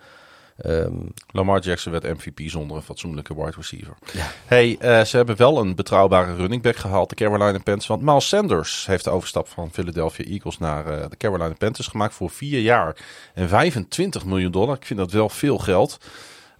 Um, 0.65 1.13
Lamar 1.31 1.59
Jackson 1.59 1.91
werd 1.91 2.03
MVP 2.03 2.49
zonder 2.49 2.77
een 2.77 2.83
fatsoenlijke 2.83 3.35
wide 3.35 3.53
receiver. 3.55 3.93
Ja. 4.13 4.25
Hey, 4.45 4.77
uh, 4.81 5.01
ze 5.03 5.17
hebben 5.17 5.37
wel 5.37 5.57
een 5.57 5.75
betrouwbare 5.75 6.35
running 6.35 6.61
back 6.61 6.75
gehaald, 6.75 7.09
de 7.09 7.15
Carolina 7.15 7.51
Panthers. 7.51 7.87
Want 7.87 8.01
Miles 8.01 8.27
Sanders 8.27 8.85
heeft 8.85 9.03
de 9.03 9.09
overstap 9.09 9.47
van 9.47 9.71
Philadelphia 9.71 10.25
Eagles 10.25 10.57
naar 10.57 10.91
uh, 10.91 11.05
de 11.09 11.17
Carolina 11.17 11.53
Panthers 11.57 11.87
gemaakt 11.87 12.13
voor 12.13 12.29
vier 12.29 12.61
jaar 12.61 12.95
en 13.33 13.49
25 13.49 14.25
miljoen 14.25 14.51
dollar. 14.51 14.75
Ik 14.75 14.85
vind 14.85 14.99
dat 14.99 15.11
wel 15.11 15.29
veel 15.29 15.57
geld. 15.57 15.97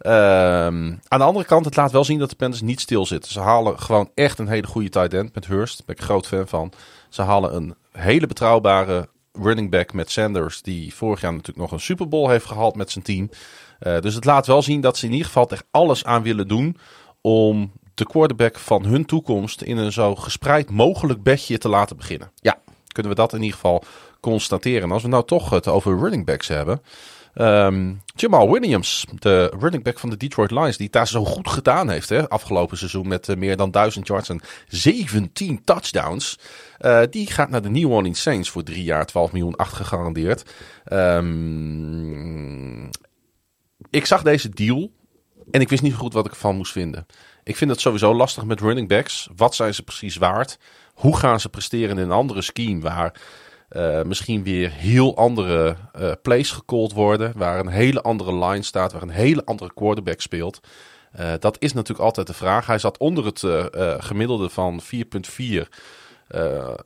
Um, 0.06 1.00
aan 1.08 1.18
de 1.18 1.24
andere 1.24 1.44
kant, 1.44 1.64
het 1.64 1.76
laat 1.76 1.92
wel 1.92 2.04
zien 2.04 2.18
dat 2.18 2.30
de 2.30 2.36
Panthers 2.36 2.62
niet 2.62 2.80
stilzitten. 2.80 3.32
Ze 3.32 3.40
halen 3.40 3.78
gewoon 3.80 4.10
echt 4.14 4.38
een 4.38 4.48
hele 4.48 4.66
goede 4.66 4.88
tight 4.88 5.14
end 5.14 5.34
met 5.34 5.46
Hurst. 5.46 5.76
Daar 5.76 5.86
ben 5.86 5.96
ik 5.96 6.02
groot 6.02 6.26
fan 6.26 6.48
van. 6.48 6.72
Ze 7.08 7.22
halen 7.22 7.54
een 7.54 7.74
hele 7.92 8.26
betrouwbare 8.26 9.08
running 9.32 9.70
back 9.70 9.92
met 9.92 10.10
Sanders, 10.10 10.62
die 10.62 10.94
vorig 10.94 11.20
jaar 11.20 11.32
natuurlijk 11.32 11.58
nog 11.58 11.72
een 11.72 11.80
Super 11.80 12.08
Bowl 12.08 12.28
heeft 12.28 12.46
gehaald 12.46 12.76
met 12.76 12.90
zijn 12.90 13.04
team. 13.04 13.30
Uh, 13.80 14.00
dus 14.00 14.14
het 14.14 14.24
laat 14.24 14.46
wel 14.46 14.62
zien 14.62 14.80
dat 14.80 14.96
ze 14.96 15.06
in 15.06 15.12
ieder 15.12 15.26
geval 15.26 15.48
echt 15.48 15.64
alles 15.70 16.04
aan 16.04 16.22
willen 16.22 16.48
doen 16.48 16.76
om 17.20 17.72
de 17.94 18.06
quarterback 18.06 18.58
van 18.58 18.84
hun 18.84 19.04
toekomst 19.04 19.62
in 19.62 19.76
een 19.76 19.92
zo 19.92 20.14
gespreid 20.14 20.70
mogelijk 20.70 21.22
bedje 21.22 21.58
te 21.58 21.68
laten 21.68 21.96
beginnen. 21.96 22.30
Ja, 22.34 22.58
kunnen 22.92 23.12
we 23.12 23.18
dat 23.18 23.32
in 23.32 23.40
ieder 23.40 23.54
geval 23.54 23.84
constateren. 24.20 24.82
En 24.82 24.90
als 24.92 25.02
we 25.02 25.08
nou 25.08 25.24
toch 25.24 25.50
het 25.50 25.68
over 25.68 25.98
running 25.98 26.24
backs 26.26 26.48
hebben. 26.48 26.82
Um, 27.34 28.02
Jamal 28.14 28.50
Williams, 28.50 29.04
de 29.18 29.52
running 29.58 29.84
back 29.84 29.98
van 29.98 30.10
de 30.10 30.16
Detroit 30.16 30.50
Lions, 30.50 30.76
die 30.76 30.86
het 30.86 30.94
daar 30.94 31.08
zo 31.08 31.24
goed 31.24 31.48
gedaan 31.48 31.88
heeft 31.88 32.08
hè, 32.08 32.28
afgelopen 32.28 32.78
seizoen 32.78 33.08
met 33.08 33.28
uh, 33.28 33.36
meer 33.36 33.56
dan 33.56 33.70
1000 33.70 34.06
yards 34.06 34.28
en 34.28 34.40
17 34.68 35.64
touchdowns. 35.64 36.38
Uh, 36.80 37.00
die 37.10 37.26
gaat 37.26 37.50
naar 37.50 37.62
de 37.62 37.70
New 37.70 37.90
Orleans 37.90 38.22
Saints 38.22 38.50
voor 38.50 38.62
drie 38.62 38.84
jaar, 38.84 39.06
12 39.06 39.32
miljoen, 39.32 39.56
8 39.56 39.72
gegarandeerd. 39.72 40.54
Um, 40.92 42.90
ik 43.90 44.06
zag 44.06 44.22
deze 44.22 44.48
deal 44.48 44.90
en 45.50 45.60
ik 45.60 45.68
wist 45.68 45.82
niet 45.82 45.94
goed 45.94 46.12
wat 46.12 46.26
ik 46.26 46.30
ervan 46.30 46.56
moest 46.56 46.72
vinden. 46.72 47.06
Ik 47.44 47.56
vind 47.56 47.70
het 47.70 47.80
sowieso 47.80 48.14
lastig 48.14 48.44
met 48.44 48.60
running 48.60 48.88
backs. 48.88 49.28
Wat 49.36 49.54
zijn 49.54 49.74
ze 49.74 49.82
precies 49.82 50.16
waard? 50.16 50.58
Hoe 50.94 51.16
gaan 51.16 51.40
ze 51.40 51.48
presteren 51.48 51.98
in 51.98 52.04
een 52.04 52.10
andere 52.10 52.42
scheme 52.42 52.80
waar 52.80 53.20
uh, 53.70 54.02
misschien 54.02 54.42
weer 54.42 54.70
heel 54.70 55.16
andere 55.16 55.76
uh, 55.98 56.12
plays 56.22 56.50
gecalld 56.50 56.92
worden. 56.92 57.32
Waar 57.36 57.58
een 57.58 57.68
hele 57.68 58.02
andere 58.02 58.34
line 58.46 58.62
staat, 58.62 58.92
waar 58.92 59.02
een 59.02 59.10
hele 59.10 59.44
andere 59.44 59.74
quarterback 59.74 60.20
speelt. 60.20 60.60
Uh, 61.20 61.32
dat 61.38 61.56
is 61.58 61.72
natuurlijk 61.72 62.04
altijd 62.04 62.26
de 62.26 62.34
vraag. 62.34 62.66
Hij 62.66 62.78
zat 62.78 62.98
onder 62.98 63.24
het 63.24 63.44
gemiddelde 64.04 64.48
van 64.48 64.80
4,4 64.82 65.62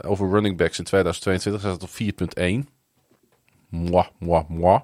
over 0.07 0.31
running 0.31 0.57
backs 0.57 0.79
in 0.79 0.85
2022. 0.85 1.63
Hij 1.63 1.71
zat 1.71 1.83
op 1.83 1.91
4,1. 2.65 2.73
Moi, 3.69 4.07
moi, 4.19 4.45
moi. 4.49 4.81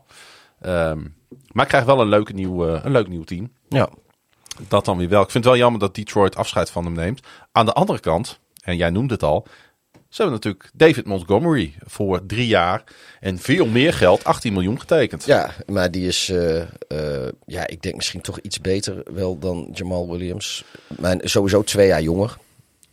Um, 0.67 1.15
maar 1.53 1.65
ik 1.65 1.71
krijg 1.71 1.85
wel 1.85 2.01
een, 2.01 2.09
leuke 2.09 2.33
nieuw, 2.33 2.67
een 2.67 2.93
leuk 2.93 3.09
nieuw 3.09 3.25
team. 3.25 3.53
Ja. 3.69 3.89
Dat 4.69 4.85
dan 4.85 4.99
weer 4.99 5.09
wel. 5.09 5.23
Ik 5.23 5.31
vind 5.31 5.45
het 5.45 5.53
wel 5.53 5.63
jammer 5.63 5.81
dat 5.81 5.95
Detroit 5.95 6.37
afscheid 6.37 6.71
van 6.71 6.85
hem 6.85 6.93
neemt. 6.93 7.21
Aan 7.53 7.67
de 7.67 7.73
andere 7.73 8.01
kant, 8.01 8.41
en 8.63 8.77
jij 8.77 8.91
noemde 8.91 9.15
het 9.15 9.23
al, 9.23 9.47
ze 10.11 10.23
hebben 10.23 10.35
natuurlijk 10.35 10.71
David 10.75 11.07
Montgomery 11.07 11.75
voor 11.85 12.27
drie 12.27 12.47
jaar 12.47 12.85
en 13.21 13.39
veel 13.39 13.67
meer 13.67 13.93
geld, 13.93 14.25
18 14.25 14.53
miljoen 14.53 14.81
getekend. 14.81 15.25
Ja, 15.25 15.51
maar 15.67 15.91
die 15.91 16.07
is, 16.07 16.29
uh, 16.29 16.57
uh, 16.89 17.29
ja, 17.47 17.67
ik 17.67 17.83
denk 17.83 17.95
misschien 17.95 18.21
toch 18.21 18.39
iets 18.39 18.61
beter 18.61 19.03
wel 19.15 19.39
dan 19.39 19.69
Jamal 19.73 20.11
Williams. 20.11 20.65
Maar 20.99 21.17
sowieso 21.23 21.63
twee 21.63 21.87
jaar 21.87 22.03
jonger. 22.03 22.37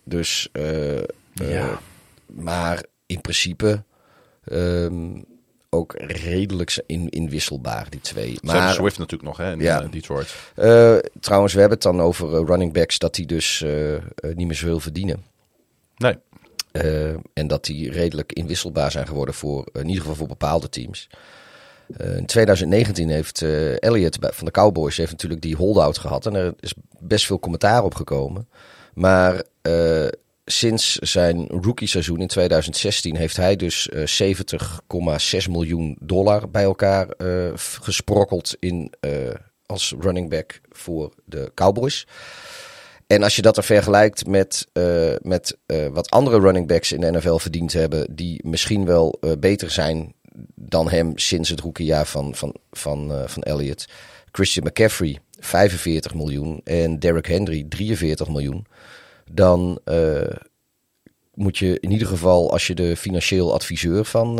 Dus, 0.03 0.49
uh, 0.53 1.03
ja. 1.33 1.79
maar 2.25 2.83
in 3.05 3.21
principe 3.21 3.83
um, 4.51 5.25
ook 5.69 5.93
redelijk 5.97 6.83
in, 6.85 7.09
inwisselbaar, 7.09 7.87
die 7.89 8.01
twee. 8.01 8.37
Maar 8.41 8.73
Swift 8.73 8.97
natuurlijk 8.97 9.29
nog 9.29 9.37
hè, 9.37 9.51
in 9.51 9.59
ja. 9.59 9.79
Detroit. 9.79 10.35
trouwens, 11.19 11.53
we 11.53 11.59
hebben 11.59 11.77
het 11.77 11.81
dan 11.81 12.01
over 12.01 12.45
running 12.45 12.73
backs 12.73 12.99
dat 12.99 13.15
die 13.15 13.25
dus 13.25 13.65
niet 14.21 14.47
meer 14.47 14.55
zoveel 14.55 14.79
verdienen. 14.79 15.23
Nee. 15.97 16.17
Uh, 16.71 17.15
en 17.33 17.47
dat 17.47 17.65
die 17.65 17.91
redelijk 17.91 18.33
inwisselbaar 18.33 18.91
zijn 18.91 19.07
geworden 19.07 19.33
voor 19.35 19.67
in 19.73 19.87
ieder 19.87 20.01
geval 20.01 20.15
voor 20.15 20.27
bepaalde 20.27 20.69
teams. 20.69 21.09
Uh, 22.01 22.17
in 22.17 22.25
2019 22.25 23.09
heeft 23.09 23.41
uh, 23.41 23.81
Elliott 23.83 24.17
van 24.21 24.45
de 24.45 24.51
Cowboys 24.51 24.97
heeft 24.97 25.11
natuurlijk 25.11 25.41
die 25.41 25.55
holdout 25.55 25.97
gehad. 25.97 26.25
En 26.25 26.35
er 26.35 26.53
is 26.59 26.73
best 26.99 27.25
veel 27.25 27.39
commentaar 27.39 27.83
op 27.83 27.95
gekomen. 27.95 28.47
Maar 28.93 29.43
sinds 30.49 30.95
zijn 30.95 31.47
rookie 31.47 31.87
seizoen 31.87 32.21
in 32.21 32.27
2016 32.27 33.15
heeft 33.15 33.37
hij 33.37 33.55
dus 33.55 33.89
70,6 33.91 35.49
miljoen 35.49 35.97
dollar 35.99 36.49
bij 36.49 36.63
elkaar 36.63 37.07
gesprokkeld 37.81 38.55
in, 38.59 38.93
als 39.65 39.93
running 39.99 40.29
back 40.29 40.61
voor 40.69 41.13
de 41.25 41.51
Cowboys. 41.53 42.07
En 43.07 43.23
als 43.23 43.35
je 43.35 43.41
dat 43.41 43.57
er 43.57 43.63
vergelijkt 43.63 44.27
met, 44.27 44.67
met 45.21 45.57
wat 45.91 46.09
andere 46.09 46.39
running 46.39 46.67
backs 46.67 46.91
in 46.91 47.01
de 47.01 47.11
NFL 47.11 47.37
verdiend 47.37 47.73
hebben, 47.73 48.15
die 48.15 48.47
misschien 48.47 48.85
wel 48.85 49.19
beter 49.39 49.71
zijn 49.71 50.13
dan 50.55 50.89
hem 50.89 51.17
sinds 51.17 51.49
het 51.49 51.59
rookiejaar 51.59 52.05
van, 52.05 52.35
van, 52.35 52.55
van, 52.71 53.23
van 53.25 53.43
Elliott. 53.43 53.87
Christian 54.31 54.65
McCaffrey 54.65 55.19
45 55.39 56.13
miljoen 56.13 56.61
en 56.63 56.99
Derrick 56.99 57.25
Henry 57.25 57.65
43 57.69 58.27
miljoen. 58.27 58.65
Dan 59.31 59.79
moet 61.33 61.57
je 61.57 61.79
in 61.79 61.91
ieder 61.91 62.07
geval, 62.07 62.51
als 62.51 62.67
je 62.67 62.75
de 62.75 62.97
financieel 62.97 63.53
adviseur 63.53 64.05
van, 64.05 64.39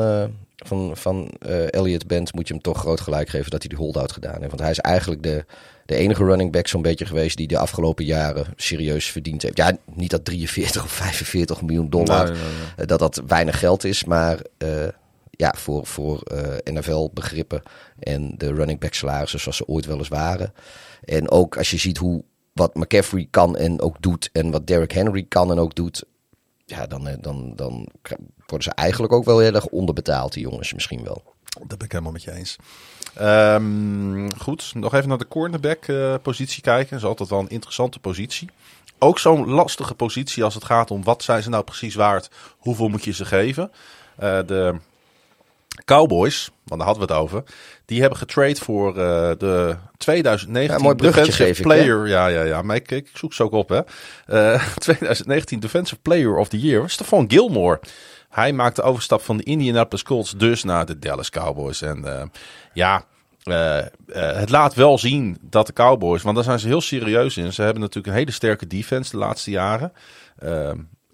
van, 0.56 0.92
van 0.98 1.30
Elliott 1.70 2.08
bent, 2.08 2.34
moet 2.34 2.48
je 2.48 2.54
hem 2.54 2.64
toch 2.64 2.80
groot 2.80 3.02
gelijk 3.02 3.30
geven 3.30 3.52
dat 3.52 3.60
hij 3.60 3.70
die 3.70 3.78
holdout 3.78 4.12
gedaan 4.12 4.38
heeft. 4.38 4.48
Want 4.48 4.62
hij 4.62 4.72
is 4.72 4.80
eigenlijk 4.80 5.24
de 5.24 5.46
de 5.88 5.96
enige 5.96 6.24
running 6.24 6.52
back 6.52 6.68
zo'n 6.68 6.82
beetje 6.82 7.06
geweest 7.06 7.38
die 7.38 7.48
de 7.48 7.58
afgelopen 7.58 8.06
jaren 8.06 8.46
serieus 8.56 9.12
verdiend 9.12 9.42
heeft. 9.42 9.58
Ja, 9.58 9.78
niet 9.94 10.10
dat 10.10 10.26
43 10.26 10.84
of 10.84 10.92
45 10.92 11.62
miljoen 11.62 11.90
dollar, 11.90 12.32
eh, 12.32 12.86
dat 12.86 13.00
dat 13.00 13.22
weinig 13.28 13.60
geld 13.60 13.84
is, 13.84 14.04
maar 14.04 14.40
uh, 14.58 14.88
ja, 15.32 15.54
voor, 15.58 15.86
voor 15.86 16.24
uh, 16.32 16.54
eh, 16.54 16.58
NFL-begrippen 16.64 17.62
en 18.00 18.34
de 18.38 18.54
running 18.54 18.80
back 18.80 18.94
salarissen 18.94 19.40
zoals 19.40 19.58
ze 19.58 19.68
ooit 19.68 19.86
wel 19.86 19.98
eens 19.98 20.08
waren. 20.08 20.54
En 21.04 21.32
ook 21.32 21.58
als 21.58 21.72
je 21.72 21.78
ziet 21.78 21.98
hoe 21.98 22.24
wat 22.58 22.76
McCaffrey 22.76 23.28
kan 23.30 23.58
en 23.58 23.82
ook 23.82 23.96
doet 24.00 24.30
en 24.34 24.52
wat 24.52 24.68
Derrick 24.68 24.92
Henry 24.92 25.26
kan 25.30 25.52
en 25.52 25.60
ook 25.60 25.76
doet, 25.76 26.04
ja, 26.66 26.88
dan, 26.88 27.18
dan, 27.22 27.54
dan 27.56 27.90
worden 28.46 28.64
ze 28.64 28.72
eigenlijk 28.72 29.14
ook 29.14 29.26
wel 29.26 29.40
heel 29.40 29.54
erg 29.54 29.66
onderbetaald, 29.66 30.34
die 30.34 30.44
jongens 30.44 30.74
misschien 30.74 31.04
wel. 31.04 31.24
Dat 31.60 31.78
ben 31.78 31.86
ik 31.86 31.92
helemaal 31.92 32.12
met 32.12 32.24
je 32.24 32.32
eens. 32.32 32.56
Um, 33.22 34.38
goed, 34.38 34.72
nog 34.74 34.94
even 34.94 35.10
naar 35.10 35.18
de 35.18 35.28
cornerback 35.28 35.88
uh, 35.88 36.16
positie 36.22 36.62
kijken. 36.62 36.90
Dat 36.90 37.00
is 37.00 37.06
altijd 37.06 37.30
wel 37.30 37.40
een 37.40 37.50
interessante 37.50 38.00
positie. 38.00 38.50
Ook 39.00 39.20
zo'n 39.20 39.48
lastige 39.48 39.96
positie 39.96 40.44
als 40.44 40.54
het 40.54 40.64
gaat 40.64 40.92
om 40.92 41.04
wat 41.04 41.24
zijn 41.24 41.44
ze 41.44 41.50
nou 41.50 41.64
precies 41.64 41.96
waard. 41.96 42.30
Hoeveel 42.58 42.88
moet 42.88 43.04
je 43.04 43.14
ze 43.14 43.26
geven? 43.26 43.72
Uh, 44.20 44.40
de 44.46 44.76
Cowboys, 45.86 46.52
want 46.64 46.80
daar 46.82 46.90
hadden 46.90 47.08
we 47.08 47.14
het 47.14 47.24
over. 47.24 47.44
Die 47.88 48.00
hebben 48.02 48.20
getrade 48.20 48.56
voor 48.56 48.90
uh, 48.98 49.32
de 49.38 49.76
2019 49.98 50.88
ja, 50.88 50.94
Defensive 50.94 51.62
Player. 51.62 52.08
ja, 52.08 52.28
ja, 52.28 52.42
ja. 52.42 52.62
Maar 52.62 52.76
ik, 52.76 52.92
ik, 52.92 53.10
zoek 53.14 53.34
ze 53.34 53.44
ook 53.44 53.52
op, 53.52 53.70
hè. 53.70 53.82
Uh, 54.56 54.64
2019 54.78 55.60
Defensive 55.60 56.02
Player 56.02 56.38
of 56.38 56.48
the 56.48 56.60
Year. 56.60 56.90
Stefan 56.90 57.26
Gilmore. 57.28 57.80
Hij 58.30 58.54
maakt 58.54 58.76
de 58.76 58.82
overstap 58.82 59.22
van 59.22 59.38
de 59.38 59.44
Indianapolis 59.44 60.04
Colts 60.04 60.32
dus 60.32 60.64
naar 60.64 60.86
de 60.86 61.00
Dallas 61.00 61.30
Cowboys. 61.30 61.82
En 61.82 62.04
uh, 62.06 62.22
ja, 62.74 63.04
uh, 63.44 63.78
uh, 63.78 63.84
het 64.14 64.50
laat 64.50 64.74
wel 64.74 64.98
zien 64.98 65.38
dat 65.42 65.68
de 65.68 65.74
Cowboys, 65.74 66.22
want 66.22 66.36
daar 66.36 66.44
zijn 66.46 66.60
ze 66.60 66.68
heel 66.68 66.82
serieus 66.82 67.38
in. 67.38 67.54
Ze 67.54 67.62
hebben 67.62 67.82
natuurlijk 67.82 68.08
een 68.08 68.20
hele 68.20 68.32
sterke 68.32 68.68
defense 68.68 69.12
de 69.12 69.18
laatste 69.18 69.52
jaren. 69.52 69.92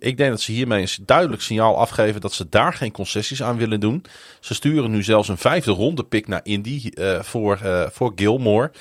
Ik 0.03 0.17
denk 0.17 0.29
dat 0.29 0.41
ze 0.41 0.51
hiermee 0.51 0.81
een 0.81 1.05
duidelijk 1.05 1.41
signaal 1.41 1.77
afgeven 1.77 2.21
dat 2.21 2.33
ze 2.33 2.49
daar 2.49 2.73
geen 2.73 2.91
concessies 2.91 3.43
aan 3.43 3.57
willen 3.57 3.79
doen. 3.79 4.05
Ze 4.39 4.53
sturen 4.53 4.91
nu 4.91 5.03
zelfs 5.03 5.27
een 5.27 5.37
vijfde 5.37 5.71
ronde 5.71 6.03
pick 6.03 6.27
naar 6.27 6.41
Indy 6.43 6.91
voor, 7.21 7.59
voor 7.91 8.11
Gilmore. 8.15 8.71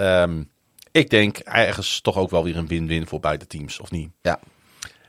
Um, 0.00 0.50
ik 0.90 1.10
denk 1.10 1.38
ergens 1.38 2.00
toch 2.00 2.16
ook 2.16 2.30
wel 2.30 2.44
weer 2.44 2.56
een 2.56 2.66
win-win 2.66 3.06
voor 3.06 3.20
beide 3.20 3.46
teams, 3.46 3.80
of 3.80 3.90
niet? 3.90 4.10
Ja, 4.22 4.40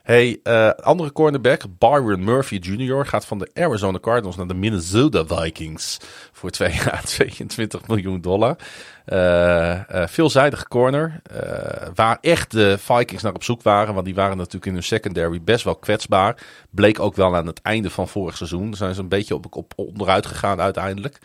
Hey, 0.07 0.39
uh, 0.43 0.69
andere 0.69 1.11
cornerback, 1.11 1.63
Byron 1.77 2.23
Murphy 2.23 2.55
Jr. 2.61 3.05
gaat 3.05 3.25
van 3.25 3.39
de 3.39 3.49
Arizona 3.53 3.99
Cardinals 3.99 4.35
naar 4.35 4.47
de 4.47 4.53
Minnesota 4.53 5.25
Vikings 5.25 5.97
voor 6.31 6.49
twee 6.49 6.73
jaar 6.85 7.01
22 7.03 7.87
miljoen 7.87 8.21
dollar. 8.21 8.55
Uh, 9.07 9.81
veelzijdige 10.05 10.67
corner, 10.67 11.21
waar 11.95 12.17
echt 12.21 12.51
de 12.51 12.77
Vikings 12.77 13.23
naar 13.23 13.33
op 13.33 13.43
zoek 13.43 13.61
waren, 13.61 13.93
want 13.93 14.05
die 14.05 14.15
waren 14.15 14.37
natuurlijk 14.37 14.65
in 14.65 14.73
hun 14.73 14.83
secondary 14.83 15.41
best 15.41 15.63
wel 15.63 15.75
kwetsbaar. 15.75 16.43
Bleek 16.69 16.99
ook 16.99 17.15
wel 17.15 17.35
aan 17.35 17.47
het 17.47 17.61
einde 17.61 17.89
van 17.89 18.07
vorig 18.07 18.37
seizoen. 18.37 18.73
Zijn 18.73 18.95
ze 18.95 19.01
een 19.01 19.09
beetje 19.09 19.35
op, 19.35 19.55
op 19.55 19.73
onderuit 19.75 20.25
gegaan 20.25 20.61
uiteindelijk. 20.61 21.17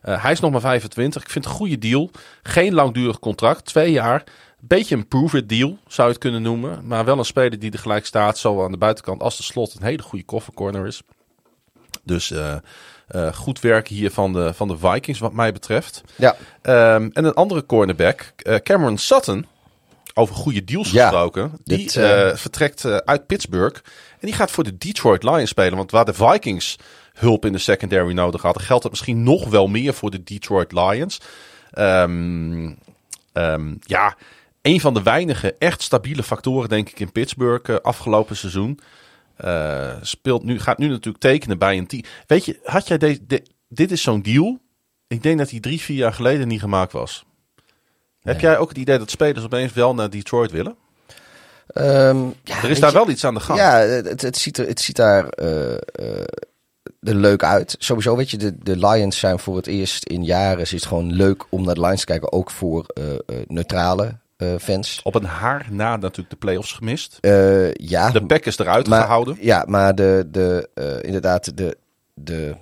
hij 0.00 0.32
is 0.32 0.40
nog 0.40 0.50
maar 0.50 0.60
25. 0.60 1.22
Ik 1.22 1.30
vind 1.30 1.44
het 1.44 1.52
een 1.52 1.60
goede 1.60 1.78
deal. 1.78 2.10
Geen 2.42 2.74
langdurig 2.74 3.18
contract, 3.18 3.64
twee 3.64 3.92
jaar. 3.92 4.24
Beetje 4.66 4.96
een 4.96 5.08
prove-it 5.08 5.48
deal, 5.48 5.78
zou 5.86 6.08
je 6.08 6.14
het 6.14 6.22
kunnen 6.22 6.42
noemen. 6.42 6.86
Maar 6.86 7.04
wel 7.04 7.18
een 7.18 7.24
speler 7.24 7.58
die 7.58 7.72
er 7.72 7.78
gelijk 7.78 8.06
staat, 8.06 8.38
zowel 8.38 8.64
aan 8.64 8.72
de 8.72 8.78
buitenkant 8.78 9.22
als 9.22 9.36
de 9.36 9.42
slot. 9.42 9.74
Een 9.74 9.86
hele 9.86 10.02
goede 10.02 10.24
koffercorner 10.24 10.86
is. 10.86 11.02
Dus 12.02 12.30
uh, 12.30 12.54
uh, 13.10 13.32
goed 13.32 13.60
werk 13.60 13.88
hier 13.88 14.10
van 14.10 14.32
de, 14.32 14.54
van 14.54 14.68
de 14.68 14.78
Vikings, 14.78 15.18
wat 15.18 15.32
mij 15.32 15.52
betreft. 15.52 16.02
Ja. 16.16 16.36
Um, 16.62 17.10
en 17.12 17.24
een 17.24 17.34
andere 17.34 17.66
cornerback, 17.66 18.32
uh, 18.42 18.54
Cameron 18.54 18.98
Sutton. 18.98 19.46
Over 20.16 20.34
goede 20.34 20.64
deals 20.64 20.90
Ja, 20.90 21.08
gesproken. 21.08 21.52
Die 21.64 21.78
dit, 21.78 21.96
eh, 21.96 22.28
eh, 22.28 22.36
vertrekt 22.36 22.84
eh, 22.84 22.96
uit 22.96 23.26
Pittsburgh. 23.26 23.80
En 24.20 24.26
die 24.26 24.32
gaat 24.32 24.50
voor 24.50 24.64
de 24.64 24.78
Detroit 24.78 25.22
Lions 25.22 25.48
spelen. 25.48 25.76
Want 25.76 25.90
waar 25.90 26.04
de 26.04 26.14
Vikings 26.14 26.78
hulp 27.12 27.44
in 27.44 27.52
de 27.52 27.58
secondary 27.58 28.12
nodig 28.12 28.42
hadden, 28.42 28.62
geldt 28.62 28.82
dat 28.82 28.90
misschien 28.90 29.22
nog 29.22 29.48
wel 29.48 29.66
meer 29.66 29.94
voor 29.94 30.10
de 30.10 30.22
Detroit 30.22 30.72
Lions. 30.72 31.20
Ehm, 31.70 32.72
ehm, 33.32 33.74
ja, 33.80 34.16
een 34.64 34.80
van 34.80 34.94
de 34.94 35.02
weinige 35.02 35.54
echt 35.58 35.82
stabiele 35.82 36.22
factoren, 36.22 36.68
denk 36.68 36.88
ik, 36.88 37.00
in 37.00 37.12
Pittsburgh 37.12 37.70
eh, 37.70 37.76
afgelopen 37.82 38.36
seizoen. 38.36 38.78
Eh, 39.36 39.92
speelt 40.00 40.44
nu, 40.44 40.60
gaat 40.60 40.78
nu 40.78 40.88
natuurlijk 40.88 41.18
tekenen 41.24 41.58
bij 41.58 41.78
een 41.78 41.86
team. 41.86 42.02
Weet 42.26 42.44
je, 42.44 42.60
had 42.64 42.88
jij 42.88 42.98
deze. 42.98 43.26
de- 43.26 43.46
dit 43.68 43.90
is 43.92 44.02
zo'n 44.02 44.22
deal. 44.22 44.58
Ik 45.06 45.22
denk 45.22 45.38
dat 45.38 45.48
die 45.48 45.60
drie, 45.60 45.80
vier 45.80 45.96
jaar 45.96 46.12
geleden 46.12 46.48
niet 46.48 46.60
gemaakt 46.60 46.92
was. 46.92 47.24
Heb 48.22 48.40
jij 48.40 48.58
ook 48.58 48.68
het 48.68 48.78
idee 48.78 48.98
dat 48.98 49.10
spelers 49.10 49.44
opeens 49.44 49.72
wel 49.72 49.94
naar 49.94 50.10
Detroit 50.10 50.50
willen? 50.50 50.76
Ehm, 51.66 52.18
ja, 52.44 52.62
Er 52.62 52.70
is 52.70 52.80
daar 52.80 52.90
je- 52.90 52.96
wel 52.96 53.08
iets 53.10 53.24
aan 53.24 53.34
de 53.34 53.40
gang. 53.40 53.58
Ja, 53.58 53.76
het, 53.78 54.22
het, 54.22 54.36
ziet, 54.36 54.58
er, 54.58 54.66
het 54.66 54.80
ziet 54.80 54.96
daar 54.96 55.28
eh, 55.28 55.74
er 57.00 57.14
leuk 57.14 57.42
uit. 57.44 57.76
Sowieso, 57.78 58.16
weet 58.16 58.30
je, 58.30 58.36
de, 58.36 58.58
de 58.58 58.76
Lions 58.86 59.18
zijn 59.18 59.38
voor 59.38 59.56
het 59.56 59.66
eerst 59.66 60.04
in 60.04 60.24
jaren... 60.24 60.60
is 60.60 60.70
het 60.70 60.86
gewoon 60.86 61.12
leuk 61.12 61.44
om 61.48 61.64
naar 61.64 61.74
de 61.74 61.80
Lions 61.80 62.00
te 62.00 62.06
kijken. 62.06 62.32
Ook 62.32 62.50
voor 62.50 62.86
neutrale 63.46 64.16
fans. 64.60 65.00
Op 65.02 65.14
een 65.14 65.24
haar 65.24 65.66
na 65.70 65.96
natuurlijk 65.96 66.30
de 66.30 66.36
playoffs 66.36 66.72
gemist. 66.72 67.18
Eh, 67.20 67.72
ja, 67.72 68.10
De 68.10 68.26
Packers 68.26 68.58
eruit 68.58 68.86
maar, 68.88 69.00
gehouden. 69.02 69.36
Ja, 69.40 69.64
maar 69.68 69.94
de, 69.94 70.28
de, 70.30 70.68
eh, 70.74 71.02
inderdaad, 71.02 71.56
de, 71.56 71.76
de, 72.14 72.54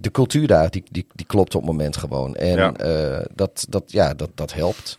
de 0.00 0.10
cultuur 0.10 0.46
daar, 0.46 0.70
die, 0.70 0.84
die, 0.90 1.06
die 1.14 1.26
klopt 1.26 1.54
op 1.54 1.60
het 1.60 1.70
moment 1.70 1.96
gewoon. 1.96 2.34
En 2.34 2.56
Ja. 2.56 2.72
eh, 2.72 3.24
dat, 3.34 3.66
dat, 3.68 3.82
ja, 3.92 4.14
dat, 4.14 4.30
dat 4.34 4.52
helpt. 4.52 4.98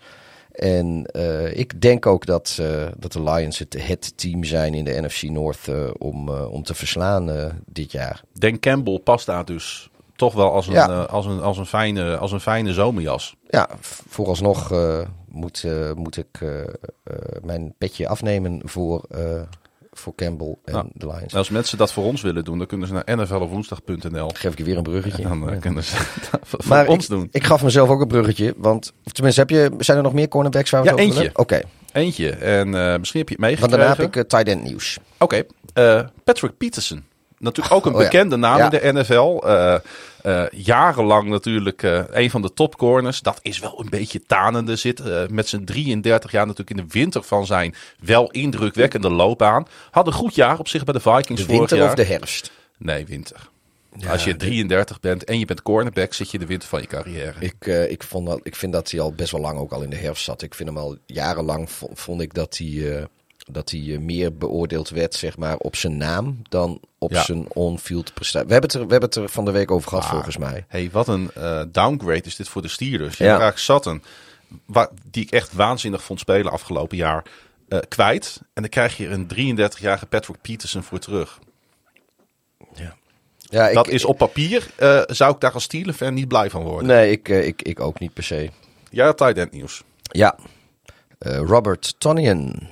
En 0.51 1.05
eh, 1.05 1.57
ik 1.57 1.81
denk 1.81 2.05
ook 2.05 2.25
dat, 2.25 2.57
eh, 2.61 2.85
dat 2.97 3.11
de 3.11 3.23
Lions 3.23 3.59
het, 3.59 3.75
het 3.87 4.17
team 4.17 4.43
zijn 4.43 4.73
in 4.73 4.83
de 4.85 5.01
NFC 5.01 5.21
North 5.23 5.67
eh, 5.67 5.75
om, 5.97 6.29
eh, 6.29 6.51
om 6.51 6.63
te 6.63 6.73
verslaan 6.73 7.31
eh, 7.31 7.45
dit 7.65 7.91
jaar. 7.91 8.21
Dan 8.33 8.59
Campbell 8.59 8.99
past 8.99 9.25
daar 9.25 9.45
dus 9.45 9.89
toch 10.15 10.33
wel 10.33 10.51
als 10.51 10.67
een, 10.67 10.73
Ja. 10.73 10.89
eh, 10.89 11.05
als 11.05 11.25
een, 11.25 11.39
als 11.41 11.57
een, 11.57 11.65
fijne, 11.65 12.17
als 12.17 12.31
een 12.31 12.39
fijne 12.39 12.73
zomerjas. 12.73 13.35
Ja, 13.47 13.69
vooralsnog 14.09 14.71
eh, 14.71 14.99
moet, 15.35 15.63
eh, 15.63 15.91
moet 15.93 16.17
ik 16.17 16.27
eh, 16.41 16.61
eh, 16.61 16.67
mijn 17.43 17.73
petje 17.77 18.07
afnemen 18.07 18.61
voor, 18.63 19.05
voor 19.91 20.15
Campbell 20.15 20.55
en 20.65 20.73
Nou, 20.73 20.87
de 20.93 21.07
Lions. 21.07 21.35
Als 21.35 21.49
mensen 21.49 21.77
dat 21.77 21.93
voor 21.93 22.03
ons 22.03 22.21
willen 22.21 22.43
doen, 22.43 22.57
dan 22.57 22.67
kunnen 22.67 22.87
ze 22.87 22.93
naar 22.93 23.17
nflofwoensdag.nl. 23.17 24.29
Geef 24.33 24.51
ik 24.51 24.57
je 24.57 24.63
weer 24.63 24.77
een 24.77 24.83
bruggetje. 24.83 25.23
En 25.23 25.39
dan 25.39 25.59
kunnen 25.59 25.83
ze 25.83 25.95
dat 26.31 26.39
voor 26.43 26.59
Maar 26.67 26.87
ons 26.87 27.03
ik, 27.03 27.09
doen. 27.09 27.27
ik 27.31 27.43
gaf 27.43 27.63
mezelf 27.63 27.89
ook 27.89 28.01
een 28.01 28.07
bruggetje. 28.07 28.53
Want 28.57 28.93
tenminste, 29.11 29.41
heb 29.41 29.49
je, 29.49 29.71
zijn 29.77 29.97
er 29.97 30.03
nog 30.03 30.13
meer 30.13 30.27
cornerbacks 30.27 30.69
waar 30.69 30.81
we 30.83 30.89
Ja, 30.89 30.95
eentje. 30.95 31.29
Oké, 31.33 31.61
Eentje. 31.93 32.29
En 32.31 32.69
misschien 32.99 33.19
heb 33.19 33.29
je 33.29 33.35
het 33.35 33.43
want 33.43 33.51
meegekregen. 33.51 33.69
daarna 33.69 33.95
heb 33.95 34.05
ik 34.07 34.15
eh, 34.15 34.23
tight 34.23 34.47
end 34.47 34.63
nieuws. 34.63 34.97
Oké, 35.17 35.43
eh, 35.73 36.01
Patrick 36.23 36.57
Peterson. 36.57 37.03
Natuurlijk 37.37 37.75
ook 37.75 37.85
een 37.85 37.93
Oh 37.93 38.01
ja. 38.01 38.03
bekende 38.05 38.35
naam 38.35 38.61
in 38.61 38.69
de 38.69 38.93
NFL. 38.93 39.39
Eh, 40.25 40.43
jarenlang 40.51 41.29
natuurlijk 41.29 41.83
eh, 41.83 42.03
een 42.11 42.29
van 42.29 42.41
de 42.41 42.53
topcorners. 42.53 43.21
Dat 43.21 43.39
is 43.41 43.59
wel 43.59 43.79
een 43.79 43.89
beetje 43.89 44.21
tanende 44.27 44.75
zit. 44.75 44.99
eh, 44.99 45.27
met 45.27 45.47
zijn 45.47 45.65
33 45.65 46.31
jaar 46.31 46.47
natuurlijk 46.47 46.79
in 46.79 46.85
de 46.85 46.91
winter 46.99 47.23
van 47.23 47.45
zijn 47.45 47.75
wel 47.99 48.31
indrukwekkende 48.31 49.09
loopbaan. 49.09 49.67
Had 49.91 50.07
een 50.07 50.13
goed 50.13 50.35
jaar 50.35 50.59
op 50.59 50.67
zich 50.67 50.83
bij 50.83 50.93
de 50.93 50.99
Vikings 50.99 51.27
De 51.27 51.35
vorig 51.35 51.57
winter 51.57 51.77
jaar. 51.77 51.87
of 51.89 51.93
de 51.95 52.03
herfst? 52.03 52.51
Nee, 52.77 53.05
winter. 53.05 53.49
Ja, 53.97 54.11
Als 54.11 54.23
je 54.23 54.31
de- 54.31 54.37
33 54.37 54.99
bent 54.99 55.23
en 55.23 55.39
je 55.39 55.45
bent 55.45 55.61
cornerback, 55.61 56.13
zit 56.13 56.27
je 56.27 56.33
in 56.33 56.39
de 56.39 56.45
winter 56.49 56.69
van 56.69 56.81
je 56.81 56.87
carrière. 56.87 57.33
Ik, 57.39 57.55
eh, 57.59 57.91
ik, 57.91 58.03
vond 58.03 58.27
dat, 58.27 58.39
ik 58.43 58.55
vind 58.55 58.73
dat 58.73 58.91
hij 58.91 58.99
al 58.99 59.13
best 59.13 59.31
wel 59.31 59.41
lang 59.41 59.59
ook 59.59 59.71
al 59.71 59.81
in 59.81 59.89
de 59.89 59.95
herfst 59.95 60.23
zat. 60.23 60.41
Ik 60.41 60.53
vind 60.55 60.69
hem 60.69 60.77
al 60.77 60.97
jarenlang, 61.05 61.69
vo- 61.71 61.89
vond 61.93 62.21
ik 62.21 62.33
dat 62.33 62.57
hij, 62.57 62.97
eh, 62.97 63.03
dat 63.51 63.69
hij 63.71 63.79
eh, 63.93 63.99
meer 63.99 64.37
beoordeeld 64.37 64.89
werd 64.89 65.13
zeg 65.15 65.37
maar, 65.37 65.57
op 65.57 65.75
zijn 65.75 65.97
naam 65.97 66.39
dan 66.49 66.79
op 66.97 67.11
Ja. 67.11 67.23
zijn 67.23 67.45
on-field 67.53 68.13
prestatie. 68.13 68.47
We 68.47 68.53
hebben, 68.53 68.71
het 68.71 68.79
er, 68.79 68.85
we 68.85 68.91
hebben 68.91 69.09
het 69.09 69.17
er 69.19 69.29
van 69.29 69.45
de 69.45 69.51
week 69.51 69.71
over 69.71 69.89
gehad 69.89 70.03
Ah. 70.03 70.11
volgens 70.11 70.37
mij. 70.37 70.65
hey, 70.67 70.89
wat 70.91 71.07
een 71.07 71.31
eh, 71.33 71.61
downgrade 71.71 72.21
is 72.23 72.35
dit 72.35 72.47
voor 72.49 72.61
de 72.61 72.67
Steelers. 72.67 73.17
Je 73.17 73.23
Ja. 73.23 73.37
raakt 73.37 73.59
Sutton, 73.59 74.03
wa- 74.65 74.91
die 75.11 75.23
ik 75.23 75.31
echt 75.31 75.53
waanzinnig 75.53 76.03
vond 76.03 76.19
spelen 76.19 76.51
afgelopen 76.51 76.97
jaar, 76.97 77.25
eh, 77.67 77.79
kwijt. 77.87 78.39
En 78.53 78.61
dan 78.61 78.69
krijg 78.71 78.97
je 78.97 79.07
een 79.09 79.27
33-jarige 79.27 80.05
Patrick 80.05 80.41
Peterson 80.41 80.83
voor 80.83 80.99
terug. 80.99 81.39
Ja, 83.49 83.67
ik, 83.67 83.75
dat 83.75 83.87
is 83.87 84.05
op 84.05 84.17
papier, 84.17 84.67
zou 85.07 85.33
ik 85.33 85.39
daar 85.39 85.51
als 85.51 85.63
Steelers-fan 85.63 86.13
niet 86.13 86.27
blij 86.27 86.49
van 86.49 86.63
worden. 86.63 86.87
Nee, 86.87 87.11
ik, 87.11 87.27
ik, 87.29 87.61
ik 87.61 87.79
ook 87.79 87.99
niet 87.99 88.13
per 88.13 88.23
se. 88.23 88.49
Ja, 88.89 89.13
tight 89.13 89.37
end 89.37 89.51
nieuws. 89.51 89.83
Ja, 90.01 90.35
Robert 91.19 91.95
Tonyan. 91.97 92.67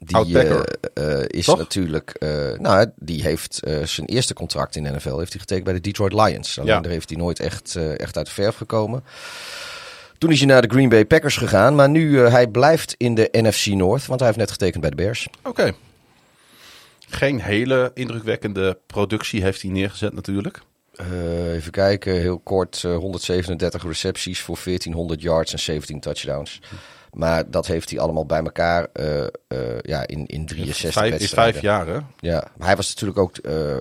Die 0.00 0.38
eh, 0.38 0.60
eh, 0.94 1.24
is 1.26 1.44
Toch? 1.44 1.58
natuurlijk, 1.58 2.10
eh, 2.10 2.58
nou, 2.58 2.90
die 2.96 3.22
heeft 3.22 3.60
zijn 3.84 4.06
eerste 4.06 4.34
contract 4.34 4.76
in 4.76 4.82
de 4.82 4.90
NFL 4.90 5.18
heeft 5.18 5.32
hij 5.32 5.40
getekend 5.40 5.64
bij 5.64 5.74
de 5.74 5.80
Detroit 5.80 6.12
Lions. 6.12 6.58
Alleen 6.58 6.72
Ja. 6.72 6.80
daar 6.80 6.92
heeft 6.92 7.08
hij 7.08 7.18
nooit 7.18 7.40
echt, 7.40 7.76
echt 7.96 8.16
uit 8.16 8.26
de 8.26 8.32
verf 8.32 8.56
gekomen. 8.56 9.04
Toen 10.18 10.30
is 10.30 10.38
hij 10.38 10.48
naar 10.48 10.62
de 10.62 10.68
Green 10.68 10.88
Bay 10.88 11.04
Packers 11.04 11.36
gegaan, 11.36 11.74
maar 11.74 11.88
nu 11.88 12.10
uh, 12.10 12.30
hij 12.30 12.46
blijft 12.46 12.94
in 12.96 13.14
de 13.14 13.28
NFC 13.32 13.66
North, 13.66 14.06
want 14.06 14.20
hij 14.20 14.28
heeft 14.28 14.40
net 14.40 14.50
getekend 14.50 14.80
bij 14.80 14.90
de 14.90 14.96
Bears. 14.96 15.28
Oké. 15.42 15.72
Geen 17.08 17.40
hele 17.40 17.90
indrukwekkende 17.94 18.78
productie 18.86 19.42
heeft 19.42 19.62
hij 19.62 19.70
neergezet 19.70 20.12
natuurlijk. 20.12 20.60
Uh, 21.00 21.54
even 21.54 21.72
kijken, 21.72 22.12
heel 22.12 22.38
kort, 22.38 22.82
uh, 22.86 22.96
137 22.96 23.82
recepties 23.82 24.40
voor 24.40 24.58
1400 24.64 25.22
yards 25.22 25.52
en 25.52 25.58
17 25.58 26.00
touchdowns. 26.00 26.60
Maar 27.18 27.50
dat 27.50 27.66
heeft 27.66 27.90
hij 27.90 27.98
allemaal 27.98 28.26
bij 28.26 28.42
elkaar 28.42 28.86
uh, 28.94 29.20
uh, 29.48 29.80
ja, 29.80 30.06
in, 30.06 30.26
in 30.26 30.46
63 30.46 30.92
vijf, 30.92 31.10
wedstrijden. 31.10 31.20
Is 31.20 31.30
vijf 31.30 31.60
jaar, 31.60 31.86
hè? 31.86 31.98
Ja, 32.18 32.50
maar 32.56 32.66
hij 32.66 32.76
was 32.76 32.88
natuurlijk 32.88 33.18
ook... 33.18 33.38
Uh, 33.42 33.78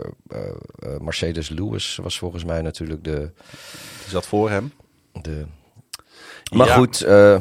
Mercedes 1.00 1.50
Lewis 1.50 2.00
was 2.02 2.18
volgens 2.18 2.44
mij 2.44 2.62
natuurlijk 2.62 3.04
de... 3.04 3.32
Die 4.02 4.10
zat 4.10 4.26
voor 4.26 4.50
hem. 4.50 4.74
De... 5.22 5.46
Maar 6.52 6.68
Ja. 6.68 6.76
goed, 6.76 7.06
uh, 7.06 7.38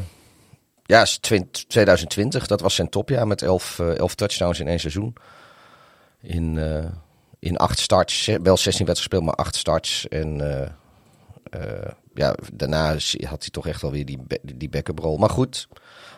ja, 0.83 1.07
2020, 1.21 2.47
dat 2.47 2.61
was 2.61 2.75
zijn 2.75 2.89
topjaar 2.89 3.27
met 3.27 3.43
11, 3.43 3.79
11 3.79 4.15
touchdowns 4.15 4.61
in 4.61 4.69
één 4.69 4.81
seizoen. 4.81 5.15
In, 6.21 6.57
uh, 6.57 6.85
in 7.39 7.57
acht 7.57 7.79
starts, 7.79 8.27
wel 8.27 8.37
16 8.57 8.63
wedstrijden 8.63 8.97
gespeeld, 8.97 9.25
maar 9.25 9.35
acht 9.35 9.57
starts. 9.57 10.09
En 10.09 10.41
uh, 11.55 11.91
ja, 12.19 12.35
daarna 12.53 12.93
had 13.21 13.41
hij 13.41 13.49
toch 13.51 13.67
echt 13.67 13.83
wel 13.83 13.91
weer 13.93 14.05
die, 14.05 14.19
die 14.43 14.69
backup 14.69 14.99
rol. 14.99 15.17
Maar 15.17 15.31
goed, 15.31 15.69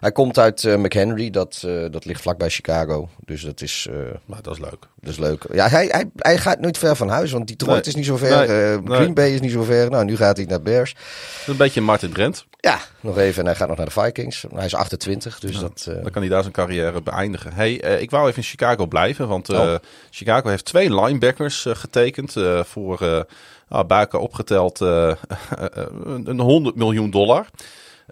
hij 0.01 0.13
komt 0.13 0.39
uit 0.39 0.63
uh, 0.63 0.77
McHenry, 0.77 1.31
dat, 1.31 1.63
uh, 1.67 1.87
dat 1.91 2.05
ligt 2.05 2.21
vlakbij 2.21 2.49
Chicago. 2.51 3.09
Dus 3.25 3.43
dat 3.43 3.61
is, 3.61 3.87
uh, 3.91 3.97
maar 4.27 4.43
dat 4.43 4.55
is 4.55 4.61
leuk. 4.61 4.87
Dat 5.01 5.13
is 5.13 5.19
leuk. 5.19 5.45
Ja, 5.53 5.69
hij, 5.69 5.87
hij, 5.87 6.11
hij 6.17 6.39
gaat 6.39 6.61
nooit 6.61 6.79
ver 6.79 6.97
van 6.97 7.09
huis, 7.09 7.33
want 7.33 7.49
Detroit 7.49 7.73
Nee. 7.85 7.85
is 7.87 7.95
niet 7.95 8.05
zo 8.07 8.17
ver. 8.17 8.37
Nee. 8.47 8.47
Green 8.47 8.85
Nee. 8.85 9.13
Bay 9.13 9.31
is 9.31 9.41
niet 9.41 9.53
zo 9.53 9.63
ver. 9.63 9.91
Nou, 9.91 10.05
nu 10.05 10.17
gaat 10.17 10.37
hij 10.37 10.47
naar 10.47 10.63
Bears. 10.63 10.95
Een 11.47 11.57
beetje 11.57 11.81
Martin 11.81 12.13
Drent. 12.13 12.47
Ja, 12.61 12.79
nog 13.01 13.19
even. 13.19 13.41
En 13.41 13.47
hij 13.47 13.55
gaat 13.55 13.69
nog 13.69 13.77
naar 13.77 13.87
de 13.87 14.01
Vikings. 14.01 14.45
Hij 14.55 14.65
is 14.65 14.75
28, 14.75 15.39
dus 15.39 15.59
dat... 15.59 15.89
Dan 16.03 16.11
kan 16.11 16.23
hij 16.23 16.31
daar 16.31 16.43
zijn 16.43 16.53
carrière 16.55 17.03
beëindigen. 17.03 17.53
Hey, 17.53 17.73
ik 17.75 18.11
wou 18.11 18.25
even 18.27 18.37
in 18.43 18.49
Chicago 18.49 18.87
blijven, 18.87 19.29
want 19.29 19.49
Oh. 19.49 19.75
Chicago 20.11 20.49
heeft 20.49 20.65
twee 20.65 20.95
linebackers 21.01 21.67
getekend 21.69 22.35
voor 22.63 23.27
nou, 23.69 24.19
opgeteld 24.19 24.81
uh, 24.81 25.15
een 26.25 26.41
100 26.41 26.77
miljoen 26.77 27.11
dollar. 27.11 27.47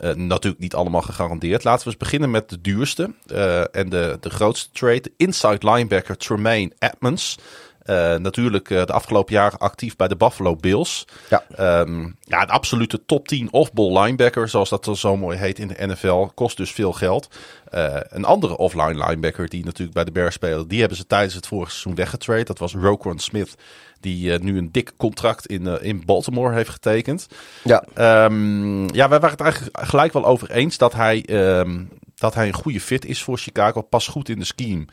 Uh, 0.02 0.14
natuurlijk 0.14 0.62
niet 0.62 0.74
allemaal 0.74 1.02
gegarandeerd. 1.02 1.64
Laten 1.64 1.84
we 1.84 1.90
eens 1.90 1.98
beginnen 1.98 2.30
met 2.30 2.48
de 2.48 2.61
duurste 2.61 3.11
uh, 3.32 3.76
en 3.76 3.88
de, 3.88 4.16
de 4.20 4.30
grootste 4.30 4.70
trade. 4.72 5.00
De 5.00 5.12
inside 5.16 5.70
linebacker 5.70 6.16
Tremaine 6.16 6.72
Edmonds. 6.78 7.38
Uh, 7.87 8.14
natuurlijk 8.14 8.68
de 8.68 8.93
afgelopen 8.93 9.34
jaren 9.34 9.59
actief 9.59 9.97
bij 9.97 10.09
de 10.09 10.16
Buffalo 10.16 10.57
Bills. 10.57 11.05
Ja. 11.30 11.80
Um, 11.80 12.16
ja, 12.20 12.45
de 12.47 12.53
absolute 12.53 13.05
top 13.07 13.28
10 13.28 13.53
off-ball 13.53 14.03
linebacker, 14.03 14.49
zoals 14.49 14.68
dat 14.68 14.89
zo 14.93 15.16
mooi 15.16 15.39
heet 15.39 15.59
in 15.59 15.68
de 15.68 15.87
NFL, 15.87 16.26
kost 16.34 16.57
dus 16.57 16.70
veel 16.72 16.93
geld. 16.93 17.28
Uh, 17.74 17.97
een 18.01 18.24
andere 18.24 18.57
offline 18.57 19.07
linebacker 19.07 19.49
die 19.49 19.64
natuurlijk 19.64 19.95
bij 19.95 20.05
de 20.05 20.12
Bears 20.12 20.34
speelde, 20.34 20.66
die 20.66 20.80
hebben 20.80 20.97
ze 20.97 21.07
tijdens 21.07 21.34
het 21.34 21.47
vorige 21.47 21.70
seizoen 21.70 21.95
weggetrade. 21.95 22.45
Dat 22.45 22.59
was 22.59 22.74
Roquan 22.74 23.18
Smith, 23.18 23.55
die 24.01 24.32
uh, 24.32 24.39
nu 24.39 24.59
een 24.59 24.72
dik 24.72 24.93
contract 24.97 25.47
in, 25.47 25.62
uh, 25.62 25.74
in 25.80 26.03
Baltimore 26.05 26.55
heeft 26.55 26.70
getekend. 26.70 27.26
Ja. 27.64 27.84
Um, 28.24 28.95
ja, 28.95 29.09
wij 29.09 29.20
waren 29.20 29.30
het 29.30 29.41
eigenlijk 29.41 29.78
gelijk 29.87 30.12
wel 30.12 30.26
over 30.26 30.51
eens 30.51 30.78
dat 30.78 30.93
hij, 30.93 31.24
um, 31.59 31.89
dat 32.14 32.34
hij 32.34 32.47
een 32.47 32.53
goede 32.53 32.80
fit 32.80 33.05
is 33.05 33.22
voor 33.22 33.39
Chicago. 33.39 33.80
Past 33.80 34.09
goed 34.09 34.28
in 34.28 34.39
de 34.39 34.45
scheme. 34.45 34.84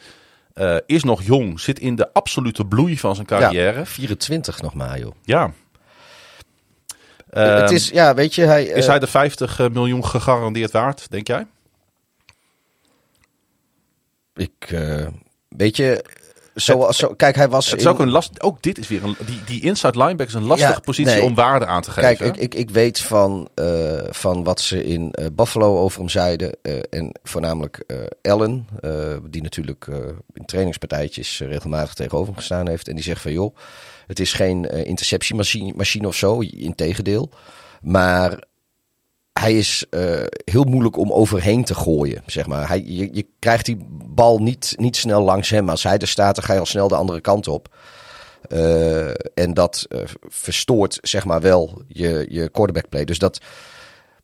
Eh, 0.54 0.76
is 0.86 1.04
nog 1.04 1.24
jong, 1.24 1.60
zit 1.60 1.80
in 1.80 1.95
de 1.95 2.14
absolute 2.14 2.66
bloei 2.66 2.97
van 2.97 3.16
zijn 3.16 3.28
carrière. 3.28 3.86
24 3.86 4.62
nog 4.62 4.74
maar, 4.74 4.99
joh. 4.99 5.16
Ja. 5.24 5.54
Eh, 7.30 7.54
het 7.54 7.64
ehm, 7.64 7.74
is, 7.74 7.89
ja, 7.89 8.14
weet 8.14 8.36
je, 8.36 8.41
hij, 8.41 8.66
is 8.66 8.84
eh, 8.84 8.89
hij 8.89 8.99
de 8.99 9.08
50 9.08 9.70
miljoen 9.70 10.06
gegarandeerd 10.06 10.72
waard, 10.72 11.12
denk 11.12 11.28
jij? 11.28 11.47
Ik, 14.36 14.76
weet 15.47 15.78
je, 15.78 16.06
zoals, 16.54 16.97
zo, 16.97 17.08
kijk, 17.08 17.36
hij 17.36 17.49
was. 17.49 17.72
Het 17.72 17.80
is 17.80 17.88
ook 17.88 17.99
een 17.99 18.10
last. 18.10 18.41
Ook 18.41 18.62
dit 18.62 18.78
is 18.78 18.88
weer 18.88 19.04
een. 19.04 19.16
Die, 19.26 19.43
die 19.45 19.62
inside 19.62 19.97
linebacker 19.97 20.28
is 20.28 20.34
een 20.34 20.47
lastige 20.47 20.82
positie 20.82 21.22
om 21.22 21.36
waarde 21.36 21.66
aan 21.66 21.82
te 21.82 21.91
geven. 21.91 22.18
Kijk, 22.18 22.36
ik, 22.36 22.41
ik, 22.41 22.56
ik 22.56 22.70
weet 22.70 22.99
van, 22.99 23.49
uh, 23.56 23.99
van 24.10 24.43
wat 24.43 24.62
ze 24.62 24.84
in 24.84 25.14
uh, 25.20 25.26
Buffalo 25.34 25.80
over 25.80 25.99
hem 25.99 26.10
zeiden. 26.10 26.58
Uh, 26.62 26.80
en 26.89 27.20
voornamelijk 27.24 27.86
Ellen, 28.22 28.68
die 29.30 29.41
natuurlijk 29.41 29.88
in 30.34 30.45
trainingspartijtjes 30.45 31.39
regelmatig 31.39 31.93
tegenover 31.93 32.28
hem 32.28 32.38
gestaan 32.38 32.68
heeft. 32.68 32.88
En 32.88 32.95
die 32.95 33.04
zegt 33.04 33.22
van 33.22 33.32
joh, 33.32 33.56
het 34.08 34.20
is 34.20 34.34
geen 34.34 34.86
interceptiemachine 34.86 35.74
machine 35.76 36.08
of 36.08 36.16
zo. 36.16 36.39
Integendeel. 36.39 37.30
Maar 37.82 38.43
hij 39.34 39.58
is 39.58 39.86
uh, 39.90 40.24
heel 40.46 40.64
moeilijk 40.64 40.98
om 40.98 41.12
overheen 41.12 41.64
te 41.64 41.76
gooien, 41.76 42.24
zeg 42.26 42.48
maar. 42.48 42.68
Hij, 42.68 42.84
je, 42.86 43.26
krijgt 43.40 43.66
die 43.66 43.78
bal 44.06 44.40
niet, 44.40 44.74
niet 44.78 44.96
snel 44.96 45.24
langs 45.24 45.50
hem. 45.50 45.70
Als 45.70 45.84
hij 45.84 45.98
er 45.98 46.08
staat, 46.08 46.36
dan 46.36 46.44
ga 46.44 46.54
je 46.54 46.60
al 46.60 46.66
snel 46.66 46.88
de 46.88 46.96
andere 46.96 47.22
kant 47.22 47.48
op. 47.48 47.76
Uh, 48.50 49.10
en 49.34 49.54
dat 49.54 49.86
uh, 49.90 50.00
verstoort, 50.28 50.98
zeg 51.02 51.26
maar, 51.26 51.42
wel 51.42 51.82
je, 51.88 52.26
je 52.30 52.50
quarterback 52.50 52.90
play. 52.90 53.06
Dus 53.06 53.20
dat, 53.20 53.42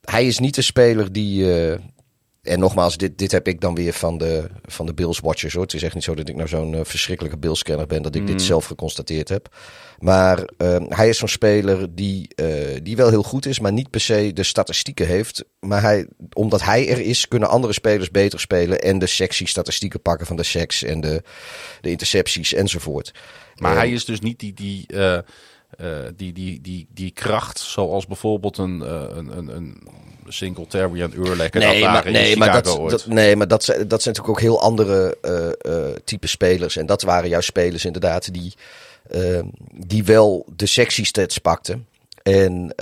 hij 0.02 0.28
is 0.28 0.40
niet 0.40 0.56
de 0.56 0.62
speler 0.62 1.12
die, 1.12 1.46
en 2.42 2.60
nogmaals, 2.60 2.98
dit, 2.98 3.18
dit 3.18 3.32
heb 3.32 3.48
ik 3.48 3.62
dan 3.62 3.76
weer 3.76 3.94
van 3.94 4.18
de, 4.18 4.50
van 4.66 4.86
de 4.86 4.94
Bills 4.94 5.20
Watchers 5.20 5.54
hoor. 5.54 5.64
Het 5.64 5.74
is 5.74 5.84
echt 5.84 5.94
niet 5.94 6.04
zo 6.04 6.16
dat 6.16 6.30
ik 6.30 6.36
nou 6.36 6.48
zo'n 6.48 6.74
uh, 6.74 6.80
verschrikkelijke 6.84 7.38
Bills 7.38 7.64
kenner 7.64 7.88
ben 7.88 8.02
dat 8.02 8.16
ik 8.16 8.28
dit 8.28 8.36
mm. 8.36 8.42
zelf 8.42 8.66
geconstateerd 8.66 9.30
heb. 9.30 9.56
Maar 9.98 10.50
uh, 10.58 10.78
hij 10.88 11.10
is 11.10 11.18
zo'n 11.18 11.28
speler 11.28 11.96
die, 11.96 12.30
uh, 12.36 12.80
die 12.84 12.96
wel 12.96 13.10
heel 13.10 13.24
goed 13.24 13.46
is, 13.46 13.60
maar 13.60 13.74
niet 13.74 13.90
per 13.90 14.02
se 14.02 14.34
de 14.34 14.44
statistieken 14.44 15.08
heeft. 15.08 15.44
Maar 15.60 15.82
hij, 15.82 16.08
omdat 16.34 16.64
hij 16.64 16.90
er 16.90 17.00
is, 17.00 17.28
kunnen 17.28 17.50
andere 17.50 17.74
spelers 17.74 18.12
beter 18.12 18.40
spelen 18.40 18.80
en 18.80 19.00
de 19.00 19.08
sexy 19.08 19.46
statistieken 19.46 20.02
pakken 20.02 20.28
van 20.28 20.36
de 20.36 20.44
seks 20.44 20.84
en 20.84 21.02
de, 21.02 21.24
de 21.82 21.90
intercepties 21.90 22.54
enzovoort. 22.54 23.14
Maar 23.56 23.76
hij 23.76 23.92
is 23.92 24.06
dus 24.06 24.20
niet 24.20 24.40
die, 24.40 24.54
die 24.54 24.86
die, 26.16 26.34
die, 26.34 26.62
die, 26.62 26.88
die 26.94 27.12
kracht, 27.12 27.60
zoals 27.60 28.08
bijvoorbeeld 28.08 28.58
een, 28.58 28.82
een, 29.18 29.38
een, 29.38 29.56
een 29.56 29.84
Singletary 30.30 31.02
en 31.02 31.14
Urlek. 31.18 31.54
Nee, 31.54 31.84
maar, 31.84 32.12
nee, 32.12 32.38
maar 32.38 32.62
dat, 32.62 32.90
dat, 32.90 33.06
nee, 33.06 33.36
maar 33.36 33.48
dat, 33.48 33.64
zijn, 33.64 33.88
dat 33.88 34.02
zijn 34.02 34.16
natuurlijk 34.16 34.30
ook 34.30 34.50
heel 34.50 34.62
andere 34.62 35.18
uh, 35.66 35.88
type 36.04 36.28
spelers. 36.28 36.76
En 36.76 36.86
dat 36.86 37.02
waren 37.02 37.30
juist 37.30 37.48
spelers 37.48 37.86
inderdaad 37.86 38.34
die, 38.34 38.54
die 39.72 40.04
wel 40.04 40.46
de 40.56 40.66
sexy 40.66 41.04
stats 41.04 41.38
pakten. 41.38 41.88
En 42.24 42.74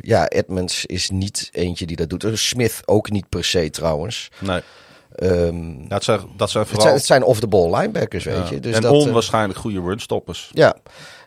ja, 0.00 0.28
Edmonds 0.28 0.86
is 0.86 1.10
niet 1.10 1.48
eentje 1.52 1.86
die 1.86 1.96
dat 1.96 2.10
doet. 2.10 2.38
Smith 2.38 2.80
ook 2.84 3.10
niet 3.10 3.28
per 3.28 3.44
se 3.44 3.70
trouwens. 3.70 4.30
Nee. 4.38 4.60
Um, 5.22 5.88
dat, 5.88 6.04
zijn, 6.04 6.20
dat 6.36 6.50
zijn 6.50 6.66
vooral... 6.66 6.92
Het 6.92 7.04
zijn, 7.04 7.22
off-the-ball 7.22 7.76
linebackers, 7.76 8.24
weet 8.24 8.48
je. 8.48 8.60
Dus 8.60 8.74
en 8.74 8.82
dat, 8.82 8.92
onwaarschijnlijk 8.92 9.58
goede 9.58 9.80
runstoppers. 9.80 10.50
Ja, 10.52 10.76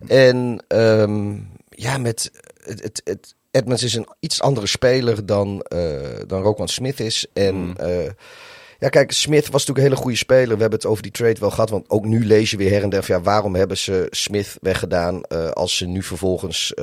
en 0.07 0.63
um, 0.67 1.49
ja, 1.69 1.97
met 1.97 2.31
het, 2.63 2.83
het, 2.83 3.01
het, 3.03 3.35
Edmonds 3.55 3.83
is 3.83 3.93
een 3.93 4.07
iets 4.19 4.41
andere 4.41 4.67
speler 4.67 5.25
dan, 5.25 5.65
uh, 5.73 5.99
dan 6.27 6.67
Smith 6.67 6.99
is. 6.99 7.25
En 7.33 7.55
mm. 7.55 7.75
uh, 7.81 8.05
ja, 8.79 8.89
kijk, 8.89 9.11
Smith 9.11 9.43
was 9.43 9.51
natuurlijk 9.51 9.77
een 9.77 9.83
hele 9.83 9.95
goede 9.95 10.17
speler. 10.17 10.55
We 10.55 10.61
hebben 10.61 10.79
het 10.79 10.85
over 10.85 11.03
die 11.03 11.11
trade 11.11 11.39
wel 11.39 11.51
gehad. 11.51 11.69
Want 11.69 11.89
ook 11.89 12.05
nu 12.05 12.25
lees 12.25 12.51
je 12.51 12.57
weer 12.57 12.71
her 12.71 12.83
en 12.83 12.89
der 12.89 13.03
van, 13.03 13.15
ja, 13.15 13.21
waarom 13.21 13.55
hebben 13.55 13.77
ze 13.77 14.07
Smith 14.09 14.57
weggedaan 14.61 15.21
uh, 15.29 15.49
als 15.49 15.77
ze 15.77 15.85
nu 15.85 16.03
vervolgens 16.03 16.73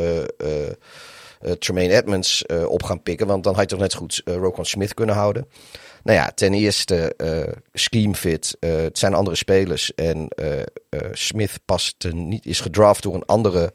Tremaine 1.59 1.95
Edmonds 1.95 2.45
op 2.66 2.83
gaan 2.83 3.03
pikken? 3.03 3.27
Want 3.27 3.45
dan 3.45 3.55
had 3.55 3.62
je 3.62 3.68
toch 3.68 3.79
net 3.79 3.93
zo 3.93 3.99
goed 3.99 4.23
Roquan 4.25 4.66
Smith 4.66 4.95
kunnen 4.95 5.14
houden. 5.14 5.49
Nou 6.03 6.18
ja, 6.18 6.33
ten 6.35 6.55
eerste 6.55 7.14
scheme 7.73 8.14
fit. 8.14 8.57
Het 8.61 8.99
zijn 8.99 9.14
andere 9.14 9.37
spelers. 9.37 9.95
En 9.95 10.29
Smith 11.12 11.61
past 11.64 11.97
niet, 12.12 12.47
is 12.47 12.61
gedraft 12.61 13.03
door 13.03 13.14
een 13.14 13.27
andere 13.27 13.73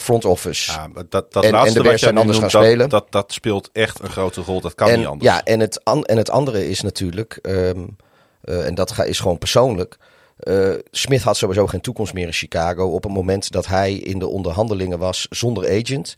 front 0.00 0.24
office. 0.24 0.72
Ja, 0.72 0.88
dat, 1.08 1.32
dat 1.32 1.44
en, 1.44 1.50
laatste 1.50 1.78
en 1.78 1.82
de 1.82 1.90
wat 1.90 1.98
zijn 1.98 2.18
anders 2.18 2.38
gaan 2.38 2.48
dat, 2.48 2.62
spelen. 2.62 2.88
Dat, 2.88 3.06
dat 3.10 3.32
speelt 3.32 3.70
echt 3.72 4.02
een 4.02 4.10
grote 4.10 4.40
rol. 4.40 4.60
Dat 4.60 4.74
kan 4.74 4.98
niet 4.98 5.06
anders. 5.06 5.30
Ja, 5.30 5.44
en 5.44 5.60
het, 5.60 5.84
an, 5.84 6.04
en 6.04 6.16
het 6.16 6.30
andere 6.30 6.68
is 6.68 6.80
natuurlijk, 6.80 7.38
um, 7.42 7.96
en 8.42 8.74
dat 8.74 8.92
ga, 8.92 9.04
is 9.04 9.20
gewoon 9.20 9.38
persoonlijk. 9.38 9.96
Uh, 10.40 10.74
Smith 10.90 11.22
had 11.22 11.36
sowieso 11.36 11.66
geen 11.66 11.80
toekomst 11.80 12.14
meer 12.14 12.26
in 12.26 12.32
Chicago. 12.32 12.86
Op 12.86 13.02
het 13.02 13.12
moment 13.12 13.50
dat 13.50 13.66
hij 13.66 13.94
in 13.94 14.18
de 14.18 14.26
onderhandelingen 14.26 14.98
was 14.98 15.26
zonder 15.30 15.80
agent. 15.80 16.14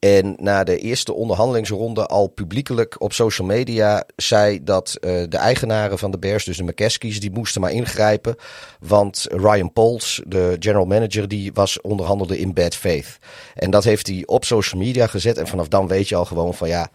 En 0.00 0.34
na 0.38 0.64
de 0.64 0.78
eerste 0.78 1.12
onderhandelingsronde 1.12 2.06
al 2.06 2.26
publiekelijk 2.26 3.00
op 3.00 3.12
social 3.12 3.46
media 3.46 4.04
zei 4.16 4.64
dat 4.64 4.96
uh, 5.00 5.22
de 5.28 5.36
eigenaren 5.36 5.98
van 5.98 6.10
de 6.10 6.18
Bears, 6.18 6.44
dus 6.44 6.56
de 6.56 6.62
McCaskies, 6.62 7.20
die 7.20 7.30
moesten 7.30 7.60
maar 7.60 7.72
ingrijpen. 7.72 8.34
Want 8.78 9.26
Ryan 9.30 9.72
Poles, 9.72 10.22
de 10.26 10.56
general 10.58 10.84
manager, 10.84 11.28
die 11.28 11.52
was 11.52 11.80
onderhandelde 11.80 12.38
in 12.38 12.54
bad 12.54 12.74
faith. 12.74 13.18
En 13.54 13.70
dat 13.70 13.84
heeft 13.84 14.06
hij 14.06 14.22
op 14.26 14.44
social 14.44 14.80
media 14.80 15.06
gezet. 15.06 15.38
En 15.38 15.46
vanaf 15.46 15.68
dan 15.68 15.88
weet 15.88 16.08
je 16.08 16.16
al 16.16 16.24
gewoon 16.24 16.54
van 16.54 16.68
ja, 16.68 16.90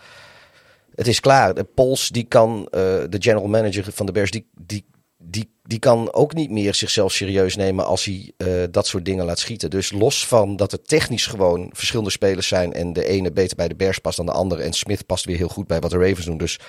het 0.95 1.07
is 1.07 1.19
klaar. 1.19 1.53
De 1.53 1.63
Pols, 1.63 2.09
die 2.09 2.23
kan, 2.23 2.59
uh, 2.59 2.81
de 3.09 3.17
general 3.19 3.47
manager 3.47 3.85
van 3.91 4.05
de 4.05 4.11
Bears, 4.11 4.31
die, 4.31 4.47
die 4.57 4.85
die, 5.25 5.49
die 5.63 5.79
kan 5.79 6.13
ook 6.13 6.33
niet 6.33 6.51
meer 6.51 6.73
zichzelf 6.73 7.11
serieus 7.11 7.55
nemen 7.55 7.85
als 7.85 8.05
hij 8.05 8.31
uh, 8.37 8.63
dat 8.71 8.87
soort 8.87 9.05
dingen 9.05 9.25
laat 9.25 9.39
schieten. 9.39 9.69
Dus 9.69 9.91
los 9.91 10.27
van 10.27 10.55
dat 10.55 10.71
er 10.71 10.81
technisch 10.81 11.25
gewoon 11.25 11.69
verschillende 11.73 12.11
spelers 12.11 12.47
zijn 12.47 12.73
en 12.73 12.93
de 12.93 13.05
ene 13.05 13.31
beter 13.31 13.55
bij 13.55 13.67
de 13.67 13.75
Bears 13.75 13.99
past 13.99 14.17
dan 14.17 14.25
de 14.25 14.31
andere 14.31 14.61
en 14.61 14.73
Smith 14.73 15.05
past 15.05 15.25
weer 15.25 15.37
heel 15.37 15.47
goed 15.47 15.67
bij 15.67 15.79
wat 15.79 15.91
de 15.91 15.97
Ravens 15.97 16.25
doen. 16.25 16.37
Dus 16.37 16.59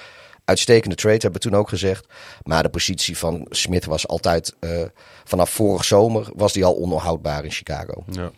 uitstekende 0.44 0.96
trade 0.96 1.18
hebben 1.18 1.32
we 1.32 1.48
toen 1.48 1.59
ook 1.59 1.68
gezegd. 1.68 2.07
Maar 2.42 2.62
de 2.62 2.68
positie 2.68 3.18
van 3.18 3.46
Smith 3.50 3.84
was 3.84 4.09
altijd 4.09 4.54
uh, 4.61 4.82
vanaf 5.24 5.50
vorig 5.50 5.84
zomer 5.84 6.28
was 6.34 6.52
die 6.52 6.64
al 6.64 6.74
onhoudbaar 6.74 7.44
in 7.44 7.50
Chicago. 7.50 8.04
Ja. 8.11 8.30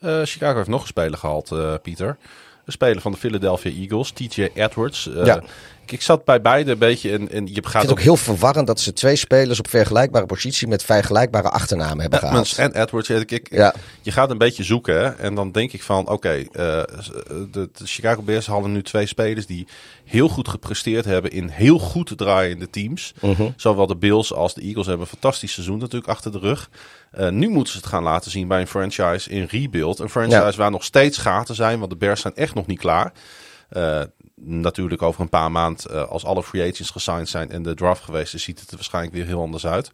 Uh, 0.00 0.20
Chicago 0.24 0.56
heeft 0.56 0.68
nog 0.68 0.80
een 0.80 0.86
speler 0.86 1.18
gehad, 1.18 1.54
Pieter. 1.82 2.16
Een 2.64 2.72
speler 2.72 3.00
van 3.00 3.12
de 3.12 3.18
Philadelphia 3.18 3.70
Eagles, 3.70 4.10
TJ 4.10 4.50
Edwards. 4.54 5.10
ja. 5.24 5.42
Ik 5.86 6.02
zat 6.02 6.24
bij 6.24 6.40
beide 6.40 6.70
een 6.70 6.78
beetje 6.78 7.10
en, 7.10 7.28
je 7.28 7.28
gaat. 7.28 7.56
Ik 7.56 7.70
vind 7.70 7.82
het 7.82 7.90
ook 7.90 8.00
heel 8.00 8.16
verwarrend 8.16 8.66
dat 8.66 8.80
ze 8.80 8.92
twee 8.92 9.16
spelers 9.16 9.58
op 9.58 9.68
vergelijkbare 9.68 10.26
positie 10.26 10.68
met 10.68 10.84
vergelijkbare 10.84 11.50
achternamen 11.50 12.00
hebben 12.00 12.24
Edmonds 12.24 12.52
gehad. 12.52 12.72
En 12.72 12.82
Edwards. 12.82 13.10
Ik, 13.10 13.30
ik, 13.30 13.46
ja. 13.50 13.74
Je 14.02 14.10
gaat 14.10 14.30
een 14.30 14.38
beetje 14.38 14.64
zoeken 14.64 14.94
hè? 14.94 15.08
en 15.08 15.34
dan 15.34 15.52
denk 15.52 15.72
ik 15.72 15.82
van 15.82 16.00
oké, 16.00 16.12
okay, 16.12 16.38
uh, 16.40 16.48
de, 16.52 17.48
de, 17.50 17.68
Chicago 17.84 18.22
Bears 18.22 18.46
hadden 18.46 18.72
nu 18.72 18.82
twee 18.82 19.06
spelers 19.06 19.46
die 19.46 19.66
heel 20.04 20.28
goed 20.28 20.48
gepresteerd 20.48 21.04
hebben 21.04 21.30
in 21.30 21.48
heel 21.48 21.78
goed 21.78 22.12
draaiende 22.16 22.70
teams. 22.70 23.12
Uh 23.16 23.22
mhm. 23.22 23.42
-huh. 23.42 23.50
Zowel 23.56 23.86
de 23.86 23.96
Bills 23.96 24.32
als 24.32 24.54
de 24.54 24.60
Eagles 24.60 24.86
hebben 24.86 25.04
een 25.04 25.18
fantastisch 25.20 25.52
seizoen 25.52 25.78
natuurlijk 25.78 26.10
achter 26.10 26.32
de 26.32 26.38
rug. 26.38 26.70
Uh, 27.18 27.28
nu 27.28 27.48
moeten 27.48 27.72
ze 27.72 27.78
het 27.78 27.86
gaan 27.86 28.02
laten 28.02 28.30
zien 28.30 28.48
bij 28.48 28.60
een 28.60 28.66
franchise 28.66 29.30
in 29.30 29.46
rebuild. 29.50 29.98
Een 29.98 30.10
franchise 30.10 30.36
ja. 30.36 30.52
waar 30.56 30.70
nog 30.70 30.84
steeds 30.84 31.18
gaten 31.18 31.54
zijn, 31.54 31.78
want 31.78 31.90
de 31.90 31.96
Bears 31.96 32.20
zijn 32.20 32.34
echt 32.34 32.54
nog 32.54 32.66
niet 32.66 32.78
klaar. 32.78 33.12
Uh, 33.72 34.00
natuurlijk 34.46 35.02
over 35.02 35.20
een 35.20 35.28
paar 35.28 35.50
maanden, 35.50 35.94
uh, 35.94 36.08
als 36.08 36.24
alle 36.24 36.42
free 36.42 36.70
agents 36.70 36.90
gesigned 36.90 37.28
zijn 37.28 37.50
en 37.50 37.62
de 37.62 37.74
draft 37.74 38.02
geweest 38.02 38.34
is, 38.34 38.42
ziet 38.42 38.60
het 38.60 38.70
er 38.70 38.76
waarschijnlijk 38.76 39.14
weer 39.14 39.26
heel 39.26 39.40
anders 39.40 39.66
uit. 39.66 39.90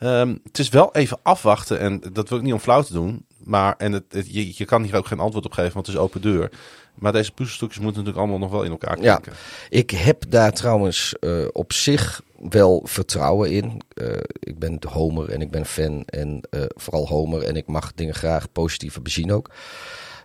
Um, 0.00 0.40
het 0.44 0.58
is 0.58 0.68
wel 0.68 0.94
even 0.94 1.18
afwachten 1.22 1.78
en 1.78 2.02
dat 2.12 2.28
wil 2.28 2.38
ik 2.38 2.44
niet 2.44 2.52
om 2.52 2.58
flauw 2.58 2.82
te 2.82 2.92
doen. 2.92 3.26
Maar 3.44 3.74
en 3.78 3.92
het, 3.92 4.04
het, 4.08 4.34
je, 4.34 4.52
je 4.56 4.64
kan 4.64 4.82
hier 4.82 4.96
ook 4.96 5.06
geen 5.06 5.20
antwoord 5.20 5.44
op 5.44 5.52
geven, 5.52 5.72
want 5.72 5.86
het 5.86 5.94
is 5.94 6.00
open 6.00 6.20
deur. 6.20 6.50
Maar 6.94 7.12
deze 7.12 7.32
puzzelstukjes 7.32 7.82
moeten 7.82 8.04
natuurlijk 8.04 8.26
allemaal 8.26 8.48
nog 8.48 8.56
wel 8.56 8.64
in 8.64 8.70
elkaar 8.70 8.96
kijken. 8.96 9.32
Ja, 9.32 9.38
ik 9.68 9.90
heb 9.90 10.24
daar 10.28 10.52
trouwens 10.52 11.14
uh, 11.20 11.46
op 11.52 11.72
zich 11.72 12.22
wel 12.50 12.82
vertrouwen 12.84 13.50
in. 13.50 13.82
Uh, 13.94 14.16
ik 14.32 14.58
ben 14.58 14.80
de 14.80 14.88
Homer 14.88 15.30
en 15.30 15.40
ik 15.40 15.50
ben 15.50 15.66
fan 15.66 16.02
en 16.04 16.40
uh, 16.50 16.62
vooral 16.68 17.08
Homer 17.08 17.42
en 17.42 17.56
ik 17.56 17.66
mag 17.66 17.92
dingen 17.94 18.14
graag 18.14 18.52
positief 18.52 19.02
bezien 19.02 19.32
ook. 19.32 19.50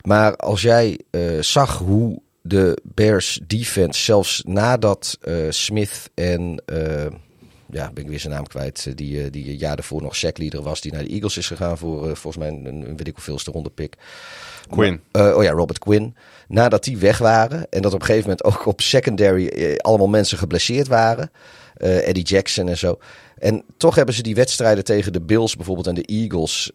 Maar 0.01 0.35
als 0.35 0.61
jij 0.61 0.99
zag 1.39 1.77
hoe 1.77 2.21
de 2.49 2.77
Bears 2.83 3.39
defense, 3.47 4.03
zelfs 4.03 4.43
nadat 4.45 5.17
uh, 5.27 5.45
Smith 5.49 6.09
en, 6.13 6.61
uh, 6.73 7.05
ja, 7.69 7.91
ben 7.93 8.03
ik 8.03 8.09
weer 8.09 8.19
zijn 8.19 8.33
naam 8.33 8.47
kwijt, 8.47 8.85
eh, 8.87 8.95
die, 8.95 9.29
die 9.29 9.57
jaar 9.57 9.75
daarvoor 9.75 10.01
nog 10.01 10.15
sackleader 10.15 10.61
was, 10.61 10.81
die 10.81 10.91
naar 10.91 11.03
de 11.03 11.09
Eagles 11.09 11.37
is 11.37 11.47
gegaan 11.47 11.77
voor 11.77 12.15
volgens 12.17 12.37
mij 12.37 12.47
een, 12.47 12.65
een 12.65 12.97
weet 12.97 13.07
ik 13.07 13.15
hoeveelste 13.15 13.51
ronde 13.51 13.69
pick. 13.69 13.95
Quinn. 14.69 15.01
Uh, 15.11 15.37
oh 15.37 15.43
ja, 15.43 15.51
Robert 15.51 15.79
Quinn. 15.79 16.15
Nadat 16.47 16.83
die 16.83 16.97
weg 16.97 17.17
waren 17.17 17.69
en 17.69 17.81
dat 17.81 17.93
op 17.93 17.99
een 17.99 18.05
gegeven 18.05 18.29
moment 18.29 18.43
ook 18.43 18.65
op 18.65 18.81
secondary 18.81 19.75
allemaal 19.77 20.07
mensen 20.07 20.37
geblesseerd 20.37 20.87
waren. 20.87 21.31
Eddie 21.77 22.23
Jackson 22.23 22.67
en 22.67 22.77
zo. 22.77 22.99
En 23.37 23.63
toch 23.77 23.95
hebben 23.95 24.15
ze 24.15 24.21
die 24.21 24.35
wedstrijden 24.35 24.83
tegen 24.83 25.13
de 25.13 25.21
Bills 25.21 25.55
bijvoorbeeld 25.55 25.87
en 25.87 25.95
de 25.95 26.05
Eagles, 26.05 26.71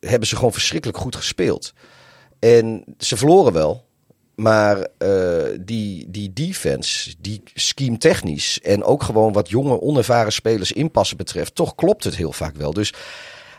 hebben 0.00 0.28
ze 0.28 0.36
gewoon 0.36 0.52
verschrikkelijk 0.52 0.98
goed 0.98 1.16
gespeeld. 1.16 1.72
En 2.38 2.84
ze 2.98 3.16
verloren 3.16 3.52
wel, 3.52 3.87
maar 4.38 4.86
uh, 4.98 5.42
die, 5.60 6.10
die 6.10 6.32
defense, 6.32 7.14
die 7.18 7.42
scheme 7.54 7.96
technisch 7.96 8.60
en 8.60 8.84
ook 8.84 9.02
gewoon 9.02 9.32
wat 9.32 9.48
jonge, 9.48 9.80
onervaren 9.80 10.32
spelers 10.32 10.72
inpassen 10.72 11.16
betreft, 11.16 11.54
toch 11.54 11.74
klopt 11.74 12.04
het 12.04 12.16
heel 12.16 12.32
vaak 12.32 12.56
wel. 12.56 12.72
Dus 12.72 12.94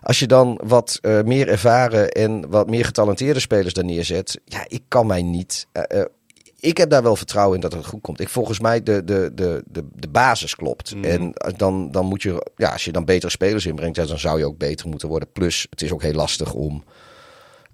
als 0.02 0.20
je 0.20 0.28
dan 0.28 0.60
wat 0.64 1.00
uh, 1.02 1.22
meer 1.22 1.48
ervaren 1.48 2.12
en 2.12 2.50
wat 2.50 2.70
meer 2.70 2.86
getalenteerde 2.86 3.40
spelers 3.40 3.74
daar 3.74 3.86
neerzet, 3.86 4.40
ja, 4.46 4.66
ik 4.68 4.82
kan 4.88 5.08
mij 5.08 5.22
niet. 5.22 5.68
Uh, 5.92 6.02
ik 6.60 6.78
heb 6.78 6.90
daar 6.90 7.04
wel 7.04 7.16
vertrouwen 7.16 7.56
in 7.56 7.62
dat 7.62 7.74
het 7.74 7.86
goed 7.86 8.02
komt. 8.02 8.20
Ik, 8.20 8.30
volgens 8.30 8.60
mij 8.60 8.84
de, 8.84 9.04
de, 9.04 9.32
de, 9.34 9.64
de, 9.66 9.86
de 9.96 10.10
basis 10.10 10.56
klopt. 10.56 10.96
Mm. 10.96 11.04
En 11.04 11.34
dan, 11.58 11.92
dan 11.92 12.06
moet 12.06 12.22
je, 12.22 12.52
ja, 12.56 12.72
als 12.72 12.86
je 12.86 12.92
dan 12.92 13.06
betere 13.06 13.32
spelers 13.32 13.66
inbrengt, 13.66 13.96
ja, 13.96 14.06
dan 14.06 14.20
zou 14.20 14.40
je 14.40 14.46
ook 14.46 14.58
beter 14.58 14.88
moeten 14.88 15.10
worden. 15.10 15.32
Plus, 15.32 15.68
het 15.70 15.82
is 15.82 15.92
ook 15.92 16.02
heel 16.02 16.14
lastig 16.14 16.54
om 16.54 16.84
eh, 16.84 16.94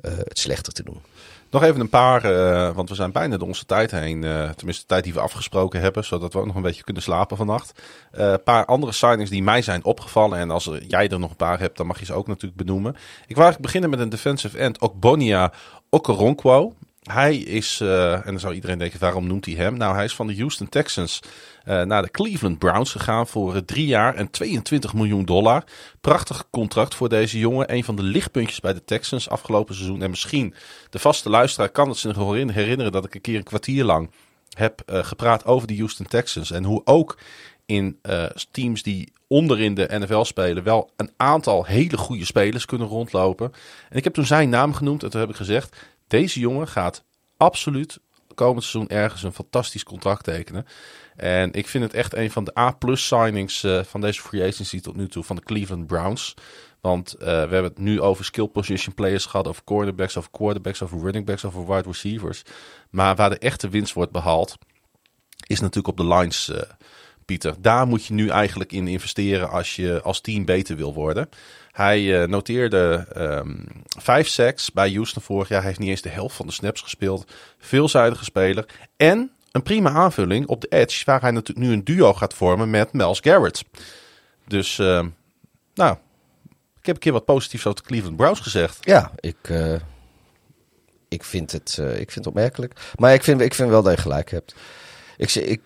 het 0.02 0.40
slechter 0.40 0.74
te 0.74 0.84
doen. 0.84 1.02
Nog 1.50 1.64
even 1.64 1.80
een 1.82 1.90
paar, 1.90 2.24
eh, 2.24 2.76
want 2.76 2.90
we 2.90 2.96
zijn 2.96 3.12
bijna 3.12 3.38
door 3.38 3.48
onze 3.48 3.66
tijd 3.66 3.92
heen. 3.92 4.24
eh, 4.24 4.50
tenminste, 4.50 4.82
de 4.82 4.88
tijd 4.88 5.04
die 5.04 5.14
we 5.14 5.20
afgesproken 5.20 5.82
hebben, 5.82 6.04
zodat 6.06 6.34
we 6.34 6.40
ook 6.40 6.46
nog 6.46 6.56
een 6.56 6.62
beetje 6.62 6.84
kunnen 6.84 7.04
slapen 7.04 7.38
vannacht. 7.38 7.82
Eh, 8.12 8.32
Een 8.32 8.44
paar 8.44 8.66
andere 8.66 8.92
signings 8.92 9.30
die 9.30 9.44
mij 9.44 9.62
zijn 9.62 9.84
opgevallen. 9.84 10.40
En 10.40 10.52
als 10.52 10.70
jij 10.88 11.10
er 11.10 11.20
nog 11.20 11.30
een 11.30 11.36
paar 11.36 11.60
hebt, 11.60 11.78
dan 11.78 11.88
mag 11.88 12.00
je 12.00 12.06
ze 12.06 12.14
ook 12.14 12.28
natuurlijk 12.28 12.56
benoemen. 12.56 12.92
Ik 12.92 13.36
wou 13.36 13.42
eigenlijk 13.42 13.62
beginnen 13.62 13.90
met 13.90 14.00
een 14.00 14.10
defensive 14.10 14.58
end, 14.58 14.80
Okbonia 14.80 15.52
Okoronkwo. 15.90 16.74
Hij 17.12 17.38
is, 17.38 17.80
eh, 17.82 18.14
en 18.14 18.24
dan 18.26 18.40
zou 18.40 18.54
iedereen 18.54 18.78
denken, 18.78 19.00
waarom 19.00 19.28
noemt 19.28 19.46
hij 19.46 19.56
hem? 19.56 19.78
Nou, 19.78 19.96
hij 19.96 20.04
is 20.04 20.16
van 20.16 20.28
de 20.28 20.36
Houston 20.36 20.70
Texans 20.70 21.20
eh, 21.64 21.82
naar 21.82 22.02
de 22.02 22.12
Cleveland 22.12 22.60
Browns 22.60 22.92
gegaan 22.92 23.28
voor 23.28 23.56
eh, 23.56 23.62
drie 23.62 23.86
jaar 23.86 24.16
en 24.16 24.30
22 24.30 24.94
miljoen 24.94 25.26
dollar. 25.26 25.64
Prachtig 26.02 26.50
contract 26.50 26.96
voor 26.96 27.10
deze 27.10 27.40
jongen. 27.40 27.74
Een 27.74 27.84
van 27.84 27.96
de 27.96 28.04
lichtpuntjes 28.04 28.60
bij 28.60 28.74
de 28.74 28.84
Texans 28.84 29.30
afgelopen 29.30 29.76
seizoen. 29.76 30.02
En 30.02 30.10
misschien 30.10 30.54
de 30.90 31.00
vaste 31.00 31.30
luisteraar 31.30 31.70
kan 31.70 31.90
het 31.90 31.98
zich 31.98 32.16
herinneren 32.16 32.92
dat 32.92 33.06
ik 33.06 33.16
een 33.16 33.22
keer 33.22 33.38
een 33.38 33.44
kwartier 33.44 33.84
lang 33.84 34.12
heb 34.50 34.82
gepraat 34.86 35.46
over 35.46 35.68
de 35.68 35.78
Houston 35.78 36.06
Texans. 36.06 36.52
En 36.52 36.64
hoe 36.64 36.82
ook 36.86 37.18
in 37.66 38.00
teams 38.52 38.84
die 38.84 39.14
onderin 39.28 39.74
de 39.74 39.88
NFL 40.00 40.24
spelen 40.24 40.64
wel 40.64 40.90
een 40.96 41.12
aantal 41.18 41.66
hele 41.66 41.98
goede 41.98 42.26
spelers 42.26 42.66
kunnen 42.66 42.88
rondlopen. 42.88 43.52
En 43.90 43.98
ik 43.98 44.04
heb 44.04 44.14
toen 44.14 44.26
zijn 44.26 44.50
naam 44.50 44.74
genoemd 44.74 45.04
en 45.04 45.10
toen 45.10 45.20
heb 45.20 45.30
ik 45.30 45.36
gezegd, 45.36 45.76
deze 46.08 46.40
jongen 46.40 46.68
gaat 46.68 47.04
absoluut 47.38 48.00
komend 48.36 48.64
seizoen 48.64 48.90
ergens 48.90 49.24
een 49.24 49.34
fantastisch 49.34 49.84
contract 49.84 50.24
tekenen. 50.24 50.66
En 51.16 51.54
ik 51.54 51.68
vind 51.68 51.84
het 51.84 51.94
echt 51.94 52.14
een 52.14 52.32
van 52.32 52.44
de 52.44 52.58
A-plus 52.60 53.08
signings 53.08 53.64
eh, 53.64 53.84
van 53.84 54.02
deze 54.02 54.22
free 54.22 54.48
agency 54.48 54.82
tot 54.82 54.96
nu 54.96 55.08
toe 55.08 55.24
van 55.24 55.36
de 55.36 55.44
Cleveland 55.44 55.88
Browns. 55.88 56.34
Want 56.82 57.14
eh, 57.14 57.26
we 57.26 57.32
hebben 57.32 57.64
het 57.64 57.78
nu 57.78 58.02
over 58.02 58.26
skill 58.26 58.48
position 58.48 58.94
players 58.94 59.26
gehad, 59.26 59.48
over 59.48 59.64
cornerbacks, 59.64 60.18
over 60.18 60.32
quarterbacks, 60.32 60.82
over 60.82 61.00
running 61.00 61.26
backs, 61.26 61.46
over 61.46 61.66
wide 61.68 61.88
receivers. 61.88 62.42
Maar 62.90 63.16
waar 63.16 63.30
de 63.30 63.38
echte 63.38 63.70
winst 63.70 63.94
wordt 63.94 64.12
behaald, 64.12 64.58
is 65.48 65.60
natuurlijk 65.60 65.88
op 65.88 65.98
de 65.98 66.16
lines, 66.16 66.50
eh, 66.50 66.62
Pieter. 67.26 67.56
Daar 67.60 67.88
moet 67.88 68.06
je 68.06 68.14
nu 68.14 68.30
eigenlijk 68.30 68.72
in 68.72 68.88
investeren 68.88 69.50
als 69.50 69.76
je 69.76 70.02
als 70.02 70.22
team 70.22 70.46
beter 70.46 70.76
wil 70.76 70.94
worden. 70.94 71.30
Hij 71.76 72.22
eh, 72.22 72.28
noteerde 72.28 73.06
ehm, 73.14 73.56
vijf 73.98 74.28
sacks 74.28 74.72
bij 74.72 74.92
Houston 74.92 75.22
vorig 75.22 75.48
jaar. 75.48 75.60
Hij 75.60 75.68
heeft 75.68 75.80
niet 75.80 75.90
eens 75.90 76.02
de 76.02 76.10
helft 76.10 76.36
van 76.36 76.48
de 76.48 76.54
snaps 76.54 76.82
gespeeld. 76.82 77.32
Veelzijdige 77.58 78.24
speler. 78.24 78.66
En 78.98 79.32
een 79.52 79.64
prima 79.64 79.90
aanvulling 79.90 80.48
op 80.48 80.62
de 80.62 80.68
edge, 80.68 81.06
waar 81.06 81.22
hij 81.22 81.32
natuurlijk 81.32 81.68
nu 81.68 81.74
een 81.74 81.84
duo 81.84 82.14
gaat 82.14 82.34
vormen 82.34 82.70
met 82.70 82.94
Miles 82.94 83.20
Garrett. 83.20 83.64
Dus, 84.48 84.80
ehm, 84.80 85.10
nou, 85.74 85.96
ik 86.80 86.86
heb 86.86 86.96
een 86.96 87.02
keer 87.02 87.12
wat 87.12 87.26
positiefs 87.26 87.66
over 87.66 87.84
Cleveland 87.84 88.18
Browns 88.18 88.40
gezegd. 88.40 88.78
Ja, 88.82 89.12
ik, 89.20 89.38
eh, 89.42 89.76
ik, 91.08 91.24
vind, 91.24 91.52
het, 91.52 91.78
eh, 91.80 91.92
ik 91.92 92.12
vind 92.12 92.16
het 92.16 92.28
opmerkelijk. 92.28 92.94
Maar 92.96 93.14
ik 93.14 93.24
vind, 93.24 93.42
ik 93.42 93.54
vind 93.54 93.70
wel 93.70 93.84
dat 93.84 93.96
je 93.96 94.02
gelijk 94.02 94.32
hebt. 94.32 94.56
Ik, 95.18 95.36
ik, 95.36 95.62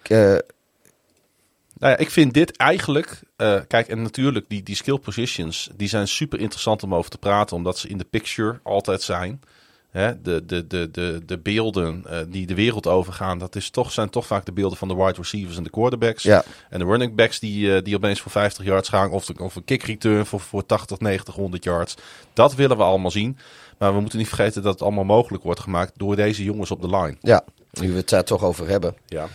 Nou 1.79 1.91
ja, 1.93 1.97
ik 1.97 2.09
vind 2.09 2.33
dit 2.33 2.57
eigenlijk. 2.57 3.19
eh, 3.35 3.59
kijk, 3.67 3.87
en 3.87 4.01
natuurlijk, 4.01 4.45
die, 4.49 4.63
die 4.63 4.75
skill 4.75 4.97
positions. 4.97 5.69
die 5.75 5.87
zijn 5.87 6.07
super 6.07 6.39
interessant 6.39 6.83
om 6.83 6.95
over 6.95 7.11
te 7.11 7.17
praten. 7.17 7.55
omdat 7.55 7.77
ze 7.77 7.87
in 7.87 7.97
de 7.97 8.03
picture 8.09 8.59
altijd 8.63 9.01
zijn. 9.01 9.41
Hè, 9.89 10.21
de, 10.21 10.45
de, 10.45 10.67
de, 10.67 10.91
de, 10.91 11.21
de 11.25 11.37
beelden 11.39 12.05
eh, 12.09 12.17
die 12.27 12.47
de 12.47 12.53
wereld 12.55 12.87
overgaan. 12.87 13.37
dat 13.37 13.55
is 13.55 13.69
toch, 13.69 13.91
zijn 13.91 14.09
toch 14.09 14.25
vaak 14.25 14.45
de 14.45 14.51
beelden 14.51 14.77
van 14.77 14.87
de 14.87 14.95
wide 14.95 15.17
receivers 15.17 15.57
en 15.57 15.63
de 15.63 15.69
quarterbacks. 15.69 16.23
ja, 16.23 16.43
En 16.69 16.79
de 16.79 16.85
running 16.85 17.15
backs 17.15 17.39
die, 17.39 17.75
eh, 17.75 17.83
die 17.83 17.95
opeens 17.95 18.21
voor 18.21 18.31
50 18.31 18.65
yards 18.65 18.89
gaan. 18.89 19.11
Of, 19.11 19.25
de, 19.25 19.43
of 19.43 19.55
een 19.55 19.63
kick 19.63 19.83
return 19.83 20.25
voor, 20.25 20.39
voor 20.39 20.65
80, 20.65 20.99
90, 20.99 21.35
100 21.35 21.63
yards. 21.63 21.95
Dat 22.33 22.55
willen 22.55 22.77
we 22.77 22.83
allemaal 22.83 23.11
zien. 23.11 23.37
Maar 23.77 23.93
we 23.93 23.99
moeten 23.99 24.17
niet 24.19 24.27
vergeten 24.27 24.61
dat 24.61 24.73
het 24.73 24.81
allemaal 24.81 25.03
mogelijk 25.03 25.43
wordt 25.43 25.59
gemaakt. 25.59 25.91
door 25.97 26.15
deze 26.15 26.43
jongens 26.43 26.71
op 26.71 26.81
de 26.81 26.89
line. 26.89 27.15
ja, 27.21 27.43
nu 27.71 27.91
we 27.91 27.97
het 27.97 28.09
daar 28.09 28.23
toch 28.23 28.43
over 28.43 28.67
hebben. 28.67 28.95
Ja. 29.05 29.27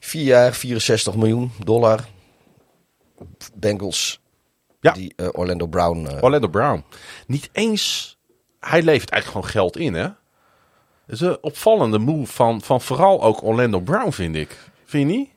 Vier 0.00 0.24
jaar, 0.24 0.54
64 0.54 1.14
miljoen 1.14 1.52
dollar. 1.64 2.04
Bengals. 3.54 4.20
Ja. 4.80 4.92
Die 4.92 5.12
eh, 5.16 5.28
Orlando 5.32 5.66
Brown. 5.66 6.06
eh, 6.06 6.22
Orlando 6.22 6.48
Brown. 6.48 6.84
Niet 7.26 7.48
eens. 7.52 8.16
Hij 8.60 8.82
levert 8.82 9.10
eigenlijk 9.10 9.26
gewoon 9.46 9.62
geld 9.62 9.76
in, 9.76 9.94
hè? 9.94 10.02
Het 11.06 11.18
is 11.18 11.20
een 11.20 11.42
opvallende 11.42 11.98
move 11.98 12.32
van, 12.32 12.60
van 12.60 12.80
vooral 12.80 13.22
ook 13.22 13.42
Orlando 13.42 13.80
Brown, 13.80 14.10
vind 14.10 14.36
ik. 14.36 14.56
Vind 14.84 15.10
je 15.10 15.16
niet? 15.16 15.28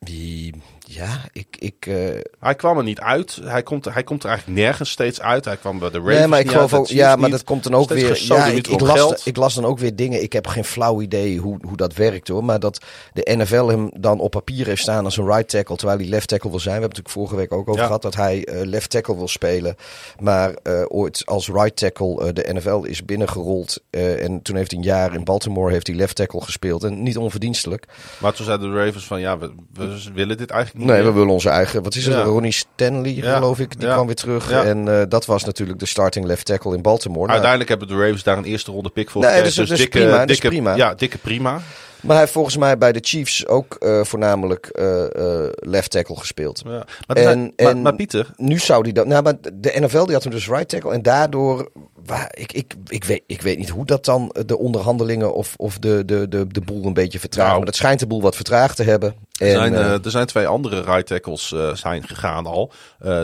die, 0.00 0.54
ja, 0.90 1.24
ik. 1.32 1.56
ik 1.58 1.86
eh, 1.86 1.94
Hij 2.40 2.54
kwam 2.54 2.78
er 2.78 2.84
niet 2.84 3.00
uit. 3.00 3.38
Hij 3.42 3.62
komt, 3.62 3.84
hij 3.84 4.02
komt 4.02 4.22
er 4.22 4.28
eigenlijk 4.28 4.58
nergens 4.60 4.90
steeds 4.90 5.20
uit. 5.20 5.44
Hij 5.44 5.56
kwam 5.56 5.78
bij 5.78 5.90
de 5.90 5.98
Ravens 5.98 6.18
nee, 6.18 6.26
maar 6.26 6.40
ik 6.40 6.50
geloof 6.50 6.74
ook. 6.74 6.86
Ja, 6.86 7.06
Chiefs 7.08 7.20
maar 7.20 7.30
dat 7.30 7.44
komt 7.44 7.62
dan 7.62 7.74
ook 7.74 7.88
weer. 7.88 8.24
Ja, 8.24 8.46
ik, 8.46 8.80
las, 8.80 9.26
ik 9.26 9.36
las 9.36 9.54
dan 9.54 9.64
ook 9.64 9.78
weer 9.78 9.96
dingen. 9.96 10.22
Ik 10.22 10.32
heb 10.32 10.46
geen 10.46 10.64
flauw 10.64 11.00
idee 11.00 11.38
hoe, 11.38 11.58
hoe 11.66 11.76
dat 11.76 11.94
werkt 11.94 12.28
hoor. 12.28 12.44
Maar 12.44 12.60
dat 12.60 12.84
de 13.12 13.34
NFL 13.36 13.66
hem 13.66 13.90
dan 14.00 14.20
op 14.20 14.30
papier 14.30 14.66
heeft 14.66 14.82
staan 14.82 15.04
als 15.04 15.16
een 15.16 15.26
right 15.26 15.48
tackle. 15.48 15.76
Terwijl 15.76 15.98
hij 15.98 16.08
left 16.08 16.28
tackle 16.28 16.50
wil 16.50 16.60
zijn. 16.60 16.74
We 16.74 16.80
hebben 16.80 16.98
het 16.98 17.06
natuurlijk 17.06 17.30
vorige 17.30 17.48
week 17.48 17.60
ook 17.60 17.68
over 17.68 17.80
Ja. 17.80 17.86
gehad. 17.86 18.02
Dat 18.02 18.14
hij 18.14 18.44
eh, 18.44 18.66
left 18.66 18.90
tackle 18.90 19.16
wil 19.16 19.28
spelen. 19.28 19.76
Maar 20.18 20.54
eh, 20.62 20.84
ooit 20.88 21.22
als 21.26 21.48
right 21.48 21.76
tackle 21.76 22.32
de 22.32 22.52
NFL 22.52 22.82
is 22.82 23.04
binnengerold. 23.04 23.82
en 23.90 24.42
toen 24.42 24.56
heeft 24.56 24.70
hij 24.70 24.80
een 24.80 24.86
jaar 24.86 25.14
in 25.14 25.24
Baltimore 25.24 25.72
heeft 25.72 25.86
hij 25.86 25.96
left 25.96 26.16
tackle 26.16 26.40
gespeeld. 26.40 26.84
En 26.84 27.02
niet 27.02 27.16
onverdienstelijk. 27.16 27.86
Maar 28.18 28.32
toen 28.32 28.44
zeiden 28.44 28.70
de 28.70 28.84
Ravens 28.84 29.06
van, 29.06 29.20
ja, 29.20 29.38
we, 29.38 29.52
we 29.72 30.02
willen 30.14 30.36
dit 30.36 30.50
eigenlijk 30.50 30.77
niet 30.78 30.86
Nee, 30.86 30.96
meer. 30.96 31.04
we 31.06 31.12
willen 31.12 31.28
onze 31.32 31.48
eigen. 31.48 31.82
Wat 31.82 31.94
is 31.94 32.04
het? 32.06 32.14
Ja. 32.14 32.22
Ronnie 32.22 32.52
Stanley, 32.52 33.14
geloof 33.14 33.58
ik. 33.58 33.80
Die 33.80 33.88
kwam 33.88 34.06
weer 34.06 34.14
terug. 34.14 34.50
En 34.50 35.00
eh, 35.00 35.02
dat 35.08 35.26
was 35.26 35.44
natuurlijk 35.44 35.78
de 35.78 35.86
starting 35.86 36.26
left 36.26 36.46
tackle 36.46 36.74
in 36.74 36.82
Baltimore. 36.82 37.18
Nou, 37.20 37.30
Uiteindelijk 37.30 37.68
hebben 37.70 37.88
de 37.88 37.94
Ravens 38.02 38.22
daar 38.22 38.38
een 38.38 38.44
eerste 38.44 38.70
ronde 38.70 38.88
pick 38.90 39.10
voor 39.10 39.22
Nee, 39.22 39.36
dat 39.42 39.46
is 39.46 39.54
dikke, 39.54 39.88
prima, 39.88 40.20
is 40.20 40.26
dikke, 40.26 40.48
prima. 40.48 40.74
Ja, 40.74 40.94
dikke 40.94 41.18
prima. 41.18 41.60
Maar 42.00 42.10
hij 42.10 42.18
heeft 42.20 42.32
volgens 42.32 42.56
mij 42.56 42.78
bij 42.78 42.92
de 42.92 42.98
Chiefs 43.02 43.46
ook 43.46 43.74
eh, 43.74 44.04
voornamelijk 44.04 44.66
eh, 44.66 45.04
eh, 45.44 45.50
left 45.54 45.90
tackle 45.90 46.16
gespeeld. 46.16 46.62
Ja. 46.64 46.70
Maar, 47.06 47.16
er 47.16 47.22
zijn- 47.22 47.38
En- 47.56 47.64
maar, 47.64 47.74
en- 47.74 47.82
maar 47.82 47.94
Pieter, 47.94 48.30
Nu 48.36 48.58
zou 48.58 48.82
die 48.82 48.92
dat. 48.92 49.06
Nou, 49.06 49.22
maar 49.22 49.34
de 49.54 49.72
NFL 49.80 50.04
die 50.04 50.14
had 50.14 50.22
hem 50.22 50.32
dus 50.32 50.48
right 50.48 50.68
tackle. 50.68 50.92
En 50.92 51.02
daardoor. 51.02 51.70
Waar, 52.04 52.32
ik, 52.34 52.52
ik, 52.52 52.74
ik, 52.86 53.04
weet, 53.04 53.22
ik 53.26 53.42
weet 53.42 53.58
niet 53.58 53.68
hoe 53.68 53.84
dat 53.86 54.04
dan 54.04 54.34
de 54.46 54.58
onderhandelingen 54.58 55.34
of, 55.34 55.54
of 55.56 55.78
de, 55.78 56.04
de, 56.04 56.28
de, 56.28 56.46
de 56.46 56.60
boel 56.60 56.84
een 56.84 56.92
beetje 56.92 57.18
vertraagt. 57.18 57.46
Nou. 57.48 57.56
maar 57.58 57.66
dat 57.70 57.76
schijnt 57.76 58.00
de 58.00 58.06
boel 58.06 58.22
wat 58.22 58.36
vertraagd 58.36 58.76
te 58.76 58.82
hebben. 58.82 59.14
Er 59.38 59.46
En, 59.46 59.52
zijn, 59.52 59.74
eh, 59.74 59.80
eh, 59.94 60.04
er 60.04 60.10
zijn 60.10 60.26
twee 60.26 60.46
andere 60.46 60.82
right 60.82 61.06
tackles 61.06 61.54
zijn 61.72 62.06
gegaan 62.08 62.46
al. 62.46 62.72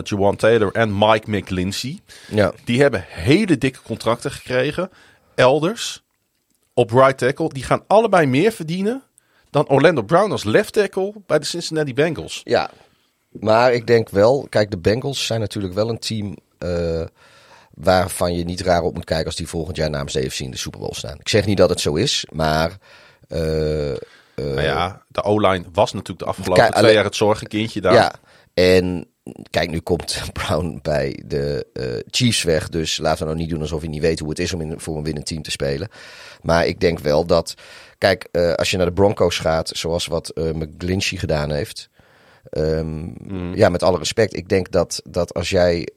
Juwan 0.03 0.35
Taylor 0.35 0.71
en 0.73 0.97
Mike 0.97 1.31
McGlinchey. 1.31 1.99
ja. 2.29 2.53
Die 2.65 2.81
hebben 2.81 3.03
hele 3.07 3.57
dikke 3.57 3.79
contracten 3.81 4.31
gekregen. 4.31 4.89
Elders. 5.35 6.03
Op 6.77 6.91
right 6.91 7.17
tackle. 7.17 7.49
Die 7.49 7.63
gaan 7.63 7.83
allebei 7.87 8.25
meer 8.25 8.51
verdienen 8.51 9.03
dan 9.49 9.67
Orlando 9.67 10.01
Brown 10.01 10.31
als 10.31 10.43
left 10.43 10.73
tackle 10.73 11.13
bij 11.25 11.39
de 11.39 11.45
Cincinnati 11.45 11.93
Bengals. 11.93 12.41
Ja, 12.43 12.69
maar 13.31 13.73
ik 13.73 13.87
denk 13.87 14.09
wel, 14.09 14.47
kijk, 14.49 14.71
de 14.71 14.77
Bengals 14.77 15.25
zijn 15.25 15.39
natuurlijk 15.39 15.73
wel 15.73 15.89
een 15.89 15.99
team 15.99 16.37
eh, 16.57 17.05
waarvan 17.73 18.35
je 18.35 18.43
niet 18.43 18.61
raar 18.61 18.81
op 18.81 18.93
moet 18.93 19.05
kijken 19.05 19.25
als 19.25 19.35
die 19.35 19.47
volgend 19.47 19.77
jaar 19.77 19.89
namens 19.89 20.13
de 20.13 20.25
AFC 20.25 20.39
in 20.39 20.51
de 20.51 20.57
Super 20.57 20.79
Bowl 20.79 20.93
staan. 20.93 21.19
Ik 21.19 21.29
zeg 21.29 21.45
niet 21.45 21.57
dat 21.57 21.69
het 21.69 21.79
zo 21.79 21.95
is, 21.95 22.25
maar 22.31 22.77
nou 24.35 24.61
ja, 24.61 25.01
de 25.07 25.23
O-line 25.23 25.65
was 25.73 25.93
natuurlijk 25.93 26.19
de 26.19 26.25
afgelopen 26.25 26.73
twee 26.73 26.93
jaar 26.93 27.03
het 27.03 27.15
zorgenkindje 27.15 27.81
daar. 27.81 27.93
ja. 27.93 28.13
En 28.53 29.07
kijk, 29.49 29.69
nu 29.69 29.79
komt 29.79 30.21
Brown 30.33 30.79
bij 30.81 31.19
de 31.25 31.67
eh, 31.73 31.85
Chiefs 32.09 32.43
weg, 32.43 32.69
dus 32.69 32.97
laten 32.97 33.19
we 33.19 33.25
nou 33.25 33.37
niet 33.37 33.49
doen 33.49 33.61
alsof 33.61 33.79
hij 33.81 33.89
niet 33.89 34.01
weet 34.01 34.19
hoe 34.19 34.29
het 34.29 34.39
is 34.39 34.53
om 34.53 34.61
in, 34.61 34.79
voor 34.79 34.97
een 34.97 35.03
winnend 35.03 35.25
team 35.25 35.41
te 35.41 35.51
spelen. 35.51 35.89
Maar 36.41 36.67
ik 36.67 36.79
denk 36.79 36.99
wel 36.99 37.25
dat, 37.25 37.53
kijk, 37.97 38.27
eh, 38.31 38.53
als 38.53 38.71
je 38.71 38.77
naar 38.77 38.85
de 38.85 38.93
Broncos 38.93 39.39
gaat, 39.39 39.69
zoals 39.69 40.07
wat 40.07 40.31
McGlinchey 40.35 41.17
gedaan 41.17 41.51
heeft. 41.51 41.89
Ehm, 42.49 43.53
Ja, 43.53 43.69
met 43.69 43.83
alle 43.83 43.97
respect. 43.97 44.35
Ik 44.35 44.49
denk 44.49 44.71
dat, 44.71 45.01
dat 45.03 45.33
als 45.33 45.49
jij 45.49 45.87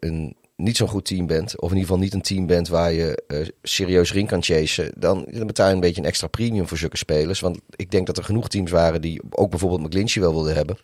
een 0.00 0.36
niet 0.56 0.76
zo'n 0.76 0.88
goed 0.88 1.04
team 1.04 1.26
bent, 1.26 1.60
of 1.60 1.70
in 1.70 1.76
ieder 1.76 1.88
geval 1.88 2.02
niet 2.02 2.14
een 2.14 2.22
team 2.22 2.46
bent 2.46 2.68
waar 2.68 2.92
je 2.92 3.22
eh, 3.26 3.46
serieus 3.62 4.12
ring 4.12 4.28
kan 4.28 4.42
chasen, 4.42 4.92
dan, 4.96 5.26
dan 5.30 5.46
betaal 5.46 5.68
je 5.68 5.74
een 5.74 5.80
beetje 5.80 6.00
een 6.00 6.06
extra 6.06 6.26
premium 6.26 6.68
voor 6.68 6.78
zulke 6.78 6.96
spelers. 6.96 7.40
Want 7.40 7.58
ik 7.76 7.90
denk 7.90 8.06
dat 8.06 8.16
er 8.16 8.24
genoeg 8.24 8.48
teams 8.48 8.70
waren 8.70 9.00
die 9.00 9.20
ook 9.30 9.50
bijvoorbeeld 9.50 9.82
McGlinchey 9.82 10.22
wel 10.22 10.32
wilden 10.32 10.54
hebben. 10.54 10.76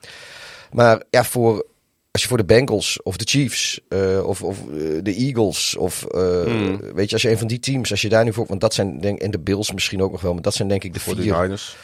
Maar 0.73 1.03
ja, 1.11 1.25
voor, 1.25 1.67
als 2.11 2.23
je 2.23 2.29
voor 2.29 2.37
de 2.37 2.45
Bengals 2.45 3.03
of 3.03 3.17
de 3.17 3.25
Chiefs 3.29 3.81
eh, 3.89 4.27
of, 4.27 4.43
of 4.43 4.59
eh, 4.59 4.99
de 5.03 5.15
Eagles 5.15 5.77
of 5.77 6.05
eh, 6.05 6.43
Hmm. 6.43 6.81
weet 6.95 7.07
je, 7.09 7.13
als 7.13 7.23
je 7.23 7.31
een 7.31 7.39
van 7.39 7.47
die 7.47 7.59
teams, 7.61 7.91
als 7.91 8.03
je 8.03 8.09
daar 8.09 8.25
nu 8.25 8.33
voor, 8.33 8.47
want 8.47 8.61
dat 8.61 8.75
zijn 8.75 9.01
denk 9.01 9.19
en 9.21 9.31
de 9.31 9.39
Bills 9.39 9.73
misschien 9.73 10.03
ook 10.03 10.13
nog 10.13 10.21
wel, 10.21 10.33
maar 10.33 10.43
dat 10.43 10.55
zijn 10.55 10.69
denk 10.69 10.85
ik 10.85 10.95
de 10.95 11.01
Voor 11.01 11.17
de 11.17 11.23
vier. 11.23 11.41
Niners. 11.41 11.77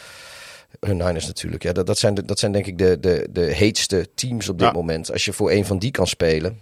De 0.79 0.93
Niners 0.93 1.25
natuurlijk, 1.27 1.63
ja, 1.63 1.71
dat, 1.73 1.85
dat, 1.85 1.97
zijn, 1.97 2.13
de, 2.13 2.25
dat 2.25 2.39
zijn 2.39 2.51
denk 2.51 2.65
ik 2.65 2.77
de, 2.77 2.99
de, 2.99 3.27
de 3.31 3.41
heetste 3.53 4.07
teams 4.15 4.49
op 4.49 4.57
dit 4.59 4.67
Ja. 4.67 4.73
moment. 4.73 5.11
Als 5.11 5.25
je 5.25 5.33
voor 5.33 5.51
een 5.51 5.65
van 5.65 5.79
die 5.79 5.91
kan 5.91 6.07
spelen. 6.07 6.59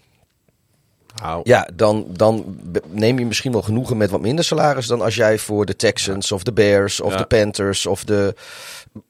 Ja, 1.43 1.69
dan, 1.73 2.05
dan 2.11 2.59
neem 2.89 3.19
je 3.19 3.25
misschien 3.25 3.51
wel 3.51 3.61
genoegen 3.61 3.97
met 3.97 4.09
wat 4.09 4.21
minder 4.21 4.45
salaris 4.45 4.87
dan 4.87 5.01
als 5.01 5.15
jij 5.15 5.37
voor 5.37 5.65
de 5.65 5.75
Texans 5.75 6.31
of 6.31 6.43
de 6.43 6.53
Bears 6.53 7.01
of 7.01 7.11
Ja. 7.11 7.17
de 7.17 7.25
Panthers 7.25 7.85
of 7.85 8.03
de 8.03 8.35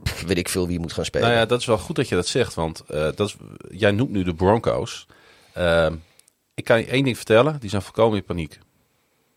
pff, 0.04 0.22
weet 0.22 0.38
ik 0.38 0.50
veel 0.50 0.68
wie 0.68 0.80
moet 0.80 0.94
gaan 0.94 1.06
spelen. 1.06 1.28
Nou 1.28 1.40
ja, 1.40 1.46
dat 1.46 1.60
is 1.60 1.66
wel 1.66 1.78
goed 1.78 1.96
dat 1.96 2.10
je 2.10 2.16
dat 2.16 2.28
zegt, 2.28 2.54
want 2.54 2.80
eh, 2.80 3.10
dat 3.16 3.28
is, 3.28 3.36
jij 3.70 3.92
noemt 3.92 4.12
nu 4.12 4.24
de 4.24 4.34
Broncos. 4.34 5.08
Ehm, 5.54 5.96
ik 6.54 6.64
kan 6.64 6.80
je 6.80 6.86
één 6.86 7.04
ding 7.04 7.16
vertellen, 7.16 7.60
die 7.60 7.70
zijn 7.70 7.82
volkomen 7.82 8.18
in 8.18 8.24
paniek. 8.24 8.60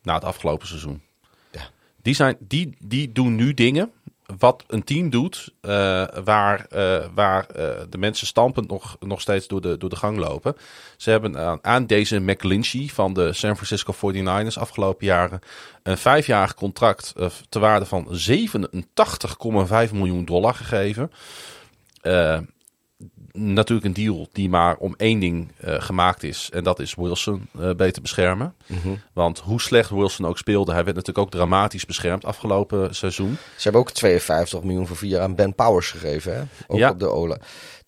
Na 0.02 0.14
het 0.14 0.24
afgelopen 0.24 0.66
seizoen. 0.66 1.02
Ja. 1.50 1.70
Die, 2.02 2.14
zijn, 2.14 2.36
die, 2.40 2.76
die 2.78 3.12
doen 3.12 3.34
nu 3.34 3.54
dingen 3.54 3.92
wat 4.38 4.64
een 4.66 4.84
team 4.84 5.10
doet 5.10 5.52
eh, 5.60 6.04
waar, 6.24 6.66
eh, 6.70 7.04
waar 7.14 7.46
eh, 7.46 7.68
de 7.90 7.98
mensen 7.98 8.26
stampend 8.26 8.68
nog, 8.68 8.96
nog 9.00 9.20
steeds 9.20 9.46
door 9.46 9.60
de, 9.60 9.78
door 9.78 9.90
de 9.90 9.96
gang 9.96 10.18
lopen. 10.18 10.56
Ze 10.96 11.10
hebben 11.10 11.38
aan, 11.38 11.58
aan 11.62 11.86
deze 11.86 12.18
McGlinchey 12.18 12.88
van 12.92 13.12
de 13.12 13.32
San 13.32 13.56
Francisco 13.56 13.94
49ers 13.94 14.58
afgelopen 14.58 15.06
jaren 15.06 15.40
een 15.82 15.98
vijfjarig 15.98 16.54
contract 16.54 17.14
ter 17.48 17.60
waarde 17.60 17.86
van 17.86 18.08
87,5 18.10 19.92
miljoen 19.92 20.24
dollar 20.24 20.54
gegeven. 20.54 21.10
Natuurlijk 23.40 23.86
een 23.86 24.04
deal 24.04 24.28
die 24.32 24.48
maar 24.48 24.76
om 24.76 24.94
één 24.96 25.18
ding 25.20 25.52
eh, 25.60 25.74
gemaakt 25.78 26.22
is. 26.22 26.48
En 26.52 26.64
dat 26.64 26.78
is 26.80 26.94
Wilson 26.94 27.48
eh, 27.60 27.70
beter 27.74 28.02
beschermen. 28.02 28.54
Mhm. 28.66 28.88
Want 29.12 29.38
hoe 29.38 29.60
slecht 29.60 29.90
Wilson 29.90 30.26
ook 30.26 30.38
speelde, 30.38 30.72
hij 30.72 30.84
werd 30.84 30.96
natuurlijk 30.96 31.26
ook 31.26 31.32
dramatisch 31.32 31.86
beschermd 31.86 32.24
afgelopen 32.24 32.94
seizoen. 32.94 33.36
Ze 33.56 33.62
hebben 33.62 33.80
ook 33.80 33.90
52 33.90 34.62
miljoen 34.62 34.86
voor 34.86 34.96
vier 34.96 35.10
jaar 35.10 35.22
aan 35.22 35.34
Ben 35.34 35.54
Powers 35.54 35.90
gegeven, 35.90 36.34
hè? 36.36 36.42
Ook 36.66 36.78
Ja. 36.78 36.90
op 36.90 36.98
de 36.98 37.08
Ola. 37.08 37.38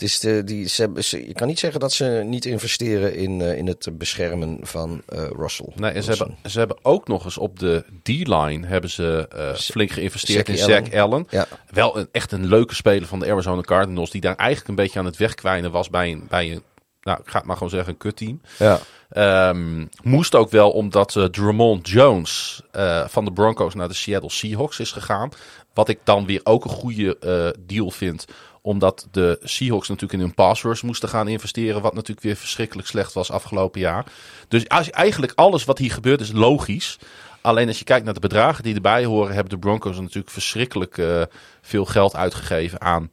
Het 0.00 0.08
is 0.08 0.20
de, 0.20 0.44
die, 0.44 0.68
ze, 0.68 0.90
ze, 0.98 1.26
je 1.26 1.32
kan 1.32 1.46
niet 1.46 1.58
zeggen 1.58 1.80
dat 1.80 1.92
ze 1.92 2.22
niet 2.24 2.44
investeren 2.44 3.14
in, 3.14 3.40
eh, 3.40 3.58
in 3.58 3.66
het 3.66 3.88
beschermen 3.92 4.58
van 4.62 5.02
eh, 5.06 5.26
Russell. 5.36 5.72
Nee, 5.74 5.90
en 5.90 6.02
ze 6.02 6.10
hebben, 6.10 6.36
ze 6.44 6.58
hebben 6.58 6.78
ook 6.82 7.08
nog 7.08 7.24
eens 7.24 7.38
op 7.38 7.58
de 7.58 7.84
D-line 8.02 8.66
hebben 8.66 8.90
ze 8.90 9.28
eh, 9.28 9.54
flink 9.54 9.90
geïnvesteerd 9.90 10.48
in 10.48 10.58
Zach 10.58 10.94
Allen. 10.94 11.26
Ja. 11.30 11.46
Wel 11.70 11.98
een, 11.98 12.08
echt 12.12 12.32
een 12.32 12.46
leuke 12.46 12.74
speler 12.74 13.08
van 13.08 13.18
de 13.18 13.30
Arizona 13.30 13.60
Cardinals, 13.60 14.10
die 14.10 14.20
daar 14.20 14.36
eigenlijk 14.36 14.68
een 14.68 14.84
beetje 14.84 14.98
aan 14.98 15.04
het 15.04 15.16
wegkwijnen 15.16 15.70
was 15.70 15.90
bij 15.90 16.12
een, 16.12 16.26
bij 16.28 16.52
een 16.52 16.62
nou, 17.00 17.18
ik 17.20 17.28
ga 17.28 17.38
het 17.38 17.46
maar 17.46 17.56
gewoon 17.56 17.72
zeggen, 17.72 17.92
een 17.92 17.98
kutteam. 17.98 18.40
Ja. 18.58 18.80
Ehm, 19.10 19.86
moest 20.02 20.34
ook 20.34 20.50
wel 20.50 20.70
omdat 20.70 21.14
uh, 21.14 21.24
Drummond 21.24 21.88
Jones 21.88 22.62
van 23.06 23.24
de 23.24 23.32
Broncos 23.32 23.74
naar 23.74 23.88
de 23.88 23.94
Seattle 23.94 24.30
Seahawks 24.30 24.80
is 24.80 24.92
gegaan. 24.92 25.30
Wat 25.74 25.88
ik 25.88 25.98
dan 26.04 26.26
weer 26.26 26.40
ook 26.44 26.64
een 26.64 26.70
goede 26.70 27.54
deal 27.66 27.90
vind. 27.90 28.26
Omdat 28.62 29.08
de 29.10 29.38
Seahawks 29.42 29.88
natuurlijk 29.88 30.20
in 30.20 30.26
hun 30.26 30.34
pass 30.34 30.62
rush 30.62 30.82
moesten 30.82 31.08
gaan 31.08 31.28
investeren. 31.28 31.82
Wat 31.82 31.94
natuurlijk 31.94 32.26
weer 32.26 32.36
verschrikkelijk 32.36 32.88
slecht 32.88 33.12
was 33.12 33.30
afgelopen 33.30 33.80
jaar. 33.80 34.12
Dus 34.48 34.68
als, 34.68 34.90
eigenlijk 34.90 35.32
alles 35.34 35.64
wat 35.64 35.78
hier 35.78 35.92
gebeurt 35.92 36.20
is 36.20 36.32
logisch. 36.32 36.98
Alleen 37.40 37.68
als 37.68 37.78
je 37.78 37.84
kijkt 37.84 38.04
naar 38.04 38.14
de 38.14 38.20
bedragen 38.20 38.62
die 38.62 38.74
erbij 38.74 39.04
horen, 39.04 39.34
hebben 39.34 39.50
de 39.50 39.58
Broncos 39.58 40.00
natuurlijk 40.00 40.30
verschrikkelijk 40.30 40.96
uh, 40.96 41.22
veel 41.60 41.84
geld 41.84 42.16
uitgegeven 42.16 42.80
aan 42.80 43.10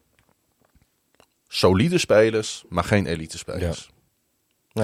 solide 1.48 1.98
spelers, 1.98 2.64
maar 2.70 2.84
geen 2.84 3.06
elite 3.06 3.38
spelers. 3.38 3.90
Ja. 3.90 3.96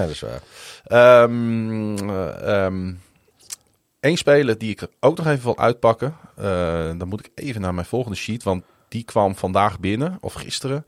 dat 0.00 0.10
is 0.10 0.20
waar. 0.20 1.22
Um, 1.22 2.10
uh, 2.10 2.64
um, 2.64 3.00
Eén 4.00 4.16
speler 4.16 4.58
die 4.58 4.70
ik 4.70 4.80
er 4.80 4.88
ook 5.00 5.16
nog 5.16 5.26
even 5.26 5.44
wil 5.44 5.58
uitpakken. 5.58 6.16
Uh, 6.38 6.44
dan 6.98 7.08
moet 7.08 7.26
ik 7.26 7.30
even 7.34 7.60
naar 7.60 7.74
mijn 7.74 7.86
volgende 7.86 8.16
sheet. 8.16 8.42
Want 8.42 8.64
die 8.88 9.04
kwam 9.04 9.36
vandaag 9.36 9.80
binnen, 9.80 10.18
of 10.20 10.32
gisteren. 10.32 10.84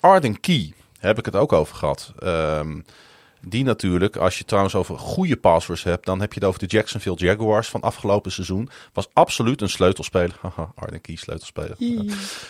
Arden 0.00 0.40
Key, 0.40 0.72
heb 0.98 1.18
ik 1.18 1.24
het 1.24 1.36
ook 1.36 1.52
over 1.52 1.76
gehad. 1.76 2.12
Um, 2.22 2.84
die 3.42 3.64
natuurlijk, 3.64 4.16
als 4.16 4.38
je 4.38 4.44
trouwens 4.44 4.74
over 4.74 4.98
goede 4.98 5.36
passwords 5.36 5.82
hebt, 5.82 6.06
dan 6.06 6.20
heb 6.20 6.32
je 6.32 6.38
het 6.38 6.48
over 6.48 6.60
de 6.60 6.66
Jacksonville 6.66 7.16
Jaguars 7.16 7.68
van 7.68 7.80
afgelopen 7.80 8.32
seizoen. 8.32 8.68
Was 8.92 9.08
absoluut 9.12 9.60
een 9.60 9.68
sleutelspeler. 9.68 10.36
Haha, 10.42 10.72
Arden 10.74 11.00
Key, 11.00 11.16
sleutelspeler. 11.16 11.76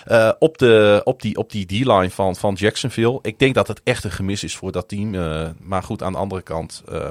Uh, 0.09 0.32
op, 0.39 0.59
de, 0.59 1.01
op 1.05 1.22
die, 1.22 1.36
op 1.36 1.51
die 1.51 1.66
D-line 1.66 2.10
van, 2.10 2.36
van 2.36 2.55
Jacksonville. 2.55 3.18
Ik 3.22 3.39
denk 3.39 3.55
dat 3.55 3.68
het 3.68 3.81
echt 3.85 4.05
een 4.05 4.10
gemis 4.10 4.44
is 4.44 4.56
voor 4.56 4.72
dat 4.72 4.89
team. 4.89 5.14
Uh, 5.14 5.48
maar 5.59 5.82
goed, 5.82 6.02
aan 6.02 6.12
de 6.12 6.18
andere 6.18 6.43
kant. 6.43 6.82
Uh, 6.93 7.09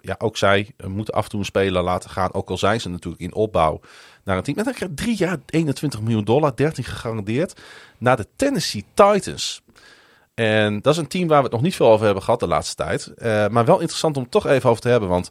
ja, 0.00 0.14
ook 0.18 0.36
zij 0.36 0.70
moeten 0.86 1.14
af 1.14 1.24
en 1.24 1.30
toe 1.30 1.38
een 1.38 1.44
speler 1.44 1.82
laten 1.82 2.10
gaan. 2.10 2.34
Ook 2.34 2.50
al 2.50 2.58
zijn 2.58 2.80
ze 2.80 2.88
natuurlijk 2.88 3.22
in 3.22 3.34
opbouw 3.34 3.80
naar 4.28 4.36
een 4.36 4.54
team. 4.54 4.58
En 4.58 4.94
drie 4.94 5.16
jaar 5.16 5.38
21 5.46 6.00
miljoen 6.00 6.24
dollar, 6.24 6.56
13 6.56 6.84
gegarandeerd. 6.84 7.60
Naar 7.98 8.16
de 8.16 8.26
Tennessee 8.36 8.84
Titans. 8.94 9.62
En 10.34 10.80
dat 10.80 10.92
is 10.92 10.98
een 10.98 11.08
team 11.08 11.28
waar 11.28 11.38
we 11.38 11.44
het 11.44 11.52
nog 11.52 11.62
niet 11.62 11.74
veel 11.74 11.90
over 11.90 12.04
hebben 12.04 12.22
gehad 12.22 12.40
de 12.40 12.46
laatste 12.46 12.74
tijd. 12.74 13.12
Uh, 13.18 13.48
maar 13.48 13.64
wel 13.64 13.78
interessant 13.78 14.16
om 14.16 14.22
het 14.22 14.30
toch 14.30 14.46
even 14.46 14.70
over 14.70 14.82
te 14.82 14.88
hebben. 14.88 15.08
Want 15.08 15.30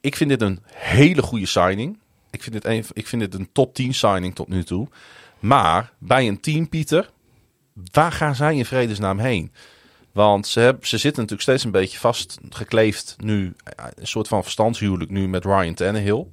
ik 0.00 0.16
vind 0.16 0.30
dit 0.30 0.42
een 0.42 0.60
hele 0.66 1.22
goede 1.22 1.46
signing. 1.46 1.98
Ik 2.30 2.42
vind 2.42 2.54
dit 2.54 2.64
een, 2.64 2.84
ik 2.92 3.06
vind 3.06 3.22
dit 3.22 3.34
een 3.34 3.48
top 3.52 3.74
10 3.74 3.94
signing 3.94 4.34
tot 4.34 4.48
nu 4.48 4.64
toe. 4.64 4.88
Maar 5.38 5.92
bij 5.98 6.28
een 6.28 6.40
team, 6.40 6.68
Pieter, 6.68 7.10
waar 7.92 8.12
gaan 8.12 8.34
zij 8.34 8.56
in 8.56 8.64
vredesnaam 8.64 9.18
heen? 9.18 9.52
Want 10.12 10.46
ze, 10.46 10.60
hebben, 10.60 10.86
ze 10.86 10.98
zitten 10.98 11.22
natuurlijk 11.22 11.48
steeds 11.48 11.64
een 11.64 11.70
beetje 11.70 11.98
vastgekleefd 11.98 13.16
nu. 13.18 13.54
Een 13.94 14.06
soort 14.06 14.28
van 14.28 14.42
verstandshuwelijk 14.42 15.10
nu 15.10 15.28
met 15.28 15.44
Ryan 15.44 15.74
Tannehill. 15.74 16.26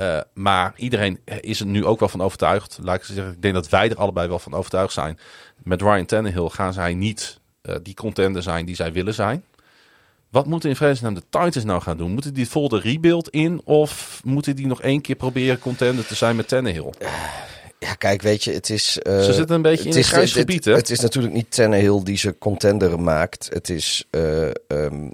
Uh, 0.00 0.20
maar 0.34 0.72
iedereen 0.76 1.20
is 1.40 1.60
er 1.60 1.66
nu 1.66 1.84
ook 1.84 2.00
wel 2.00 2.08
van 2.08 2.22
overtuigd. 2.22 2.78
Laat 2.82 2.96
ik 2.96 3.04
zeggen, 3.04 3.32
ik 3.32 3.42
denk 3.42 3.54
dat 3.54 3.68
wij 3.68 3.90
er 3.90 3.96
allebei 3.96 4.28
wel 4.28 4.38
van 4.38 4.54
overtuigd 4.54 4.92
zijn. 4.92 5.18
Met 5.62 5.82
Ryan 5.82 6.06
Tannehill 6.06 6.48
gaan 6.48 6.72
zij 6.72 6.94
niet 6.94 7.40
uh, 7.62 7.76
die 7.82 7.94
contender 7.94 8.42
zijn 8.42 8.66
die 8.66 8.74
zij 8.74 8.92
willen 8.92 9.14
zijn. 9.14 9.44
Wat 10.30 10.46
moeten 10.46 10.70
in 10.70 10.76
vredesnaam 10.76 11.14
de 11.14 11.22
Titans 11.30 11.64
nou 11.64 11.80
gaan 11.82 11.96
doen? 11.96 12.10
Moeten 12.10 12.34
die 12.34 12.48
vol 12.48 12.68
de 12.68 12.78
rebuild 12.78 13.28
in? 13.28 13.60
Of 13.64 14.20
moeten 14.24 14.56
die 14.56 14.66
nog 14.66 14.82
één 14.82 15.00
keer 15.00 15.14
proberen 15.16 15.58
contender 15.58 16.06
te 16.06 16.14
zijn 16.14 16.36
met 16.36 16.48
Tannehill? 16.48 16.92
Ja, 17.78 17.94
kijk, 17.94 18.22
weet 18.22 18.44
je, 18.44 18.52
het 18.52 18.70
is... 18.70 18.98
Uh, 19.02 19.22
ze 19.22 19.32
zitten 19.32 19.56
een 19.56 19.62
beetje 19.62 19.90
in 19.90 20.04
grijs 20.04 20.32
gebied, 20.32 20.64
hè? 20.64 20.70
Het, 20.70 20.80
het 20.80 20.90
is 20.90 21.00
natuurlijk 21.00 21.34
niet 21.34 21.50
Tannehill 21.50 22.02
die 22.02 22.16
ze 22.16 22.38
contender 22.38 23.00
maakt. 23.00 23.48
Het 23.52 23.70
is... 23.70 24.04
Um, 24.10 25.12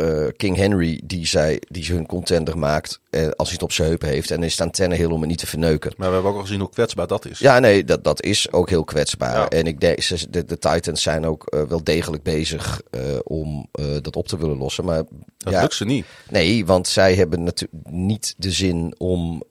uh, 0.00 0.28
King 0.36 0.56
Henry 0.56 1.00
die, 1.04 1.26
zij, 1.26 1.62
die 1.68 1.84
ze 1.84 1.92
hun 1.92 2.06
contender 2.06 2.58
maakt 2.58 3.00
uh, 3.10 3.28
als 3.36 3.48
hij 3.48 3.52
het 3.52 3.62
op 3.62 3.72
zijn 3.72 3.88
heupen 3.88 4.08
heeft. 4.08 4.30
En 4.30 4.42
is 4.42 4.52
het 4.52 4.60
aan 4.60 4.70
Tannehill 4.70 5.10
om 5.10 5.20
het 5.20 5.28
niet 5.28 5.38
te 5.38 5.46
verneuken. 5.46 5.92
Maar 5.96 6.08
we 6.08 6.14
hebben 6.14 6.30
ook 6.30 6.36
al 6.36 6.44
gezien 6.44 6.60
hoe 6.60 6.70
kwetsbaar 6.70 7.06
dat 7.06 7.26
is. 7.26 7.38
Ja, 7.38 7.58
nee, 7.58 7.84
dat, 7.84 8.04
dat 8.04 8.22
is 8.22 8.52
ook 8.52 8.68
heel 8.68 8.84
kwetsbaar. 8.84 9.36
Ja. 9.36 9.48
En 9.48 9.66
ik 9.66 9.80
denk, 9.80 10.00
ze, 10.00 10.30
de, 10.30 10.44
de 10.44 10.58
Titans 10.58 11.02
zijn 11.02 11.26
ook 11.26 11.54
uh, 11.54 11.62
wel 11.62 11.84
degelijk 11.84 12.22
bezig 12.22 12.82
om 13.24 13.66
dat 14.02 14.16
op 14.16 14.28
te 14.28 14.38
willen 14.38 14.56
lossen. 14.56 14.84
Maar 14.84 15.02
dat 15.38 15.52
ja, 15.52 15.60
lukt 15.60 15.74
ze 15.74 15.84
niet. 15.84 16.06
Nee, 16.30 16.66
want 16.66 16.88
zij 16.88 17.14
hebben 17.14 17.42
natuurlijk 17.42 17.88
niet 17.90 18.34
de 18.36 18.50
zin 18.50 18.94
om... 18.98 19.42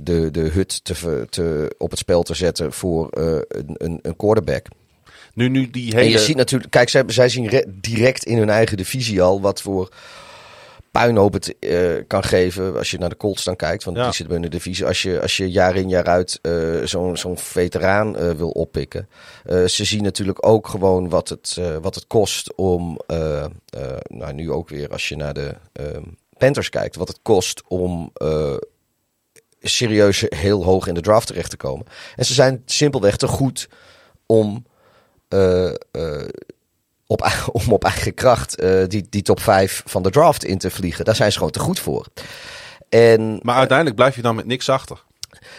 De, 0.00 0.28
de 0.30 0.50
hut 0.52 0.84
te, 0.84 1.26
te, 1.30 1.74
op 1.78 1.90
het 1.90 1.98
spel 1.98 2.22
te 2.22 2.34
zetten 2.34 2.72
voor 2.72 3.08
een, 3.10 3.74
een, 3.76 3.98
een 4.02 4.16
quarterback. 4.16 4.66
Nu, 5.34 5.48
nu 5.48 5.70
die 5.70 5.84
hele... 5.84 6.00
En 6.00 6.10
je 6.10 6.18
ziet 6.18 6.36
natuurlijk, 6.36 6.70
kijk, 6.70 6.88
zij, 6.88 7.02
zij 7.06 7.28
zien 7.28 7.64
direct 7.68 8.24
in 8.24 8.38
hun 8.38 8.50
eigen 8.50 8.76
divisie 8.76 9.22
al 9.22 9.40
wat 9.40 9.62
voor 9.62 9.88
puinhoop 10.90 11.32
het 11.32 11.54
uh, 11.60 12.02
kan 12.06 12.24
geven 12.24 12.76
als 12.76 12.90
je 12.90 12.98
naar 12.98 13.08
de 13.08 13.16
Colts 13.16 13.44
dan 13.44 13.56
kijkt. 13.56 13.84
Want 13.84 13.96
ja. 13.96 14.04
die 14.04 14.12
zitten 14.12 14.36
in 14.36 14.42
de 14.42 14.48
divisie. 14.48 14.86
Als 14.86 15.02
je, 15.02 15.20
als 15.20 15.36
je 15.36 15.50
jaar 15.50 15.76
in 15.76 15.88
jaar 15.88 16.04
uit 16.04 16.38
uh, 16.42 16.84
zo'n 16.84 17.16
zo'n 17.16 17.38
veteraan 17.38 18.16
uh, 18.16 18.30
wil 18.30 18.50
oppikken. 18.50 19.08
ze 19.66 19.84
zien 19.84 20.02
natuurlijk 20.02 20.46
ook 20.46 20.68
gewoon 20.68 21.08
wat 21.08 21.28
het, 21.28 21.60
wat 21.80 21.94
het 21.94 22.06
kost 22.06 22.54
om, 22.54 22.98
nou 24.06 24.32
nu 24.32 24.50
ook 24.50 24.68
weer 24.68 24.88
als 24.88 25.08
je 25.08 25.16
naar 25.16 25.34
de 25.34 25.54
Panthers 26.38 26.68
kijkt, 26.68 26.96
wat 26.96 27.08
het 27.08 27.18
kost 27.22 27.62
om 27.68 28.12
serieus 29.60 30.24
heel 30.28 30.64
hoog 30.64 30.86
in 30.86 30.94
de 30.94 31.00
draft 31.00 31.26
terecht 31.26 31.50
te 31.50 31.56
komen. 31.56 31.86
En 32.16 32.24
ze 32.24 32.34
zijn 32.34 32.62
simpelweg 32.66 33.16
te 33.16 33.26
goed 33.26 33.68
om 34.26 34.64
op, 37.12 37.30
om 37.66 37.72
op 37.72 37.84
eigen 37.84 38.14
kracht 38.14 38.62
uh, 38.62 38.84
die, 38.86 39.06
die 39.08 39.22
top 39.22 39.40
5 39.40 39.82
van 39.86 40.02
de 40.02 40.10
draft 40.10 40.44
in 40.44 40.58
te 40.58 40.70
vliegen. 40.70 41.04
Daar 41.04 41.16
zijn 41.16 41.30
ze 41.30 41.36
gewoon 41.36 41.52
te 41.52 41.58
goed 41.58 41.78
voor. 41.78 42.06
En, 42.88 43.38
maar 43.42 43.56
uiteindelijk 43.56 43.96
blijf 43.96 44.16
je 44.16 44.22
dan 44.22 44.34
met 44.34 44.46
niks 44.46 44.68
achter. 44.68 45.04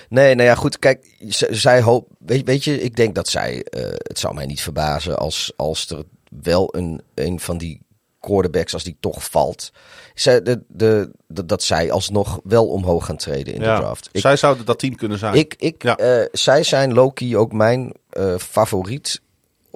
Nee, 0.10 0.36
nou 0.36 0.48
ja, 0.48 0.56
goed. 0.56 0.80
Kijk, 0.80 1.16
zij 1.50 1.82
hoop. 1.82 2.08
Weet, 2.20 2.46
weet 2.46 2.64
je, 2.64 2.82
ik 2.82 2.96
denk 2.96 3.16
dat 3.16 3.28
zij. 3.28 3.66
het 3.98 4.20
zou 4.20 4.34
mij 4.34 4.46
niet 4.46 4.62
verbazen 4.62 5.18
als, 5.18 5.54
als 5.56 5.90
er 5.90 6.04
wel 6.42 6.76
een, 6.76 7.02
een 7.16 7.40
van 7.40 7.58
die 7.58 7.82
quarterbacks, 8.20 8.74
als 8.74 8.84
die 8.84 8.98
toch 9.00 9.24
valt. 9.24 9.72
Zij, 10.14 10.42
de, 10.42 10.64
de, 10.68 11.12
de, 11.28 11.46
dat 11.46 11.64
zij 11.64 11.92
alsnog 11.92 12.40
wel 12.44 12.68
omhoog 12.68 13.06
gaan 13.06 13.18
treden 13.18 13.54
in 13.54 13.62
ja, 13.62 13.76
de 13.76 13.82
draft. 13.82 14.10
Ik, 14.12 14.22
zij 14.22 14.36
zouden 14.36 14.66
dat 14.66 14.80
team 14.80 14.96
kunnen 14.96 15.18
zijn. 15.18 15.34
Ik, 15.34 15.56
ik, 15.58 15.84
ja. 15.84 16.28
zij 16.32 16.64
zijn 16.64 16.94
Loki 16.94 17.38
ook 17.38 17.52
mijn 17.52 17.94
favoriet 18.38 19.22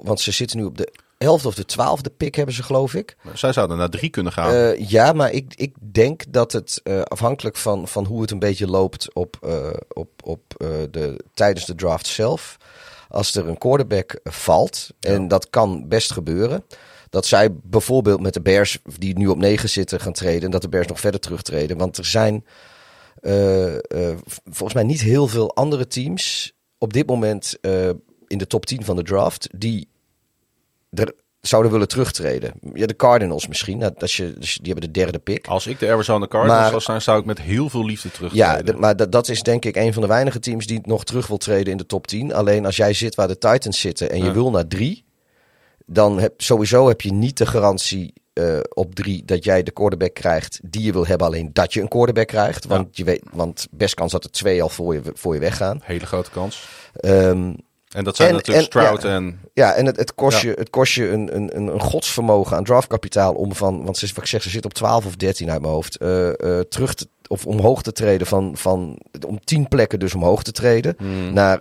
want 0.02 0.20
ze 0.20 0.32
zitten 0.32 0.58
nu 0.58 0.64
op 0.64 0.78
de 0.78 0.92
elfde 1.18 1.48
of 1.48 1.54
de 1.54 1.64
twaalfde 1.64 2.10
pick 2.10 2.34
hebben 2.34 2.54
ze 2.54 2.62
geloof 2.62 2.94
ik. 2.94 3.16
Zij 3.34 3.52
zouden 3.52 3.76
naar 3.76 3.90
drie 3.90 4.10
kunnen 4.10 4.32
gaan. 4.32 4.54
Uh, 4.54 4.88
ja, 4.88 5.12
maar 5.12 5.32
ik, 5.32 5.54
ik 5.54 5.74
denk 5.80 6.32
dat 6.32 6.52
het 6.52 6.80
uh, 6.84 7.02
afhankelijk 7.02 7.56
van, 7.56 7.88
van 7.88 8.04
hoe 8.04 8.20
het 8.20 8.30
een 8.30 8.38
beetje 8.38 8.66
loopt 8.66 9.14
op, 9.14 9.38
uh, 9.44 9.70
op, 9.88 10.08
op 10.22 10.42
de, 10.90 11.24
tijdens 11.34 11.66
de 11.66 11.74
draft 11.74 12.06
zelf. 12.06 12.56
Als 13.08 13.34
er 13.34 13.48
een 13.48 13.58
quarterback 13.58 14.20
valt, 14.24 14.90
en 15.00 15.22
ja. 15.22 15.28
dat 15.28 15.50
kan 15.50 15.88
best 15.88 16.12
gebeuren, 16.12 16.64
dat 17.10 17.26
zij 17.26 17.52
bijvoorbeeld 17.52 18.20
met 18.20 18.34
de 18.34 18.40
Bears, 18.40 18.78
die 18.98 19.18
nu 19.18 19.26
op 19.26 19.38
9 19.38 19.68
zitten, 19.68 20.00
gaan 20.00 20.12
treden. 20.12 20.42
En 20.42 20.50
dat 20.50 20.62
de 20.62 20.68
Bears 20.68 20.86
nog 20.86 21.00
verder 21.00 21.20
terugtreden. 21.20 21.78
Want 21.78 21.96
er 21.98 22.04
zijn 22.04 22.44
volgens 24.44 24.74
mij 24.74 24.82
niet 24.82 25.00
heel 25.00 25.28
veel 25.28 25.54
andere 25.54 25.86
teams 25.86 26.52
op 26.78 26.92
dit 26.92 27.06
moment 27.06 27.58
in 28.28 28.38
de 28.38 28.46
top 28.46 28.66
10 28.66 28.84
van 28.84 28.96
de 28.96 29.02
draft 29.02 29.48
die 29.56 29.88
er 30.90 31.14
zouden 31.40 31.72
willen 31.72 31.88
terugtreden. 31.88 32.52
Ja, 32.74 32.86
de 32.86 32.96
Cardinals 32.96 33.46
misschien. 33.46 33.78
Nou, 33.78 33.92
als 33.98 34.16
je, 34.16 34.34
dus 34.38 34.58
die 34.62 34.72
hebben 34.72 34.92
de 34.92 35.00
derde 35.00 35.18
pick. 35.18 35.46
Als 35.46 35.66
ik 35.66 35.78
de 35.78 35.90
Arizona 35.90 36.26
Cardinals 36.26 36.60
maar, 36.60 36.70
zou 36.70 36.82
zijn, 36.82 37.02
zou 37.02 37.20
ik 37.20 37.24
met 37.24 37.40
heel 37.40 37.68
veel 37.68 37.84
liefde 37.84 38.10
terugtreden. 38.10 38.66
Ja, 38.66 38.78
maar 38.78 38.96
dat, 38.96 39.12
dat 39.12 39.28
is 39.28 39.42
denk 39.42 39.64
ik 39.64 39.76
een 39.76 39.92
van 39.92 40.02
de 40.02 40.08
weinige 40.08 40.38
teams 40.38 40.66
die 40.66 40.80
nog 40.84 41.04
terug 41.04 41.26
wil 41.26 41.36
treden 41.36 41.72
in 41.72 41.78
de 41.78 41.86
top 41.86 42.06
10. 42.06 42.34
Alleen 42.34 42.66
als 42.66 42.76
jij 42.76 42.92
zit 42.92 43.14
waar 43.14 43.28
de 43.28 43.38
Titans 43.38 43.80
zitten 43.80 44.10
en 44.10 44.18
je 44.18 44.24
ja. 44.24 44.32
wil 44.32 44.50
naar 44.50 44.66
drie, 44.66 45.04
dan 45.86 46.18
heb 46.18 46.40
sowieso 46.42 46.88
heb 46.88 47.00
je 47.00 47.12
niet 47.12 47.38
de 47.38 47.46
garantie 47.46 48.12
uh, 48.34 48.58
op 48.74 48.94
drie 48.94 49.24
dat 49.24 49.44
jij 49.44 49.62
de 49.62 49.70
quarterback 49.70 50.14
krijgt 50.14 50.60
die 50.62 50.82
je 50.82 50.92
wil 50.92 51.06
hebben. 51.06 51.26
Alleen 51.26 51.50
dat 51.52 51.72
je 51.72 51.80
een 51.80 51.88
quarterback 51.88 52.26
krijt. 52.26 52.66
Want, 52.66 52.86
ja. 52.86 52.92
je 52.92 53.04
weet, 53.04 53.22
want 53.32 53.66
best 53.70 53.94
kans 53.94 54.12
dat 54.12 54.24
er 54.24 54.30
twee 54.30 54.62
al 54.62 54.68
voor 54.68 54.94
je, 54.94 55.00
voor 55.14 55.34
je 55.34 55.40
weggaan. 55.40 55.80
Hele 55.82 56.06
grote 56.06 56.30
kans. 56.30 56.68
Um, 57.00 57.56
en 57.88 58.04
dat 58.04 58.16
zijn 58.16 58.28
en, 58.28 58.34
natuurlijk 58.34 58.66
en, 58.66 58.72
Stroud 58.72 59.02
ja, 59.02 59.14
en... 59.14 59.40
Ja, 59.52 59.74
en 59.74 59.86
het, 59.86 59.96
het 59.96 60.14
kost 60.14 60.42
ja. 60.42 60.48
je, 60.48 60.54
het 60.58 60.70
kost 60.70 60.94
je 60.94 61.08
een, 61.08 61.36
een, 61.36 61.56
een, 61.56 61.80
godsvermogen 61.80 62.56
aan 62.56 62.64
draftkapitaal 62.64 63.34
om 63.34 63.54
van... 63.54 63.84
Want 63.84 63.96
ze, 63.96 64.06
wat 64.06 64.16
ik 64.16 64.26
zeg, 64.26 64.42
ze 64.42 64.50
zit 64.50 64.64
op 64.64 64.74
12 64.74 65.06
of 65.06 65.16
13 65.16 65.50
uit 65.50 65.60
mijn 65.60 65.72
hoofd. 65.72 66.02
Uh, 66.02 66.26
uh, 66.26 66.60
terug 66.60 66.94
te, 66.94 67.08
of 67.28 67.46
omhoog 67.46 67.82
te 67.82 67.92
treden 67.92 68.26
van, 68.26 68.56
van... 68.56 68.98
Om 69.26 69.44
10 69.44 69.68
plekken 69.68 69.98
dus 69.98 70.14
omhoog 70.14 70.42
te 70.42 70.52
treden. 70.52 70.94
Hmm. 70.98 71.32
Naar... 71.32 71.60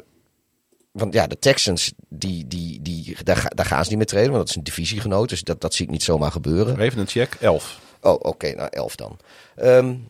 Want 0.91 1.13
ja, 1.13 1.27
de 1.27 1.39
Texans, 1.39 1.93
die, 2.09 2.47
die, 2.47 2.81
die, 2.81 3.17
daar, 3.23 3.51
daar 3.55 3.65
gaan 3.65 3.83
ze 3.83 3.89
niet 3.89 3.97
meer 3.97 4.07
treden. 4.07 4.31
Want 4.31 4.39
dat 4.39 4.49
is 4.49 4.55
een 4.55 4.63
divisiegenoot. 4.63 5.29
Dus 5.29 5.43
dat, 5.43 5.61
dat 5.61 5.73
zie 5.73 5.85
ik 5.85 5.91
niet 5.91 6.03
zomaar 6.03 6.31
gebeuren. 6.31 6.79
Even 6.79 6.99
een 6.99 7.07
check, 7.07 7.37
11. 7.39 7.79
Oh, 8.01 8.11
oké. 8.11 8.27
Okay, 8.27 8.51
nou, 8.51 8.69
11 8.71 8.95
dan. 8.95 9.19
Um, 9.55 10.07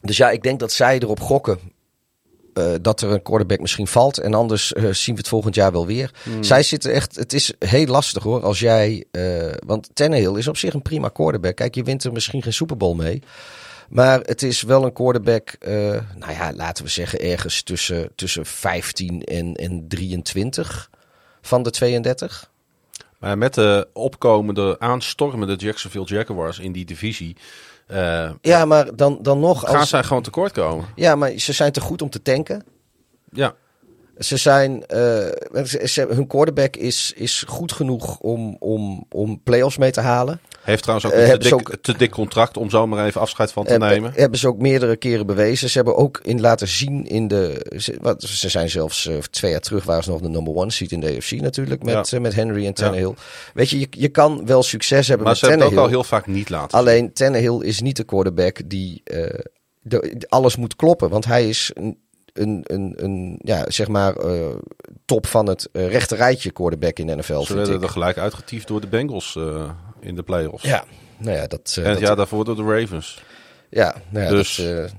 dus 0.00 0.16
ja, 0.16 0.30
ik 0.30 0.42
denk 0.42 0.60
dat 0.60 0.72
zij 0.72 0.98
erop 0.98 1.20
gokken 1.20 1.58
uh, 2.54 2.74
dat 2.80 3.00
er 3.00 3.10
een 3.10 3.22
quarterback 3.22 3.60
misschien 3.60 3.86
valt. 3.86 4.18
En 4.18 4.34
anders 4.34 4.72
uh, 4.72 4.92
zien 4.92 5.14
we 5.14 5.20
het 5.20 5.28
volgend 5.28 5.54
jaar 5.54 5.72
wel 5.72 5.86
weer. 5.86 6.10
Hmm. 6.22 6.42
Zij 6.42 6.62
zitten 6.62 6.92
echt. 6.92 7.16
Het 7.16 7.32
is 7.32 7.52
heel 7.58 7.86
lastig 7.86 8.22
hoor. 8.22 8.42
Als 8.42 8.60
jij. 8.60 9.04
Uh, 9.12 9.52
want 9.66 9.88
Tannehill 9.92 10.38
is 10.38 10.48
op 10.48 10.56
zich 10.56 10.74
een 10.74 10.82
prima 10.82 11.08
quarterback. 11.08 11.56
Kijk, 11.56 11.74
je 11.74 11.82
wint 11.82 12.04
er 12.04 12.12
misschien 12.12 12.42
geen 12.42 12.52
Super 12.52 12.76
Bowl 12.76 12.94
mee. 12.94 13.22
Maar 13.88 14.20
het 14.20 14.42
is 14.42 14.62
wel 14.62 14.84
een 14.84 14.92
quarterback. 14.92 15.56
nou 16.18 16.32
ja, 16.32 16.52
laten 16.52 16.84
we 16.84 16.90
zeggen 16.90 17.20
ergens 17.20 17.62
tussen, 17.62 18.10
tussen 18.14 18.46
15 18.46 19.24
en, 19.24 19.54
en 19.54 19.88
23 19.88 20.90
van 21.42 21.62
de 21.62 21.70
32. 21.70 22.50
Maar 23.18 23.38
met 23.38 23.54
de 23.54 23.88
opkomende, 23.92 24.76
aanstormende 24.78 25.54
Jacksonville 25.54 26.04
Jaguars 26.04 26.58
in 26.58 26.72
die 26.72 26.84
divisie. 26.84 27.36
Uh, 27.88 28.30
ja, 28.40 28.64
maar 28.64 28.96
dan, 28.96 29.18
dan 29.22 29.40
nog. 29.40 29.60
Gaan 29.60 29.78
als... 29.78 29.88
zij 29.88 30.02
gewoon 30.02 30.22
tekort 30.22 30.52
komen? 30.52 30.86
Ja, 30.94 31.14
maar 31.14 31.30
ze 31.30 31.52
zijn 31.52 31.72
te 31.72 31.80
goed 31.80 32.02
om 32.02 32.10
te 32.10 32.22
tanken. 32.22 32.64
Ja. 33.30 33.54
Ze 34.18 34.36
zijn. 34.36 34.72
Uh, 34.72 34.86
ze, 35.64 36.06
hun 36.10 36.26
quarterback 36.26 36.76
is, 36.76 37.12
is 37.16 37.44
goed 37.46 37.72
genoeg 37.72 38.18
om, 38.18 38.56
om, 38.58 39.06
om 39.10 39.40
playoffs 39.42 39.76
mee 39.76 39.90
te 39.90 40.00
halen. 40.00 40.40
Heeft 40.62 40.82
trouwens 40.82 41.12
ook, 41.12 41.18
uh, 41.18 41.28
een 41.28 41.38
te, 41.38 41.48
dik, 41.48 41.52
ook, 41.52 41.76
te 41.80 41.96
dik 41.96 42.10
contract 42.10 42.56
om 42.56 42.70
zomaar 42.70 43.06
even 43.06 43.20
afscheid 43.20 43.52
van 43.52 43.64
te 43.64 43.70
hebben, 43.70 43.88
nemen. 43.88 44.12
Hebben 44.14 44.38
ze 44.38 44.48
ook 44.48 44.58
meerdere 44.58 44.96
keren 44.96 45.26
bewezen. 45.26 45.70
Ze 45.70 45.76
hebben 45.76 45.96
ook 45.96 46.20
in 46.22 46.40
laten 46.40 46.68
zien 46.68 47.06
in 47.06 47.28
de. 47.28 47.66
Ze, 47.78 47.96
wat, 48.00 48.22
ze 48.22 48.48
zijn 48.48 48.70
zelfs 48.70 49.06
uh, 49.06 49.18
twee 49.18 49.50
jaar 49.50 49.60
terug 49.60 49.84
waren 49.84 50.04
ze 50.04 50.10
nog 50.10 50.20
de 50.20 50.28
number 50.28 50.54
one 50.54 50.70
seat 50.70 50.90
in 50.90 51.00
de 51.00 51.16
AFC 51.16 51.30
natuurlijk. 51.30 51.82
Met, 51.82 52.08
ja. 52.08 52.20
met 52.20 52.34
Henry 52.34 52.66
en 52.66 52.74
Tannehill. 52.74 53.08
Ja. 53.08 53.22
Weet 53.54 53.70
je, 53.70 53.78
je, 53.78 53.86
je 53.90 54.08
kan 54.08 54.46
wel 54.46 54.62
succes 54.62 55.08
hebben 55.08 55.26
maar 55.26 55.34
met 55.34 55.42
ze 55.42 55.48
hebben 55.48 55.66
het 55.66 55.76
ook 55.76 55.84
al 55.84 55.88
heel 55.88 56.04
vaak 56.04 56.26
niet 56.26 56.48
laten 56.48 56.78
Alleen. 56.78 57.12
Tannehill 57.12 57.60
is 57.60 57.80
niet 57.80 57.96
de 57.96 58.04
quarterback 58.04 58.60
die 58.64 59.02
de, 59.84 60.24
alles 60.28 60.56
moet 60.56 60.76
kloppen. 60.76 61.08
Want 61.08 61.24
hij 61.24 61.48
is 61.48 61.72
een, 62.34 62.60
een, 62.62 62.94
een, 62.96 63.38
ja, 63.42 63.64
zeg 63.70 63.88
maar, 63.88 64.24
uh, 64.24 64.46
top 65.04 65.26
van 65.26 65.48
het 65.48 65.68
uh, 65.72 65.90
rechte 65.90 66.14
rijtje 66.14 66.50
quarterback 66.50 66.98
in 66.98 67.06
de 67.06 67.16
NFL. 67.16 67.40
Ze 67.40 67.56
werden 67.56 67.82
er 67.82 67.88
gelijk 67.88 68.18
uitgetiefd 68.18 68.68
door 68.68 68.80
de 68.80 68.86
Bengals 68.86 69.34
uh, 69.38 69.70
in 70.00 70.14
de 70.14 70.22
playoffs. 70.22 70.64
Ja, 70.64 70.84
nou 71.16 71.36
ja, 71.36 71.46
dat... 71.46 71.78
en 71.82 71.90
het 71.90 71.98
jaar 71.98 72.16
daarvoor 72.16 72.44
door 72.44 72.56
de 72.56 72.62
Ravens. 72.62 73.22
Ja, 73.70 73.94
nou 74.08 74.24
ja, 74.24 74.30
dus, 74.30 74.56
dat, 74.56 74.92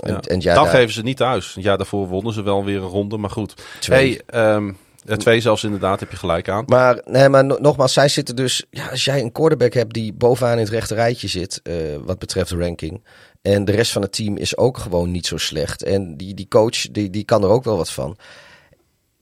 en, 0.00 0.12
ja. 0.12 0.20
en 0.20 0.40
ja, 0.40 0.54
daar, 0.54 0.66
geven 0.66 0.94
ze 0.94 1.02
niet 1.02 1.16
thuis. 1.16 1.56
Ja, 1.60 1.76
daarvoor 1.76 2.06
wonnen 2.06 2.32
ze 2.32 2.42
wel 2.42 2.64
weer 2.64 2.82
een 2.82 2.88
ronde, 2.88 3.16
maar 3.16 3.30
goed. 3.30 3.54
Twee. 3.80 4.20
Hey, 4.26 4.54
um, 4.54 4.76
ja, 5.04 5.16
twee 5.16 5.40
zelfs 5.40 5.64
inderdaad, 5.64 6.00
heb 6.00 6.10
je 6.10 6.16
gelijk 6.16 6.48
aan. 6.48 6.64
Maar, 6.66 7.02
nee, 7.04 7.28
maar 7.28 7.44
nogmaals, 7.44 7.92
zij 7.92 8.08
zitten 8.08 8.36
dus... 8.36 8.64
Ja, 8.70 8.86
als 8.88 9.04
jij 9.04 9.20
een 9.20 9.32
quarterback 9.32 9.72
hebt 9.72 9.92
die 9.92 10.12
bovenaan 10.12 10.52
in 10.52 10.58
het 10.58 10.68
rechte 10.68 10.94
rijtje 10.94 11.28
zit, 11.28 11.60
uh, 11.62 11.74
wat 12.04 12.18
betreft 12.18 12.50
de 12.50 12.56
ranking... 12.56 13.02
En 13.42 13.64
de 13.64 13.72
rest 13.72 13.92
van 13.92 14.02
het 14.02 14.12
team 14.12 14.36
is 14.36 14.56
ook 14.56 14.78
gewoon 14.78 15.10
niet 15.10 15.26
zo 15.26 15.36
slecht. 15.36 15.82
En 15.82 16.16
die, 16.16 16.34
die 16.34 16.48
coach, 16.48 16.90
die, 16.90 17.10
die 17.10 17.24
kan 17.24 17.42
er 17.42 17.48
ook 17.48 17.64
wel 17.64 17.76
wat 17.76 17.92
van. 17.92 18.16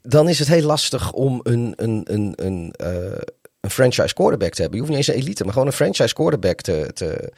Dan 0.02 0.28
is 0.28 0.38
het 0.38 0.48
heel 0.48 0.62
lastig 0.62 1.12
om 1.12 1.40
een, 1.42 1.72
een, 1.76 2.02
een, 2.04 2.32
een, 2.36 2.74
uh, 2.82 3.18
een 3.60 3.70
franchise 3.70 4.14
quarterback 4.14 4.52
te 4.52 4.60
hebben. 4.60 4.80
Je 4.80 4.86
hoeft 4.86 4.98
niet 4.98 5.08
eens 5.08 5.16
een 5.16 5.22
elite, 5.22 5.44
maar 5.44 5.52
gewoon 5.52 5.68
een 5.68 5.74
franchise 5.74 6.14
quarterback 6.14 6.60
te... 6.60 6.90
te 6.94 7.32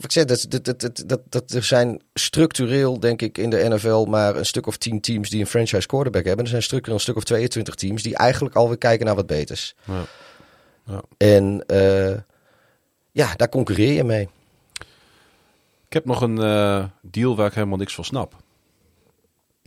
ik 0.00 0.12
zeg, 0.12 0.24
dat, 0.24 0.46
dat, 0.48 0.80
dat, 0.80 1.02
dat, 1.06 1.20
dat 1.28 1.50
er 1.50 1.62
zijn 1.62 2.02
structureel, 2.14 3.00
denk 3.00 3.22
ik, 3.22 3.38
in 3.38 3.50
de 3.50 3.68
NFL 3.68 4.04
maar 4.04 4.36
een 4.36 4.46
stuk 4.46 4.66
of 4.66 4.76
tien 4.76 5.00
teams 5.00 5.30
die 5.30 5.40
een 5.40 5.46
franchise 5.46 5.86
quarterback 5.86 6.24
hebben. 6.24 6.44
Er 6.44 6.50
zijn 6.50 6.62
structureel 6.62 6.94
een 6.94 7.02
stuk 7.02 7.16
of 7.16 7.24
22 7.24 7.74
teams 7.74 8.02
die 8.02 8.16
eigenlijk 8.16 8.54
alweer 8.54 8.78
kijken 8.78 9.06
naar 9.06 9.14
wat 9.14 9.26
beters. 9.26 9.74
Ja. 9.84 10.04
Ja. 10.86 11.02
En 11.16 11.64
uh, 11.66 12.16
ja, 13.10 13.34
daar 13.36 13.48
concurreer 13.48 13.92
je 13.92 14.04
mee. 14.04 14.28
Ik 15.92 15.98
heb 15.98 16.06
nog 16.06 16.20
een 16.20 16.36
uh, 16.36 16.84
deal 17.02 17.36
waar 17.36 17.46
ik 17.46 17.54
helemaal 17.54 17.78
niks 17.78 17.94
van 17.94 18.04
snap. 18.04 18.36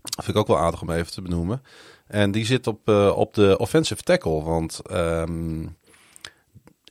Dat 0.01 0.25
vind 0.25 0.27
ik 0.27 0.35
ook 0.35 0.47
wel 0.47 0.57
aardig 0.57 0.81
om 0.81 0.89
even 0.89 1.11
te 1.11 1.21
benoemen. 1.21 1.61
En 2.07 2.31
die 2.31 2.45
zit 2.45 2.67
op, 2.67 2.89
uh, 2.89 3.17
op 3.17 3.33
de 3.33 3.57
offensive 3.57 4.01
tackle. 4.01 4.43
Want 4.43 4.81
um, 4.91 5.77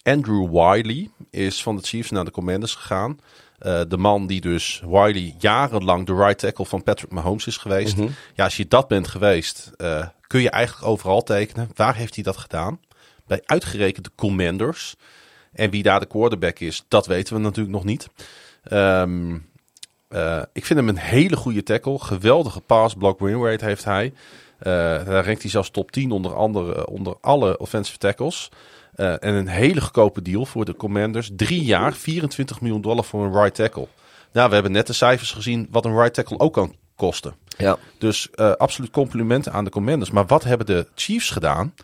Andrew 0.02 0.50
Wiley 0.50 1.10
is 1.30 1.62
van 1.62 1.76
de 1.76 1.82
Chiefs 1.82 2.10
naar 2.10 2.24
de 2.24 2.30
Commanders 2.30 2.74
gegaan. 2.74 3.20
Uh, 3.60 3.80
de 3.88 3.96
man 3.96 4.26
die 4.26 4.40
dus 4.40 4.82
Wiley 4.86 5.34
jarenlang 5.38 6.06
de 6.06 6.14
right 6.14 6.38
tackle 6.38 6.66
van 6.66 6.82
Patrick 6.82 7.10
Mahomes 7.10 7.46
is 7.46 7.56
geweest. 7.56 7.96
Mm 7.96 8.04
-hmm. 8.04 8.14
Ja, 8.34 8.44
als 8.44 8.56
je 8.56 8.68
dat 8.68 8.88
bent 8.88 9.08
geweest, 9.08 9.70
uh, 9.76 10.06
kun 10.26 10.40
je 10.40 10.50
eigenlijk 10.50 10.86
overal 10.86 11.22
tekenen. 11.22 11.70
Waar 11.74 11.96
heeft 11.96 12.14
hij 12.14 12.24
dat 12.24 12.36
gedaan? 12.36 12.80
Bij 13.26 13.42
uitgerekende 13.44 14.10
Commanders. 14.14 14.96
En 15.52 15.70
wie 15.70 15.82
daar 15.82 16.00
de 16.00 16.06
quarterback 16.06 16.58
is, 16.58 16.84
dat 16.88 17.06
weten 17.06 17.34
we 17.34 17.40
natuurlijk 17.40 17.74
nog 17.74 17.84
niet. 17.84 18.08
Um, 18.72 19.46
uh, 20.08 20.42
ik 20.52 20.64
vind 20.64 20.78
hem 20.78 20.88
een 20.88 20.98
hele 20.98 21.36
goede 21.36 21.62
tackle. 21.62 21.98
Geweldige 21.98 22.60
pass 22.60 22.94
block 22.94 23.20
win 23.20 23.42
rate 23.44 23.64
heeft 23.64 23.84
hij. 23.84 24.12
Uh, 24.58 24.64
daar 25.04 25.24
rankt 25.24 25.42
hij 25.42 25.50
zelfs 25.50 25.70
top 25.70 25.90
10 25.90 26.10
onder, 26.10 26.34
andere, 26.34 26.86
onder 26.86 27.16
alle 27.20 27.58
offensive 27.58 27.98
tackles. 27.98 28.48
Uh, 28.96 29.10
en 29.10 29.34
een 29.34 29.48
hele 29.48 29.80
goedkope 29.80 30.22
deal 30.22 30.46
voor 30.46 30.64
de 30.64 30.76
Commanders. 30.76 31.30
Drie 31.36 31.64
jaar, 31.64 31.94
24 31.94 32.60
miljoen 32.60 32.80
dollar 32.80 33.04
voor 33.04 33.24
een 33.24 33.32
right 33.32 33.54
tackle. 33.54 33.88
Nou, 34.32 34.48
we 34.48 34.54
hebben 34.54 34.72
net 34.72 34.86
de 34.86 34.92
cijfers 34.92 35.32
gezien 35.32 35.68
wat 35.70 35.84
een 35.84 35.96
right 35.96 36.14
tackle 36.14 36.38
ook 36.38 36.52
kan 36.52 36.74
kosten. 36.96 37.34
Ja. 37.58 37.76
Dus 37.98 38.28
uh, 38.34 38.52
absoluut 38.52 38.90
complimenten 38.90 39.52
aan 39.52 39.64
de 39.64 39.70
Commanders. 39.70 40.10
Maar 40.10 40.26
wat 40.26 40.44
hebben 40.44 40.66
de 40.66 40.86
Chiefs 40.94 41.30
gedaan? 41.30 41.74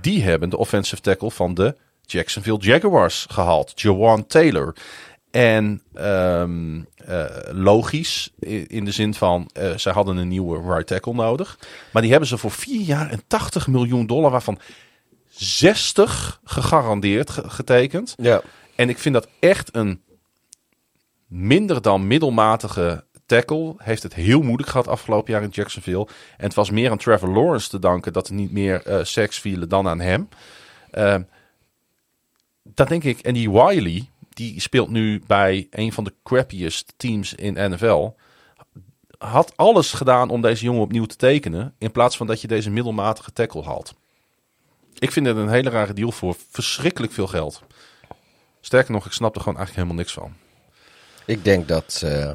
Die 0.00 0.22
hebben 0.22 0.50
de 0.50 0.56
offensive 0.56 1.02
tackle 1.02 1.30
van 1.30 1.54
de 1.54 1.76
Jacksonville 2.02 2.58
Jaguars 2.58 3.26
gehaald. 3.30 3.80
Jawan 3.80 4.26
Taylor. 4.26 4.74
En 5.34 5.82
um, 5.96 6.86
uh, 7.08 7.24
logisch, 7.50 8.32
in 8.66 8.84
de 8.84 8.90
zin 8.90 9.14
van, 9.14 9.50
uh, 9.58 9.76
zij 9.76 9.92
hadden 9.92 10.16
een 10.16 10.28
nieuwe 10.28 10.72
right 10.72 10.86
tackle 10.86 11.14
nodig. 11.14 11.58
Maar 11.92 12.02
die 12.02 12.10
hebben 12.10 12.28
ze 12.28 12.38
voor 12.38 12.50
vier 12.50 12.80
jaar 12.80 13.10
en 13.10 13.22
80 13.26 13.66
miljoen 13.66 14.06
dollar, 14.06 14.30
waarvan 14.30 14.58
60 15.28 16.40
gegarandeerd 16.44 17.30
getekend. 17.30 18.14
Ja. 18.16 18.42
En 18.74 18.88
ik 18.88 18.98
vind 18.98 19.14
dat 19.14 19.28
echt 19.38 19.76
een 19.76 20.02
minder 21.26 21.82
dan 21.82 22.06
middelmatige 22.06 23.04
tackle. 23.26 23.74
Heeft 23.78 24.02
het 24.02 24.14
heel 24.14 24.42
moeilijk 24.42 24.68
gehad 24.68 24.88
afgelopen 24.88 25.32
jaar 25.32 25.42
in 25.42 25.48
Jacksonville. 25.48 26.08
En 26.36 26.44
het 26.44 26.54
was 26.54 26.70
meer 26.70 26.90
aan 26.90 26.98
Trevor 26.98 27.28
Lawrence 27.28 27.68
te 27.68 27.78
danken 27.78 28.12
dat 28.12 28.28
er 28.28 28.34
niet 28.34 28.52
meer 28.52 28.82
uh, 28.86 28.98
seks 29.02 29.38
vielen 29.38 29.68
dan 29.68 29.88
aan 29.88 30.00
hem. 30.00 30.28
Uh, 30.92 31.16
dat 32.62 32.88
denk 32.88 33.04
ik. 33.04 33.18
En 33.18 33.34
die 33.34 33.50
Wiley, 33.50 34.08
die 34.34 34.60
speelt 34.60 34.90
nu 34.90 35.22
bij 35.26 35.66
een 35.70 35.92
van 35.92 36.04
de 36.04 36.14
crappiest 36.22 36.94
teams 36.96 37.34
in 37.34 37.70
NFL. 37.70 38.10
Had 39.18 39.56
alles 39.56 39.92
gedaan 39.92 40.30
om 40.30 40.40
deze 40.40 40.64
jongen 40.64 40.82
opnieuw 40.82 41.04
te 41.04 41.16
tekenen. 41.16 41.74
In 41.78 41.92
plaats 41.92 42.16
van 42.16 42.26
dat 42.26 42.40
je 42.40 42.48
deze 42.48 42.70
middelmatige 42.70 43.32
tackle 43.32 43.62
haalt. 43.62 43.94
Ik 44.98 45.12
vind 45.12 45.26
het 45.26 45.36
een 45.36 45.48
hele 45.48 45.70
rare 45.70 45.92
deal 45.92 46.12
voor 46.12 46.36
verschrikkelijk 46.50 47.12
veel 47.12 47.26
geld. 47.26 47.62
Sterker 48.60 48.92
nog, 48.92 49.06
ik 49.06 49.12
snap 49.12 49.34
er 49.34 49.40
gewoon 49.40 49.58
eigenlijk 49.58 49.86
helemaal 49.86 50.04
niks 50.04 50.12
van. 50.12 50.34
Ik 51.26 51.44
denk 51.44 51.68
dat. 51.68 52.02
Uh, 52.04 52.34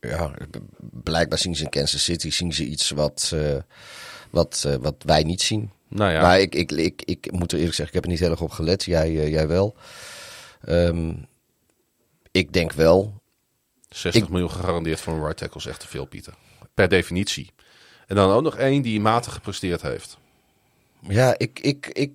ja, 0.00 0.30
blijkbaar 0.90 1.38
zien 1.38 1.56
ze 1.56 1.64
in 1.64 1.70
Kansas 1.70 2.04
City 2.04 2.30
zien 2.30 2.52
ze 2.52 2.64
iets 2.64 2.90
wat, 2.90 3.30
uh, 3.34 3.56
wat, 4.30 4.64
uh, 4.66 4.74
wat 4.74 4.94
wij 4.98 5.22
niet 5.22 5.42
zien. 5.42 5.70
Nou 5.88 6.12
ja, 6.12 6.20
Maar 6.20 6.40
ik, 6.40 6.54
ik, 6.54 6.72
ik, 6.72 7.02
ik 7.04 7.32
moet 7.32 7.52
er 7.52 7.58
eerlijk 7.58 7.76
zeggen, 7.76 7.86
ik 7.86 7.94
heb 7.94 8.04
er 8.04 8.10
niet 8.10 8.20
heel 8.20 8.30
erg 8.30 8.40
op 8.40 8.50
gelet. 8.50 8.84
Jij, 8.84 9.06
eh, 9.06 9.28
jij 9.28 9.48
wel. 9.48 9.76
Ehm, 10.66 11.12
ik 12.30 12.52
denk 12.52 12.72
wel. 12.72 13.22
60 13.88 14.22
ik- 14.22 14.28
miljoen 14.28 14.50
gegarandeerd 14.50 15.00
voor 15.00 15.12
een 15.12 15.20
right 15.22 15.36
tackle 15.36 15.60
is 15.60 15.66
echt 15.66 15.80
te 15.80 15.88
veel, 15.88 16.04
Pieter. 16.04 16.34
Per 16.74 16.88
definitie. 16.88 17.52
En 18.06 18.16
dan 18.16 18.30
ook 18.30 18.42
nog 18.42 18.56
één 18.56 18.82
die 18.82 19.00
matig 19.00 19.32
gepresteerd 19.32 19.82
heeft. 19.82 20.18
Ja, 21.08 21.34
ik, 21.38 21.58
ik, 21.60 21.86
ik 21.92 22.12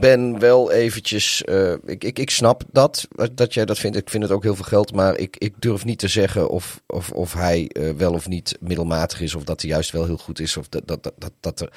ben 0.00 0.38
wel 0.38 0.72
eventjes. 0.72 1.42
eh, 1.44 1.72
ik, 1.84 2.04
ik, 2.04 2.18
ik 2.18 2.30
snap 2.30 2.62
dat, 2.72 3.08
dat 3.32 3.54
jij 3.54 3.64
dat 3.64 3.78
vindt. 3.78 3.96
Ik 3.96 4.10
vind 4.10 4.22
het 4.22 4.32
ook 4.32 4.42
heel 4.42 4.54
veel 4.54 4.64
geld. 4.64 4.92
Maar 4.92 5.16
ik, 5.16 5.36
ik 5.36 5.54
durf 5.58 5.84
niet 5.84 5.98
te 5.98 6.08
zeggen 6.08 6.48
of, 6.48 6.82
of, 6.86 7.10
of 7.12 7.32
hij 7.32 7.68
eh, 7.68 7.90
wel 7.90 8.12
of 8.12 8.28
niet 8.28 8.56
middelmatig 8.60 9.20
is. 9.20 9.34
Of 9.34 9.44
dat 9.44 9.60
hij 9.60 9.70
juist 9.70 9.90
wel 9.90 10.04
heel 10.04 10.16
goed 10.18 10.40
is. 10.40 10.56
Of 10.56 10.68
dat, 10.68 10.82
dat, 10.86 11.02
dat, 11.02 11.14
dat, 11.18 11.32
dat 11.40 11.60
er. 11.60 11.72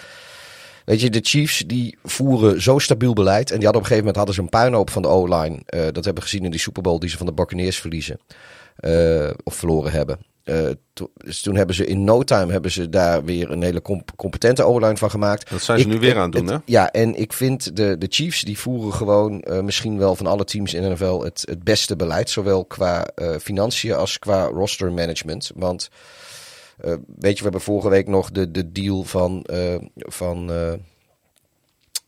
Weet 0.90 1.02
je, 1.02 1.10
de 1.10 1.20
Chiefs 1.24 1.64
die 1.68 1.98
voeren 2.03 2.61
zo 2.61 2.80
stabiel 2.80 3.14
beleid. 3.14 3.52
En 3.52 3.56
die 3.57 3.64
hadden 3.66 3.82
op 3.82 3.90
een 3.90 3.95
gegeven 3.95 3.98
moment 3.98 4.16
hadden 4.16 4.36
ze 4.36 4.41
een 4.41 4.49
puinhoop 4.49 4.90
van 4.90 5.02
de 5.02 5.07
O-line. 5.07 5.60
Eh, 5.66 5.80
dat 5.82 6.06
hebben 6.06 6.16
we 6.16 6.22
gezien 6.22 6.44
in 6.45 6.52
die 6.52 6.60
Super 6.60 6.82
Bowl 6.82 6.99
die 6.99 7.10
ze 7.10 7.18
van 7.18 7.26
de 7.26 7.34
Buccaneers 7.34 7.78
verliezen. 7.80 8.20
Eh, 8.76 9.30
of 9.44 9.56
verloren 9.56 9.91
hebben. 9.91 10.18
Eh, 10.44 10.56
to- 10.94 11.11
dus 11.18 11.41
toen 11.41 11.56
hebben 11.56 11.76
ze 11.76 11.86
in 11.86 12.03
no 12.03 12.24
time 12.24 12.52
hebben 12.52 12.72
ze 12.72 12.90
daar 12.90 13.24
weer 13.24 13.52
een 13.52 13.61
hele 13.64 13.82
comp- 13.82 14.11
competente 14.16 14.64
O-line 14.64 14.98
van 14.98 15.10
gemaakt. 15.10 15.49
Dat 15.49 15.61
zijn 15.61 15.80
ze 15.80 15.86
Ik- 15.86 15.91
nu 15.91 15.99
weer 15.99 16.16
aan 16.18 16.22
het 16.22 16.32
doen, 16.32 16.48
hè? 16.48 16.57
Ja, 16.66 16.91
en 16.91 17.16
ik 17.20 17.34
vind 17.34 17.76
de, 17.76 17.95
de 17.98 18.07
Chiefs 18.10 18.41
die 18.41 18.57
voeren 18.60 18.94
gewoon 18.94 19.44
misschien 19.64 19.98
wel 19.98 20.16
van 20.16 20.26
alle 20.28 20.44
teams 20.44 20.74
in 20.74 20.82
de 20.82 20.90
NFL 20.90 21.20
het, 21.24 21.44
het 21.49 21.64
beste 21.64 21.95
beleid. 21.95 22.30
Zowel 22.30 22.66
qua 22.66 23.07
financiën 23.41 23.94
als 23.94 24.20
qua 24.20 24.44
roster 24.45 24.91
management. 24.91 25.52
Want 25.56 25.90
eh, 26.81 26.93
weet 27.15 27.31
je, 27.31 27.38
we 27.38 27.43
hebben 27.43 27.61
vorige 27.61 27.89
week 27.89 28.07
nog 28.07 28.31
de, 28.31 28.51
de 28.51 28.72
deal 28.72 29.03
van, 29.03 29.43
eh, 29.43 29.76
van 29.95 30.51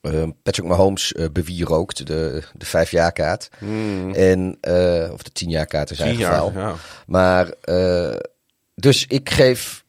eh, 0.02 0.24
Patrick 0.44 0.68
Mahomes 0.68 1.16
bewierookt. 1.32 2.08
De, 2.08 2.44
de 2.54 2.66
vijfjaarkaart. 2.66 3.50
En, 4.14 4.58
eh, 4.62 5.10
of 5.14 5.24
de 5.24 5.32
tienjaarkaart 5.32 5.90
in 5.90 5.96
zijn 5.96 6.16
geval. 6.16 6.52
ja. 6.52 6.76
Maar, 7.08 7.54
dus 8.76 9.06
ik 9.08 9.30
geef 9.30 9.84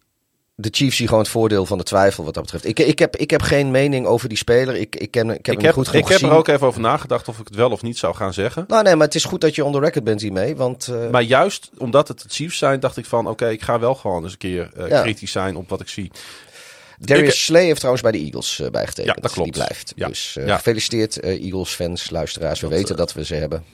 de 0.55 0.69
Chiefs 0.71 0.99
hier 0.99 1.07
gewoon 1.09 1.23
het 1.23 1.33
voordeel 1.33 1.67
van 1.67 1.79
de 1.79 1.85
twijfel 1.85 2.25
wat 2.25 2.35
dat 2.35 2.43
betreft. 2.43 2.65
Ik, 2.67 2.79
ik, 2.79 2.99
heb, 2.99 3.17
ik 3.17 3.31
heb 3.31 3.43
geen 3.43 3.71
mening 3.71 4.07
over 4.07 4.29
die 4.29 4.39
speler. 4.39 4.75
Ik, 4.77 4.97
ik, 4.97 5.11
ken, 5.11 5.31
ik 5.31 5.31
heb 5.31 5.39
Ik 5.39 5.47
hem 5.47 5.55
heb, 5.55 5.65
niet 5.65 5.73
goed 5.75 5.89
genoeg 5.89 6.11
ik 6.11 6.19
heb 6.21 6.31
er 6.31 6.37
ook 6.37 6.49
even 6.49 6.67
over 6.67 6.81
nagedacht 6.81 7.29
of 7.29 7.39
ik 7.39 7.47
het 7.47 7.57
wel 7.57 7.71
of 7.71 7.83
niet 7.83 7.99
zou 7.99 8.15
gaan 8.15 8.33
zeggen. 8.33 8.65
Nou 8.69 8.83
nee, 8.83 8.97
maar 8.97 9.07
het 9.07 9.15
is 9.15 9.25
goed 9.25 9.41
dat 9.41 9.55
je 9.55 9.65
on 9.65 9.73
the 9.73 9.79
record 9.81 10.05
bent 10.05 10.21
hiermee. 10.21 10.57
Want 10.57 10.89
eh, 10.89 11.11
Maar 11.11 11.23
juist 11.23 11.71
omdat 11.79 12.09
het 12.09 12.23
het 12.23 12.33
Chiefs 12.33 12.59
zijn, 12.59 12.81
dacht 12.81 12.97
ik 12.97 13.07
van... 13.07 13.27
oké, 13.27 13.49
ik 13.49 13.63
ga 13.63 13.79
wel 13.79 13.95
gewoon 13.95 14.23
eens 14.23 14.33
een 14.33 14.39
keer 14.39 14.71
eh, 14.77 14.89
Ja. 14.89 15.03
kritisch 15.03 15.33
zijn 15.33 15.57
op 15.57 15.69
wat 15.69 15.81
ik 15.81 15.89
zie. 15.89 16.11
Darius 16.99 17.29
ik- 17.35 17.41
Slay 17.41 17.65
heeft 17.65 17.77
trouwens 17.77 18.03
bij 18.03 18.13
de 18.13 18.19
Eagles 18.19 18.61
eh, 18.61 18.71
bijgetekend. 18.71 19.15
Ja, 19.17 19.23
dat 19.23 19.33
klopt. 19.33 19.53
Die 19.55 19.63
blijft. 19.65 19.93
Ja. 19.97 20.09
Dus 20.09 20.37
Ja. 20.45 20.57
gefeliciteerd 20.57 21.21
Eagles-fans, 21.21 22.11
luisteraars. 22.11 22.61
We 22.61 22.69
weten 22.69 22.97
dat 22.97 23.13
we 23.13 23.25
ze 23.25 23.35
hebben. 23.35 23.65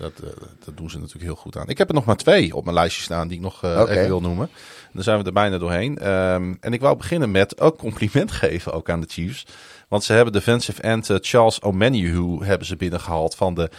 Dat, 0.00 0.12
eh, 0.24 0.30
dat 0.64 0.76
doen 0.76 0.90
ze 0.90 0.98
natuurlijk 0.98 1.24
heel 1.24 1.34
goed 1.34 1.56
aan. 1.56 1.68
Ik 1.68 1.78
heb 1.78 1.88
er 1.88 1.94
nog 1.94 2.04
maar 2.04 2.16
twee 2.16 2.56
op 2.56 2.64
mijn 2.64 2.76
lijstje 2.76 3.02
staan 3.02 3.28
die 3.28 3.36
ik 3.36 3.42
nog 3.42 3.62
eh, 3.62 3.80
even 3.88 4.06
wil 4.06 4.20
noemen. 4.20 4.48
Dan 4.92 5.02
zijn 5.02 5.18
we 5.18 5.24
er 5.24 5.32
bijna 5.32 5.58
doorheen. 5.58 5.98
Ehm, 5.98 6.54
en 6.60 6.72
ik 6.72 6.80
wou 6.80 6.96
beginnen 6.96 7.30
met 7.30 7.60
ook 7.60 7.78
compliment 7.78 8.32
geven 8.42 8.72
ook 8.72 8.90
aan 8.90 9.00
de 9.00 9.06
Chiefs. 9.10 9.46
Want 9.88 10.04
ze 10.04 10.12
hebben 10.12 10.32
defensive 10.32 10.82
end 10.82 11.10
eh, 11.10 11.16
Charles 11.20 11.62
Omenihu 11.62 12.44
hebben 12.44 12.66
ze 12.66 12.76
binnengehaald 12.76 13.34
van 13.34 13.54
de, 13.54 13.70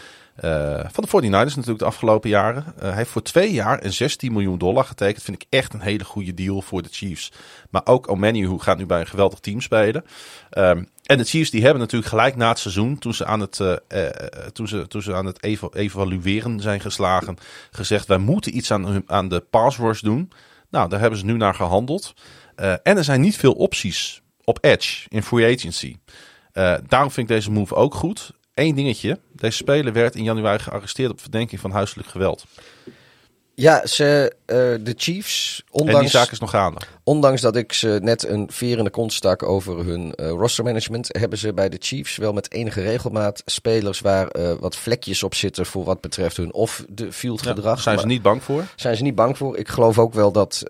van 0.91 1.03
de 1.03 1.27
49ers 1.27 1.55
natuurlijk 1.55 1.79
de 1.79 1.85
afgelopen 1.85 2.29
jaren. 2.29 2.65
Eh, 2.77 2.81
hij 2.81 2.93
heeft 2.95 3.09
voor 3.09 3.21
twee 3.21 3.51
jaar 3.51 3.79
en 3.79 3.93
16 3.93 4.31
miljoen 4.31 4.57
dollar 4.57 4.83
getekend. 4.83 5.23
Vind 5.23 5.41
ik 5.41 5.47
echt 5.49 5.73
een 5.73 5.81
hele 5.81 6.03
goede 6.03 6.33
deal 6.33 6.61
voor 6.61 6.81
de 6.81 6.89
Chiefs. 6.91 7.31
Maar 7.69 7.81
ook 7.85 8.09
Omenihu 8.09 8.59
gaat 8.59 8.77
nu 8.77 8.85
bij 8.85 8.99
een 8.99 9.07
geweldig 9.07 9.39
team 9.39 9.61
spelen. 9.61 10.05
Ehm, 10.49 10.83
en 11.05 11.17
de 11.17 11.23
Chiefs 11.23 11.49
die 11.49 11.61
hebben 11.61 11.79
natuurlijk 11.79 12.09
gelijk 12.09 12.35
na 12.35 12.49
het 12.49 12.59
seizoen, 12.59 12.97
toen 12.99 13.13
ze 13.13 13.25
aan 13.25 13.39
het, 13.39 13.59
eh, 13.59 13.71
eh, 13.87 14.07
eh, 14.07 14.13
toen 14.53 14.67
ze, 14.67 14.87
toen 14.87 15.01
ze 15.01 15.13
aan 15.15 15.25
het 15.25 15.43
eva- 15.43 15.69
evalueren 15.73 16.59
zijn 16.59 16.79
geslagen, 16.79 17.37
gezegd 17.71 18.07
wij 18.07 18.17
moeten 18.17 18.57
iets 18.57 18.71
aan, 18.71 19.03
aan 19.05 19.27
de 19.29 19.39
pass 19.39 19.77
rush 19.77 20.01
doen. 20.01 20.31
Nou, 20.69 20.89
daar 20.89 20.99
hebben 20.99 21.19
ze 21.19 21.25
nu 21.25 21.33
naar 21.37 21.55
gehandeld. 21.55 22.13
Eh, 22.55 22.71
en 22.83 22.97
er 22.97 23.03
zijn 23.03 23.21
niet 23.21 23.37
veel 23.37 23.53
opties 23.53 24.21
op 24.43 24.57
edge 24.61 25.05
in 25.09 25.23
free 25.23 25.55
agency. 25.55 25.95
Eh, 26.51 26.73
daarom 26.87 27.11
vind 27.11 27.29
ik 27.29 27.35
deze 27.35 27.51
move 27.51 27.75
ook 27.75 27.93
goed. 27.93 28.31
Eén 28.53 28.75
dingetje. 28.75 29.19
Deze 29.41 29.57
speler 29.57 29.93
werd 29.93 30.15
in 30.15 30.23
januari 30.23 30.59
gearresteerd 30.59 31.11
op 31.11 31.21
verdenking 31.21 31.61
van 31.61 31.71
huiselijk 31.71 32.07
geweld. 32.09 32.45
Ja, 33.55 33.85
ze, 33.87 34.33
eh, 34.45 34.55
de 34.57 34.93
Chiefs, 34.97 35.57
En 35.65 35.71
die 35.71 35.81
ondanks, 35.81 36.11
zaak 36.11 36.31
is 36.31 36.39
nog 36.39 36.49
gaande. 36.49 36.79
ondanks 37.03 37.41
dat 37.41 37.55
ik 37.55 37.73
ze 37.73 37.99
net 38.01 38.27
een 38.27 38.47
veer 38.51 38.77
in 38.77 38.83
de 38.83 38.89
kont 38.89 39.13
stak 39.13 39.43
over 39.43 39.85
hun 39.85 40.13
eh 40.15 40.29
roster 40.29 40.63
management, 40.63 41.07
hebben 41.17 41.37
ze 41.37 41.53
bij 41.53 41.69
de 41.69 41.77
Chiefs 41.79 42.17
wel 42.17 42.33
met 42.33 42.51
enige 42.51 42.81
regelmaat 42.81 43.41
spelers 43.45 43.99
waar 43.99 44.27
eh, 44.27 44.53
wat 44.59 44.75
vlekjes 44.75 45.23
op 45.23 45.35
zitten 45.35 45.65
voor 45.65 45.83
wat 45.83 46.01
betreft 46.01 46.37
hun 46.37 46.53
of 46.53 46.85
de 46.89 47.11
field 47.11 47.43
Ja, 47.43 47.49
gedrag. 47.49 47.73
Daar 47.73 47.83
zijn 47.83 47.95
ze 47.99 48.05
Maar- 48.05 48.13
niet 48.13 48.21
bang 48.21 48.43
voor. 48.43 48.63
zijn 48.75 48.95
ze 48.97 49.03
niet 49.03 49.15
bang 49.15 49.37
voor. 49.37 49.57
Ik 49.57 49.67
geloof 49.67 49.99
ook 49.99 50.13
wel 50.13 50.31
dat 50.31 50.63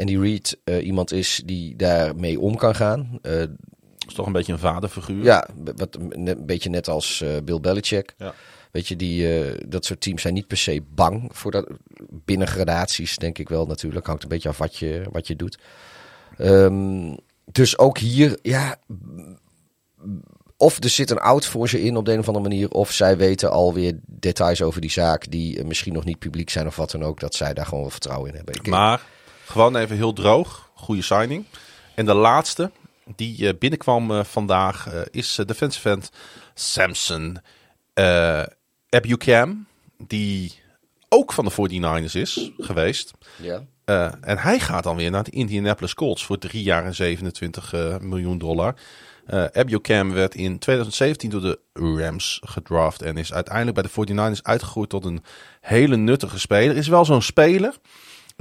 Andy 0.00 0.18
Reid 0.18 0.56
iemand 0.82 1.12
is 1.12 1.42
die 1.44 1.76
daarmee 1.76 2.40
om 2.40 2.56
kan 2.56 2.74
gaan. 2.74 3.18
Dat 3.22 3.48
is 4.12 4.18
toch 4.18 4.26
een 4.26 4.32
beetje 4.32 4.52
een 4.52 4.58
vaderfiguur. 4.58 5.24
ja, 5.24 5.48
wat, 5.76 5.98
een 6.10 6.46
beetje 6.46 6.70
net 6.70 6.88
als 6.88 7.20
eh, 7.20 7.28
Bill 7.44 7.60
Belichick. 7.60 8.14
Ja. 8.18 8.34
Weet 8.70 8.88
je, 8.88 8.96
die, 8.96 9.40
eh, 9.40 9.58
dat 9.68 9.84
soort 9.84 10.00
teams 10.00 10.22
zijn 10.22 10.34
niet 10.34 10.46
per 10.46 10.56
se 10.56 10.82
bang 10.94 11.30
voor 11.32 11.50
dat. 11.50 11.66
Binnen 12.10 12.46
gradaties 12.48 13.16
denk 13.16 13.38
ik 13.38 13.48
wel 13.48 13.66
natuurlijk. 13.66 14.06
Hangt 14.06 14.22
een 14.22 14.28
beetje 14.28 14.48
af 14.48 14.58
wat 14.58 14.76
je, 14.76 15.02
wat 15.10 15.26
je 15.26 15.36
doet. 15.36 15.58
Ehm, 16.38 17.16
dus 17.52 17.78
ook 17.78 17.98
hier, 17.98 18.38
ja. 18.42 18.76
Of 20.56 20.82
er 20.82 20.88
zit 20.88 21.10
een 21.10 21.18
oud 21.18 21.46
voor 21.46 21.68
ze 21.68 21.82
in 21.82 21.96
op 21.96 22.04
de 22.04 22.12
een 22.12 22.18
of 22.18 22.26
andere 22.28 22.48
manier. 22.48 22.70
Of 22.70 22.92
zij 22.92 23.16
weten 23.16 23.50
alweer 23.50 23.98
details 24.06 24.62
over 24.62 24.80
die 24.80 24.90
zaak 24.90 25.30
die 25.30 25.58
eh, 25.58 25.64
misschien 25.64 25.92
nog 25.92 26.04
niet 26.04 26.18
publiek 26.18 26.50
zijn 26.50 26.66
of 26.66 26.76
wat 26.76 26.90
dan 26.90 27.02
ook. 27.04 27.20
Dat 27.20 27.34
zij 27.34 27.54
daar 27.54 27.64
gewoon 27.64 27.80
wel 27.80 27.90
vertrouwen 27.90 28.30
in 28.30 28.36
hebben. 28.36 28.54
Ik- 28.54 28.66
Maar 28.66 29.00
gewoon 29.46 29.76
even 29.76 29.96
heel 29.96 30.12
droog. 30.12 30.70
Goede 30.74 31.02
signing. 31.02 31.44
En 31.94 32.06
de 32.06 32.14
laatste 32.14 32.70
die 33.16 33.48
eh, 33.48 33.58
binnenkwam 33.58 34.10
eh, 34.10 34.24
vandaag 34.24 34.92
eh, 34.92 35.00
is 35.10 35.34
defensive 35.46 35.90
end 35.90 36.10
Samson 36.54 37.38
uh, 37.94 38.42
Ebukam. 38.88 39.66
Die 40.06 40.52
ook 41.08 41.32
van 41.32 41.44
de 41.44 41.52
49ers 41.52 42.12
is 42.12 42.50
geweest. 42.58 43.12
ja. 43.36 43.62
En 44.20 44.38
hij 44.38 44.58
gaat 44.58 44.82
dan 44.82 44.96
weer 44.96 45.10
naar 45.10 45.24
de 45.24 45.30
Indianapolis 45.30 45.94
Colts 45.94 46.24
voor 46.24 46.38
drie 46.38 46.62
jaar 46.62 46.84
en 46.84 46.94
27 46.94 47.72
eh, 47.72 47.98
miljoen 47.98 48.38
dollar. 48.38 48.74
Eh 49.26 49.44
Ebukam 49.52 50.12
werd 50.12 50.34
in 50.34 50.58
2017 50.58 51.30
door 51.30 51.40
de 51.40 51.58
Rams 51.72 52.40
gedraft 52.44 53.02
en 53.02 53.16
is 53.16 53.32
uiteindelijk 53.32 53.74
bij 53.74 54.04
de 54.04 54.14
49ers 54.36 54.42
uitgegroeid 54.42 54.88
tot 54.88 55.04
een 55.04 55.22
hele 55.60 55.96
nuttige 55.96 56.38
speler. 56.38 56.76
Is 56.76 56.88
wel 56.88 57.04
zo'n 57.04 57.22
speler, 57.22 57.74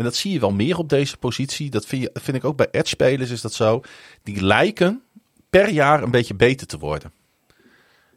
en 0.02 0.08
dat 0.08 0.16
zie 0.16 0.32
je 0.32 0.40
wel 0.40 0.52
meer 0.52 0.78
op 0.78 0.90
deze 0.90 1.18
positie. 1.18 1.70
Dat 1.70 1.86
vind, 1.86 2.10
vind 2.14 2.38
ik 2.38 2.44
ook 2.44 2.56
bij 2.58 2.68
edge 2.72 2.88
spelers 2.88 3.30
is 3.30 3.42
dat 3.42 3.54
zo. 3.54 3.82
Die 4.24 4.44
lijken 4.44 5.02
per 5.50 5.70
jaar 5.70 6.04
een 6.04 6.12
beetje 6.12 6.34
beter 6.34 6.68
te 6.68 6.78
worden. 6.78 7.12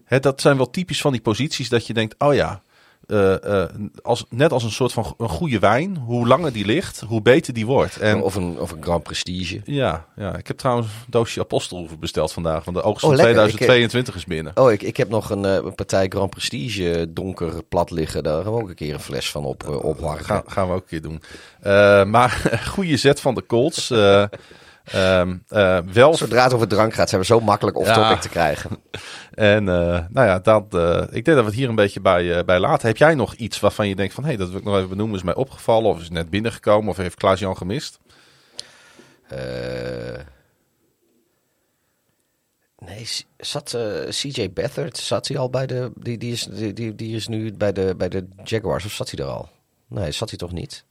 Hè, 0.04 0.20
dat 0.20 0.40
zijn 0.40 0.56
wel 0.56 0.70
typisch 0.70 1.00
van 1.00 1.12
die 1.12 1.20
posities 1.20 1.68
dat 1.68 1.86
je 1.86 1.94
denkt, 1.94 2.14
oh 2.18 2.34
ja, 2.34 2.62
eh, 3.06 3.62
eh, 3.62 3.70
als, 4.02 4.24
net 4.28 4.52
als 4.52 4.62
een 4.62 4.70
soort 4.70 4.92
van 4.92 5.14
een 5.18 5.28
goede 5.28 5.58
wijn. 5.58 5.96
Hoe 5.96 6.26
langer 6.26 6.52
die 6.52 6.64
ligt, 6.64 7.00
hoe 7.00 7.22
beter 7.22 7.54
die 7.54 7.66
wordt. 7.66 7.96
En 7.96 8.22
of, 8.22 8.34
een, 8.34 8.60
of 8.60 8.70
een 8.70 8.82
Grand 8.82 9.02
Prestige. 9.02 9.60
ja, 9.64 10.06
ja, 10.16 10.36
ik 10.36 10.46
heb 10.46 10.56
trouwens 10.56 10.88
een 10.88 10.92
doosje 11.08 11.40
apostelhoeven 11.40 11.98
besteld 11.98 12.32
vandaag. 12.32 12.64
Want 12.64 12.76
de 12.76 12.82
oogst 12.82 13.04
Oh, 13.04 13.08
van 13.08 13.16
lekker. 13.16 13.34
2022 13.34 14.14
is 14.14 14.24
binnen. 14.24 14.52
Oh, 14.54 14.72
ik, 14.72 14.82
ik 14.82 14.96
heb 14.96 15.08
nog 15.08 15.30
een, 15.30 15.44
eh, 15.44 15.54
een 15.54 15.74
partij 15.74 16.06
Grand 16.08 16.30
Prestige 16.30 17.06
donker 17.10 17.62
plat 17.62 17.90
liggen. 17.90 18.22
Daar 18.22 18.42
gaan 18.42 18.52
we 18.52 18.60
ook 18.60 18.68
een 18.68 18.74
keer 18.74 18.94
een 18.94 19.00
fles 19.00 19.30
van 19.30 19.44
op. 19.44 19.82
Gaan, 20.16 20.42
gaan 20.46 20.68
we 20.68 20.74
ook 20.74 20.80
een 20.80 21.00
keer 21.00 21.02
doen. 21.02 21.22
Maar 22.10 22.50
goede 22.74 22.96
zet 22.96 23.20
van 23.20 23.34
de 23.34 23.46
Colts. 23.46 23.92
Um, 24.94 25.44
uh, 25.50 25.78
wel... 25.92 26.14
Zodra 26.14 26.42
het 26.42 26.54
over 26.54 26.68
drank 26.68 26.94
gaat, 26.94 27.08
zijn 27.08 27.20
we 27.20 27.26
zo 27.26 27.40
makkelijk 27.40 27.76
off-topic 27.76 28.14
ja. 28.14 28.18
te 28.18 28.28
krijgen. 28.28 28.70
En 29.34 29.62
uh, 29.62 30.00
nou 30.08 30.26
ja, 30.26 30.38
dat, 30.38 30.64
ik 31.10 31.24
denk 31.24 31.26
dat 31.26 31.38
we 31.38 31.44
het 31.44 31.54
hier 31.54 31.68
een 31.68 31.74
beetje 31.74 32.00
bij, 32.00 32.44
bij 32.44 32.58
laten. 32.58 32.88
Heb 32.88 32.96
jij 32.96 33.14
nog 33.14 33.34
iets 33.34 33.60
waarvan 33.60 33.88
je 33.88 33.96
denkt 33.96 34.14
van... 34.14 34.22
hé, 34.22 34.28
hey, 34.28 34.38
dat 34.38 34.48
wil 34.48 34.58
ik 34.58 34.64
nog 34.64 34.76
even 34.76 34.88
benoemen, 34.88 35.16
is 35.16 35.22
mij 35.22 35.34
opgevallen... 35.34 35.90
of 35.90 36.00
is 36.00 36.10
net 36.10 36.30
binnengekomen, 36.30 36.90
of 36.90 36.96
heeft 36.96 37.14
Klaas-Jan 37.14 37.56
gemist? 37.56 37.98
Nee, 42.78 43.06
zat 43.36 43.76
CJ 44.08 44.52
Beathard, 44.52 44.96
zat 44.96 45.28
hij 45.28 45.38
al 45.38 45.50
bij 45.50 45.66
de... 45.66 45.92
Die, 45.94 46.18
die, 46.18 46.32
is, 46.32 46.48
die, 46.74 46.94
die 46.94 47.16
is 47.16 47.28
nu 47.28 47.52
bij 47.52 47.72
de, 47.72 47.94
bij 47.96 48.08
de 48.08 48.28
Jaguars, 48.44 48.84
of 48.84 48.92
zat 48.92 49.10
hij 49.10 49.24
er 49.24 49.32
al? 49.32 49.48
Nee, 49.88 50.12
zat 50.12 50.28
hij 50.28 50.38
toch 50.38 50.52
niet? 50.52 50.84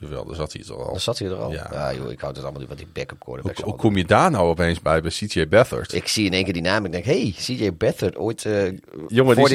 Jawel, 0.00 0.24
daar 0.24 0.34
zat 0.36 0.52
hij 0.52 0.62
toch 0.62 0.78
al. 0.78 0.90
Dan 0.90 1.00
zat 1.00 1.18
hij 1.18 1.28
er 1.28 1.34
al. 1.36 1.52
Ja. 1.52 1.68
Ja, 1.72 1.94
joh, 1.94 2.10
ik 2.10 2.20
houd 2.20 2.34
het 2.34 2.42
allemaal 2.44 2.60
niet 2.60 2.68
wat 2.68 2.78
die 2.78 2.86
backup 2.92 3.10
Hoe, 3.10 3.18
quarterbacks 3.18 3.56
hoe 3.56 3.64
allemaal 3.66 3.84
kom 3.90 3.96
je 3.96 4.04
daar 4.04 4.30
nou 4.30 4.48
opeens 4.48 4.80
bij, 4.80 5.00
bij 5.02 5.10
CJ 5.10 5.48
Beathard? 5.48 5.92
Ik 5.92 6.08
zie 6.08 6.26
in 6.26 6.32
één 6.32 6.44
keer 6.44 6.52
die 6.52 6.62
naam. 6.62 6.84
Ik 6.84 6.92
denk, 6.92 7.04
hey, 7.04 7.34
CJ 7.38 7.72
Beathard. 7.74 8.16
Ooit 8.16 8.44
eh 8.44 8.72
Jongen, 9.08 9.36
die 9.36 9.44
is- 9.44 9.50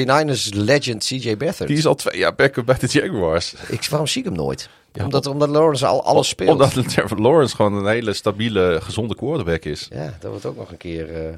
49ers 0.50 0.54
legend 0.56 1.04
CJ 1.04 1.36
Beathard. 1.36 1.68
Die 1.68 1.78
is 1.78 1.86
al 1.86 1.94
twee 1.94 2.18
jaar 2.18 2.34
backup 2.34 2.66
bij 2.66 2.78
de 2.78 2.86
Jaguars. 2.86 3.54
Ik, 3.68 3.86
waarom 3.86 4.08
zie 4.08 4.20
ik 4.22 4.28
hem 4.28 4.36
nooit? 4.36 4.68
omdat, 5.02 5.26
omdat 5.26 5.48
Lawrence 5.48 5.86
al 5.86 6.04
alles 6.04 6.28
speelt. 6.28 6.50
Omdat 6.50 6.88
Trevor 6.88 7.18
Lawrence 7.20 7.56
gewoon 7.56 7.72
een 7.74 7.86
hele 7.86 8.12
stabiele, 8.12 8.78
gezonde 8.82 9.14
quarterback 9.14 9.64
is. 9.64 9.88
Ja, 9.90 10.16
dat 10.20 10.30
wordt 10.30 10.46
ook 10.46 10.56
nog 10.56 10.70
een 10.70 10.76
keer... 10.76 11.14
eh, 11.26 11.32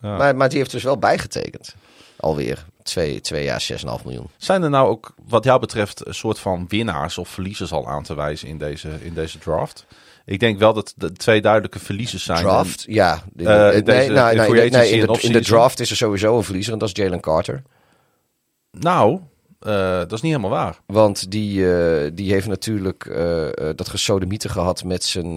Ja. 0.00 0.16
Maar, 0.16 0.36
maar 0.36 0.48
die 0.48 0.58
heeft 0.58 0.70
dus 0.70 0.82
wel 0.82 0.98
bijgetekend. 0.98 1.74
Alweer. 2.16 2.66
Twee, 2.86 3.20
twee 3.20 3.44
jaar, 3.44 3.68
6,5 3.98 4.04
miljoen. 4.04 4.26
Zijn 4.36 4.62
er 4.62 4.70
nou 4.70 4.88
ook, 4.88 5.14
wat 5.28 5.44
jou 5.44 5.60
betreft, 5.60 6.06
een 6.06 6.14
soort 6.14 6.38
van 6.38 6.64
winnaars 6.68 7.18
of 7.18 7.28
verliezers 7.28 7.72
al 7.72 7.88
aan 7.88 8.02
te 8.02 8.14
wijzen 8.14 8.48
in 8.48 8.58
deze, 8.58 8.88
in 9.00 9.14
deze 9.14 9.38
draft? 9.38 9.86
Ik 10.24 10.40
denk 10.40 10.58
wel 10.58 10.72
dat 10.74 10.94
de 10.96 11.12
twee 11.12 11.40
duidelijke 11.40 11.78
verliezers 11.78 12.24
zijn. 12.24 12.38
Draft, 12.42 12.84
ja. 12.88 13.22
Eh, 13.36 13.44
nee, 13.46 13.82
deze- 13.82 14.12
nou, 14.12 14.30
de 14.30 14.36
nee, 14.36 14.48
free 14.48 14.60
nee, 14.60 14.74
agency 14.74 14.92
in, 14.92 14.92
de, 14.92 15.00
in 15.00 15.06
de 15.06 15.12
offseason. 15.12 15.42
draft 15.42 15.80
is 15.80 15.90
er 15.90 15.96
sowieso 15.96 16.36
een 16.36 16.42
verliezer. 16.42 16.72
En 16.72 16.78
dat 16.78 16.88
is 16.88 16.94
Jalen 17.02 17.20
Carter. 17.20 17.62
Nou, 18.70 19.20
eh, 19.60 19.98
dat 19.98 20.12
is 20.12 20.20
niet 20.20 20.32
helemaal 20.32 20.58
waar. 20.58 20.78
Want 20.86 21.30
die, 21.30 21.74
eh, 21.74 22.10
die 22.14 22.32
heeft 22.32 22.46
natuurlijk 22.46 23.06
eh, 23.06 23.46
dat 23.74 23.88
gesodemieten 23.88 24.50
gehad 24.50 24.84
met 24.84 25.04
zijn 25.04 25.32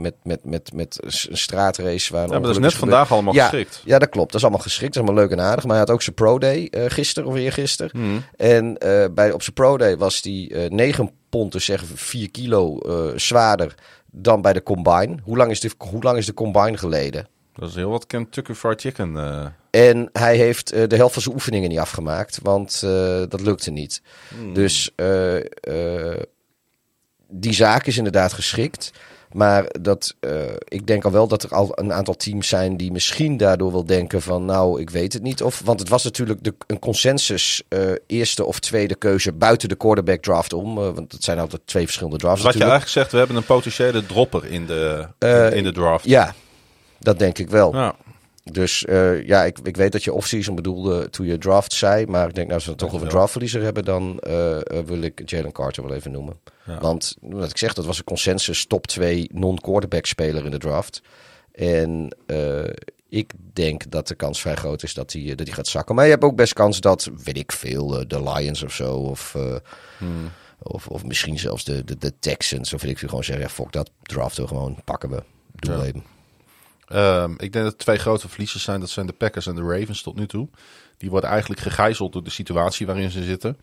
met, 0.00 0.14
met, 0.22 0.44
met, 0.44 0.72
met 0.72 0.98
een 1.00 1.36
straatrace. 1.36 2.12
Waar 2.12 2.22
Ja, 2.22 2.32
maar 2.32 2.40
dat 2.40 2.50
is 2.50 2.58
net 2.58 2.74
vandaag 2.74 3.12
allemaal 3.12 3.34
ja, 3.34 3.48
geschikt. 3.48 3.82
Ja, 3.84 3.98
dat 3.98 4.08
klopt. 4.08 4.26
Dat 4.26 4.36
is 4.36 4.42
allemaal 4.42 4.62
geschikt. 4.62 4.94
Dat 4.94 5.02
is 5.02 5.08
allemaal 5.08 5.28
leuk 5.28 5.38
en 5.38 5.44
aardig. 5.44 5.64
Maar 5.64 5.76
hij 5.76 5.84
had 5.84 5.94
ook 5.94 6.02
zijn 6.02 6.16
pro 6.16 6.38
day 6.38 6.68
eh 6.70 6.84
gisteren 6.86 7.28
of 7.28 7.34
eergisteren. 7.34 7.90
Hmm. 7.92 8.24
En 8.36 8.78
bij, 9.14 9.32
op 9.32 9.42
zijn 9.42 9.54
pro 9.54 9.76
day 9.76 9.96
was 9.96 10.20
hij 10.22 10.50
eh 10.52 10.70
9 10.70 11.10
pond, 11.28 11.52
dus 11.52 11.64
zeggen 11.64 11.88
4 11.94 12.30
kilo 12.30 12.78
zwaarder 13.16 13.74
dan 14.10 14.42
bij 14.42 14.52
de 14.52 14.62
combine. 14.62 15.16
Hoe 15.22 15.36
lang 15.36 15.50
is 15.50 15.60
de, 15.60 15.70
hoe 15.78 16.02
lang 16.02 16.18
is 16.18 16.26
de 16.26 16.34
combine 16.34 16.76
geleden? 16.76 17.28
Dat 17.54 17.68
is 17.68 17.74
heel 17.74 17.90
wat 17.90 18.06
Kentucky 18.06 18.52
Fried 18.52 18.80
Chicken. 18.80 19.16
En 19.74 20.08
hij 20.12 20.36
heeft 20.36 20.72
eh, 20.72 20.88
de 20.88 20.96
helft 20.96 21.12
van 21.12 21.22
zijn 21.22 21.34
oefeningen 21.34 21.68
niet 21.68 21.78
afgemaakt, 21.78 22.38
want 22.42 22.82
eh, 22.84 23.22
dat 23.28 23.40
lukte 23.40 23.70
niet. 23.70 24.02
Dus 24.52 24.90
eh, 24.96 25.36
die 27.28 27.52
zaak 27.52 27.86
is 27.86 27.96
inderdaad 27.96 28.32
geschikt. 28.32 28.90
Maar 29.32 29.66
dat, 29.80 30.14
ik 30.68 30.86
denk 30.86 31.04
al 31.04 31.10
wel 31.10 31.28
dat 31.28 31.42
er 31.42 31.50
al 31.50 31.70
een 31.74 31.92
aantal 31.92 32.14
teams 32.14 32.48
zijn 32.48 32.76
die 32.76 32.92
misschien 32.92 33.36
daardoor 33.36 33.72
wel 33.72 33.84
denken 33.84 34.22
van 34.22 34.44
nou, 34.44 34.80
ik 34.80 34.90
weet 34.90 35.12
het 35.12 35.22
niet. 35.22 35.42
Of, 35.42 35.62
want 35.64 35.80
het 35.80 35.88
was 35.88 36.04
natuurlijk 36.04 36.44
de, 36.44 36.54
een 36.66 36.78
consensus 36.78 37.62
eerste 38.06 38.44
of 38.44 38.58
tweede 38.58 38.94
keuze 38.94 39.32
buiten 39.32 39.68
de 39.68 39.74
quarterback 39.74 40.22
draft 40.22 40.52
om. 40.52 40.74
want 40.74 41.12
het 41.12 41.24
zijn 41.24 41.38
altijd 41.38 41.62
twee 41.64 41.84
verschillende 41.84 42.18
drafts 42.18 42.44
wat 42.44 42.52
je 42.52 42.58
eigenlijk 42.58 42.90
zegt, 42.90 43.12
we 43.12 43.18
hebben 43.18 43.36
een 43.36 43.44
potentiële 43.44 44.06
dropper 44.06 44.44
in 44.44 44.66
de, 44.66 45.06
in 45.52 45.64
de 45.64 45.72
draft. 45.72 46.04
Ja, 46.04 46.34
dat 46.98 47.18
denk 47.18 47.38
ik 47.38 47.50
wel. 47.50 47.74
Ja. 47.74 47.94
Dus 48.52 48.84
eh, 48.84 49.26
ja, 49.26 49.44
ik, 49.44 49.58
ik 49.62 49.76
weet 49.76 49.92
dat 49.92 50.04
je 50.04 50.12
off-season 50.12 50.54
bedoelde 50.54 51.10
toen 51.10 51.26
je 51.26 51.38
draft 51.38 51.72
zei. 51.72 52.06
Maar 52.06 52.28
ik 52.28 52.34
denk, 52.34 52.46
nou, 52.46 52.54
als 52.54 52.64
we 52.64 52.70
het 52.70 52.80
toch 52.80 52.94
over 52.94 53.08
draftverliezer 53.08 53.62
hebben, 53.62 53.84
dan 53.84 54.18
eh, 54.18 54.56
eh, 54.56 54.84
wil 54.84 55.02
ik 55.02 55.30
Jalen 55.30 55.52
Carter 55.52 55.82
wel 55.82 55.94
even 55.94 56.10
noemen. 56.10 56.40
Ja. 56.66 56.78
Want, 56.78 57.16
wat 57.20 57.50
ik 57.50 57.58
zeg, 57.58 57.74
dat 57.74 57.84
was 57.84 57.98
een 57.98 58.04
consensus 58.04 58.66
top 58.66 58.86
2 58.86 59.30
non-quarterback 59.32 60.06
speler 60.06 60.44
in 60.44 60.50
de 60.50 60.58
draft. 60.58 61.02
En 61.52 62.16
ik 63.08 63.32
denk 63.52 63.90
dat 63.90 64.08
de 64.08 64.14
kans 64.14 64.40
vrij 64.40 64.54
groot 64.54 64.82
is 64.82 64.94
dat 64.94 65.12
hij 65.12 65.34
dat 65.34 65.48
gaat 65.48 65.66
zakken. 65.66 65.94
Maar 65.94 66.04
je 66.04 66.10
hebt 66.10 66.24
ook 66.24 66.36
best 66.36 66.52
kans 66.52 66.80
dat, 66.80 67.10
weet 67.24 67.38
ik 67.38 67.52
veel, 67.52 68.08
de 68.08 68.22
Lions 68.22 68.62
of 68.62 68.72
zo. 68.72 68.94
Of, 68.94 69.36
Hmm. 69.98 70.30
of, 70.62 70.86
of 70.86 71.04
misschien 71.04 71.38
zelfs 71.38 71.64
de, 71.64 71.84
de, 71.84 71.96
de 71.98 72.12
Texans. 72.18 72.72
Of 72.72 72.82
weet 72.82 72.90
ik 72.90 72.98
veel, 72.98 73.08
gewoon 73.08 73.24
zeggen, 73.24 73.44
ja, 73.44 73.50
fuck 73.50 73.72
dat, 73.72 73.90
draften 74.02 74.42
we 74.42 74.48
gewoon, 74.48 74.78
pakken 74.84 75.10
we. 75.10 75.22
Doe 75.54 75.74
Ja. 75.74 75.92
Ehm, 76.86 77.32
ik 77.36 77.52
denk 77.52 77.64
dat 77.64 77.78
twee 77.78 77.98
grote 77.98 78.28
verliezers 78.28 78.62
zijn. 78.62 78.80
Dat 78.80 78.90
zijn 78.90 79.06
de 79.06 79.12
Packers 79.12 79.46
en 79.46 79.54
de 79.54 79.62
Ravens 79.62 80.02
tot 80.02 80.16
nu 80.16 80.26
toe. 80.26 80.48
Die 80.96 81.10
worden 81.10 81.30
eigenlijk 81.30 81.60
gegijzeld 81.60 82.12
door 82.12 82.24
de 82.24 82.30
situatie 82.30 82.86
waarin 82.86 83.10
ze 83.10 83.22
zitten. 83.22 83.58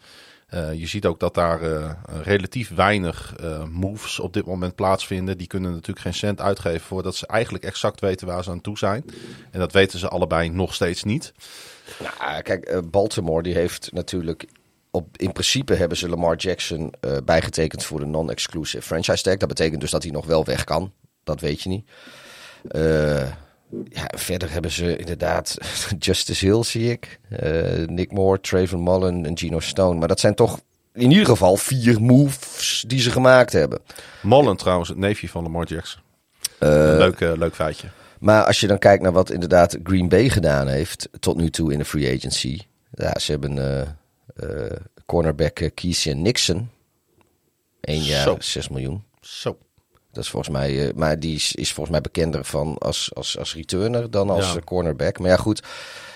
Eh, 0.51 0.73
je 0.73 0.87
ziet 0.87 1.05
ook 1.05 1.19
dat 1.19 1.33
daar 1.33 1.61
eh, 1.61 1.91
relatief 2.23 2.75
weinig 2.75 3.35
eh, 3.35 3.63
moves 3.63 4.19
op 4.19 4.33
dit 4.33 4.45
moment 4.45 4.75
plaatsvinden. 4.75 5.37
Die 5.37 5.47
kunnen 5.47 5.71
natuurlijk 5.71 5.99
geen 5.99 6.13
cent 6.13 6.41
uitgeven 6.41 6.81
voordat 6.81 7.15
ze 7.15 7.27
eigenlijk 7.27 7.63
exact 7.63 7.99
weten 7.99 8.27
waar 8.27 8.43
ze 8.43 8.49
aan 8.49 8.61
toe 8.61 8.77
zijn. 8.77 9.05
En 9.51 9.59
dat 9.59 9.71
weten 9.71 9.99
ze 9.99 10.07
allebei 10.07 10.49
nog 10.49 10.73
steeds 10.73 11.03
niet. 11.03 11.33
Nou, 11.99 12.41
kijk, 12.41 12.91
Baltimore 12.91 13.43
die 13.43 13.53
heeft 13.53 13.89
natuurlijk. 13.91 14.45
Op, 14.93 15.17
in 15.17 15.31
principe 15.31 15.73
hebben 15.73 15.97
ze 15.97 16.09
Lamar 16.09 16.35
Jackson 16.35 16.93
bijgetekend 17.25 17.83
voor 17.83 17.99
de 17.99 18.05
non-exclusive 18.05 18.83
franchise 18.83 19.23
tag. 19.23 19.37
Dat 19.37 19.47
betekent 19.47 19.81
dus 19.81 19.91
dat 19.91 20.03
hij 20.03 20.11
nog 20.11 20.25
wel 20.25 20.45
weg 20.45 20.63
kan. 20.63 20.91
Dat 21.23 21.39
weet 21.39 21.61
je 21.61 21.69
niet. 21.69 21.89
Eh, 22.67 23.27
ja, 23.89 24.09
verder 24.17 24.51
hebben 24.51 24.71
ze 24.71 24.97
inderdaad 24.97 25.57
Justice 25.99 26.45
Hill, 26.45 26.63
zie 26.63 26.91
ik. 26.91 27.19
Eh, 27.29 27.87
Nick 27.87 28.11
Moore, 28.11 28.39
Trayvon 28.39 28.83
Mullen 28.83 29.25
en 29.25 29.37
Geno 29.37 29.59
Stone. 29.59 29.99
Maar 29.99 30.07
dat 30.07 30.19
zijn 30.19 30.35
toch 30.35 30.59
in 30.93 31.11
ieder 31.11 31.25
geval 31.25 31.57
vier 31.57 32.01
moves 32.01 32.83
die 32.87 32.99
ze 32.99 33.11
gemaakt 33.11 33.53
hebben. 33.53 33.79
Mullen 34.21 34.57
trouwens, 34.57 34.89
het 34.89 34.97
neefje 34.97 35.29
van 35.29 35.43
Lamar 35.43 35.65
Jackson. 35.65 36.01
Eh, 36.59 36.69
leuk, 36.69 37.19
leuk 37.19 37.55
feitje. 37.55 37.87
Maar 38.19 38.43
als 38.43 38.59
je 38.59 38.67
dan 38.67 38.79
kijkt 38.79 39.03
naar 39.03 39.11
wat 39.11 39.31
inderdaad 39.31 39.77
Green 39.83 40.09
Bay 40.09 40.29
gedaan 40.29 40.67
heeft 40.67 41.09
tot 41.19 41.37
nu 41.37 41.49
toe 41.49 41.71
in 41.71 41.77
de 41.77 41.85
free 41.85 42.15
agency. 42.17 42.59
Ja, 42.91 43.19
ze 43.19 43.31
hebben 43.31 43.97
cornerback 45.05 45.71
Keeshawn 45.73 46.21
Nixon. 46.21 46.69
Eén 47.81 48.03
jaar, 48.03 48.23
Zo. 48.23 48.35
6 48.39 48.69
miljoen. 48.69 49.03
Zo. 49.21 49.57
Dat 50.11 50.23
is 50.23 50.29
volgens 50.29 50.53
mij, 50.55 50.87
eh, 50.87 50.93
maar 50.95 51.19
die 51.19 51.35
is, 51.35 51.55
is 51.55 51.67
volgens 51.73 51.89
mij 51.91 52.01
bekender 52.01 52.45
van 52.45 52.77
als, 52.77 53.11
als, 53.13 53.37
als 53.37 53.55
returner 53.55 54.11
dan 54.11 54.29
als 54.29 54.51
Ja. 54.51 54.55
eh, 54.57 54.63
cornerback. 54.63 55.19
Maar 55.19 55.29
ja, 55.29 55.37
goed. 55.37 55.63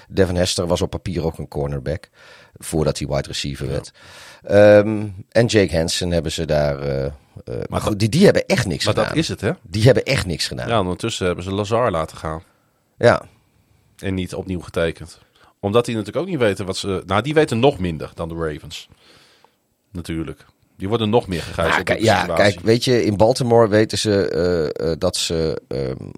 Devin 0.07 0.35
Hester 0.35 0.67
was 0.67 0.81
op 0.81 0.89
papier 0.89 1.25
ook 1.25 1.37
een 1.37 1.47
cornerback. 1.47 2.09
Voordat 2.57 2.97
hij 2.99 3.07
wide 3.07 3.27
receiver 3.27 3.67
werd. 3.67 3.91
Ehm, 4.43 5.07
en 5.29 5.45
Jake 5.45 5.77
Hansen 5.77 6.11
hebben 6.11 6.31
ze 6.31 6.45
daar. 6.45 6.79
eh, 6.79 7.05
eh, 7.05 7.11
maar 7.69 7.81
goed, 7.81 7.99
die, 7.99 8.09
die 8.09 8.23
hebben 8.25 8.45
echt 8.45 8.65
niks 8.67 8.85
Maar 8.85 8.93
gedaan. 8.93 9.09
dat 9.09 9.17
is 9.17 9.27
het, 9.27 9.41
hè? 9.41 9.51
Die 9.61 9.83
hebben 9.83 10.03
echt 10.03 10.25
niks 10.25 10.47
gedaan. 10.47 10.67
Ja, 10.67 10.79
ondertussen 10.79 11.25
hebben 11.25 11.43
ze 11.43 11.51
Lazar 11.51 11.91
laten 11.91 12.17
gaan. 12.17 12.43
ja. 12.97 13.25
En 13.95 14.13
niet 14.13 14.33
opnieuw 14.33 14.59
getekend. 14.61 15.19
Omdat 15.59 15.85
die 15.85 15.95
natuurlijk 15.95 16.25
ook 16.25 16.31
niet 16.31 16.39
weten 16.39 16.65
wat 16.65 16.77
ze... 16.77 17.03
Nou, 17.05 17.21
die 17.21 17.33
weten 17.33 17.59
nog 17.59 17.79
minder 17.79 18.11
dan 18.13 18.29
de 18.29 18.35
Ravens. 18.35 18.89
Natuurlijk. 19.91 20.45
Die 20.77 20.87
worden 20.87 21.09
nog 21.09 21.27
meer 21.27 21.41
gegijzeld. 21.41 21.77
Ja, 21.77 21.83
kijk, 21.83 21.99
de 21.99 22.05
ja, 22.05 22.19
situatie. 22.19 22.43
kijk, 22.43 22.65
weet 22.65 22.83
je, 22.83 23.05
in 23.05 23.17
Baltimore 23.17 23.67
weten 23.67 23.97
ze 23.97 24.29
eh, 24.29 24.91
eh, 24.91 24.99
dat 24.99 25.15
ze 25.15 25.61
ehm, 25.67 26.09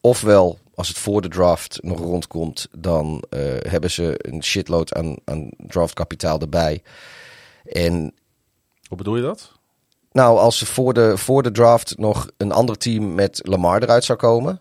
ofwel 0.00 0.58
als 0.74 0.88
het 0.88 0.98
voor 0.98 1.22
de 1.22 1.28
draft 1.28 1.78
nog 1.82 1.98
rondkomt, 1.98 2.68
dan 2.72 3.24
eh, 3.30 3.40
hebben 3.68 3.90
ze 3.90 4.14
een 4.16 4.44
shitload 4.44 4.94
aan, 4.94 5.16
aan 5.24 5.50
draftkapitaal 5.56 6.40
erbij. 6.40 6.82
En 7.64 8.14
Hoe 8.88 8.96
bedoel 8.96 9.16
je 9.16 9.22
dat? 9.22 9.52
nou, 10.12 10.38
als 10.38 10.58
ze 10.58 10.66
voor 10.66 10.94
de, 10.94 11.16
voor 11.16 11.42
de 11.42 11.50
draft 11.50 11.98
nog 11.98 12.30
een 12.36 12.52
ander 12.52 12.78
team 12.78 13.14
met 13.14 13.40
Lamar 13.42 13.82
eruit 13.82 14.04
zou 14.04 14.18
komen, 14.18 14.60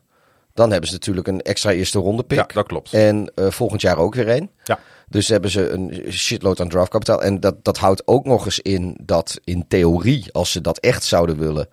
dan 0.53 0.71
hebben 0.71 0.89
ze 0.89 0.95
natuurlijk 0.95 1.27
een 1.27 1.41
extra 1.41 1.71
eerste 1.71 1.99
ronde 1.99 2.23
pick. 2.23 2.37
Ja, 2.37 2.45
dat 2.53 2.67
klopt. 2.67 2.93
En 2.93 3.31
volgend 3.35 3.81
jaar 3.81 3.97
ook 3.97 4.15
weer 4.15 4.29
een. 4.29 4.49
Ja. 4.63 4.79
Dus 5.09 5.27
hebben 5.27 5.49
ze 5.51 5.69
een 5.69 6.03
shitload 6.11 6.59
aan 6.59 6.69
draftkapitaal. 6.69 7.23
En 7.23 7.39
dat, 7.39 7.63
dat 7.63 7.77
houdt 7.77 8.01
ook 8.07 8.25
nog 8.25 8.45
eens 8.45 8.59
in 8.59 8.97
dat 9.03 9.39
in 9.43 9.65
theorie, 9.67 10.25
als 10.33 10.51
ze 10.51 10.61
dat 10.61 10.77
echt 10.77 11.03
zouden 11.03 11.37
willen, 11.37 11.67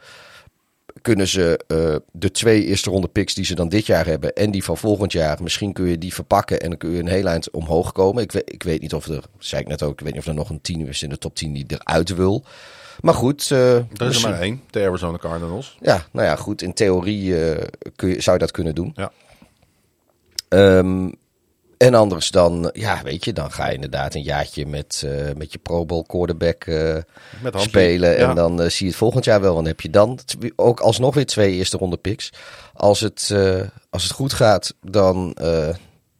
kunnen 1.03 1.29
ze 1.29 1.61
eh, 1.67 1.97
de 2.13 2.31
twee 2.31 2.65
eerste 2.65 2.91
ronde 2.91 3.09
picks 3.09 3.35
die 3.35 3.45
ze 3.45 3.55
dan 3.55 3.69
dit 3.69 3.87
jaar 3.87 4.07
hebben 4.07 4.33
en 4.33 4.51
die 4.51 4.65
van 4.65 4.77
volgend 4.77 5.13
jaar, 5.13 5.43
misschien 5.43 5.73
kun 5.73 5.87
je 5.87 5.99
die 5.99 6.15
verpakken 6.15 6.61
en 6.61 6.69
dan 6.69 6.79
kun 6.79 6.91
je 6.91 6.99
een 6.99 7.09
heel 7.09 7.27
eind 7.27 7.51
omhoog 7.51 7.93
komen. 7.93 8.23
Ik 8.23 8.33
weet, 8.33 8.53
ik 8.53 8.63
weet 8.63 8.81
niet 8.81 8.95
of 8.95 9.07
er, 9.07 9.25
zei 9.39 9.63
ik 9.63 9.69
net 9.69 9.83
ook, 9.83 9.93
ik 9.93 10.01
weet 10.01 10.13
niet 10.13 10.23
of 10.23 10.29
er 10.29 10.35
nog 10.35 10.51
een 10.51 10.61
team 10.61 10.87
is 10.87 11.03
in 11.03 11.09
de 11.09 11.19
top 11.19 11.35
10 11.35 11.53
die 11.53 11.65
eruit 11.69 12.15
wil. 12.15 12.45
Maar 13.01 13.15
goed. 13.15 13.51
eh, 13.51 13.75
Er 13.77 13.85
is 13.99 14.23
er 14.23 14.31
maar 14.31 14.41
één. 14.41 14.63
De 14.71 14.81
Arizona 14.87 15.17
Cardinals. 15.19 15.77
ja, 15.81 16.07
nou 16.13 16.27
ja, 16.27 16.37
goed. 16.37 16.63
In 16.63 16.73
theorie 16.73 17.45
eh, 17.51 17.67
kun 17.97 18.09
je, 18.09 18.21
zou 18.21 18.37
je 18.37 18.43
dat 18.43 18.51
kunnen 18.53 18.75
doen. 18.75 18.93
Ja. 18.97 19.13
Ehm, 20.49 21.11
en 21.79 21.95
anders 21.95 22.31
dan, 22.31 22.71
ja, 22.73 23.03
weet 23.03 23.25
je, 23.25 23.33
dan 23.33 23.53
ga 23.53 23.67
je 23.67 23.75
inderdaad 23.75 24.15
een 24.15 24.23
jaartje 24.23 24.67
met, 24.67 25.03
eh, 25.07 25.35
met 25.37 25.53
je 25.53 25.59
Pro 25.59 25.87
Bowl 25.87 26.03
quarterback 26.03 26.65
eh, 26.65 26.97
spelen. 27.55 28.11
Ja. 28.11 28.29
En 28.29 28.35
dan 28.35 28.63
eh, 28.63 28.69
zie 28.69 28.85
je 28.87 28.91
het 28.91 29.01
volgend 29.01 29.25
jaar 29.25 29.41
wel. 29.41 29.55
Dan 29.55 29.67
heb 29.67 29.81
je 29.81 29.91
dan 29.91 30.19
ook 30.57 30.81
alsnog 30.81 31.15
weer 31.15 31.27
twee 31.27 31.53
eerste 31.53 31.77
ronde 31.77 31.97
picks. 31.97 32.33
Als 32.73 33.01
het, 33.01 33.35
als 33.91 34.03
het 34.03 34.13
goed 34.13 34.33
gaat, 34.33 34.75
dan, 34.81 35.37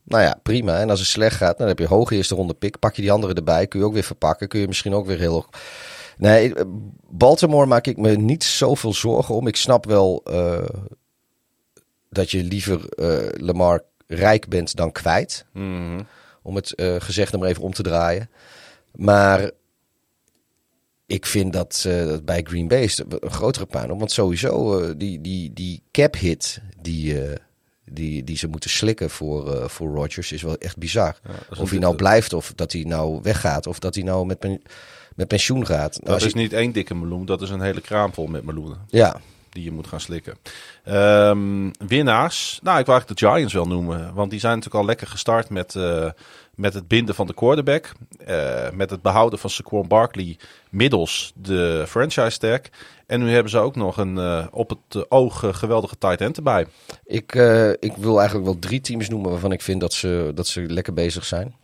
nou 0.05 0.23
ja, 0.23 0.39
prima. 0.43 0.81
En 0.81 0.91
als 0.91 0.99
het 0.99 1.09
slecht 1.09 1.37
gaat, 1.37 1.59
dan 1.59 1.69
heb 1.69 1.79
je 1.79 1.87
hoge 1.87 2.15
eerste 2.15 2.35
ronde 2.35 2.55
pick. 2.55 2.79
Pak 2.79 2.95
je 2.97 3.03
die 3.03 3.13
andere 3.13 3.35
erbij, 3.35 3.67
kun 3.67 3.81
je 3.81 3.87
ook 3.87 3.93
weer 3.93 4.03
verpakken. 4.03 4.49
Kun 4.49 4.61
je 4.61 4.67
misschien 4.67 4.95
ook 4.95 5.07
weer 5.07 5.19
heel... 5.19 5.47
Nee, 6.17 6.53
Baltimore 7.09 7.67
maak 7.67 7.87
ik 7.87 7.97
me 7.97 8.17
niet 8.17 8.45
zoveel 8.45 8.93
zorgen 8.93 9.35
om. 9.35 9.47
Ik 9.47 9.57
snap 9.57 9.87
wel 9.87 10.23
dat 12.09 12.31
je 12.31 12.43
liever 12.43 12.81
Lamar 13.37 13.85
rijk 14.07 14.49
bent 14.49 14.77
dan 14.77 14.93
kwijt. 14.93 15.45
Mhm. 15.53 16.01
Om 16.43 16.55
het 16.57 16.75
eh 16.75 16.95
gezegd 16.99 17.39
maar 17.39 17.49
even 17.49 17.63
om 17.63 17.73
te 17.73 17.83
draaien. 17.83 18.31
Maar 18.95 19.51
ik 21.07 21.27
vind 21.27 21.53
dat, 21.53 21.85
eh, 21.87 22.05
dat 22.07 22.25
bij 22.25 22.41
Green 22.43 22.69
Bay 22.69 22.83
is 22.83 22.99
een 22.99 23.31
grotere 23.31 23.67
puinhoop. 23.67 23.99
Want 23.99 24.13
sowieso, 24.13 24.79
eh, 24.81 24.95
die, 24.97 25.21
die, 25.21 25.53
die 25.53 25.83
cap 25.91 26.17
hit 26.17 26.61
die, 26.81 27.19
die, 27.85 28.25
die 28.25 28.37
ze 28.37 28.49
moeten 28.49 28.71
slikken 28.71 29.11
voor, 29.11 29.71
voor 29.71 29.95
Rodgers 29.95 30.33
is 30.33 30.43
wel 30.43 30.57
echt 30.59 30.77
bizar. 30.77 31.19
Ja, 31.25 31.31
of 31.61 31.71
hij 31.71 31.79
nou 31.79 31.95
blijft, 31.97 32.33
of 32.33 32.53
dat 32.55 32.73
hij 32.73 32.83
nou 32.83 33.21
weggaat, 33.23 33.67
of 33.67 33.79
dat 33.79 33.95
hij 33.95 34.05
nou 34.05 34.27
met, 34.27 34.39
pen- 34.39 34.63
met 35.17 35.29
pensioen 35.29 35.67
gaat. 35.67 35.93
Nou, 36.03 36.19
Dat 36.19 36.27
is 36.27 36.33
je- 36.33 36.39
niet 36.39 36.53
één 36.53 36.73
dikke 36.73 36.95
meloen, 36.95 37.27
dat 37.27 37.43
is 37.43 37.51
een 37.51 37.61
hele 37.61 37.81
kraam 37.81 38.13
vol 38.15 38.27
met 38.27 38.45
meloenen. 38.45 38.79
Ja, 38.89 39.21
die 39.55 39.65
je 39.65 39.71
moet 39.71 39.87
gaan 39.87 40.01
slikken. 40.01 40.37
Ehm, 40.85 41.71
winnaars, 41.87 42.59
nou 42.63 42.79
ik 42.79 42.87
wou 42.87 42.99
eigenlijk 42.99 43.21
de 43.21 43.27
Giants 43.27 43.53
wel 43.53 43.67
noemen, 43.67 44.15
want 44.15 44.31
die 44.31 44.41
zijn 44.41 44.55
natuurlijk 44.55 44.81
al 44.83 44.89
lekker 44.89 45.07
gestart 45.07 45.49
met, 45.51 45.75
eh, 45.75 46.11
met 46.55 46.75
het 46.75 46.89
binden 46.89 47.15
van 47.15 47.27
de 47.27 47.35
quarterback, 47.35 47.93
eh, 48.27 48.71
met 48.71 48.91
het 48.91 49.03
behouden 49.03 49.39
van 49.39 49.51
Saquon 49.51 49.89
Barkley 49.89 50.39
middels 50.71 51.33
de 51.35 51.85
franchise 51.89 52.39
tag. 52.39 52.61
En 53.07 53.21
nu 53.21 53.31
hebben 53.31 53.51
ze 53.51 53.59
ook 53.59 53.77
nog 53.77 53.97
een 53.97 54.19
eh, 54.19 54.47
op 54.51 54.69
het 54.69 55.11
oog 55.11 55.45
geweldige 55.51 55.99
tight 55.99 56.21
end 56.21 56.37
erbij. 56.37 56.67
ik, 57.05 57.33
ik 57.81 57.97
wil 57.97 58.17
eigenlijk 58.19 58.47
wel 58.47 58.59
drie 58.59 58.81
teams 58.81 59.09
noemen 59.09 59.31
waarvan 59.31 59.53
ik 59.53 59.63
vind 59.63 59.81
dat 59.81 59.93
ze, 59.93 60.33
dat 60.35 60.47
ze 60.47 60.61
lekker 60.61 60.95
bezig 60.95 61.25
zijn. 61.25 61.55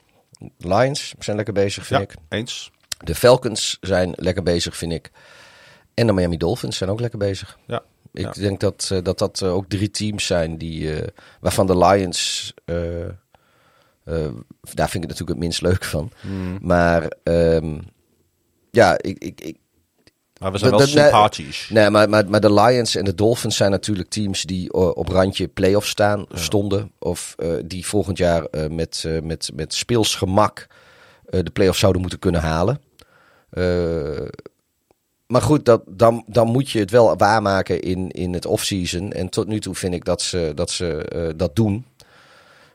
Lions 0.58 1.14
zijn 1.18 1.36
lekker 1.36 1.54
bezig, 1.54 1.86
vind 1.86 2.00
Ja, 2.00 2.06
ik. 2.06 2.14
eens. 2.28 2.70
De 3.04 3.14
Falcons 3.14 3.78
zijn 3.80 4.12
lekker 4.16 4.42
bezig, 4.42 4.76
vind 4.76 4.92
ik. 4.92 5.10
En 6.00 6.06
de 6.06 6.12
Miami 6.12 6.36
Dolphins 6.36 6.76
zijn 6.76 6.90
ook 6.90 7.00
lekker 7.00 7.18
bezig. 7.18 7.58
Ja. 7.66 7.82
Ik 8.12 8.24
Ja. 8.34 8.42
denk 8.42 8.60
dat 8.60 8.88
eh, 8.92 8.98
dat, 9.02 9.18
dat 9.18 9.40
eh, 9.42 9.54
ook 9.54 9.68
drie 9.68 9.90
teams 9.90 10.26
zijn 10.26 10.58
die, 10.58 10.94
eh, 10.94 11.06
waarvan 11.40 11.66
de 11.66 11.78
Lions. 11.78 12.54
daar 14.74 14.88
vind 14.88 15.04
ik 15.04 15.10
het 15.10 15.18
natuurlijk 15.18 15.28
het 15.28 15.38
minst 15.38 15.60
leuk 15.62 15.84
van. 15.84 16.10
Hmm. 16.20 16.58
Maar 16.62 17.12
ehm, 17.22 17.78
ja, 18.70 18.92
ik, 19.00 19.18
ik, 19.18 19.40
ik, 19.40 19.56
Maar 20.40 20.52
we 20.52 20.58
zijn 20.58 20.70
wel 20.70 20.80
sympathisch. 20.86 21.68
nee, 21.72 21.90
maar, 21.90 22.08
maar, 22.08 22.30
maar 22.30 22.40
de 22.40 22.52
Lions 22.52 22.94
en 22.94 23.04
de 23.04 23.14
Dolphins 23.14 23.56
zijn 23.56 23.70
natuurlijk 23.70 24.08
teams 24.08 24.42
die 24.42 24.72
op 24.72 25.08
randje 25.08 25.48
playoff 25.48 25.86
staan, 25.86 26.26
stonden. 26.32 26.92
Of 26.98 27.34
die 27.64 27.86
volgend 27.86 28.18
jaar 28.18 28.46
met, 28.70 29.04
met, 29.22 29.50
met 29.54 29.74
speels 29.74 30.14
gemak 30.14 30.66
de 31.24 31.50
playoffs 31.52 31.78
zouden 31.80 32.00
moeten 32.00 32.18
kunnen 32.18 32.40
halen. 32.40 32.80
Maar 35.30 35.42
goed, 35.42 35.64
dat, 35.64 35.82
dan, 35.86 36.24
dan 36.26 36.48
moet 36.48 36.70
je 36.70 36.78
het 36.78 36.90
wel 36.90 37.16
waarmaken 37.16 37.80
in, 37.80 38.10
in 38.10 38.32
het 38.32 38.46
offseason. 38.46 39.12
En 39.12 39.28
tot 39.28 39.46
nu 39.46 39.60
toe 39.60 39.74
vind 39.74 39.94
ik 39.94 40.04
dat 40.04 40.22
ze 40.22 40.52
dat, 40.54 40.70
ze, 40.70 41.04
eh, 41.04 41.28
dat 41.36 41.56
doen. 41.56 41.86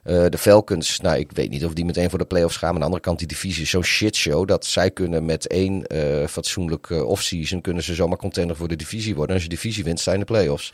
Eh, 0.03 0.26
de 0.30 0.38
Falcons, 0.38 0.99
nou, 0.99 1.18
ik 1.18 1.32
weet 1.32 1.49
niet 1.49 1.65
of 1.65 1.73
die 1.73 1.86
meteen 1.86 2.10
voor 2.10 2.19
de 2.19 2.26
playoffs 2.26 2.57
gaan. 2.57 2.73
Aan 2.73 2.80
de 2.80 2.86
andere 2.86 3.02
kant, 3.02 3.19
die 3.19 3.27
divisie 3.27 3.64
is 3.64 3.69
zo'n 3.69 3.84
shitshow. 3.84 4.48
Dat 4.48 4.65
zij 4.65 4.91
kunnen 4.91 5.26
met 5.26 5.48
één 5.48 5.88
eh 5.88 6.27
fatsoenlijke 6.27 7.06
offseason... 7.06 7.61
kunnen 7.61 7.84
ze 7.84 7.94
zomaar 7.94 8.18
contender 8.18 8.56
voor 8.56 8.68
de 8.68 8.76
divisie 8.76 9.15
worden. 9.15 9.30
En 9.30 9.41
als 9.41 9.44
je 9.44 9.56
divisie 9.56 9.84
wint, 9.84 9.99
zijn 9.99 10.19
de 10.19 10.26
playoffs. 10.26 10.73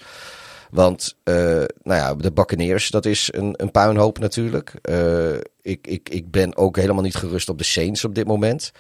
Want, 0.72 1.16
nou 1.24 1.70
ja, 1.84 2.16
de 2.16 2.32
Buccaneers, 2.32 2.90
dat 2.90 3.06
is 3.06 3.30
een, 3.34 3.54
een 3.58 3.72
puinhoop 3.72 4.20
natuurlijk. 4.20 4.74
Ik, 5.62 5.88
ik, 5.88 6.10
ik 6.10 6.32
ben 6.32 6.58
ook 6.58 6.76
helemaal 6.76 7.04
niet 7.04 7.16
gerust 7.16 7.50
op 7.50 7.58
de 7.58 7.64
Saints 7.64 8.06
op 8.06 8.16
dit 8.16 8.28
moment. 8.28 8.72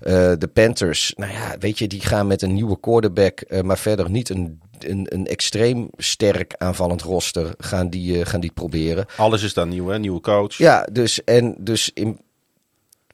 Eh, 0.00 0.32
de 0.38 0.50
Panthers, 0.52 1.12
nou 1.16 1.32
ja, 1.32 1.58
weet 1.58 1.78
je, 1.78 1.86
die 1.86 2.00
gaan 2.00 2.26
met 2.26 2.42
een 2.42 2.54
nieuwe 2.54 2.80
quarterback, 2.80 3.40
eh, 3.40 3.60
maar 3.60 3.78
verder 3.78 4.10
niet 4.10 4.28
een, 4.28 4.60
een, 4.78 5.06
een 5.08 5.26
extreem 5.26 5.88
sterk 5.96 6.54
aanvallend 6.58 7.02
roster 7.02 7.54
gaan 7.58 7.88
die, 7.88 8.20
eh, 8.20 8.26
gaan 8.26 8.40
die 8.40 8.52
proberen. 8.52 9.06
Alles 9.16 9.42
is 9.42 9.54
daar 9.54 9.66
nieuw, 9.66 9.88
hè? 9.88 9.98
Nieuwe 9.98 10.20
coach. 10.20 10.56
Ja, 10.56 10.86
dus, 10.92 11.24
en 11.24 11.54
dus, 11.58 11.90
in, 11.94 12.20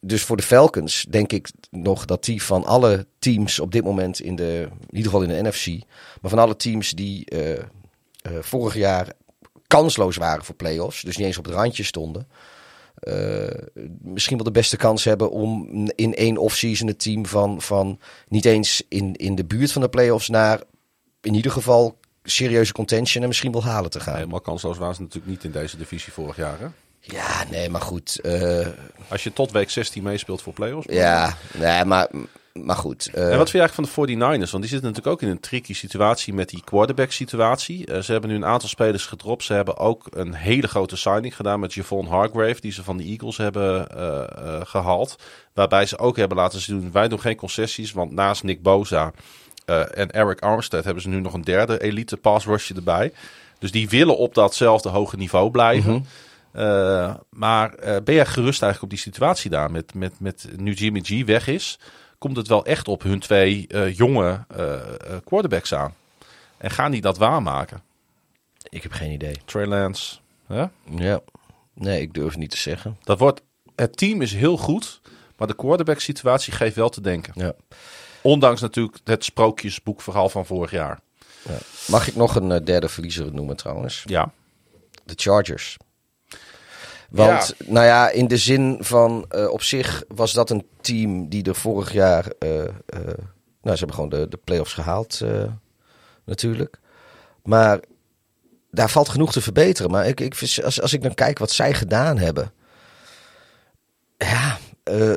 dus 0.00 0.22
voor 0.22 0.36
de 0.36 0.42
Falcons 0.42 1.06
denk 1.08 1.32
ik 1.32 1.50
nog 1.70 2.04
dat 2.04 2.24
die 2.24 2.42
van 2.42 2.64
alle 2.64 3.06
teams 3.18 3.60
op 3.60 3.72
dit 3.72 3.84
moment 3.84 4.20
in 4.20 4.36
de, 4.36 4.68
in 4.80 4.96
ieder 4.96 5.10
geval 5.10 5.22
in 5.22 5.28
de 5.28 5.48
NFC, 5.48 5.66
maar 6.20 6.30
van 6.30 6.38
alle 6.38 6.56
teams 6.56 6.90
die 6.90 7.26
vorig 8.40 8.74
jaar 8.74 9.12
kansloos 9.66 10.16
waren 10.16 10.44
voor 10.44 10.54
playoffs, 10.54 11.02
dus 11.02 11.16
niet 11.16 11.26
eens 11.26 11.38
op 11.38 11.44
het 11.44 11.54
randje 11.54 11.82
stonden, 11.82 12.28
eh, 13.00 13.64
misschien 14.02 14.36
wel 14.36 14.44
de 14.44 14.50
beste 14.50 14.76
kans 14.76 15.04
hebben 15.04 15.30
om 15.30 15.68
in 15.94 16.14
één 16.14 16.36
offseason 16.36 16.86
het 16.88 16.98
team 17.02 17.26
van, 17.26 17.62
van 17.62 17.98
niet 18.28 18.44
eens 18.44 18.82
in, 18.88 19.14
in 19.16 19.34
de 19.34 19.44
buurt 19.44 19.72
van 19.72 19.82
de 19.82 19.88
playoffs 19.88 20.28
naar 20.28 20.60
in 21.20 21.34
ieder 21.34 21.52
geval 21.52 21.98
serieuze 22.22 22.72
contention 22.72 23.22
en 23.22 23.28
misschien 23.28 23.52
wel 23.52 23.64
halen 23.64 23.90
te 23.90 24.00
gaan. 24.00 24.14
Helemaal 24.14 24.40
kansloos 24.40 24.78
waren 24.78 24.94
ze 24.94 25.00
natuurlijk 25.00 25.30
niet 25.32 25.44
in 25.44 25.50
deze 25.50 25.76
divisie 25.76 26.12
vorig 26.12 26.36
jaar. 26.36 26.58
Hè? 26.60 26.66
Ja, 27.00 27.44
nee, 27.50 27.68
maar 27.68 27.80
goed. 27.80 28.20
eh, 28.20 28.66
Als 29.08 29.24
je 29.24 29.32
tot 29.32 29.50
week 29.50 29.70
16 29.70 30.02
meespeelt 30.02 30.42
voor 30.42 30.52
playoffs. 30.52 30.86
Ja, 30.90 31.36
nee, 31.58 31.84
maar, 31.84 32.08
maar 32.52 32.76
goed. 32.76 33.10
eh, 33.12 33.22
En 33.32 33.38
wat 33.38 33.50
vind 33.50 33.52
je 33.52 33.58
eigenlijk 33.58 33.94
van 33.94 34.06
de 34.06 34.14
49ers? 34.14 34.50
Want 34.50 34.62
die 34.62 34.72
zitten 34.72 34.88
natuurlijk 34.88 35.06
ook 35.06 35.22
in 35.22 35.28
een 35.28 35.40
tricky 35.40 35.74
situatie 35.74 36.34
met 36.34 36.48
die 36.48 36.62
quarterback 36.64 37.12
situatie. 37.12 37.86
Eh, 37.86 38.00
ze 38.00 38.12
hebben 38.12 38.30
nu 38.30 38.36
een 38.36 38.44
aantal 38.44 38.68
spelers 38.68 39.06
gedropt. 39.06 39.44
Ze 39.44 39.52
hebben 39.52 39.76
ook 39.76 40.06
een 40.10 40.34
hele 40.34 40.68
grote 40.68 40.96
signing 40.96 41.36
gedaan 41.36 41.60
met 41.60 41.74
Javon 41.74 42.06
Hargrave. 42.06 42.60
Die 42.60 42.72
ze 42.72 42.84
van 42.84 42.96
de 42.96 43.04
Eagles 43.04 43.36
hebben 43.36 43.88
eh, 43.88 44.22
eh, 44.22 44.60
gehaald. 44.64 45.16
Waarbij 45.54 45.86
ze 45.86 45.98
ook 45.98 46.16
hebben 46.16 46.36
laten 46.36 46.60
zien, 46.60 46.92
wij 46.92 47.08
doen 47.08 47.20
geen 47.20 47.36
concessies. 47.36 47.92
Want 47.92 48.12
naast 48.12 48.42
Nick 48.42 48.62
Boza 48.62 49.12
eh, 49.64 49.98
en 49.98 50.10
Eric 50.10 50.40
Armstead 50.40 50.84
hebben 50.84 51.02
ze 51.02 51.08
nu 51.08 51.20
nog 51.20 51.32
een 51.32 51.42
derde 51.42 51.82
elite 51.82 52.16
pass 52.16 52.46
rusher 52.46 52.76
erbij. 52.76 53.12
Dus 53.58 53.70
die 53.70 53.88
willen 53.88 54.16
op 54.16 54.34
datzelfde 54.34 54.88
hoge 54.88 55.16
niveau 55.16 55.50
blijven. 55.50 55.92
Mhm. 55.92 56.02
Eh, 56.52 57.14
maar 57.30 57.74
eh, 57.74 57.96
ben 58.04 58.14
jij 58.14 58.26
gerust 58.26 58.62
eigenlijk 58.62 58.82
op 58.82 58.90
die 58.90 58.98
situatie 59.12 59.50
daar? 59.50 59.70
Met, 59.70 59.94
met, 59.94 60.12
met 60.18 60.48
nu 60.56 60.72
Jimmy 60.72 61.00
G 61.02 61.24
weg 61.24 61.46
is, 61.46 61.78
komt 62.20 62.36
het 62.36 62.48
wel 62.48 62.64
echt 62.64 62.88
op 62.88 63.02
hun 63.02 63.18
twee 63.20 63.66
eh, 63.68 63.96
jonge 63.96 64.44
eh, 64.48 64.74
eh, 64.74 65.16
quarterbacks 65.24 65.74
aan. 65.74 65.94
En 66.56 66.70
gaan 66.70 66.90
die 66.90 67.00
dat 67.00 67.18
waarmaken? 67.18 67.82
Ik 68.68 68.82
heb 68.82 68.92
geen 68.92 69.10
idee. 69.10 69.36
Trey 69.44 69.66
Lance. 69.66 70.16
hè? 70.46 70.64
Ja. 70.96 71.20
Nee, 71.74 72.00
ik 72.00 72.14
durf 72.14 72.28
het 72.28 72.38
niet 72.38 72.50
te 72.50 72.56
zeggen. 72.56 72.98
Dat 73.02 73.18
wordt, 73.18 73.42
het 73.76 73.96
team 73.96 74.22
is 74.22 74.32
heel 74.34 74.56
goed, 74.56 75.00
maar 75.36 75.46
de 75.46 75.56
quarterback 75.56 76.00
situatie 76.00 76.52
geeft 76.52 76.76
wel 76.76 76.88
te 76.88 77.00
denken. 77.00 77.32
Ja. 77.36 77.52
Ondanks 78.22 78.60
natuurlijk 78.60 78.98
het 79.04 79.24
sprookjesboekverhaal 79.24 80.28
van 80.28 80.46
vorig 80.46 80.70
jaar. 80.70 81.00
ja. 81.48 81.58
Mag 81.86 82.08
ik 82.08 82.14
nog 82.16 82.34
een 82.34 82.64
derde 82.64 82.88
verliezer 82.88 83.34
noemen 83.34 83.56
trouwens? 83.56 84.02
Ja, 84.06 84.32
De 85.04 85.14
Chargers. 85.16 85.76
Want, 87.10 87.54
nou 87.66 87.86
ja, 87.86 88.10
in 88.10 88.28
de 88.28 88.36
zin 88.36 88.76
van 88.80 89.24
eh, 89.28 89.48
op 89.48 89.62
zich 89.62 90.04
was 90.08 90.32
dat 90.32 90.50
een 90.50 90.66
team 90.80 91.28
die 91.28 91.44
er 91.44 91.54
vorig 91.54 91.92
jaar. 91.92 92.32
eh, 92.38 92.64
eh, 92.64 92.68
nou, 93.62 93.76
ze 93.76 93.84
hebben 93.84 93.94
gewoon 93.94 94.10
de, 94.10 94.28
de 94.28 94.38
playoffs 94.44 94.72
gehaald, 94.72 95.20
eh, 95.20 95.42
natuurlijk. 96.24 96.78
Maar 97.42 97.80
daar 98.70 98.90
valt 98.90 99.08
genoeg 99.08 99.32
te 99.32 99.40
verbeteren. 99.40 99.90
Maar 99.90 100.06
ik, 100.06 100.20
ik, 100.20 100.40
als, 100.64 100.80
als 100.80 100.92
ik 100.92 101.02
dan 101.02 101.14
kijk 101.14 101.38
wat 101.38 101.50
zij 101.50 101.74
gedaan 101.74 102.18
hebben. 102.18 102.52
Ja, 104.16 104.58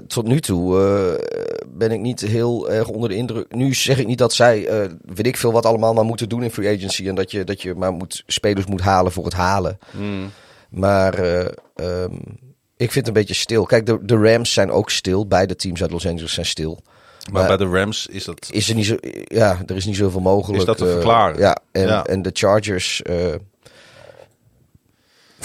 tot 0.08 0.28
nu 0.28 0.40
toe 0.40 0.76
ben 1.68 1.92
ik 1.92 2.00
niet 2.00 2.22
heel 2.22 2.72
erg 2.72 2.88
onder 2.88 3.10
de 3.10 3.16
indruk. 3.16 3.56
Nu 3.56 3.74
zeg 3.74 3.98
ik 4.00 4.08
niet 4.08 4.18
dat 4.18 4.34
zij, 4.34 4.70
weet 5.02 5.26
ik 5.28 5.38
veel, 5.38 5.52
wat 5.52 5.66
allemaal 5.66 5.94
maar 5.94 6.06
moeten 6.06 6.30
doen 6.30 6.44
in 6.44 6.52
free 6.52 6.76
agency. 6.78 7.08
En 7.08 7.16
dat 7.16 7.32
je, 7.32 7.44
dat 7.44 7.62
je 7.62 7.76
maar 7.76 7.92
moet, 7.94 8.24
spelers 8.28 8.66
moet 8.66 8.82
halen 8.82 9.12
voor 9.12 9.26
het 9.26 9.34
halen. 9.34 9.80
Maar 10.74 11.14
eh, 11.14 11.46
ehm, 11.76 12.14
ik 12.78 12.92
vind 12.92 12.96
het 12.96 13.08
een 13.08 13.14
beetje 13.14 13.34
stil. 13.34 13.66
Kijk, 13.66 13.86
de, 13.86 14.00
de 14.02 14.18
Rams 14.18 14.54
zijn 14.54 14.72
ook 14.72 14.90
stil. 14.90 15.28
Beide 15.28 15.56
teams 15.56 15.82
uit 15.82 15.92
Los 15.92 16.08
Angeles 16.08 16.34
zijn 16.34 16.46
stil. 16.46 16.80
maar, 17.32 17.48
Maar- 17.48 17.58
bij 17.58 17.68
de 17.68 17.74
Rams 17.80 18.08
is 18.08 18.24
dat... 18.24 18.48
Is 18.52 18.70
er 18.70 18.76
niet 18.76 18.86
zo, 18.86 18.96
ja, 19.24 19.62
er 19.66 19.76
is 19.76 19.86
niet 19.86 19.96
zoveel 19.96 20.22
mogelijk. 20.22 20.60
Is 20.60 20.66
dat 20.66 20.78
te 20.78 20.86
eh, 20.86 20.92
verklaren? 20.92 21.40
ja, 21.40 21.58
en, 21.72 21.88
Ja. 21.88 22.06
en 22.06 22.22
de 22.22 22.30
Chargers 22.34 23.02
eh, 23.02 23.34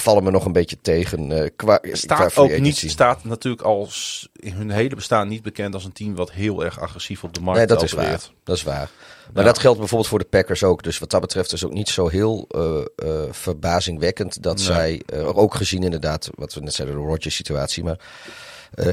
vallen 0.00 0.24
me 0.24 0.30
nog 0.30 0.44
een 0.44 0.52
beetje 0.52 0.76
tegen. 0.82 1.28
qua, 1.56 1.76
qua 1.76 1.94
staat 1.94 2.36
ook 2.36 2.58
niet, 2.58 2.76
staat 2.76 3.24
natuurlijk 3.24 3.62
als 3.62 4.28
in 4.32 4.52
hun 4.52 4.70
hele 4.70 4.94
bestaan 4.94 5.28
niet 5.28 5.42
bekend 5.42 5.74
als 5.74 5.84
een 5.84 5.92
team 5.92 6.14
wat 6.14 6.32
heel 6.32 6.64
erg 6.64 6.80
agressief 6.80 7.24
op 7.24 7.34
de 7.34 7.40
markt 7.40 7.58
Nee, 7.58 7.66
dat 7.66 7.82
is 7.82 7.92
waar. 7.92 8.20
Dat 8.44 8.56
is 8.56 8.62
waar. 8.62 8.90
Maar 9.32 9.42
Ja. 9.42 9.48
dat 9.48 9.58
geldt 9.58 9.78
bijvoorbeeld 9.78 10.10
voor 10.10 10.18
de 10.18 10.24
Packers 10.24 10.62
ook. 10.64 10.82
Dus 10.82 10.98
wat 10.98 11.10
dat 11.10 11.20
betreft 11.20 11.52
is 11.52 11.64
ook 11.64 11.72
niet 11.72 11.88
zo 11.88 12.08
heel 12.08 12.46
eh, 12.50 12.78
eh, 12.96 13.22
verbazingwekkend 13.30 14.42
dat 14.42 14.56
Nee. 14.56 14.64
zij, 14.64 15.02
ook 15.24 15.54
gezien 15.54 15.82
inderdaad, 15.82 16.30
wat 16.34 16.54
we 16.54 16.60
net 16.60 16.74
zeiden, 16.74 16.96
de 16.96 17.02
Rodgers-situatie. 17.02 17.84
Maar 17.84 17.98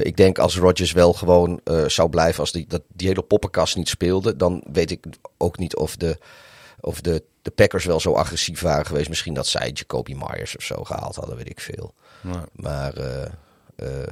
ik 0.02 0.16
denk 0.16 0.38
als 0.38 0.58
Rodgers 0.58 0.92
wel 0.92 1.12
gewoon 1.12 1.60
zou 1.86 2.08
blijven, 2.08 2.40
als 2.40 2.52
die, 2.52 2.64
dat, 2.68 2.82
die 2.92 3.08
hele 3.08 3.22
poppenkast 3.22 3.76
niet 3.76 3.88
speelde, 3.88 4.36
dan 4.36 4.62
weet 4.72 4.90
ik 4.90 5.04
ook 5.36 5.58
niet 5.58 5.76
of 5.76 5.96
de, 5.96 6.18
of 6.80 7.00
de, 7.00 7.22
de 7.42 7.50
Packers 7.50 7.84
wel 7.84 8.00
zo 8.00 8.12
agressief 8.12 8.60
waren 8.60 8.86
geweest. 8.86 9.08
Misschien 9.08 9.34
dat 9.34 9.46
zij 9.46 9.70
Jacoby 9.74 10.14
Myers 10.14 10.56
of 10.56 10.62
zo 10.62 10.84
gehaald 10.84 11.16
hadden, 11.16 11.36
weet 11.36 11.50
ik 11.50 11.60
veel. 11.60 11.94
Nee. 12.20 12.34
Maar 12.52 12.94
eh, 12.94 13.22
eh, 13.76 14.06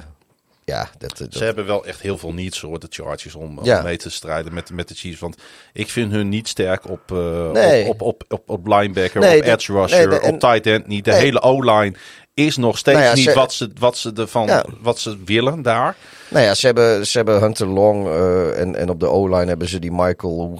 ja, 0.63 0.89
dat, 0.97 1.17
dat, 1.17 1.33
Ze 1.33 1.43
hebben 1.43 1.65
wel 1.65 1.85
echt 1.85 2.01
heel 2.01 2.17
veel 2.17 2.33
needs 2.33 2.61
hoor, 2.61 2.79
de 2.79 2.87
Chargers, 2.89 3.35
om, 3.35 3.59
mee 3.83 3.97
te 3.97 4.09
strijden 4.09 4.53
met, 4.53 4.71
met 4.71 4.87
de 4.87 4.93
Chiefs. 4.95 5.19
Want 5.19 5.37
ik 5.73 5.89
vind 5.89 6.11
hun 6.11 6.29
niet 6.29 6.47
sterk 6.47 6.89
op, 6.89 7.11
eh, 7.11 7.51
Nee. 7.51 7.87
op, 7.87 8.01
op, 8.01 8.01
op, 8.01 8.23
op, 8.33 8.49
op 8.49 8.67
linebacker, 8.67 9.19
Nee, 9.21 9.37
op 9.39 9.45
de- 9.45 9.51
edge 9.51 9.71
rusher, 9.73 9.97
nee, 9.97 10.19
de- 10.19 10.25
en- 10.25 10.33
op 10.33 10.39
tight 10.39 10.65
end 10.67 10.87
niet. 10.87 11.05
De 11.05 11.11
Nee. 11.11 11.19
hele 11.19 11.41
O-line 11.41 11.95
is 12.33 12.57
nog 12.57 12.77
steeds 12.77 12.97
Nou 12.97 13.09
ja, 13.09 13.15
niet 13.15 13.23
ze- 13.25 13.33
wat, 13.33 13.53
ze, 13.53 13.71
wat, 13.79 13.97
ze 13.97 14.11
ervan, 14.15 14.47
Ja. 14.47 14.65
wat 14.81 14.99
ze 14.99 15.17
willen 15.25 15.61
daar. 15.61 15.95
Nou 16.29 16.45
ja, 16.45 16.53
ze 16.53 16.65
hebben, 16.65 17.07
ze 17.07 17.17
hebben 17.17 17.39
Hunter 17.39 17.67
Long 17.67 18.07
eh, 18.07 18.59
en, 18.59 18.75
en 18.75 18.89
op 18.89 18.99
de 18.99 19.07
O-line 19.07 19.45
hebben 19.45 19.67
ze 19.67 19.79
die 19.79 19.91
Michael... 19.91 20.33
hoe 20.33 20.59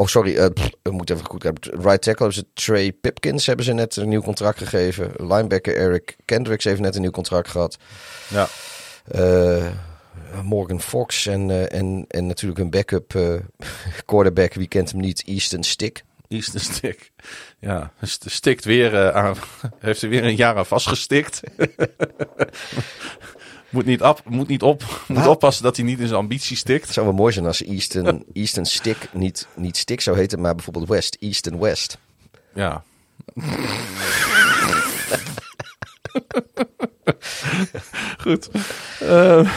Oh, 0.00 0.06
sorry, 0.06 0.36
eh, 0.36 0.46
pff, 0.52 0.70
ik 0.82 0.92
moet 0.92 1.10
even 1.10 1.24
goed 1.26 1.42
hebben. 1.42 1.62
Right 1.62 2.02
tackle 2.02 2.26
hebben 2.26 2.32
ze 2.32 2.46
Trey 2.54 2.92
Pipkins 2.92 3.46
hebben 3.46 3.64
ze 3.64 3.72
net 3.72 3.96
een 3.96 4.08
nieuw 4.08 4.22
contract 4.22 4.58
gegeven. 4.58 5.12
Linebacker 5.16 5.76
Eric 5.76 6.16
Kendricks 6.24 6.64
heeft 6.64 6.80
net 6.80 6.94
een 6.94 7.00
nieuw 7.00 7.10
contract 7.10 7.48
gehad. 7.48 7.78
Ja. 8.28 8.48
Eh, 9.04 9.66
Morgan 10.42 10.80
Fox 10.80 11.26
en, 11.26 11.50
eh, 11.50 11.78
en, 11.78 12.04
en 12.08 12.26
natuurlijk 12.26 12.60
een 12.60 12.70
backup 12.70 13.14
eh, 13.14 13.34
quarterback. 14.06 14.54
Wie 14.54 14.68
kent 14.68 14.90
hem 14.90 15.00
niet? 15.00 15.22
Easton 15.26 15.62
Stick. 15.62 16.02
Easton 16.28 16.60
Stick. 16.60 17.12
Ja, 17.58 17.92
st- 18.02 18.30
stikt 18.30 18.64
weer 18.64 18.94
eh, 18.94 19.14
aan. 19.14 19.36
Heeft 19.78 20.02
er 20.02 20.08
weer 20.08 20.24
een 20.24 20.36
jaar 20.36 20.56
aan 20.56 20.66
vastgestikt. 20.66 21.40
moet 23.70 23.84
niet, 23.84 24.02
op, 24.02 24.20
moet 24.28 24.48
niet 24.48 24.62
op. 24.62 25.04
Moet 25.08 25.26
oppassen 25.26 25.62
dat 25.64 25.76
hij 25.76 25.84
niet 25.84 25.98
in 26.00 26.06
zijn 26.06 26.18
ambitie 26.18 26.56
stikt. 26.56 26.84
Het 26.84 26.94
zou 26.94 27.06
wel 27.06 27.14
mooi 27.14 27.32
zijn 27.32 27.46
als 27.46 27.64
Easton, 27.64 28.24
Easton 28.32 28.64
Stick 28.64 29.08
niet, 29.12 29.46
niet 29.56 29.76
Stick 29.76 30.00
zou 30.00 30.16
heten, 30.16 30.40
maar 30.40 30.54
bijvoorbeeld 30.54 30.88
West. 30.88 31.16
Easton 31.20 31.58
West. 31.58 31.98
Ja. 32.54 32.82
Goed. 38.22 38.50
Eh, 39.00 39.50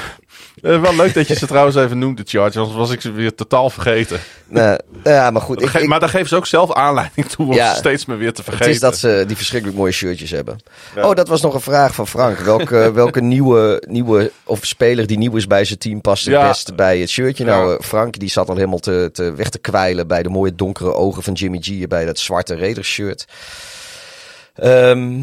eh, 0.62 0.82
wel 0.82 0.96
leuk 0.96 1.14
dat 1.14 1.28
je 1.28 1.36
ze 1.36 1.48
trouwens 1.48 1.76
even 1.76 1.98
noemt, 1.98 2.18
de 2.18 2.24
Chargers. 2.26 2.58
Anders 2.58 2.78
was 2.78 2.92
ik 2.92 3.02
ze 3.02 3.12
weer 3.12 3.36
totaal 3.36 3.70
vergeten. 3.70 4.20
Nou, 4.48 4.80
ja, 5.04 5.32
maar 5.32 5.42
goed. 5.42 5.62
Ik, 5.62 5.88
maar 5.88 6.00
daar 6.00 6.10
geven 6.10 6.28
ze 6.28 6.36
ook 6.36 6.46
zelf 6.46 6.74
aanleiding 6.74 7.26
toe 7.28 7.48
om 7.48 7.54
Ja. 7.54 7.72
ze 7.72 7.78
steeds 7.78 8.06
meer 8.06 8.18
weer 8.18 8.34
te 8.34 8.44
vergeten. 8.44 8.66
Het 8.66 8.76
is 8.76 8.82
dat 8.82 8.98
ze 8.98 9.24
die 9.28 9.36
verschrikkelijk 9.36 9.78
mooie 9.80 9.92
shirtjes 9.92 10.32
hebben. 10.32 10.58
Ja. 10.96 11.08
Oh, 11.10 11.16
dat 11.16 11.28
was 11.28 11.42
nog 11.42 11.54
een 11.54 11.62
vraag 11.62 11.96
van 11.96 12.08
Frank. 12.08 12.38
Welke, 12.38 12.92
welke 12.94 13.22
nieuwe, 13.22 13.84
nieuwe 13.88 14.32
of 14.44 14.60
speler 14.66 15.08
die 15.08 15.18
nieuw 15.18 15.36
is 15.36 15.48
bij 15.48 15.66
zijn 15.66 15.80
team 15.80 16.02
past 16.02 16.26
het 16.26 16.34
Ja. 16.34 16.48
beste 16.48 16.74
bij 16.74 17.00
het 17.00 17.10
shirtje? 17.10 17.46
Nou, 17.46 17.74
eh, 17.74 17.80
Frank 17.86 18.20
die 18.20 18.30
zat 18.30 18.50
al 18.50 18.56
helemaal 18.56 18.80
te, 18.80 19.10
te 19.14 19.34
weg 19.34 19.50
te 19.50 19.60
kwijlen 19.60 20.08
bij 20.08 20.24
de 20.24 20.30
mooie 20.30 20.56
donkere 20.56 20.94
ogen 20.94 21.24
van 21.24 21.34
Jimmy 21.34 21.58
G 21.62 21.88
bij 21.88 22.06
dat 22.06 22.20
zwarte 22.20 22.58
Raiders 22.58 22.88
shirt. 22.90 23.26
Ehm, 24.56 25.20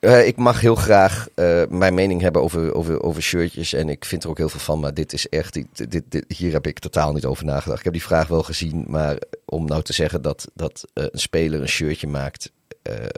eh, 0.00 0.26
ik 0.26 0.36
mag 0.36 0.60
heel 0.60 0.74
graag 0.74 1.28
eh, 1.34 1.62
mijn 1.68 1.94
mening 1.94 2.20
hebben 2.20 2.42
over, 2.42 2.74
over, 2.74 3.02
over 3.02 3.22
shirtjes. 3.22 3.72
En 3.72 3.88
ik 3.88 4.04
vind 4.04 4.24
er 4.24 4.30
ook 4.30 4.38
heel 4.38 4.48
veel 4.48 4.60
van. 4.60 4.80
Maar 4.80 4.94
dit 4.94 5.12
is 5.12 5.28
echt. 5.28 5.52
Dit, 5.54 5.90
dit, 5.90 6.04
dit- 6.08 6.24
hier 6.28 6.52
heb 6.52 6.66
ik 6.66 6.78
totaal 6.78 7.12
niet 7.12 7.24
over 7.24 7.44
nagedacht. 7.44 7.78
Ik 7.78 7.84
heb 7.84 7.92
die 7.92 8.02
vraag 8.02 8.28
wel 8.28 8.42
gezien. 8.42 8.84
Maar 8.88 9.16
om 9.44 9.64
nou 9.66 9.82
te 9.82 9.92
zeggen 9.92 10.22
dat, 10.22 10.50
dat 10.54 10.84
eh, 10.94 11.04
een 11.10 11.18
speler 11.18 11.60
een 11.60 11.68
shirtje 11.68 12.06
maakt. 12.06 12.52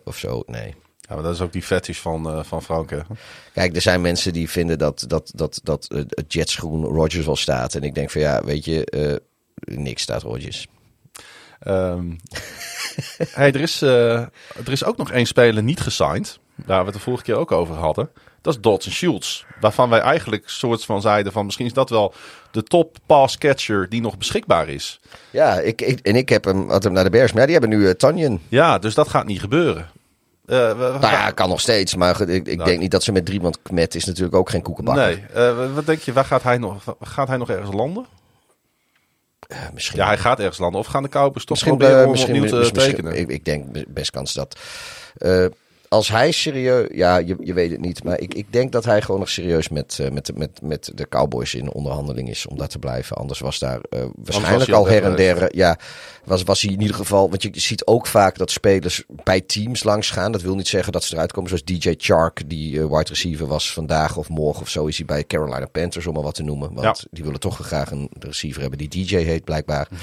of 0.04 0.16
zo, 0.16 0.42
nee. 0.46 0.74
Ja, 1.08 1.14
maar 1.14 1.22
dat 1.22 1.34
is 1.34 1.40
ook 1.40 1.52
die 1.52 1.62
fetish 1.62 1.98
van, 1.98 2.44
van 2.44 2.62
Frank. 2.62 2.90
hè. 2.90 2.98
Kijk, 3.52 3.74
er 3.76 3.82
zijn 3.82 4.00
mensen 4.00 4.32
die 4.32 4.50
vinden 4.50 4.78
dat, 4.78 5.04
dat, 5.08 5.32
dat, 5.34 5.60
dat 5.62 5.86
het 6.08 6.32
jetsgroen 6.32 6.84
Rodgers 6.84 7.26
wel 7.26 7.36
staat. 7.36 7.74
En 7.74 7.82
ik 7.82 7.94
denk 7.94 8.10
van 8.10 8.20
ja, 8.20 8.44
weet 8.44 8.64
je, 8.64 9.20
niks 9.64 10.02
staat 10.02 10.22
Rodgers. 10.22 10.66
Ehm, 11.60 12.10
hey, 13.38 13.52
er, 13.52 13.60
is, 13.60 13.80
er 13.82 14.30
is 14.64 14.84
ook 14.84 14.96
nog 14.96 15.10
één 15.10 15.26
speler 15.26 15.62
niet 15.62 15.80
gesigned. 15.80 16.38
Waar 16.54 16.78
we 16.78 16.84
het 16.84 16.94
de 16.94 17.00
vorige 17.00 17.22
keer 17.22 17.34
ook 17.36 17.52
over 17.52 17.74
hadden. 17.74 18.10
Dat 18.40 18.54
is 18.54 18.60
Dodson 18.60 18.92
Schultz. 18.92 19.44
Waarvan 19.60 19.88
wij 19.90 20.00
eigenlijk 20.00 20.48
soort 20.48 20.84
van 20.84 21.00
zeiden 21.00 21.32
van 21.32 21.44
misschien 21.44 21.66
is 21.66 21.72
dat 21.72 21.90
wel 21.90 22.14
de 22.50 22.62
top 22.62 22.96
pass 23.06 23.38
catcher 23.38 23.88
die 23.88 24.00
nog 24.00 24.18
beschikbaar 24.18 24.68
is. 24.68 25.00
Ja, 25.30 25.58
ik, 25.58 25.80
ik, 25.80 25.98
en 26.00 26.16
ik 26.16 26.28
heb 26.28 26.44
hem, 26.44 26.70
had 26.70 26.82
hem 26.82 26.92
naar 26.92 27.04
de 27.04 27.10
Bears. 27.10 27.32
Maar 27.32 27.40
ja, 27.40 27.46
die 27.46 27.58
hebben 27.58 27.78
nu 27.78 27.84
uh, 27.86 27.90
Tanyan. 27.90 28.40
Ja, 28.48 28.78
dus 28.78 28.94
dat 28.94 29.08
gaat 29.08 29.26
niet 29.26 29.40
gebeuren. 29.40 29.90
Eh, 30.46 30.68
we- 30.68 30.96
Nou 31.00 31.00
ja, 31.12 31.30
kan 31.30 31.48
nog 31.48 31.60
steeds. 31.60 31.94
Maar 31.94 32.20
ik, 32.20 32.46
ik 32.46 32.56
Nou. 32.56 32.68
denk 32.68 32.80
niet 32.80 32.90
dat 32.90 33.02
ze 33.02 33.12
met 33.12 33.26
drie 33.26 33.40
man 33.40 33.54
met 33.70 33.94
is 33.94 34.04
natuurlijk 34.04 34.34
ook 34.36 34.50
geen 34.50 34.62
koekenbakker. 34.62 35.04
nee, 35.06 35.24
eh, 35.46 35.74
wat 35.74 35.86
denk 35.86 36.00
je, 36.00 36.12
waar 36.12 36.24
gaat 36.24 36.42
hij 36.42 36.58
nog, 36.58 36.96
gaat 37.00 37.28
hij 37.28 37.36
nog 37.36 37.50
ergens 37.50 37.72
landen? 37.74 38.06
Misschien 39.72 39.98
Ja, 39.98 40.06
hij 40.06 40.18
gaat 40.18 40.38
ergens 40.38 40.58
landen. 40.58 40.80
Of 40.80 40.86
gaan 40.86 41.02
de 41.02 41.08
Cowboys 41.08 41.44
toch 41.44 41.48
Misschien, 41.48 41.76
proberen 41.78 42.04
om 42.04 42.10
misschien, 42.10 42.42
opnieuw 42.44 42.62
te 42.64 42.70
tekenen? 42.70 43.16
ik, 43.18 43.28
ik 43.28 43.44
denk 43.44 43.64
best 43.88 44.10
kans 44.10 44.32
dat. 44.32 44.58
Eh, 45.92 45.96
als 45.98 46.08
hij 46.08 46.30
serieus, 46.32 46.88
ja, 46.92 47.16
je, 47.16 47.36
je 47.40 47.52
weet 47.52 47.70
het 47.70 47.80
niet, 47.80 48.04
maar 48.04 48.20
ik, 48.20 48.34
ik 48.34 48.46
denk 48.52 48.72
dat 48.72 48.84
hij 48.84 49.02
gewoon 49.02 49.20
nog 49.20 49.28
serieus 49.28 49.68
met, 49.68 49.98
eh, 50.00 50.10
met, 50.10 50.26
de- 50.26 50.32
met, 50.36 50.60
met 50.62 50.90
de 50.94 51.08
Cowboys 51.08 51.54
in 51.54 51.72
onderhandeling 51.72 52.28
is 52.28 52.46
om 52.46 52.58
daar 52.58 52.68
te 52.68 52.78
blijven. 52.78 53.16
Anders 53.16 53.40
was 53.40 53.58
daar 53.58 53.80
eh, 53.90 54.04
waarschijnlijk 54.24 54.70
hij 54.70 54.78
al 54.78 54.86
her 54.88 55.04
en 55.04 55.16
der, 55.16 55.56
ja, 55.56 55.78
was, 56.24 56.42
was 56.42 56.62
hij 56.62 56.72
in 56.72 56.80
ieder 56.80 56.96
geval, 56.96 57.28
want 57.30 57.42
je 57.42 57.50
ziet 57.52 57.86
ook 57.86 58.06
vaak 58.06 58.38
dat 58.38 58.50
spelers 58.50 59.04
bij 59.24 59.40
teams 59.40 59.82
langs 59.82 60.10
gaan. 60.10 60.32
Dat 60.32 60.42
wil 60.42 60.54
niet 60.54 60.68
zeggen 60.68 60.92
dat 60.92 61.04
ze 61.04 61.14
eruit 61.14 61.32
komen, 61.32 61.48
zoals 61.48 61.64
DJ 61.64 61.94
Chark, 61.98 62.48
die 62.48 62.78
eh, 62.80 62.86
wide 62.86 63.08
receiver 63.08 63.46
was 63.46 63.72
vandaag 63.72 64.16
of 64.16 64.28
morgen 64.28 64.62
of 64.62 64.68
zo, 64.68 64.86
is 64.86 64.96
hij 64.96 65.06
bij 65.06 65.24
Carolina 65.24 65.66
Panthers, 65.66 66.06
om 66.06 66.14
maar 66.14 66.22
wat 66.22 66.34
te 66.34 66.42
noemen. 66.42 66.74
Want 66.74 66.98
Ja. 66.98 67.06
die 67.10 67.24
willen 67.24 67.40
toch 67.40 67.58
graag 67.66 67.90
een 67.90 68.10
receiver 68.18 68.60
hebben 68.60 68.78
die 68.78 68.88
DJ 68.88 69.16
heet, 69.16 69.44
blijkbaar. 69.44 69.88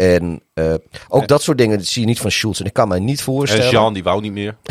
En 0.00 0.42
eh, 0.54 0.74
ook 1.08 1.28
dat 1.28 1.42
soort 1.42 1.58
dingen 1.58 1.84
zie 1.84 2.00
je 2.00 2.08
niet 2.08 2.20
van 2.20 2.30
Schultz. 2.30 2.60
En 2.60 2.66
ik 2.66 2.72
kan 2.72 2.88
mij 2.88 2.98
niet 2.98 3.18
En 3.18 3.24
voorstellen. 3.24 3.70
Jean, 3.70 3.92
die 3.92 4.02
wou 4.02 4.20
niet 4.20 4.32
meer. 4.32 4.56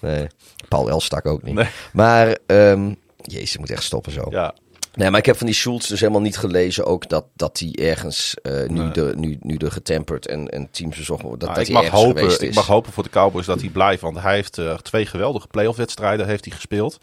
Nee, 0.00 0.26
Paul 0.68 0.88
Elstak 0.88 1.26
ook 1.26 1.42
niet. 1.42 1.54
Nee. 1.54 1.66
Maar, 1.92 2.38
ehm 2.46 2.92
jezus, 3.22 3.52
ik 3.52 3.58
moet 3.58 3.70
echt 3.70 3.82
stoppen 3.82 4.12
zo. 4.12 4.26
Ja, 4.30 4.54
Nee, 4.94 5.10
maar 5.10 5.18
ik 5.18 5.26
heb 5.26 5.36
van 5.36 5.46
die 5.46 5.54
Schultz 5.54 5.88
dus 5.88 6.00
helemaal 6.00 6.20
niet 6.20 6.38
gelezen 6.38 6.86
ook 6.86 7.08
dat, 7.08 7.24
dat 7.34 7.58
hij 7.58 7.88
ergens 7.88 8.34
eh, 8.42 8.52
nu, 8.52 8.80
Nee. 8.80 8.90
de, 8.90 9.12
nu, 9.16 9.36
nu 9.40 9.56
de 9.56 9.70
getemperd 9.70 10.26
en, 10.26 10.48
en 10.48 10.68
teams 10.70 10.96
bezocht 10.96 11.22
wordt. 11.22 11.40
Dat, 11.40 11.48
Nou, 11.48 11.60
dat 11.60 11.68
ik, 11.68 11.74
mag 11.74 11.88
hopen, 11.88 12.42
ik 12.42 12.54
mag 12.54 12.66
hopen 12.66 12.92
voor 12.92 13.02
de 13.02 13.10
Cowboys 13.10 13.46
dat 13.46 13.60
hij 13.60 13.70
blijft. 13.70 14.02
Want 14.02 14.20
hij 14.20 14.34
heeft 14.34 14.58
eh, 14.58 14.74
twee 14.74 15.06
geweldige 15.06 15.46
playoff-wedstrijden 15.46 16.26
heeft 16.26 16.44
hij 16.44 16.54
gespeeld. 16.54 16.98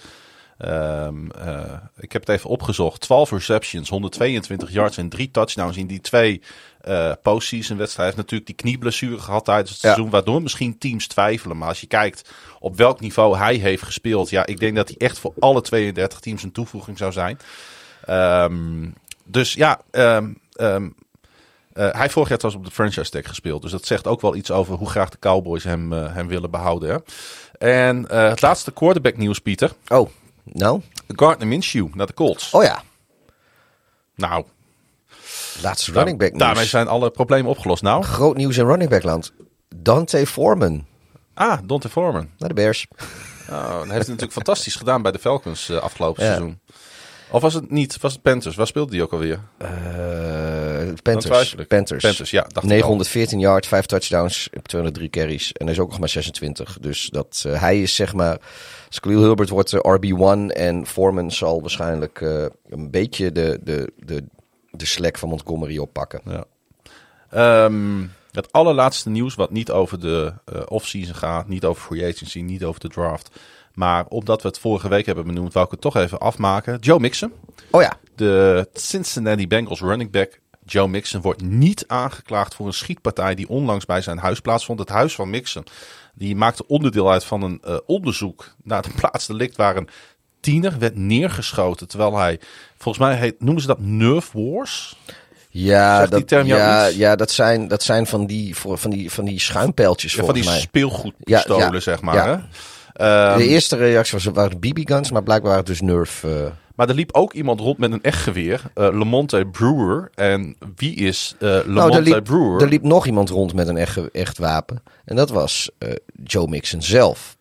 Ehm, 0.60 1.30
eh, 1.32 1.74
ik 1.98 2.12
heb 2.12 2.22
het 2.28 2.36
even 2.36 2.50
opgezocht. 2.50 3.02
12 3.02 3.32
receptions, 3.32 3.90
122 3.90 4.72
yards 4.72 4.98
en 4.98 5.10
drie 5.10 5.32
touchdowns 5.32 5.78
in 5.78 5.88
die 5.88 6.02
twee 6.02 6.42
eh 6.80 7.12
postseason 7.22 7.78
wedstrijden. 7.78 7.96
Hij 7.96 8.06
heeft 8.06 8.18
natuurlijk 8.18 8.46
die 8.46 8.56
knieblessure 8.56 9.20
gehad 9.20 9.46
tijdens 9.46 9.70
het 9.70 9.82
Ja. 9.82 9.88
seizoen. 9.88 10.10
Waardoor 10.12 10.42
misschien 10.42 10.78
teams 10.78 11.08
twijfelen. 11.08 11.58
Maar 11.58 11.68
als 11.68 11.82
je 11.82 11.88
kijkt 11.88 12.30
op 12.60 12.78
welk 12.78 13.00
niveau 13.00 13.38
hij 13.38 13.56
heeft 13.56 13.84
gespeeld. 13.84 14.30
Ja, 14.30 14.46
ik 14.46 14.60
denk 14.60 14.76
dat 14.76 14.88
hij 14.88 14.98
echt 14.98 15.20
voor 15.20 15.34
alle 15.40 15.62
32 15.62 16.20
teams 16.20 16.44
een 16.44 16.52
toevoeging 16.52 16.98
zou 16.98 17.12
zijn. 17.12 17.40
Ehm, 18.06 18.88
dus 19.24 19.54
ja, 19.54 19.82
ehm, 19.92 20.32
eh, 20.54 20.76
hij 21.74 22.10
vorig 22.10 22.30
jaar 22.30 22.38
trouwens 22.38 22.56
op 22.56 22.66
de 22.66 22.72
franchise 22.76 23.10
tag 23.12 23.28
gespeeld. 23.28 23.62
Dus 23.62 23.72
dat 23.72 23.86
zegt 23.86 24.08
ook 24.08 24.22
wel 24.22 24.36
iets 24.36 24.52
over 24.52 24.76
hoe 24.76 24.90
graag 24.90 25.10
de 25.10 25.20
Cowboys 25.20 25.64
hem, 25.64 25.92
hem 25.92 26.28
willen 26.28 26.52
behouden. 26.52 26.90
Hè? 26.90 26.98
En 27.88 28.06
het 28.30 28.42
laatste 28.42 28.72
quarterback 28.72 29.18
nieuws, 29.18 29.40
Pieter. 29.40 29.72
Oh, 29.88 30.10
nou? 30.52 30.82
Gardner 31.08 31.48
Minshew 31.48 31.94
naar 31.96 32.08
de 32.08 32.14
Colts. 32.14 32.52
Oh 32.54 32.64
ja, 32.64 32.82
nou, 34.16 34.46
laatste 35.62 35.92
running 35.92 36.18
back 36.18 36.30
nieuws. 36.30 36.44
daarmee 36.44 36.66
zijn 36.66 36.88
alle 36.88 37.10
problemen 37.12 37.52
opgelost. 37.52 37.82
Nou, 37.84 38.04
Groot 38.04 38.38
nieuws 38.38 38.58
in 38.58 38.66
running 38.66 38.90
back 38.90 39.04
land. 39.04 39.34
Dante 39.76 40.26
Foreman 40.28 40.86
ah, 41.34 41.60
Dante 41.64 41.90
Foreman. 41.90 42.30
naar 42.38 42.50
de 42.50 42.56
Bears. 42.56 42.88
Oh, 43.50 43.60
dat 43.60 43.78
heeft 43.78 43.88
hij 43.90 43.98
natuurlijk 43.98 44.32
fantastisch 44.32 44.76
gedaan 44.76 45.02
bij 45.02 45.12
de 45.12 45.20
Falcons 45.20 45.70
eh, 45.70 45.78
afgelopen 45.78 46.24
Ja. 46.24 46.30
seizoen. 46.30 46.60
Of 47.32 47.42
was 47.42 47.54
het 47.54 47.72
niet? 47.72 47.98
Was 48.02 48.14
het 48.14 48.22
Panthers? 48.22 48.56
Waar 48.56 48.68
speelde 48.68 48.92
die 48.92 49.02
ook 49.04 49.12
alweer? 49.12 49.40
Eh 49.58 49.68
Dan 49.68 50.69
Panthers. 51.04 51.56
Panthers. 51.68 52.02
Panthers, 52.02 52.32
ja. 52.32 52.42
Dacht 52.42 52.56
ik 52.56 52.62
al. 52.64 52.70
914 52.70 53.40
yard, 53.40 53.68
5 53.68 53.86
touchdowns, 53.86 54.50
203 54.64 55.10
carries. 55.10 55.52
En 55.52 55.66
hij 55.66 55.76
is 55.76 55.82
ook 55.82 55.90
nog 55.90 56.00
maar 56.00 56.10
26. 56.10 56.78
Dus 56.82 57.10
dat, 57.12 57.44
eh, 57.48 57.62
hij 57.62 57.82
is 57.82 57.96
zeg 57.96 58.14
maar... 58.14 58.38
Khalil 59.00 59.22
Hilbert 59.22 59.50
wordt 59.50 59.70
de 59.70 60.00
RB1 60.00 60.56
en 60.56 60.86
Foreman 60.86 61.32
zal 61.32 61.62
waarschijnlijk 61.62 62.22
eh, 62.22 62.46
een 62.70 62.92
beetje 62.92 63.32
de, 63.32 63.60
de, 63.64 63.92
de, 63.98 64.24
de 64.72 64.86
slack 64.86 65.18
van 65.18 65.30
Montgomery 65.30 65.78
oppakken. 65.78 66.22
Ja. 66.26 66.46
Ehm, 67.30 68.06
het 68.32 68.52
allerlaatste 68.52 69.10
nieuws 69.10 69.36
wat 69.36 69.52
niet 69.52 69.72
over 69.72 70.00
de 70.00 70.34
eh 70.46 70.62
off-season 70.66 71.16
gaat, 71.16 71.48
niet 71.48 71.66
over 71.66 71.82
free 71.82 72.14
agency, 72.14 72.40
niet 72.40 72.64
over 72.64 72.82
de 72.82 72.90
draft. 72.90 73.30
Maar 73.74 74.06
omdat 74.06 74.42
we 74.42 74.48
het 74.48 74.60
vorige 74.60 74.90
week 74.90 75.06
hebben 75.06 75.26
benoemd, 75.26 75.54
wou 75.54 75.66
ik 75.66 75.72
het 75.72 75.82
toch 75.82 75.96
even 75.96 76.20
afmaken. 76.20 76.78
Joe 76.80 77.00
Mixon, 77.00 77.34
Oh 77.72 77.82
ja, 77.82 77.98
de 78.16 78.68
Cincinnati 78.74 79.48
Bengals 79.48 79.82
running 79.82 80.12
back. 80.12 80.40
Joe 80.72 80.88
Mixon 80.88 81.22
wordt 81.22 81.42
niet 81.42 81.84
aangeklaagd 81.88 82.56
voor 82.56 82.66
een 82.68 82.74
schietpartij 82.74 83.36
die 83.36 83.50
onlangs 83.50 83.86
bij 83.86 84.02
zijn 84.02 84.18
huis 84.18 84.40
plaatsvond. 84.40 84.80
Het 84.80 84.90
huis 84.90 85.16
van 85.16 85.30
Mixon. 85.30 85.66
Die 86.14 86.36
maakte 86.36 86.68
onderdeel 86.68 87.12
uit 87.12 87.24
van 87.24 87.42
een 87.42 87.60
eh, 87.64 87.76
onderzoek 87.86 88.56
naar 88.64 88.82
de 88.82 88.90
plaatsdelict 88.96 89.56
waar 89.58 89.76
een 89.76 89.90
tiener 90.40 90.80
werd 90.80 90.96
neergeschoten. 90.96 91.88
Terwijl 91.88 92.18
hij, 92.18 92.40
volgens 92.78 93.06
mij 93.06 93.16
heet, 93.16 93.42
noemen 93.42 93.62
ze 93.62 93.68
dat 93.68 93.80
Nerve 93.80 94.42
Wars? 94.52 94.98
ja, 95.50 96.06
dat, 96.08 96.28
term 96.28 96.48
ja, 96.48 96.86
ja 96.86 97.16
dat, 97.16 97.32
zijn, 97.32 97.68
dat 97.68 97.84
zijn 97.84 98.08
van 98.08 98.26
die, 98.26 98.56
voor, 98.56 98.78
van 98.78 98.90
die, 98.92 99.12
van 99.12 99.26
die 99.26 99.40
schuimpijltjes 99.40 100.14
Ja, 100.14 100.24
van 100.24 100.34
die 100.34 100.46
mij. 100.46 100.60
speelgoedpistolen, 100.60 101.68
Ja, 101.68 101.74
ja, 101.74 101.80
zeg 101.80 102.02
maar. 102.02 102.26
Hè? 102.28 102.38
Ehm, 102.94 103.38
de 103.38 103.48
eerste 103.48 103.76
reactie 103.76 104.14
was, 104.14 104.26
waren 104.26 104.60
BB-guns, 104.60 105.12
maar 105.12 105.24
blijkbaar 105.24 105.52
waren 105.52 105.66
het 105.66 105.80
dus 105.80 105.82
Nerf. 105.82 106.24
eh, 106.24 106.32
Maar 106.80 106.90
er 106.90 106.96
liep 106.96 107.14
ook 107.14 107.34
iemand 107.34 107.60
rond 107.60 107.78
met 107.78 107.92
een 107.92 108.04
echt 108.04 108.22
geweer. 108.22 108.62
Uh, 108.76 108.90
Lamonte 108.92 109.46
Brewer. 109.52 110.10
En 110.16 110.56
wie 110.76 110.96
is 110.96 111.36
uh, 111.40 111.50
Lamonte 111.50 111.72
nou, 111.72 111.94
er 111.94 112.02
liep, 112.02 112.24
Brewer? 112.24 112.62
Er 112.62 112.68
liep 112.68 112.84
nog 112.84 113.06
iemand 113.06 113.30
rond 113.30 113.54
met 113.54 113.68
een 113.68 113.78
echt, 113.78 114.12
echt 114.12 114.38
wapen. 114.38 114.84
En 115.06 115.16
dat 115.16 115.30
was 115.30 115.70
uh, 115.80 115.94
Joe 116.24 116.48
Mixon 116.48 116.82
zelf. 116.82 117.38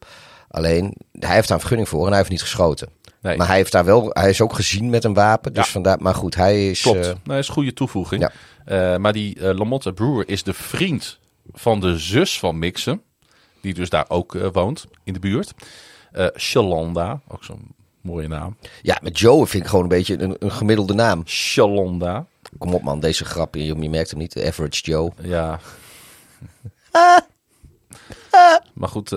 Alleen, 0.48 0.94
hij 1.12 1.34
heeft 1.34 1.46
daar 1.48 1.56
een 1.56 1.60
vergunning 1.60 1.88
voor 1.88 2.02
en 2.02 2.08
hij 2.08 2.16
heeft 2.16 2.30
niet 2.30 2.40
geschoten. 2.40 2.88
Nee. 3.20 3.36
Maar 3.36 3.46
hij, 3.46 3.56
heeft 3.56 3.72
daar 3.72 3.84
wel, 3.84 4.10
hij 4.12 4.30
is 4.30 4.40
ook 4.40 4.52
gezien 4.52 4.90
met 4.90 5.04
een 5.04 5.14
wapen. 5.14 5.52
Dus 5.52 5.68
vandaar, 5.68 6.00
maar 6.00 6.14
goed, 6.14 6.34
hij 6.34 6.70
is... 6.70 6.80
Klopt, 6.80 7.06
uh, 7.06 7.12
dat 7.24 7.38
is 7.38 7.48
een 7.48 7.54
goede 7.54 7.72
toevoeging. 7.72 8.22
Ja. 8.22 8.92
Uh, 8.92 8.98
maar 8.98 9.12
die 9.12 9.38
uh, 9.38 9.58
Lamotte 9.58 9.92
Brewer 9.92 10.28
is 10.28 10.42
de 10.42 10.54
vriend 10.54 11.18
van 11.52 11.80
de 11.80 11.98
zus 11.98 12.38
van 12.38 12.58
Mixon. 12.58 13.02
Die 13.60 13.74
dus 13.74 13.90
daar 13.90 14.04
ook 14.08 14.50
woont, 14.52 14.86
in 15.04 15.12
de 15.12 15.18
buurt. 15.18 15.52
Shalonda, 16.36 17.20
ook 17.28 17.44
zo'n 17.44 17.76
mooie 18.00 18.28
naam. 18.28 18.56
Ja, 18.82 18.98
met 19.02 19.18
Joe 19.18 19.46
vind 19.46 19.62
ik 19.62 19.68
gewoon 19.68 19.84
een 19.84 19.90
beetje 19.90 20.22
een, 20.22 20.36
een 20.38 20.52
gemiddelde 20.52 20.94
naam. 20.94 21.22
Shalonda. 21.26 22.26
Kom 22.58 22.74
op 22.74 22.82
man, 22.82 23.00
deze 23.00 23.24
grap, 23.24 23.54
je, 23.54 23.64
je 23.64 23.90
merkt 23.90 24.10
hem 24.10 24.18
niet. 24.18 24.32
De 24.32 24.46
average 24.46 24.82
Joe. 24.82 25.12
Ja. 25.22 25.60
maar 28.74 28.88
goed, 28.88 29.10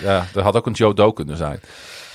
ja, 0.00 0.26
er 0.34 0.42
had 0.42 0.56
ook 0.56 0.66
een 0.66 0.72
Joe 0.72 0.94
Doe 0.94 1.12
kunnen 1.12 1.36
zijn. 1.36 1.60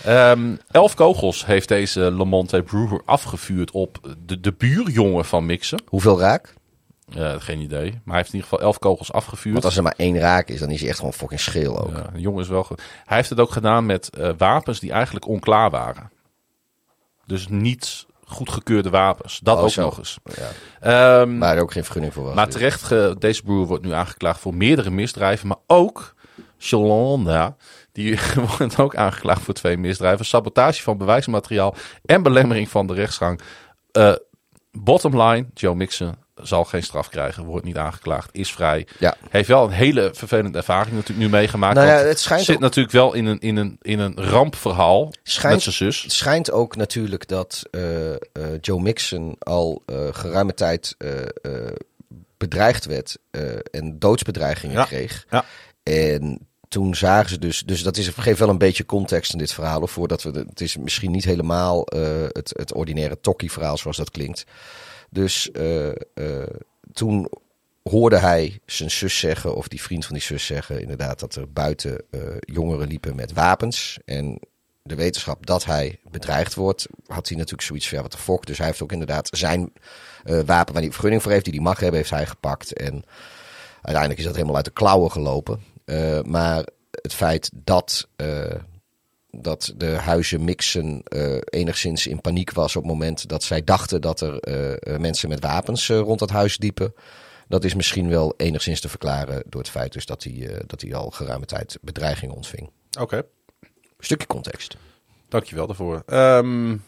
Um, 0.08 0.60
elf 0.72 0.94
kogels 0.94 1.46
heeft 1.46 1.68
deze 1.68 2.00
Lamonte 2.00 2.62
Brewer 2.62 3.02
afgevuurd 3.06 3.72
op 3.72 4.16
de, 4.26 4.40
de 4.40 4.54
buurjongen 4.54 5.26
van 5.26 5.46
Mixen. 5.46 5.82
Hoeveel 5.86 6.20
raak? 6.20 6.54
Geen 7.40 7.60
idee. 7.60 7.92
Maar 7.92 8.02
hij 8.06 8.16
heeft 8.16 8.28
in 8.28 8.36
ieder 8.36 8.50
geval 8.50 8.66
elf 8.66 8.80
kogels 8.80 9.12
afgevuurd. 9.12 9.54
Want 9.54 9.66
als 9.66 9.78
er 9.78 9.84
maar 9.84 9.94
één 9.98 10.20
raak 10.20 10.48
is, 10.48 10.60
dan 10.60 10.72
is 10.72 10.80
hij 10.80 10.90
echt 10.90 10.98
gewoon 10.98 11.14
fucking 11.14 11.40
scheel 11.40 11.80
ook. 11.80 11.96
Ja, 11.96 12.10
de 12.14 12.20
jongen 12.20 12.42
is 12.42 12.48
wel 12.48 12.64
goed. 12.64 12.82
Hij 13.06 13.18
heeft 13.18 13.30
het 13.30 13.40
ook 13.40 13.52
gedaan 13.52 13.86
met 13.86 14.10
uh, 14.18 14.30
wapens 14.38 14.80
die 14.80 14.92
eigenlijk 14.92 15.28
onklaar 15.28 15.70
waren. 15.70 16.12
Dus 17.26 17.48
niet 17.48 18.06
goedgekeurde 18.26 18.90
wapens. 18.90 19.40
Dat 19.44 19.58
oh, 19.58 19.64
ook 19.64 19.70
zo. 19.70 19.82
nog 19.82 19.98
eens. 19.98 20.20
Ja. 20.82 21.22
Um, 21.22 21.38
maar 21.38 21.56
er 21.56 21.62
ook 21.62 21.72
geen 21.72 21.84
vergunning 21.84 22.14
voor 22.14 22.24
was. 22.24 22.36
Maar 22.36 22.50
terecht, 22.50 22.84
ge, 22.84 23.16
deze 23.20 23.44
broer 23.44 23.66
wordt 23.66 23.84
nu 23.84 23.92
aangeklaagd 23.92 24.40
voor 24.40 24.56
meerdere 24.56 24.90
misdrijven. 24.90 25.48
Maar 25.48 25.58
ook 25.68 26.16
Shalonda 26.58 27.56
die 27.92 28.20
wordt 28.58 28.80
ook 28.80 28.96
aangeklaagd 28.96 29.42
voor 29.42 29.54
twee 29.54 29.78
misdrijven. 29.78 30.26
Sabotage 30.26 30.82
van 30.82 30.98
bewijsmateriaal 30.98 31.76
en 32.06 32.24
belemmering 32.24 32.70
van 32.70 32.88
de 32.88 32.94
rechtsgang. 32.94 33.42
Uh, 33.98 34.14
bottom 34.72 35.22
line, 35.22 35.46
Joe 35.54 35.76
Mixon 35.76 36.16
zal 36.42 36.64
geen 36.64 36.84
straf 36.84 37.10
krijgen, 37.10 37.44
wordt 37.44 37.66
niet 37.66 37.78
aangeklaagd, 37.78 38.30
is 38.32 38.52
vrij. 38.52 38.88
Ja. 39.00 39.16
Heeft 39.30 39.48
wel 39.48 39.64
een 39.64 39.72
hele 39.72 40.12
vervelende 40.14 40.58
ervaring 40.58 40.96
natuurlijk 40.96 41.20
nu 41.20 41.30
meegemaakt. 41.30 41.76
Nou 41.76 41.88
ja, 41.88 41.98
het 41.98 42.20
schijnt 42.20 42.46
zit 42.46 42.60
natuurlijk 42.60 42.94
wel 42.94 43.14
in 43.14 43.26
een, 43.26 43.40
in 43.40 43.58
een, 43.58 43.78
in 43.82 44.00
een 44.00 44.16
rampverhaal 44.16 45.14
schijnt, 45.24 45.56
met 45.56 45.64
zijn 45.64 45.76
zus. 45.76 46.02
Het 46.02 46.12
schijnt 46.12 46.52
ook 46.52 46.76
natuurlijk 46.76 47.28
dat 47.28 47.64
uh, 47.72 48.10
uh, 48.10 48.16
Joe 48.62 48.82
Mixon 48.82 49.36
al 49.40 49.84
uh, 49.86 50.08
geruime 50.12 50.54
tijd 50.54 50.98
bedreigd 52.38 52.86
werd 52.86 53.18
en 53.72 54.00
doodsbedreigingen 54.00 54.76
ja. 54.76 54.86
kreeg. 54.86 55.26
Ja. 55.30 55.46
En 55.84 56.48
toen 56.68 56.96
zagen 56.96 57.30
ze 57.30 57.40
dus, 57.40 57.64
dus 57.64 57.84
dat 57.84 57.98
is, 57.98 58.08
geeft 58.08 58.40
wel 58.40 58.50
een 58.50 58.58
beetje 58.58 58.86
context 58.86 59.32
in 59.32 59.38
dit 59.38 59.54
verhaal. 59.54 59.82
Of 59.82 59.92
voordat 59.92 60.24
we, 60.24 60.32
de, 60.32 60.46
het 60.50 60.62
is 60.62 60.78
misschien 60.78 61.12
niet 61.12 61.26
helemaal 61.26 61.88
het, 62.32 62.54
het 62.58 62.74
ordinaire 62.74 63.20
tokkie-verhaal 63.22 63.78
zoals 63.78 63.98
dat 63.98 64.12
klinkt. 64.12 64.46
Dus 65.10 65.50
uh, 65.54 65.88
uh, 65.88 66.44
toen 66.94 67.30
hoorde 67.84 68.18
hij 68.18 68.60
zijn 68.66 68.92
zus 68.92 69.20
zeggen, 69.20 69.56
of 69.56 69.68
die 69.68 69.82
vriend 69.82 70.06
van 70.06 70.14
die 70.14 70.24
zus 70.24 70.46
zeggen, 70.46 70.82
inderdaad, 70.82 71.20
dat 71.20 71.36
er 71.36 71.52
buiten 71.52 72.04
jongeren 72.40 72.88
liepen 72.88 73.16
met 73.16 73.34
wapens. 73.34 74.00
En 74.06 74.40
de 74.84 74.96
wetenschap 74.96 75.46
dat 75.46 75.66
hij 75.66 76.00
bedreigd 76.12 76.54
wordt, 76.56 76.88
had 77.08 77.28
hij 77.28 77.38
natuurlijk 77.38 77.68
zoiets 77.68 77.90
van, 77.90 78.02
wat 78.02 78.12
de 78.12 78.18
fok. 78.18 78.46
Dus 78.46 78.58
hij 78.58 78.68
heeft 78.68 78.82
ook 78.82 78.92
inderdaad 78.92 79.30
zijn 79.32 79.74
wapen 80.24 80.74
waar 80.74 80.82
hij 80.82 80.92
vergunning 80.92 81.22
voor 81.22 81.32
heeft, 81.32 81.46
die 81.46 81.54
hij 81.54 81.64
mag 81.64 81.80
hebben, 81.80 81.98
heeft 81.98 82.10
hij 82.10 82.26
gepakt. 82.26 82.74
En 82.74 83.04
uiteindelijk 83.82 84.20
is 84.20 84.26
dat 84.26 84.36
helemaal 84.36 84.56
uit 84.56 84.66
de 84.66 84.72
klauwen 84.72 85.12
gelopen. 85.12 85.64
Maar 86.26 86.68
het 86.92 87.14
feit 87.14 87.52
dat, 87.54 88.08
dat 89.32 89.74
de 89.78 89.90
huizen 89.90 90.44
mixen 90.44 91.02
uh, 91.10 91.38
enigszins 91.46 92.08
in 92.08 92.22
paniek 92.22 92.52
was 92.52 92.76
op 92.76 92.84
het 92.84 92.92
moment 92.92 93.28
dat 93.28 93.44
zij 93.44 93.64
dachten 93.64 94.02
dat 94.02 94.22
er 94.22 95.00
mensen 95.00 95.30
met 95.30 95.40
wapens 95.40 95.88
rond 95.88 96.20
het 96.20 96.30
huis 96.30 96.58
liepen. 96.58 96.94
Dat 97.48 97.64
is 97.64 97.74
misschien 97.74 98.10
wel 98.10 98.34
enigszins 98.38 98.80
te 98.80 98.90
verklaren 98.90 99.44
door 99.48 99.62
het 99.62 99.70
feit 99.70 99.94
dus 99.94 100.06
dat 100.06 100.24
hij, 100.24 100.62
dat 100.68 100.82
hij 100.82 100.94
al 100.96 101.10
geruime 101.10 101.46
tijd 101.46 101.78
bedreigingen 101.82 102.36
ontving. 102.36 102.70
Oké. 102.90 103.02
Okay. 103.02 103.24
Stukje 104.00 104.28
context. 104.28 104.78
Dankjewel 105.30 105.68
daarvoor. 105.68 106.04
Um, 106.08 106.84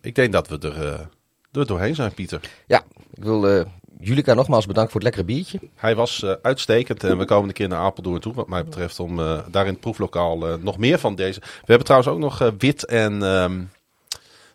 ik 0.00 0.14
denk 0.14 0.32
dat 0.32 0.48
we 0.48 0.58
er, 0.58 1.08
er 1.52 1.66
doorheen 1.66 1.94
zijn, 1.94 2.14
Pieter. 2.14 2.40
Ja, 2.66 2.84
ik 3.14 3.22
wil 3.22 3.64
Julika, 4.02 4.34
nogmaals 4.34 4.66
bedankt 4.66 4.92
voor 4.92 5.00
het 5.00 5.14
lekkere 5.14 5.34
biertje. 5.34 5.60
Hij 5.74 5.94
was 5.94 6.22
uh, 6.22 6.32
uitstekend 6.42 7.04
en 7.04 7.18
we 7.18 7.24
komen 7.24 7.48
een 7.48 7.54
keer 7.54 7.68
naar 7.68 7.78
Apeldoorn 7.78 8.20
toe, 8.20 8.34
wat 8.34 8.48
mij 8.48 8.64
betreft, 8.64 9.00
om 9.00 9.18
uh, 9.18 9.38
daar 9.50 9.66
in 9.66 9.72
het 9.72 9.80
proeflokaal 9.80 10.48
uh, 10.48 10.54
nog 10.54 10.78
meer 10.78 10.98
van 10.98 11.14
deze. 11.14 11.40
We 11.40 11.46
hebben 11.64 11.84
trouwens 11.84 12.12
ook 12.12 12.18
nog 12.18 12.52
wit 12.58 12.84
en 12.84 13.22
um, 13.22 13.70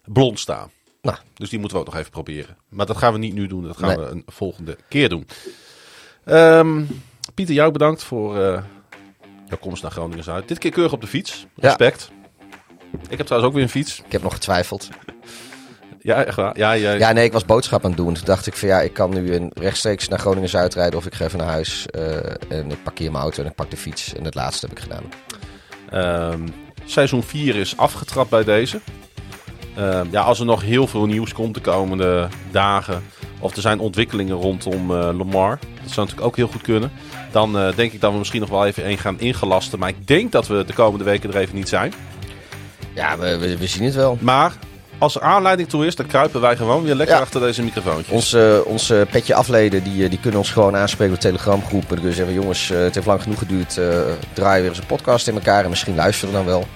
blond 0.06 0.40
staan. 0.40 0.70
Nou. 1.02 1.18
Dus 1.34 1.50
die 1.50 1.60
moeten 1.60 1.78
we 1.78 1.84
ook 1.84 1.92
nog 1.92 2.00
even 2.00 2.12
proberen. 2.12 2.58
Maar 2.70 2.86
dat 2.86 2.98
gaan 2.98 3.14
we 3.14 3.20
niet 3.20 3.34
nu 3.34 3.48
doen, 3.48 3.64
dat 3.64 3.78
gaan 3.78 3.98
nee. 3.98 4.06
we 4.06 4.12
een 4.12 4.24
volgende 4.28 4.78
keer 4.90 5.10
doen. 5.10 5.28
Um, 6.26 7.02
Pieter, 7.34 7.56
jou 7.56 7.72
bedankt 7.72 8.04
voor 8.04 8.36
jouw 9.48 9.58
komst 9.60 9.82
naar 9.82 9.92
Groningen 9.92 10.24
Zuid. 10.24 10.48
Dit 10.48 10.58
keer 10.58 10.72
keurig 10.72 10.94
op 10.94 11.02
de 11.02 11.08
fiets. 11.08 11.46
Respect. 11.56 12.12
Ja. 12.12 12.24
Ik 13.10 13.18
heb 13.18 13.26
trouwens 13.26 13.52
ook 13.52 13.54
weer 13.54 13.64
een 13.64 13.70
fiets. 13.70 14.02
Ik 14.06 14.12
heb 14.12 14.22
nog 14.22 14.34
getwijfeld. 14.34 14.90
Ja, 16.06 16.24
echt 16.24 16.36
waar? 16.36 16.58
Ja, 16.58 16.72
ja. 16.72 16.92
ja, 16.92 17.12
nee, 17.12 17.26
ik 17.26 17.32
was 17.32 17.46
boodschap 17.46 17.84
aan 17.84 17.90
het 17.90 18.00
doen. 18.00 18.14
Toen 18.14 18.26
dacht 18.26 18.48
ik 18.48 18.56
van 18.56 18.68
ja, 18.68 18.82
ik 18.82 18.94
kan 18.94 19.10
nu 19.10 19.34
in 19.34 19.52
rechtstreeks 19.54 20.08
naar 20.08 20.20
Groningen 20.20 20.50
Zuid 20.50 20.74
rijden 20.74 21.00
of 21.00 21.06
ik 21.06 21.14
ga 21.14 21.26
even 21.26 21.40
naar 21.40 21.48
huis. 21.48 21.86
Uh, 21.96 22.16
en 22.50 22.72
ik 22.72 22.84
parkeer 22.84 23.12
mijn 23.12 23.24
auto 23.24 23.44
en 23.44 23.50
ik 23.50 23.56
pak 23.56 23.70
de 23.70 23.78
fiets. 23.78 24.14
En 24.16 24.24
het 24.24 24.36
laatste 24.36 24.68
heb 24.68 24.78
ik 24.78 24.84
gedaan. 24.84 25.04
Um, 26.34 26.54
seizoen 26.86 27.24
4 27.24 27.56
is 27.56 27.78
afgetrapt 27.78 28.30
bij 28.30 28.44
deze. 28.44 28.80
Um, 29.80 30.08
ja, 30.12 30.22
als 30.22 30.40
er 30.40 30.46
nog 30.46 30.62
heel 30.62 30.88
veel 30.88 31.06
nieuws 31.06 31.34
komt 31.34 31.54
de 31.54 31.62
komende 31.62 32.28
dagen. 32.52 33.04
Of 33.40 33.56
er 33.56 33.62
zijn 33.62 33.80
ontwikkelingen 33.80 34.36
rondom 34.36 34.92
uh, 34.92 34.98
Lamar. 34.98 35.60
Dat 35.60 35.92
zou 35.92 36.08
natuurlijk 36.08 36.28
ook 36.28 36.36
heel 36.36 36.48
goed 36.48 36.62
kunnen. 36.62 36.92
Dan 37.32 37.58
uh, 37.58 37.76
denk 37.76 37.92
ik 37.92 38.02
dat 38.02 38.12
we 38.12 38.18
misschien 38.18 38.42
nog 38.42 38.50
wel 38.50 38.66
even 38.66 38.90
een 38.90 38.98
gaan 38.98 39.20
ingelasten. 39.20 39.80
Maar 39.80 39.90
ik 39.90 40.08
denk 40.08 40.32
dat 40.32 40.48
we 40.48 40.66
de 40.66 40.74
komende 40.74 41.06
weken 41.06 41.30
er 41.30 41.40
even 41.40 41.56
niet 41.56 41.70
zijn. 41.70 41.94
Ja, 42.94 43.18
we, 43.18 43.38
we, 43.38 43.58
we 43.58 43.68
zien 43.68 43.84
het 43.84 43.96
wel. 43.96 44.18
Maar 44.22 44.54
als 44.98 45.16
er 45.16 45.22
aanleiding 45.22 45.70
toe 45.70 45.86
is, 45.86 45.96
dan 45.96 46.06
kruipen 46.06 46.42
wij 46.42 46.56
gewoon 46.56 46.84
weer 46.84 46.96
lekker 46.96 47.16
ja. 47.16 47.22
achter 47.22 47.42
deze 47.42 47.64
microfoontjes. 47.64 48.16
Onze, 48.16 48.64
onze 48.66 49.08
petje 49.12 49.34
afleden, 49.34 49.84
die, 49.84 50.10
die 50.10 50.20
kunnen 50.20 50.40
ons 50.40 50.52
gewoon 50.52 50.76
aanspreken 50.76 51.14
op 51.14 51.22
de 51.22 51.28
telegramgroep. 51.28 51.82
En 51.82 51.88
dan 51.88 51.98
kunnen 51.98 52.16
zeggen, 52.16 52.34
jongens, 52.34 52.68
het 52.68 52.96
heeft 52.96 53.08
lang 53.08 53.22
genoeg 53.22 53.40
geduurd. 53.40 53.80
Draai 54.34 54.62
weer 54.62 54.70
eens 54.70 54.80
een 54.80 54.86
podcast 54.86 55.28
in 55.28 55.34
elkaar 55.34 55.64
en 55.64 55.70
misschien 55.70 55.96
luisteren 55.96 56.34
dan 56.34 56.46
wel. 56.46 56.68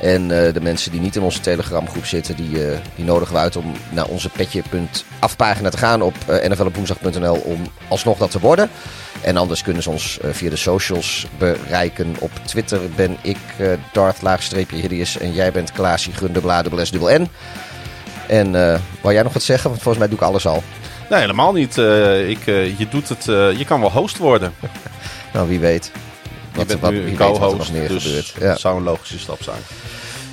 En 0.00 0.22
uh, 0.22 0.52
de 0.52 0.60
mensen 0.60 0.90
die 0.90 1.00
niet 1.00 1.16
in 1.16 1.22
onze 1.22 1.40
telegramgroep 1.40 2.06
zitten, 2.06 2.36
die, 2.36 2.50
uh, 2.50 2.76
die 2.94 3.04
nodigen 3.04 3.34
we 3.34 3.40
uit 3.40 3.56
om 3.56 3.72
naar 3.90 4.06
onze 4.06 4.28
petje.afpagina 4.28 5.70
te 5.70 5.78
gaan 5.78 6.02
op 6.02 6.14
uh, 6.30 6.48
nflopwoensdag.nl 6.48 7.34
om 7.34 7.66
alsnog 7.88 8.18
dat 8.18 8.30
te 8.30 8.40
worden. 8.40 8.70
En 9.20 9.36
anders 9.36 9.62
kunnen 9.62 9.82
ze 9.82 9.90
ons 9.90 10.18
via 10.22 10.50
de 10.50 10.56
socials 10.56 11.26
bereiken. 11.38 12.16
Op 12.18 12.30
Twitter 12.44 12.80
ben 12.96 13.16
ik 13.22 13.36
Darth 13.92 14.22
laagstreepje 14.22 14.76
Hideous 14.76 15.18
en 15.18 15.32
jij 15.32 15.52
bent 15.52 15.72
Klaasie 15.72 16.12
Grunderbladebles 16.12 16.90
dubbel 16.90 17.18
N. 17.18 17.28
En 18.26 18.52
wou 19.00 19.14
jij 19.14 19.22
nog 19.22 19.32
wat 19.32 19.42
zeggen? 19.42 19.70
Want 19.70 19.82
volgens 19.82 20.04
mij 20.04 20.08
doe 20.08 20.22
ik 20.22 20.32
alles 20.32 20.46
al. 20.46 20.62
Nee, 21.10 21.20
helemaal 21.20 21.52
niet. 21.52 21.76
ik, 22.26 22.44
je, 22.78 22.86
doet 22.90 23.08
het, 23.08 23.24
je 23.58 23.64
kan 23.66 23.80
wel 23.80 23.92
host 23.92 24.18
worden. 24.18 24.52
nou, 25.32 25.48
wie 25.48 25.60
weet. 25.60 25.90
Wat, 26.58 26.70
je 26.70 26.78
bent 26.78 27.06
nu 27.06 27.14
co-host, 27.14 27.72
dus 27.72 28.04
gebeurt. 28.04 28.34
Ja. 28.38 28.48
dat 28.48 28.60
zou 28.60 28.76
een 28.76 28.82
logische 28.82 29.18
stap 29.18 29.42
zijn. 29.42 29.60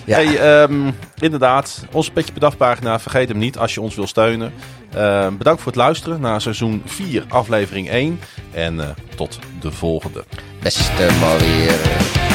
Ja. 0.06 0.16
Hey, 0.16 0.62
um, 0.64 0.96
inderdaad, 1.20 1.86
onze 1.92 2.12
Petje 2.12 2.32
per 2.32 2.42
Dag 2.42 2.58
pagina. 2.58 3.00
Vergeet 3.00 3.30
hem 3.30 3.38
niet 3.38 3.58
als 3.58 3.74
je 3.74 3.82
ons 3.82 3.96
wil 3.96 4.08
steunen. 4.08 4.54
Uh, 4.96 5.28
bedankt 5.28 5.62
voor 5.62 5.72
het 5.72 5.82
luisteren 5.82 6.22
naar 6.22 6.42
seizoen 6.42 6.82
4, 6.86 7.26
aflevering 7.30 7.90
1. 7.90 8.20
En 8.52 8.76
uh, 8.76 8.90
tot 9.16 9.40
de 9.60 9.72
volgende. 9.72 10.24
Beste 10.62 11.08
Maurier. 11.20 12.35